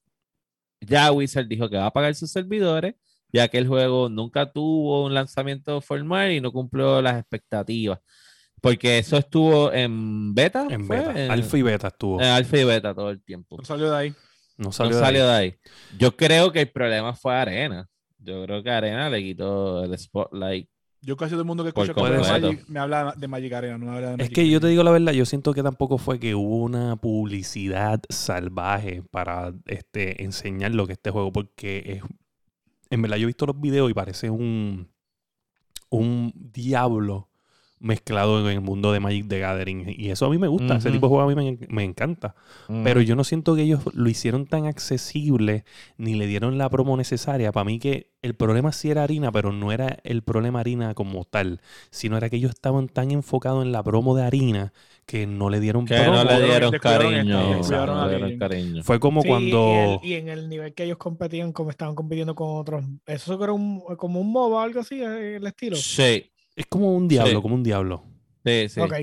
ya 0.80 1.10
Wizard 1.12 1.46
dijo 1.48 1.68
que 1.68 1.76
va 1.76 1.86
a 1.86 1.92
pagar 1.92 2.14
sus 2.14 2.30
servidores, 2.30 2.94
ya 3.32 3.48
que 3.48 3.58
el 3.58 3.66
juego 3.66 4.08
nunca 4.08 4.50
tuvo 4.52 5.04
un 5.04 5.14
lanzamiento 5.14 5.80
formal 5.80 6.30
y 6.32 6.40
no 6.40 6.52
cumplió 6.52 7.02
las 7.02 7.18
expectativas. 7.18 7.98
Porque 8.60 8.98
eso 8.98 9.16
estuvo 9.16 9.72
en 9.72 10.34
beta. 10.34 10.68
en 10.70 10.84
¿fue? 10.86 10.98
beta, 11.00 11.24
En- 11.24 11.30
alfa 11.32 11.58
y 11.58 11.62
beta 11.62 11.88
estuvo. 11.88 12.20
en 12.20 12.26
alfa 12.28 12.58
y 12.58 12.64
beta 12.64 12.94
todo 12.94 13.10
el 13.10 13.20
tiempo. 13.24 13.56
No 13.58 13.64
salió 13.64 13.90
de 13.90 13.96
ahí. 13.96 14.10
no 14.56 14.66
No 14.66 14.72
salió, 14.72 14.96
de 14.96 15.02
salió 15.02 15.22
ahí. 15.24 15.28
de 15.28 15.34
ahí. 15.34 15.54
Yo 15.98 16.16
creo 16.16 16.52
que 16.52 16.60
el 16.60 16.70
problema 16.70 17.12
fue 17.14 17.34
Arena. 17.34 17.88
Yo 18.24 18.44
creo 18.44 18.62
que 18.62 18.70
Arena 18.70 19.10
le 19.10 19.22
quitó 19.22 19.84
el 19.84 19.98
spotlight. 19.98 20.68
Yo 21.00 21.16
casi 21.16 21.32
todo 21.32 21.40
el 21.40 21.46
mundo 21.46 21.64
que 21.64 21.70
escucha. 21.70 21.92
Magic 21.94 22.68
me 22.68 22.78
habla 22.78 23.14
de 23.16 23.26
Magic 23.26 23.52
Arena, 23.52 23.76
no 23.76 23.86
me 23.86 23.92
habla 23.92 24.08
de 24.08 24.12
Es 24.14 24.18
Magic 24.18 24.34
que 24.34 24.48
yo 24.48 24.60
te 24.60 24.68
digo 24.68 24.84
la 24.84 24.92
verdad, 24.92 25.12
yo 25.12 25.26
siento 25.26 25.52
que 25.52 25.62
tampoco 25.62 25.98
fue 25.98 26.20
que 26.20 26.36
hubo 26.36 26.58
una 26.58 26.94
publicidad 26.96 28.00
salvaje 28.08 29.02
para 29.10 29.52
este, 29.66 30.22
enseñar 30.22 30.72
lo 30.72 30.86
que 30.86 30.92
es 30.92 30.98
este 30.98 31.10
juego, 31.10 31.32
porque 31.32 31.82
es, 31.86 32.02
en 32.90 33.02
verdad 33.02 33.16
yo 33.16 33.24
he 33.24 33.26
visto 33.26 33.46
los 33.46 33.60
videos 33.60 33.90
y 33.90 33.94
parece 33.94 34.30
un, 34.30 34.88
un 35.90 36.32
diablo 36.36 37.31
mezclado 37.82 38.40
en 38.40 38.46
el 38.56 38.60
mundo 38.62 38.92
de 38.92 39.00
Magic 39.00 39.28
the 39.28 39.38
Gathering. 39.40 39.94
Y 39.96 40.10
eso 40.10 40.26
a 40.26 40.30
mí 40.30 40.38
me 40.38 40.48
gusta, 40.48 40.76
ese 40.76 40.90
tipo 40.90 41.06
de 41.06 41.10
juego 41.10 41.22
a 41.22 41.34
mí 41.34 41.34
me, 41.34 41.58
me 41.68 41.84
encanta. 41.84 42.34
Pero 42.68 43.00
yo 43.02 43.16
no 43.16 43.24
siento 43.24 43.54
que 43.54 43.62
ellos 43.62 43.80
lo 43.92 44.08
hicieron 44.08 44.46
tan 44.46 44.66
accesible 44.66 45.64
ni 45.98 46.14
le 46.14 46.26
dieron 46.26 46.58
la 46.58 46.70
promo 46.70 46.96
necesaria. 46.96 47.52
Para 47.52 47.64
mí 47.64 47.78
que 47.78 48.10
el 48.22 48.34
problema 48.34 48.72
sí 48.72 48.90
era 48.90 49.02
harina, 49.02 49.32
pero 49.32 49.52
no 49.52 49.72
era 49.72 49.98
el 50.04 50.22
problema 50.22 50.60
harina 50.60 50.94
como 50.94 51.24
tal, 51.24 51.60
sino 51.90 52.16
era 52.16 52.30
que 52.30 52.36
ellos 52.36 52.50
estaban 52.52 52.88
tan 52.88 53.10
enfocados 53.10 53.64
en 53.64 53.72
la 53.72 53.82
promo 53.82 54.14
de 54.14 54.22
harina 54.22 54.72
que 55.06 55.26
no 55.26 55.50
le 55.50 55.58
dieron 55.58 55.84
que 55.84 55.96
promo. 55.96 56.12
no 56.22 56.24
le 56.24 56.44
dieron 56.44 56.70
descuidaron 56.70 57.12
cariño. 57.12 57.40
no 57.40 58.06
le 58.06 58.10
dieron 58.16 58.38
cariño. 58.38 58.82
Fue 58.84 59.00
como 59.00 59.22
Sí, 59.22 59.28
cuando... 59.28 60.00
Y, 60.02 60.06
el- 60.06 60.10
y 60.12 60.14
en 60.14 60.28
el 60.28 60.48
nivel 60.48 60.74
que 60.74 60.84
ellos 60.84 60.98
competían, 60.98 61.52
como 61.52 61.70
estaban 61.70 61.94
compitiendo 61.96 62.34
con 62.36 62.56
otros. 62.56 62.84
Eso 63.06 63.42
era 63.42 63.52
un, 63.52 63.80
como 63.96 64.20
un 64.20 64.30
MOBA 64.32 64.56
o 64.56 64.60
algo 64.60 64.80
así, 64.80 65.02
eh, 65.02 65.36
el 65.36 65.46
estilo. 65.46 65.74
Sí, 65.76 66.30
Es 66.56 66.66
como 66.66 66.94
un 66.94 67.08
diablo, 67.08 67.32
Sí. 67.36 67.42
como 67.42 67.54
un 67.54 67.62
diablo. 67.62 68.04
sí, 68.44 68.68
sí. 68.68 68.80
Ok. 68.80 68.94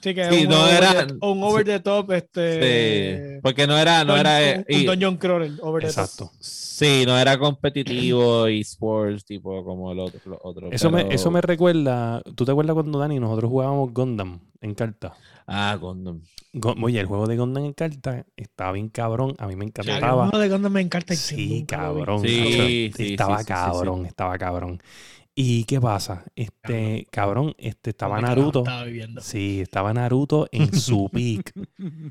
Sí, 0.00 0.14
que 0.14 0.30
Sí, 0.30 0.44
un, 0.44 0.50
no 0.50 0.62
over 0.62 0.74
era- 0.74 1.06
the, 1.08 1.14
un 1.20 1.42
over 1.42 1.64
the 1.64 1.80
top, 1.80 2.06
Sí, 2.10 2.16
este. 2.18 3.40
porque 3.42 3.66
no 3.66 3.76
era, 3.76 4.04
no 4.04 4.16
era, 4.16 4.36
un, 4.38 4.44
eh, 4.44 4.64
un 4.68 4.80
y- 4.82 4.84
dungeon 4.84 5.16
crawler 5.16 5.50
over 5.60 5.82
the 5.82 5.88
top. 5.92 5.98
Exacto. 6.04 6.30
sí, 6.38 7.02
no 7.04 7.18
era 7.18 7.36
competitivo 7.36 8.48
y 8.48 8.60
sports 8.60 9.24
tipo 9.24 9.64
como 9.64 9.90
el 9.90 9.98
otro. 9.98 10.20
los 10.26 10.38
otros, 10.42 10.72
Eso, 10.72 10.90
me, 10.92 11.12
eso 11.12 11.32
me 11.32 11.40
recuerda... 11.40 12.22
¿Tú 12.36 12.44
te 12.44 12.52
acuerdas 12.52 12.74
cuando 12.74 12.98
Dani 13.00 13.18
nosotros 13.18 13.50
jugábamos 13.50 13.92
Gundam 13.92 14.38
en 14.60 14.74
carta? 14.74 15.14
Ah, 15.48 15.76
Gundam. 15.80 16.22
Go- 16.52 16.76
Oye, 16.80 17.00
el 17.00 17.06
juego 17.06 17.26
de 17.26 17.36
Gundam 17.36 17.64
en 17.64 17.72
carta 17.72 18.24
estaba 18.36 18.70
bien 18.72 18.90
cabrón. 18.90 19.34
A 19.38 19.48
mí 19.48 19.56
me 19.56 19.64
encantaba. 19.64 20.28
uno 20.28 20.38
de 20.38 20.48
Gundam 20.48 20.72
me 20.72 20.80
encanta. 20.80 21.12
y 21.14 21.16
Sí, 21.16 21.60
lo 21.62 21.66
cabrón. 21.66 22.20
Sí, 22.22 22.28
sí, 22.28 22.92
sí, 22.96 23.10
estaba 23.14 23.38
sí, 23.38 23.44
sí, 23.44 23.48
cabrón, 23.48 24.06
estaba 24.06 24.38
cabrón. 24.38 24.80
¿Y 25.40 25.62
qué 25.64 25.80
pasa? 25.80 26.24
Este, 26.34 27.06
cabrón, 27.12 27.54
este, 27.58 27.90
estaba 27.90 28.16
¿Dónde 28.16 28.28
carajo 28.28 28.40
Naruto. 28.40 28.58
Estaba 28.60 28.84
viviendo. 28.84 29.20
Sí, 29.20 29.60
estaba 29.60 29.94
Naruto 29.94 30.48
en 30.50 30.74
su 30.74 31.08
peak. 31.12 31.52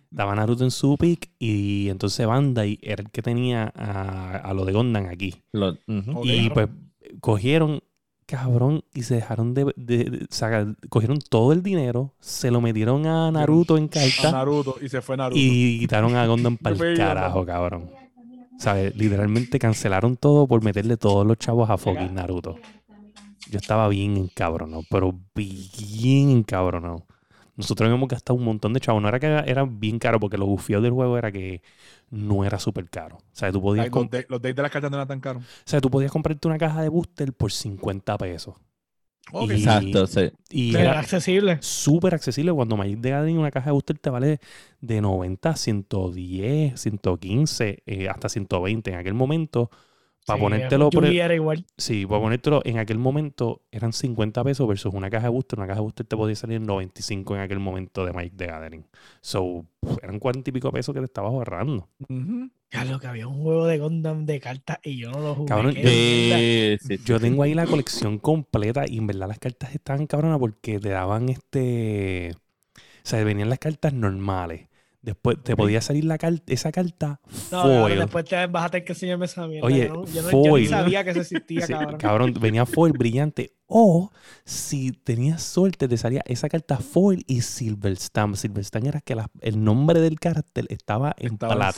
Estaba 0.09 0.33
Naruto 0.33 0.63
en 0.63 0.71
su 0.71 0.95
peak 0.97 1.29
y 1.37 1.89
entonces 1.89 2.25
Bandai 2.25 2.79
era 2.81 3.03
el 3.03 3.09
que 3.11 3.21
tenía 3.21 3.69
a, 3.75 4.37
a 4.37 4.53
lo 4.53 4.63
de 4.63 4.71
Gondam 4.71 5.07
aquí. 5.07 5.35
Lo- 5.51 5.77
y 6.23 6.49
pues 6.51 6.69
cogieron, 7.19 7.81
cabrón, 8.25 8.85
y 8.93 9.03
se 9.03 9.15
dejaron 9.15 9.53
de, 9.53 9.73
de- 9.75 10.05
de- 10.05 10.27
sacar- 10.29 10.77
cogieron 10.87 11.19
todo 11.19 11.51
el 11.51 11.61
dinero, 11.63 12.13
se 12.21 12.49
lo 12.49 12.61
metieron 12.61 13.07
a 13.07 13.29
Naruto 13.29 13.77
en 13.77 13.85
A 13.85 13.89
carta 13.89 14.31
Naruto 14.31 14.77
y 14.81 14.87
se 14.87 15.01
fue 15.01 15.17
Naruto. 15.17 15.37
y 15.37 15.79
quitaron 15.79 16.15
a 16.15 16.25
Gondam 16.27 16.55
para 16.55 16.75
el 16.77 16.97
carajo, 16.97 17.45
cabrón. 17.45 17.89
¿Sabes? 18.57 18.95
Literalmente 18.95 19.59
cancelaron 19.59 20.15
todo 20.15 20.47
por 20.47 20.63
meterle 20.63 20.95
todos 20.95 21.27
los 21.27 21.37
chavos 21.37 21.69
a 21.69 21.77
fucking 21.77 22.13
Naruto. 22.15 22.55
Yo 23.49 23.57
estaba 23.59 23.87
bien 23.89 24.17
encabronado, 24.17 24.83
pero 24.89 25.19
bien 25.33 26.29
encabronado. 26.31 27.05
Nosotros 27.55 27.87
habíamos 27.87 28.09
gastado 28.09 28.37
un 28.37 28.45
montón 28.45 28.73
de 28.73 28.79
chavos. 28.79 29.01
No 29.01 29.07
era 29.09 29.19
que 29.19 29.27
era, 29.27 29.65
bien 29.65 29.99
caro, 29.99 30.19
porque 30.19 30.37
lo 30.37 30.45
bufio 30.45 30.81
del 30.81 30.91
juego 30.91 31.17
era 31.17 31.31
que 31.31 31.61
no 32.11 32.45
era 32.45 32.59
súper 32.59 32.89
caro. 32.89 33.17
O 33.17 33.21
sea, 33.33 33.51
tú 33.51 33.61
podías, 33.61 33.87
Ay, 33.87 33.89
los, 33.93 34.09
de- 34.09 34.25
los 34.29 34.41
days 34.41 34.55
de 34.55 34.61
las 34.61 34.71
cartas 34.71 34.91
no 34.91 34.97
eran 34.97 35.07
tan 35.07 35.19
caros. 35.21 35.43
o 35.43 35.69
sea, 35.69 35.81
tú 35.81 35.89
podías 35.89 36.11
comprarte 36.11 36.47
una 36.47 36.57
caja 36.57 36.81
de 36.81 36.89
booster 36.89 37.33
por 37.33 37.51
50 37.51 38.17
pesos. 38.17 38.55
Ok. 39.31 39.51
Y- 39.51 39.55
Exacto, 39.55 40.07
sí. 40.07 40.31
Y 40.49 40.77
Era 40.77 40.91
era 40.91 40.99
accesible. 40.99 41.59
súper 41.59 42.15
accesible. 42.15 42.53
Cuando 42.53 42.77
Magic 42.77 43.01
the 43.01 43.11
Gathering, 43.11 43.37
una 43.39 43.51
caja 43.51 43.67
de 43.67 43.71
booster 43.73 43.97
te 43.99 44.09
vale 44.09 44.39
de 44.81 45.01
90 45.01 45.51
a 45.51 45.55
110, 45.57 46.79
115, 46.81 47.83
eh, 47.85 48.09
hasta 48.09 48.29
120. 48.29 48.91
En 48.91 48.97
aquel 48.97 49.13
momento, 49.15 49.71
para 50.27 50.37
Sí, 50.37 50.43
ponértelo 50.43 50.89
por 50.89 51.05
el- 51.05 51.11
Yugi 51.11 51.19
era 51.21 51.33
igual. 51.33 51.65
Sí, 51.77 52.05
para 52.05 52.21
ponértelo, 52.21 52.61
en 52.65 52.77
aquel 52.79 52.97
momento 52.99 53.61
eran 53.71 53.93
50 53.93 54.43
pesos 54.43 54.67
versus 54.67 54.93
una 54.93 55.09
caja 55.09 55.23
de 55.27 55.29
booster. 55.29 55.57
Una 55.57 55.67
caja 55.67 55.77
de 55.79 55.83
booster 55.83 56.05
te 56.05 56.17
podía 56.17 56.35
salir 56.35 56.57
en 56.57 56.65
95 56.65 57.35
en 57.35 57.41
aquel 57.41 57.59
momento 57.59 58.05
de 58.05 58.11
Magic 58.11 58.33
the 58.35 58.45
Gathering. 58.47 58.85
So, 59.21 59.65
eran 60.03 60.19
40 60.19 60.49
y 60.49 60.53
pico 60.53 60.69
pesos 60.71 60.93
que 60.93 60.99
te 60.99 61.05
estabas 61.05 61.31
ahorrando. 61.31 61.87
Ujú. 62.09 62.49
Ya 62.69 62.83
lo 62.83 62.99
que 62.99 63.07
había 63.07 63.27
un 63.27 63.41
juego 63.41 63.65
de 63.65 63.79
Gundam 63.79 64.25
de 64.25 64.41
cartas 64.41 64.79
y 64.83 64.97
yo 64.97 65.09
no 65.11 65.21
lo 65.21 65.35
jugué. 65.35 65.47
Cabrón, 65.47 65.71
yo- 65.73 65.83
mierda. 65.83 66.37
Sí, 66.37 66.77
sí, 66.81 66.97
Yo 67.05 67.15
sí. 67.17 67.21
tengo 67.23 67.43
ahí 67.43 67.53
la 67.53 67.65
colección 67.65 68.19
completa 68.19 68.83
y 68.85 68.97
en 68.97 69.07
verdad 69.07 69.29
las 69.29 69.39
cartas 69.39 69.73
estaban 69.73 70.05
cabronas 70.07 70.37
porque 70.39 70.77
te 70.79 70.89
daban 70.89 71.29
este. 71.29 72.33
O 72.75 73.09
sea, 73.09 73.23
venían 73.23 73.49
las 73.49 73.59
cartas 73.59 73.93
normales. 73.93 74.67
Después 75.07 75.37
te 75.43 75.55
podía 75.55 75.81
salir 75.81 76.05
la 76.05 76.17
car- 76.17 76.41
esa 76.47 76.71
carta 76.71 77.19
No, 77.51 77.63
foil. 77.63 77.97
después 77.99 78.25
te 78.25 78.45
vas 78.47 78.65
a 78.65 78.69
tener 78.69 78.85
que 78.85 78.93
enseñarme 78.93 79.25
esa 79.25 79.47
mierda. 79.47 79.65
Oye, 79.67 79.87
yo, 79.87 79.93
no, 79.93 80.05
yo, 80.05 80.21
no- 80.21 80.31
yo 80.31 80.37
ni 80.37 80.49
foil. 80.49 80.69
sabía 80.69 81.03
que 81.03 81.09
eso 81.11 81.21
existía, 81.21 81.61
Sí, 81.67 81.73
cabrón. 81.73 81.97
cabrón, 81.97 82.33
venía 82.39 82.65
foil 82.65 82.93
brillante. 82.93 83.53
O 83.65 84.11
si 84.45 84.91
tenías 84.91 85.41
suerte, 85.43 85.87
te 85.87 85.97
salía 85.97 86.21
esa 86.25 86.47
carta 86.47 86.77
foil 86.77 87.23
y 87.27 87.41
Silver 87.41 87.97
Stamp. 87.97 88.35
Silver 88.35 88.63
Stamp 88.63 88.85
era 88.87 89.01
que 89.01 89.15
la- 89.15 89.29
el 89.41 89.63
nombre 89.63 89.99
del 89.99 90.19
cartel 90.19 90.67
estaba 90.69 91.15
Estaba. 91.17 91.71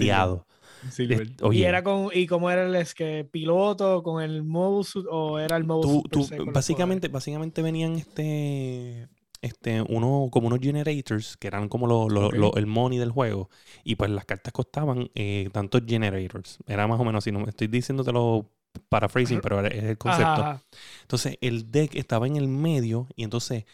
Silver. 0.91 1.27
Oye, 1.41 1.59
y 1.59 1.63
era 1.63 1.83
con 1.83 2.07
y 2.13 2.25
cómo 2.25 2.49
era 2.49 2.65
el 2.65 2.73
es 2.75 2.93
que 2.93 3.27
piloto 3.29 4.01
con 4.01 4.23
el 4.23 4.43
mobile 4.43 4.83
suit 4.85 5.05
o 5.11 5.37
era 5.37 5.57
el 5.57 5.65
mobile 5.65 6.03
tú, 6.09 6.25
básicamente, 6.53 7.09
básicamente 7.09 7.61
venían 7.61 7.93
este, 7.97 9.07
este, 9.41 9.81
uno, 9.81 10.29
como 10.31 10.47
unos 10.47 10.59
generators, 10.59 11.37
que 11.37 11.47
eran 11.47 11.69
como 11.69 11.87
lo- 11.87 12.09
lo- 12.09 12.27
Ok. 12.27 12.33
lo- 12.35 12.55
el 12.55 12.65
money 12.67 12.97
del 12.99 13.11
juego. 13.11 13.49
Y 13.83 13.95
pues 13.95 14.11
las 14.11 14.25
cartas 14.25 14.53
costaban 14.53 15.09
eh, 15.15 15.49
tantos 15.53 15.83
generators. 15.87 16.57
Era 16.67 16.87
más 16.87 16.99
o 16.99 17.03
menos 17.05 17.23
así, 17.23 17.31
no 17.31 17.47
estoy 17.47 17.67
diciéndotelo 17.67 18.49
paraphrasing, 18.89 19.41
pero 19.41 19.65
es 19.65 19.83
el 19.83 19.97
concepto. 19.97 20.41
Ajá, 20.41 20.51
ajá. 20.51 20.63
Entonces 21.01 21.37
el 21.41 21.71
deck 21.71 21.95
estaba 21.95 22.27
en 22.27 22.35
el 22.35 22.47
medio 22.47 23.07
y 23.15 23.23
entonces 23.23 23.65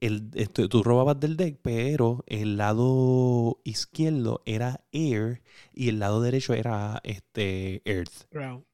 el, 0.00 0.30
esto- 0.34 0.68
tú 0.68 0.82
robabas 0.82 1.20
del 1.20 1.36
deck, 1.36 1.58
pero 1.62 2.24
el 2.26 2.56
lado 2.56 3.60
izquierdo 3.64 4.42
era 4.44 4.80
air 4.92 5.42
y 5.72 5.88
el 5.88 6.00
lado 6.00 6.20
derecho 6.20 6.54
era 6.54 7.00
este 7.04 7.82
earth. 7.84 8.24
Ground. 8.30 8.64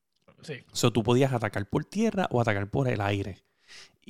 Sí. 0.42 0.54
So 0.72 0.92
tú 0.92 1.02
podías 1.02 1.32
atacar 1.32 1.68
por 1.68 1.84
tierra 1.84 2.28
o 2.30 2.40
atacar 2.40 2.70
por 2.70 2.88
el 2.88 3.00
aire. 3.00 3.38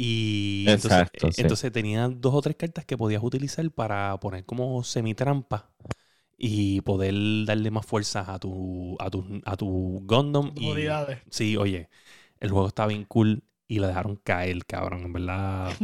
Y 0.01 0.70
entonces, 0.75 1.03
Exacto, 1.03 1.11
eh, 1.12 1.33
sí. 1.33 1.49
entonces 1.49 1.73
tenían 1.73 2.20
dos 2.20 2.35
o 2.35 2.41
tres 2.43 2.57
cartas 2.57 2.85
que 2.85 2.97
podías 2.97 3.23
utilizar 3.23 3.69
para 3.73 4.19
poner 4.20 4.45
como 4.45 4.85
semitrampa 4.85 5.73
y 6.39 6.81
poder 6.83 7.15
darle 7.47 7.70
más 7.70 7.87
fuerza 7.87 8.33
a 8.33 8.39
tu, 8.39 8.97
a 9.01 9.11
tu, 9.11 9.41
a 9.45 9.57
tu 9.57 10.03
Gundam. 10.07 10.53
Y, 10.57 10.61
Comodidades. 10.61 11.23
Sí, 11.31 11.57
oye, 11.57 11.91
el 12.41 12.51
juego 12.51 12.69
está 12.69 12.87
bien 12.87 13.05
cool 13.07 13.45
y 13.69 13.81
la 13.81 13.89
dejaron 13.89 14.16
caer, 14.16 14.65
cabrón. 14.66 15.03
En 15.05 15.12
verdad, 15.15 15.81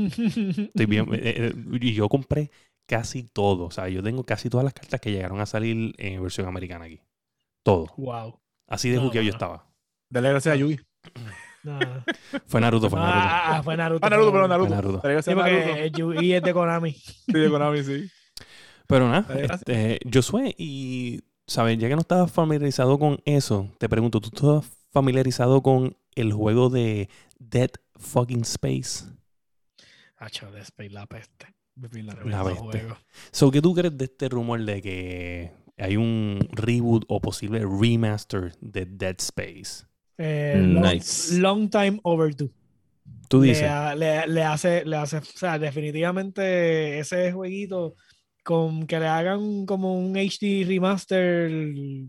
estoy 0.70 0.86
bien. 0.86 1.06
eh, 1.14 1.52
eh, 1.52 1.54
y 1.80 1.94
yo 1.94 2.08
compré 2.08 2.50
casi 2.86 3.24
todo. 3.24 3.66
O 3.66 3.70
sea, 3.72 3.88
yo 3.88 4.02
tengo 4.02 4.24
casi 4.24 4.50
todas 4.50 4.64
las 4.64 4.74
cartas 4.74 5.00
que 5.00 5.12
llegaron 5.12 5.40
a 5.40 5.46
salir 5.46 5.94
en 5.98 6.22
versión 6.22 6.46
americana 6.48 6.86
aquí. 6.86 7.00
Todo. 7.64 7.88
wow. 7.96 8.40
Así 8.68 8.90
de 8.90 8.98
No, 8.98 9.04
juqueo 9.04 9.22
no, 9.22 9.22
yo 9.22 9.30
estaba. 9.30 9.68
Dale 10.10 10.30
gracias 10.30 10.54
a 10.54 10.56
Yugi. 10.56 10.80
No. 11.64 11.78
Fue 12.46 12.60
Naruto, 12.60 12.90
fue 12.90 13.00
Naruto. 13.00 13.18
Ah, 13.18 13.56
ah, 13.56 13.62
fue 13.62 13.76
Naruto. 13.76 14.06
Ah, 14.06 14.10
Naruto, 14.10 14.30
fue 14.30 14.38
pero 14.38 14.48
Naruto. 14.48 14.74
Naruto. 14.74 15.22
Sí, 15.22 15.34
porque 15.34 15.90
Yugi 15.96 16.34
es 16.34 16.42
de 16.42 16.52
Konami. 16.52 16.92
Sí, 16.92 17.32
de 17.32 17.50
Konami, 17.50 17.82
sí. 17.82 18.10
Pero 18.86 19.08
nada, 19.08 19.26
este, 19.34 19.98
Josué, 20.12 20.54
y 20.58 21.22
sabes, 21.46 21.78
ya 21.78 21.88
que 21.88 21.94
no 21.94 22.02
estabas 22.02 22.30
familiarizado 22.30 22.98
con 22.98 23.18
eso, 23.24 23.70
te 23.78 23.88
pregunto, 23.88 24.20
¿tú 24.20 24.28
estás 24.28 24.70
familiarizado 24.90 25.62
con 25.62 25.96
el 26.14 26.32
juego 26.34 26.68
de 26.68 27.08
Dead 27.38 27.70
Fucking 27.96 28.42
Space? 28.42 29.06
Hacho, 30.18 30.54
Space 30.56 30.90
la 30.90 31.06
peste. 31.06 31.46
La 31.76 32.44
peste. 32.44 32.60
juego. 32.60 32.96
So, 33.32 33.50
¿qué 33.50 33.60
tú 33.60 33.74
crees 33.74 33.96
de 33.96 34.04
este 34.04 34.28
rumor 34.28 34.62
de 34.64 34.80
que 34.80 35.52
hay 35.78 35.96
un 35.96 36.46
reboot 36.52 37.04
o 37.08 37.20
posible 37.20 37.60
remaster 37.60 38.54
de 38.60 38.84
Dead 38.84 39.16
Space? 39.18 39.86
Eh, 40.18 40.54
long, 40.64 40.84
Nice. 40.84 41.38
long 41.38 41.68
time 41.70 41.98
overdue. 42.02 42.50
Tú 43.28 43.40
Le, 43.42 43.48
dices, 43.48 43.68
ha- 43.68 43.94
le- 43.94 44.26
le 44.28 44.42
hace, 44.44 44.84
le 44.84 44.96
hace, 44.96 45.18
o 45.18 45.22
sea, 45.24 45.58
definitivamente 45.58 46.98
ese 46.98 47.32
jueguito 47.32 47.94
con 48.42 48.86
que 48.86 49.00
le 49.00 49.06
hagan 49.06 49.64
como 49.64 49.98
un 49.98 50.16
HD 50.16 50.64
remaster, 50.66 51.50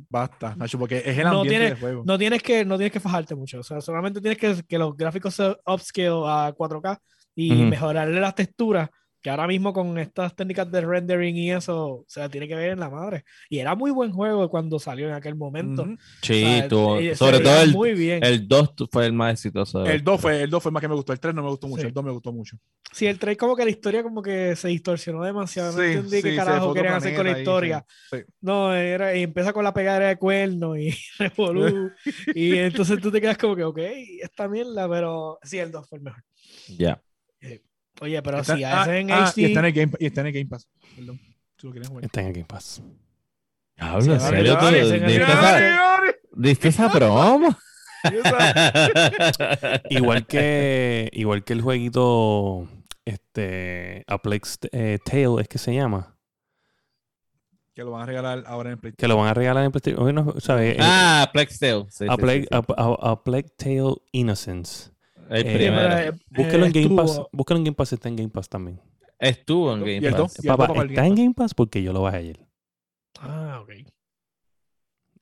Basta, 0.10 0.54
Nacho, 0.58 0.78
porque 0.78 0.98
es 0.98 1.18
el 1.18 1.24
No 1.24 1.30
ambiente 1.42 1.50
tiene- 1.50 1.66
del 1.70 1.80
juego. 1.80 2.04
no 2.06 2.18
tienes 2.18 2.44
que, 2.44 2.66
no 2.66 2.76
tienes 2.78 2.92
que 2.92 3.00
fajarte 3.00 3.36
mucho, 3.36 3.60
o 3.60 3.64
sea, 3.64 3.80
solamente 3.80 4.20
tienes 4.20 4.38
que 4.38 4.56
que 4.68 4.78
los 4.78 4.96
gráficos 4.98 5.34
se 5.34 5.56
upscale 5.66 6.10
a 6.26 6.54
4K 6.56 7.00
y 7.36 7.54
Ujú. 7.54 7.64
mejorarle 7.64 8.20
las 8.20 8.36
texturas, 8.36 8.90
que 9.26 9.32
ahora 9.32 9.48
mismo 9.48 9.74
con 9.74 9.98
estas 9.98 10.36
técnicas 10.36 10.72
de 10.72 10.82
rendering 10.82 11.36
y 11.36 11.52
eso, 11.52 12.06
se 12.08 12.20
la 12.20 12.30
tiene 12.30 12.48
que 12.48 12.54
ver 12.54 12.70
en 12.74 12.80
la 12.80 12.92
madre. 12.92 13.26
Y 13.50 13.58
era 13.58 13.74
muy 13.74 13.90
buen 13.90 14.12
juego 14.12 14.48
cuando 14.52 14.78
salió 14.78 15.08
en 15.08 15.16
aquel 15.16 15.34
momento. 15.34 15.82
Ujú. 15.82 15.98
Sí, 16.22 16.44
O 16.44 16.48
sea, 16.48 16.68
tuvo- 16.68 17.00
eh, 17.00 17.10
se 17.10 17.16
sobre 17.16 17.40
todo 17.40 17.60
el, 17.64 17.72
muy 17.72 17.94
bien. 17.96 18.24
el 18.24 18.48
2 18.48 18.76
fue 18.92 19.08
el 19.08 19.14
más 19.14 19.34
exitoso. 19.34 19.84
El 19.84 20.04
2 20.04 20.22
fue, 20.22 20.44
el 20.44 20.50
2 20.52 20.62
fue 20.62 20.70
el 20.70 20.74
más 20.74 20.82
que 20.82 20.88
me 20.90 20.94
gustó. 20.94 21.12
El 21.12 21.20
3 21.20 21.34
no 21.34 21.42
me 21.42 21.50
gustó 21.50 21.68
mucho. 21.68 21.82
Sí. 21.82 21.88
El 21.88 21.94
2 21.96 22.04
me 22.04 22.12
gustó 22.12 22.32
mucho. 22.32 22.58
Sí, 22.92 23.08
el 23.08 23.18
3 23.18 23.36
como 23.36 23.56
que 23.56 23.64
la 23.64 23.72
historia 23.72 24.04
como 24.04 24.22
que 24.22 24.56
se 24.56 24.68
distorsionó 24.68 25.24
demasiado. 25.24 25.72
No 25.72 25.80
Sí, 25.80 25.86
entendí 25.94 26.18
sí, 26.18 26.22
qué 26.22 26.36
carajo 26.36 26.72
querían 26.72 26.94
hacer 26.94 27.16
con 27.16 27.26
la 27.26 27.34
ahí, 27.34 27.42
historia. 27.42 27.86
sí, 28.12 28.18
sí. 28.20 28.24
No, 28.42 28.76
era, 28.76 29.16
y 29.18 29.24
empieza 29.24 29.54
con 29.54 29.64
la 29.64 29.74
pegadera 29.74 30.10
de 30.10 30.18
cuernos 30.18 30.78
y 30.78 30.96
revolú. 31.18 31.90
y 32.36 32.58
entonces 32.60 33.02
tú 33.02 33.10
te 33.12 33.20
quedas 33.20 33.40
como 33.40 33.56
que, 33.56 33.64
ok, 33.64 33.80
esta 34.22 34.48
mierda, 34.48 34.88
pero 34.88 35.40
sí, 35.42 35.58
el 35.58 35.72
2 35.72 35.90
fue 35.90 35.98
el 35.98 36.04
mejor. 36.04 36.24
Ya. 36.78 37.02
Oye, 38.02 38.22
pero 38.22 38.40
Está- 38.40 38.56
si 38.58 38.64
ah, 38.64 38.82
hacen 38.82 39.12
ah, 39.12 39.26
HD. 39.28 39.38
y 39.42 39.46
está 39.46 39.60
en 39.60 39.66
el 39.66 39.74
Game, 39.74 39.92
y 40.00 40.06
está 40.06 40.22
en 40.22 40.28
el 40.28 40.34
Game 40.34 40.46
Pass. 40.48 40.68
Perdón. 40.96 41.20
Si 41.58 41.68
lo 41.68 41.72
quieren 41.72 41.90
jugar. 41.90 42.06
está 42.06 42.22
en 42.22 42.28
el 42.28 42.34
Game 42.34 42.46
Pass. 42.46 42.82
Diablo, 43.78 44.02
Sí, 44.02 44.12
¿en 44.12 44.20
serio? 44.22 44.58
tú 44.58 44.66
diste 44.68 45.22
esa- 45.24 46.02
¿Diste 46.38 46.68
esa 46.70 46.88
broma? 46.90 47.58
igual 49.90 50.26
que 50.28 51.10
igual 51.14 51.44
que 51.44 51.54
el 51.54 51.62
jueguito 51.62 52.68
este 53.04 54.04
A 54.08 54.22
Plague's 54.22 54.60
eh, 54.72 55.00
Tale 55.04 55.42
es 55.42 55.48
que 55.48 55.58
se 55.58 55.74
llama 55.74 56.16
Que 57.74 57.84
lo 57.84 57.92
van 57.92 58.04
a 58.04 58.06
regalar 58.06 58.44
ahora 58.48 58.72
en 58.72 58.78
PlayStation. 58.80 58.98
que 58.98 59.08
lo 59.08 59.18
van 59.18 59.30
a 59.30 59.34
regalar 59.34 59.64
en 59.66 59.72
PlayStation 59.72 60.14
no, 60.16 60.34
ah, 60.80 61.30
Plex 61.34 61.60
Tale. 61.60 61.86
Sí, 61.90 62.06
a, 62.08 62.16
sí, 62.16 62.22
Plague, 62.22 62.42
sí, 62.42 62.48
sí. 62.52 62.56
A, 62.56 62.82
A- 62.84 63.12
A 63.12 63.24
Plague 63.24 63.50
Tale 63.58 63.96
Innocence 64.12 64.92
El 65.30 65.48
eh, 65.48 65.54
primero. 65.54 65.98
eh, 65.98 66.12
búsquelo 66.30 66.66
en 66.66 66.72
Game 66.72 66.96
Pass 66.96 67.22
búsquelo 67.32 67.58
en 67.58 67.64
Game 67.66 67.76
Pass 67.76 67.94
está 67.94 68.10
en 68.10 68.16
Game 68.16 68.30
Pass 68.30 68.50
también 68.50 68.80
Estuvo 69.18 69.74
en 69.74 69.80
Game 69.80 70.12
Pass. 70.12 70.38
Papá, 70.46 70.66
está 70.66 70.76
Game 70.76 70.84
en 70.84 70.96
Pass. 70.96 71.16
Game 71.18 71.34
Pass 71.34 71.54
porque 71.54 71.82
yo 71.82 71.94
lo 71.94 72.02
bajé 72.02 72.18
ayer 72.18 72.40
Ah, 73.20 73.60
ok. 73.62 73.70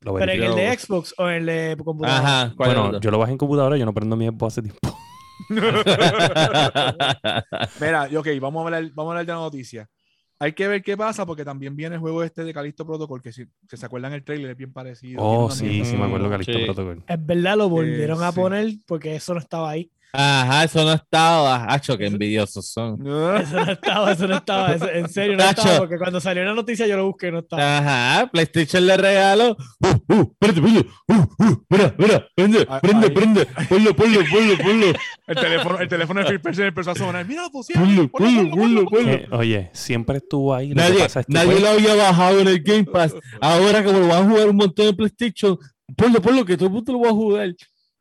Lo 0.02 0.16
Pero 0.16 0.32
en 0.32 0.44
el 0.44 0.56
de 0.56 0.78
Xbox 0.78 1.14
o 1.18 1.30
en 1.30 1.36
el 1.36 1.46
de 1.46 1.78
computadora. 1.84 2.20
Ajá. 2.20 2.54
¿cuál 2.58 2.76
bueno 2.76 3.00
yo 3.00 3.12
lo 3.12 3.20
bajé 3.20 3.32
en 3.34 3.38
computadora 3.38 3.78
yo 3.78 3.86
no 3.86 3.94
prendo 3.94 4.16
mi 4.16 4.28
Xbox 4.28 4.58
hace 4.58 4.62
tiempo 4.64 4.98
Mira, 7.82 8.08
y 8.10 8.16
ok, 8.16 8.28
vamos 8.40 8.62
a, 8.62 8.66
hablar, 8.66 8.92
vamos 8.94 9.10
a 9.10 9.12
hablar 9.12 9.26
de 9.26 9.34
la 9.34 9.40
noticia. 9.40 9.90
Hay 10.44 10.54
que 10.54 10.68
ver 10.68 10.84
qué 10.84 10.98
pasa 10.98 11.26
porque 11.26 11.46
también 11.46 11.76
viene 11.76 11.96
el 11.96 12.02
juego 12.02 12.22
este 12.24 12.44
de 12.44 12.54
Calixto 12.54 12.86
Protocol, 12.86 13.22
que 13.22 13.32
si, 13.32 13.46
que 13.70 13.78
se 13.78 13.86
acuerdan 13.86 14.12
el 14.14 14.24
trailer 14.24 14.52
es 14.52 14.58
bien 14.58 14.74
parecido. 14.74 15.22
oh 15.24 15.50
sí 15.50 15.86
sí 15.86 15.96
me 15.96 16.06
acuerdo 16.06 16.30
que 16.38 16.44
Sí. 16.44 16.66
Protocol 16.66 17.04
Es 17.08 17.26
verdad, 17.26 17.56
lo 17.58 17.70
volvieron 17.70 18.22
a 18.24 18.32
sí. 18.32 18.40
poner 18.40 18.74
porque 18.86 19.16
eso 19.16 19.34
no 19.34 19.40
estaba 19.40 19.70
ahí. 19.70 19.90
Ajá, 20.16 20.64
eso 20.66 20.84
no 20.84 20.94
estaba. 20.94 21.66
Hacho, 21.74 21.98
qué 21.98 22.06
envidiosos 22.06 22.68
son. 22.68 23.02
Eso 23.02 23.66
no 23.66 23.72
estaba, 23.72 24.12
eso 24.12 24.28
no 24.28 24.36
estaba. 24.38 24.74
eso- 24.76 24.88
en 24.92 25.10
serio, 25.10 25.32
no 25.36 25.44
Nacho. 25.44 25.62
estaba. 25.62 25.80
Porque 25.80 25.98
cuando 25.98 26.22
salió 26.22 26.44
la 26.46 26.54
noticia 26.54 26.86
yo 26.86 26.96
lo 26.98 27.08
busqué 27.08 27.30
y 27.30 27.32
no 27.32 27.40
estaba. 27.40 27.78
Ajá, 27.80 28.30
PlayStation 28.32 28.86
le 28.86 28.96
regaló. 28.96 29.58
Uh, 29.80 30.14
uh, 30.14 30.32
espérate, 30.34 30.62
ponlo. 30.62 30.82
Uh, 31.08 31.44
uh, 31.44 31.66
mira, 31.68 31.96
mira, 31.98 32.28
prende, 32.36 32.60
Ahí- 32.70 32.80
prende, 32.82 33.06
ahí. 33.08 33.12
prende. 33.12 33.46
Ponlo, 33.68 33.96
ponlo, 33.96 34.20
ponlo, 34.32 34.58
ponlo. 34.64 34.86
El 35.26 35.36
teléfono, 35.36 35.80
el 35.80 35.88
teléfono 35.88 36.20
de 36.20 36.26
first 36.28 36.44
person 36.44 36.66
empezó 36.66 36.92
a 36.92 36.96
sonar. 36.96 37.26
Mira, 37.26 37.50
pusieron. 37.52 37.84
Ponlo, 37.84 38.10
ponlo, 38.12 38.50
ponlo, 38.56 38.86
ponlo. 38.86 39.12
Eh, 39.12 39.28
oye 39.32 39.70
siempre 39.74 40.18
estuvo 40.18 40.54
ahí 40.54 40.70
lo 40.70 40.76
que 40.76 40.82
Nadie, 40.82 41.00
pasa 41.00 41.22
es 41.22 41.26
que 41.26 41.34
nadie 41.34 41.52
pues, 41.54 41.62
lo 41.64 41.70
había 41.70 41.96
bajado 41.96 42.40
en 42.40 42.48
el 42.50 42.62
Game 42.62 42.84
Pass. 42.86 43.16
Ahora, 43.42 43.84
como 43.84 43.98
lo 44.00 44.08
van 44.10 44.26
a 44.26 44.30
jugar 44.30 44.50
un 44.50 44.58
montón 44.58 44.86
de 44.86 44.94
PlayStation, 44.94 45.58
ponlo, 45.98 46.22
ponlo, 46.22 46.46
que 46.46 46.56
todo 46.56 46.68
el 46.68 46.74
mundo 46.74 46.94
lo 46.94 47.00
va 47.00 47.10
a 47.10 47.14
jugar. 47.14 47.50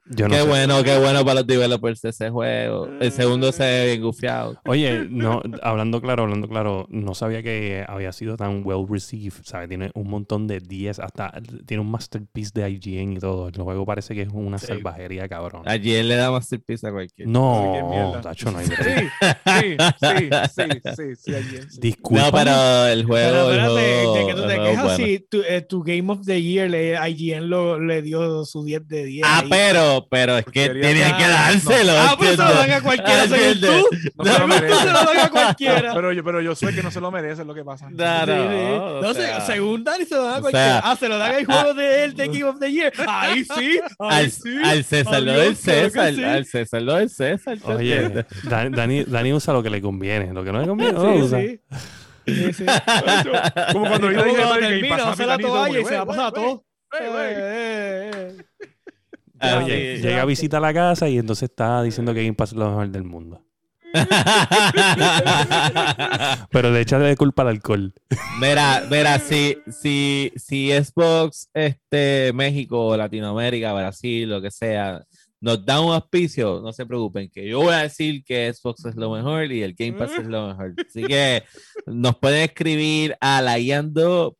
Yo 0.06 0.26
no 0.28 0.34
qué 0.34 0.40
sé. 0.42 0.48
bueno, 0.48 0.82
qué 0.82 0.98
bueno 0.98 1.24
para 1.24 1.34
los 1.40 1.46
developers 1.46 2.00
de 2.02 2.10
ese 2.10 2.28
juego. 2.30 2.88
El 3.00 3.12
segundo 3.12 3.52
se 3.52 3.62
ve 3.62 3.86
bien 3.86 4.02
gufiado. 4.02 4.58
Oye, 4.64 5.06
no, 5.08 5.40
hablando 5.62 6.00
claro, 6.00 6.24
hablando 6.24 6.48
claro, 6.48 6.86
no 6.90 7.14
sabía 7.14 7.42
que 7.42 7.84
había 7.86 8.12
sido 8.12 8.36
tan 8.36 8.62
well 8.64 8.84
received, 8.88 9.32
¿sabes? 9.44 9.68
Tiene 9.68 9.90
un 9.94 10.08
montón 10.10 10.46
de 10.48 10.58
10, 10.60 10.98
hasta 10.98 11.32
tiene 11.66 11.80
un 11.82 11.90
masterpiece 11.90 12.50
de 12.54 12.68
IGN 12.70 13.12
y 13.14 13.18
todo. 13.18 13.48
El 13.48 13.54
juego 13.62 13.86
parece 13.86 14.14
que 14.14 14.22
es 14.22 14.28
una 14.32 14.58
Sí. 14.58 14.66
salvajería, 14.66 15.28
cabrón. 15.28 15.62
Ayer 15.66 16.04
le 16.04 16.16
da 16.16 16.30
Masterpiece 16.30 16.86
a 16.88 16.92
cualquiera. 16.92 17.26
qué 17.26 17.32
No, 17.32 18.20
tacho, 18.22 18.50
no 18.50 18.58
hay. 18.58 18.66
Sí, 18.66 18.72
sí, 18.74 19.76
sí, 20.00 20.28
sí, 20.54 20.94
sí, 20.96 21.14
sí, 21.16 21.32
sí. 21.70 21.80
Disculpa. 21.80 22.24
No, 22.24 22.32
pero 22.32 22.86
el 22.86 23.04
juego. 23.04 23.48
Pero 23.48 23.50
el 23.50 23.58
espérate, 23.58 24.18
de 24.18 24.26
que 24.26 24.34
tú 24.34 24.46
te 24.48 24.54
quejas 24.54 24.84
bueno. 24.84 24.96
si 24.96 25.18
tu, 25.28 25.42
eh, 25.48 25.60
tu 25.62 25.82
Game 25.82 26.12
of 26.12 26.24
the 26.24 26.40
Year, 26.42 26.70
le, 26.70 26.94
IGN 27.10 27.48
lo, 27.48 27.78
le 27.80 28.02
dio 28.02 28.44
su 28.44 28.64
10 28.64 28.86
de 28.88 29.04
10. 29.04 29.26
Ah, 29.26 29.40
ahí. 29.40 29.48
pero, 29.50 29.91
pero 30.10 30.38
es 30.38 30.44
que 30.46 30.66
Porquería. 30.66 30.82
tenía 30.82 31.16
que 31.16 31.24
Ah, 31.24 31.28
dárselo. 31.28 31.92
Ah, 31.96 32.14
pues 32.18 32.30
se 32.30 32.36
lo 32.36 32.54
dan 32.54 32.70
a 32.70 32.80
cualquiera, 32.82 33.26
según 33.28 33.60
tú. 33.60 33.88
No 34.16 34.24
se 34.32 34.38
lo 34.38 34.46
merece. 34.48 34.74
se 34.76 34.84
lo 34.86 34.92
dan 34.92 35.18
a 35.18 35.30
cualquiera. 35.30 35.94
Pero 35.94 36.12
yo, 36.12 36.24
pero 36.24 36.40
yo 36.40 36.54
sé 36.54 36.74
que 36.74 36.82
no 36.82 36.90
se 36.90 37.00
lo 37.00 37.10
merece, 37.10 37.42
es 37.42 37.46
lo 37.46 37.54
que 37.54 37.64
pasa. 37.64 37.88
No, 37.90 38.26
no, 38.26 38.34
sí. 38.34 38.58
o 38.78 39.02
No 39.02 39.14
sé, 39.14 39.22
sea, 39.22 39.40
según 39.42 39.84
Dani 39.84 40.04
se 40.04 40.14
lo 40.14 40.24
dan 40.24 40.34
a 40.34 40.40
cualquiera. 40.40 40.80
sea, 40.80 40.90
ah, 40.90 40.96
se 40.96 41.08
lo 41.08 41.18
dan 41.18 41.34
al 41.34 41.44
juego 41.44 41.74
de 41.74 42.04
él, 42.04 42.14
de 42.14 42.26
Game 42.28 42.44
of 42.44 42.58
the 42.58 42.72
Year. 42.72 42.92
Ahí 43.06 43.44
sí, 43.56 43.80
ahí 43.98 44.24
al, 44.24 44.30
sí. 44.30 44.56
al 44.64 44.84
César 44.84 45.22
lo 45.22 45.32
del 45.32 45.56
César, 45.56 46.06
al 46.24 46.46
César 46.46 46.82
lo 46.82 46.94
del 46.96 47.10
César. 47.10 47.58
¿te 47.58 47.72
Oye, 47.72 48.24
Dani, 48.44 49.04
Dani 49.04 49.32
usa 49.32 49.52
lo 49.52 49.62
que 49.62 49.70
le 49.70 49.80
conviene. 49.82 50.32
Lo 50.32 50.42
que 50.44 50.52
no 50.52 50.60
le 50.60 50.66
conviene, 50.68 50.92
no 50.92 51.04
lo 51.04 51.14
usa. 51.24 51.40
sí. 51.40 51.60
Sí, 52.24 52.52
sí. 52.52 52.64
Como 53.72 53.88
cuando 53.88 54.06
ahorita 54.06 54.58
dije 54.58 54.88
Pass, 54.88 55.02
hace 55.06 55.26
la 55.26 55.38
toalla 55.38 55.80
y 55.80 55.84
se 55.84 55.94
la 55.94 56.06
pasa 56.06 56.26
a 56.28 56.32
todo. 56.32 56.64
Ah, 59.42 59.60
Ya, 59.60 59.64
Oye, 59.64 59.96
sí, 59.96 60.02
llega 60.02 60.22
a 60.22 60.24
visita 60.24 60.56
a 60.58 60.60
la 60.60 60.72
casa 60.72 61.08
y 61.08 61.18
entonces 61.18 61.50
está 61.50 61.82
diciendo 61.82 62.14
que 62.14 62.22
Game 62.22 62.34
Pass 62.34 62.52
es 62.52 62.58
lo 62.58 62.68
mejor 62.68 62.88
del 62.88 63.04
mundo. 63.04 63.44
Pero 66.50 66.70
le 66.70 66.80
echa 66.80 66.98
de 66.98 67.16
culpa 67.16 67.42
al 67.42 67.48
alcohol. 67.48 67.92
Mira, 68.40 68.84
mira, 68.90 69.18
si, 69.18 69.58
si, 69.70 70.32
si 70.36 70.70
Xbox, 70.70 71.50
este, 71.52 72.32
México, 72.34 72.96
Latinoamérica, 72.96 73.72
Brasil, 73.74 74.30
lo 74.30 74.40
que 74.40 74.50
sea, 74.50 75.02
nos 75.40 75.64
da 75.66 75.80
un 75.80 75.92
auspicio, 75.92 76.60
no 76.62 76.72
se 76.72 76.86
preocupen, 76.86 77.28
que 77.28 77.46
yo 77.48 77.60
voy 77.60 77.74
a 77.74 77.82
decir 77.82 78.24
que 78.24 78.50
Xbox 78.52 78.84
es 78.86 78.94
lo 78.94 79.10
mejor 79.10 79.50
y 79.52 79.62
el 79.62 79.74
Game 79.74 79.98
Pass 79.98 80.12
es 80.12 80.26
lo 80.26 80.48
mejor. 80.48 80.74
Así 80.88 81.02
que 81.02 81.42
nos 81.86 82.16
pueden 82.16 82.44
escribir 82.44 83.16
a 83.20 83.42
layando.podcast.gmail. 83.42 84.36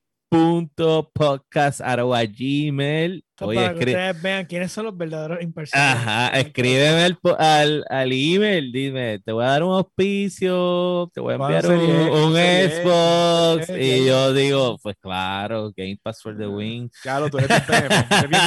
Esto 3.32 3.46
Oye, 3.46 3.60
para 3.60 3.74
que 3.74 3.84
ustedes 3.84 4.22
vean 4.22 4.46
quiénes 4.46 4.72
son 4.72 4.84
los 4.86 4.96
verdaderos 4.96 5.42
impersonales. 5.42 5.96
Ajá, 6.00 6.28
escríbeme 6.38 7.02
al, 7.02 7.16
po- 7.18 7.36
al, 7.38 7.84
al 7.90 8.12
email, 8.12 8.70
dime, 8.72 9.18
te 9.18 9.32
voy 9.32 9.44
a 9.44 9.48
dar 9.48 9.62
un 9.64 9.74
auspicio, 9.74 11.10
te 11.12 11.20
voy 11.20 11.34
a 11.34 11.38
¿Cuándo 11.38 11.72
enviar 11.72 12.10
un, 12.10 12.18
un. 12.18 12.32
Xbox, 12.36 13.68
Eh, 13.70 13.78
y 13.98 14.00
ya, 14.00 14.06
yo 14.06 14.32
digo, 14.32 14.78
pues 14.82 14.96
claro, 15.00 15.72
Game 15.76 15.98
Pass 16.02 16.22
for 16.22 16.36
the 16.36 16.46
win. 16.46 16.90
Claro, 17.02 17.28
tú 17.28 17.38
bien 17.38 17.48
bien 17.48 17.62
eres 17.68 18.28
bien 18.28 18.42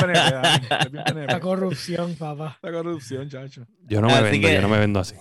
PNP. 1.03 1.27
La 1.33 1.39
corrupción, 1.39 2.15
papá. 2.15 2.57
La 2.61 2.71
corrupción, 2.71 3.29
chacho. 3.29 3.65
Yo 3.87 4.01
no 4.01 4.07
me 4.07 4.13
Así 4.13 4.23
vendo, 4.31 4.47
que- 4.47 4.53
yo 4.55 4.61
no 4.61 4.69
me 4.69 4.79
vendo 4.79 4.99
así. 4.99 5.15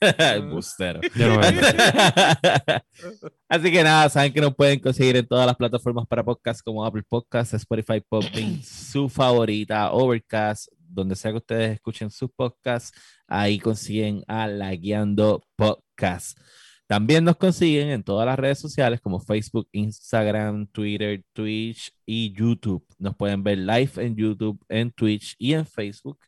Bustero. 0.50 1.00
Yo 1.14 1.28
no 1.28 1.40
me 1.40 1.50
vendo 1.50 1.66
así. 1.66 1.76
Así 3.48 3.72
que 3.72 3.82
nada, 3.82 4.08
saben 4.08 4.32
que 4.32 4.40
nos 4.40 4.54
pueden 4.54 4.80
conseguir 4.80 5.16
en 5.16 5.26
todas 5.26 5.46
las 5.46 5.56
plataformas 5.56 6.06
para 6.06 6.24
podcast 6.24 6.62
como 6.62 6.84
Apple 6.84 7.04
Podcasts, 7.08 7.54
Spotify, 7.54 8.00
Podbean, 8.00 8.62
su 8.62 9.08
favorita, 9.08 9.92
Overcast, 9.92 10.68
donde 10.78 11.16
sea 11.16 11.30
que 11.30 11.38
ustedes 11.38 11.74
escuchen 11.74 12.10
sus 12.10 12.30
podcasts, 12.30 12.98
ahí 13.26 13.58
consiguen 13.58 14.22
a 14.26 14.46
La 14.46 14.74
Guiando 14.74 15.42
Podcast. 15.56 16.38
También 16.86 17.24
nos 17.24 17.36
consiguen 17.36 17.90
en 17.90 18.02
todas 18.04 18.26
las 18.26 18.38
redes 18.38 18.60
sociales 18.60 19.00
como 19.00 19.18
Facebook, 19.18 19.68
Instagram, 19.72 20.68
Twitter, 20.68 21.24
Twitch 21.32 21.92
y 22.04 22.32
YouTube. 22.32 22.86
Nos 22.98 23.16
pueden 23.16 23.42
ver 23.42 23.58
live 23.58 23.90
en 23.96 24.14
YouTube, 24.14 24.64
en 24.68 24.92
Twitch 24.92 25.34
y 25.38 25.54
en 25.54 25.66
Facebook. 25.66 26.18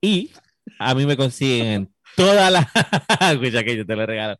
Y 0.00 0.30
a 0.78 0.94
mí 0.94 1.06
me 1.06 1.16
consiguen 1.16 1.66
en 1.66 1.93
todas 2.16 2.52
las. 2.52 2.66
Escucha 3.32 3.64
que 3.64 3.76
yo 3.76 3.86
te 3.86 3.96
lo 3.96 4.06
regalo. 4.06 4.36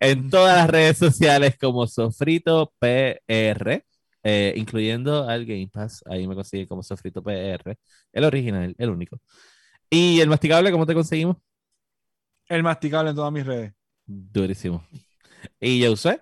En 0.00 0.30
todas 0.30 0.56
las 0.56 0.70
redes 0.70 0.98
sociales 0.98 1.56
como 1.58 1.86
Sofrito 1.86 2.72
PR, 2.78 3.84
eh, 4.22 4.52
incluyendo 4.56 5.28
al 5.28 5.46
Game 5.46 5.68
Pass. 5.72 6.02
Ahí 6.06 6.26
me 6.26 6.34
consiguen 6.34 6.66
como 6.66 6.82
Sofrito 6.82 7.22
PR, 7.22 7.76
el 8.12 8.24
original, 8.24 8.74
el 8.78 8.90
único. 8.90 9.20
Y 9.90 10.20
el 10.20 10.28
masticable, 10.28 10.70
¿cómo 10.70 10.86
te 10.86 10.94
conseguimos? 10.94 11.36
El 12.46 12.62
masticable 12.62 13.10
en 13.10 13.16
todas 13.16 13.32
mis 13.32 13.46
redes. 13.46 13.72
Durísimo. 14.06 14.84
Y 15.60 15.80
yo 15.80 15.92
usé. 15.92 16.20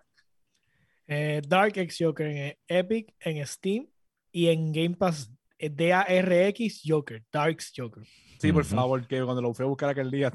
Eh, 1.06 1.40
Dark 1.47 1.77
X 1.77 1.97
Joker 2.01 2.27
en 2.27 2.56
Epic, 2.66 3.14
en 3.20 3.47
Steam 3.47 3.89
y 4.32 4.48
en 4.48 4.73
Game 4.73 4.97
Pass 4.97 5.31
eh, 5.59 5.70
D-A-R-X 5.70 6.82
Joker, 6.85 7.24
Darks 7.32 7.73
Joker. 7.74 8.02
Sí, 8.39 8.52
por 8.52 8.64
favor, 8.64 9.06
que 9.06 9.23
cuando 9.23 9.40
lo 9.40 9.55
fui 9.55 9.64
a 9.64 9.68
buscar 9.68 9.90
aquel 9.90 10.10
día. 10.10 10.32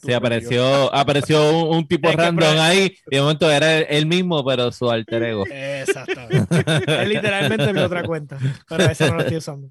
Sí, 0.00 0.12
apareció, 0.12 0.94
apareció 0.94 1.58
un, 1.68 1.76
un 1.78 1.86
tipo 1.88 2.10
random 2.10 2.58
ahí. 2.58 2.94
Y 3.10 3.16
de 3.16 3.20
momento 3.22 3.50
era 3.50 3.78
el 3.80 4.06
mismo, 4.06 4.44
pero 4.44 4.70
su 4.72 4.90
alter 4.90 5.22
ego. 5.22 5.44
Exactamente. 5.50 6.64
es 7.02 7.08
literalmente 7.08 7.72
mi 7.72 7.80
otra 7.80 8.02
cuenta, 8.04 8.38
pero 8.68 8.84
esa 8.84 9.08
no 9.08 9.16
la 9.16 9.22
estoy 9.22 9.36
usando. 9.38 9.68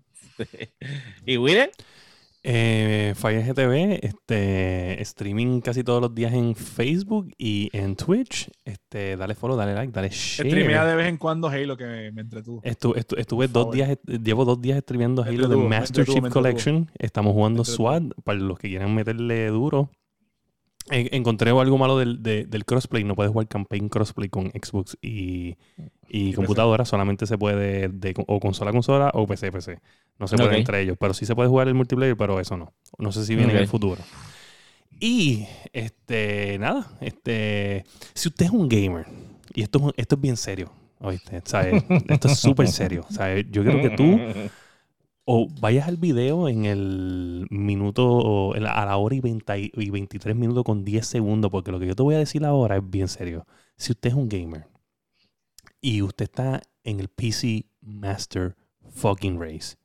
¿Y 1.26 1.38
Wille? 1.38 1.72
Eh, 2.44 3.14
Fire 3.16 3.46
GTV, 3.46 4.00
este, 4.04 5.00
streaming 5.04 5.62
casi 5.62 5.84
todos 5.84 6.02
los 6.02 6.16
días 6.16 6.34
en 6.34 6.56
Facebook 6.56 7.32
y 7.38 7.70
en 7.72 7.96
Twitch. 7.96 8.50
Este, 8.66 9.16
dale 9.16 9.36
follow, 9.36 9.56
dale 9.56 9.76
like, 9.76 9.94
dale 9.94 10.10
share. 10.10 10.50
Streamea 10.50 10.84
de 10.88 10.96
vez 10.96 11.06
en 11.08 11.18
cuando 11.18 11.50
Halo 11.50 11.78
que 11.78 11.86
me, 11.86 12.12
me 12.12 12.22
entretuvo. 12.22 12.64
Estu- 12.64 12.96
estu- 12.96 13.20
estuve 13.20 13.48
Por 13.48 13.54
dos 13.54 13.62
favor. 13.66 13.76
días, 13.76 13.98
llevo 14.24 14.44
dos 14.46 14.60
días 14.60 14.80
streameando 14.80 15.24
Me 15.24 15.30
Halo 15.30 15.48
de 15.50 15.56
Master 15.58 16.00
entretuvo, 16.00 16.20
Chief. 16.26 16.34
Collection. 16.34 16.92
Estamos 16.98 17.34
jugando. 17.34 17.64
SWAT 17.64 18.04
para 18.24 18.40
los 18.40 18.58
que 18.58 18.70
quieran 18.70 18.96
meterle 18.96 19.46
duro. 19.50 19.92
En- 20.92 21.10
encontré 21.12 21.50
algo 21.52 21.78
malo 21.78 21.98
del, 21.98 22.22
de- 22.22 22.46
del 22.46 22.66
crossplay. 22.66 23.04
No 23.04 23.16
puedes 23.16 23.32
jugar 23.32 23.48
campaign 23.48 23.90
crossplay 23.90 24.30
con 24.30 24.50
Xbox 24.52 24.98
y, 25.02 25.58
y 26.10 26.34
computadora. 26.34 26.86
Solamente 26.86 27.26
se 27.26 27.38
puede 27.38 27.88
de, 27.90 28.14
o 28.28 28.40
consola 28.40 28.70
a 28.70 28.74
consola 28.74 29.12
o 29.14 29.26
PC 29.26 29.48
a 29.48 29.52
PC. 29.52 29.80
No 30.20 30.28
se 30.28 30.36
puede 30.38 30.50
entre 30.60 30.82
ellos. 30.82 30.98
Pero 31.00 31.14
sí 31.14 31.26
se 31.26 31.34
puede 31.36 31.50
jugar 31.50 31.68
el 31.68 31.74
multiplayer, 31.74 32.16
pero 32.16 32.40
eso 32.40 32.58
no. 32.58 32.74
No 33.00 33.12
sé 33.12 33.26
si 33.26 33.36
viene 33.36 33.54
en 33.54 33.60
el 33.60 33.68
futuro. 33.68 34.02
Y 35.00 35.48
este, 35.74 36.60
nada, 36.60 36.88
este, 37.02 37.84
si 38.14 38.30
usted 38.30 38.46
es 38.46 38.52
un 38.52 38.70
gamer, 38.70 39.08
y 39.54 39.64
esto, 39.64 39.92
esto 39.98 40.16
es 40.16 40.22
bien 40.22 40.38
serio, 40.38 40.72
¿oíste? 41.00 41.42
¿Sabes? 41.44 41.84
Esto 42.08 42.28
es 42.28 42.38
súper 42.38 42.68
serio. 42.68 43.06
¿sabes? 43.10 43.46
Yo 43.50 43.64
quiero 43.64 43.82
que 43.82 43.90
tú 43.92 44.20
o 45.26 45.48
vayas 45.62 45.88
al 45.88 45.98
video 45.98 46.50
en 46.50 46.66
el 46.66 47.48
minuto, 47.50 48.54
a 48.56 48.60
la 48.60 48.98
hora 48.98 49.16
y, 49.16 49.20
20 49.22 49.60
y- 49.60 49.72
y 49.76 49.90
23 49.90 50.36
minutos 50.36 50.64
con 50.64 50.84
10 50.84 51.06
segundos, 51.08 51.52
porque 51.52 51.72
lo 51.72 51.80
que 51.80 51.88
yo 51.88 51.96
te 51.96 52.04
voy 52.04 52.16
a 52.16 52.20
decir 52.20 52.44
ahora 52.46 52.78
es 52.78 52.90
bien 52.90 53.08
serio. 53.08 53.46
Si 53.78 53.92
usted 53.94 54.10
es 54.10 54.16
un 54.16 54.30
gamer 54.30 54.68
y 55.82 56.02
usted 56.02 56.26
está 56.26 56.62
en 56.84 57.00
el 57.00 57.08
PC 57.10 57.66
Master 57.82 58.56
fucking 58.90 59.40
Race 59.40 59.78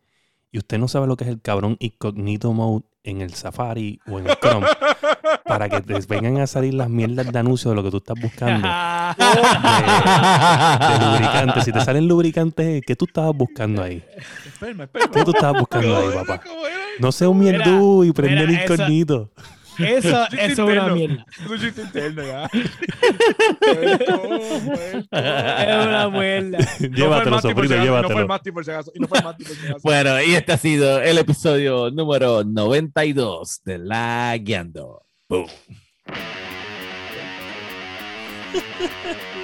y 0.50 0.58
usted 0.58 0.78
no 0.78 0.88
sabe 0.88 1.06
lo 1.06 1.16
que 1.16 1.24
es 1.24 1.30
el 1.30 1.40
cabrón 1.40 1.76
incognito 1.80 2.52
mode 2.52 2.84
en 3.06 3.20
el 3.22 3.32
Safari 3.34 3.98
o 4.10 4.18
en 4.18 4.26
el 4.28 4.36
Chrome, 4.36 4.66
para 5.44 5.68
que 5.68 5.80
te 5.80 5.98
vengan 6.08 6.38
a 6.40 6.46
salir 6.46 6.74
las 6.74 6.88
mierdas 6.90 7.32
de 7.32 7.38
anuncios 7.38 7.70
de 7.72 7.76
lo 7.76 7.82
que 7.82 7.90
tú 7.90 7.96
estás 7.98 8.20
buscando. 8.20 8.66
De 9.16 11.04
lubricantes. 11.06 11.64
Si 11.64 11.72
te 11.72 11.80
salen 11.80 12.06
lubricantes, 12.08 12.82
¿qué 12.86 12.96
tú 12.96 13.04
estabas 13.06 13.34
buscando 13.36 13.82
ahí? 13.82 14.02
Esperma, 14.46 14.84
esperma. 14.84 15.10
¿Qué 15.12 15.24
tú 15.24 15.30
estabas 15.30 15.60
buscando 15.60 15.96
ahí, 15.96 16.08
papá? 16.14 16.40
No 16.98 17.12
sea 17.12 17.28
un 17.28 17.38
mierdú 17.38 18.04
y 18.04 18.12
prende 18.12 18.42
el 18.42 18.48
mira, 18.48 18.64
esa- 18.64 18.74
Eso, 19.78 20.26
es 20.38 20.58
una 20.58 20.88
mierda. 20.88 21.26
Es 21.38 21.50
un 21.50 21.58
chiste 21.60 21.82
interno 21.82 22.22
ya. 22.22 22.50
Es 25.56 25.86
una 25.86 26.10
mierda. 26.10 26.58
Llévatelo, 26.78 27.36
no 27.36 27.40
fue 27.40 27.50
el 27.50 27.52
Masti 27.52 27.52
por 27.52 27.66
si 27.66 27.70
sofrito, 27.70 27.72
acaso, 27.72 27.72
Y 27.74 27.74
no 27.74 27.76
fue 27.76 27.76
el 27.76 27.82
llévatelo. 27.84 28.28
Masti 28.28 28.52
por 28.52 28.64
si 28.64 28.70
acaso. 28.70 28.92
Y 28.94 29.00
no 29.00 29.08
fue 29.08 29.18
el 29.18 29.24
Masti 29.24 29.44
por 29.44 29.56
si 29.56 29.66
acaso. 29.66 29.80
Bueno, 29.82 30.22
y 30.22 30.34
este 30.34 30.52
ha 30.52 30.58
sido 30.58 31.00
el 31.00 31.18
episodio 31.18 31.90
número 31.90 32.44
92 32.44 33.62
de 33.64 33.78
La 33.78 34.36
Guiando. 34.38 35.02
Boom. 35.28 35.46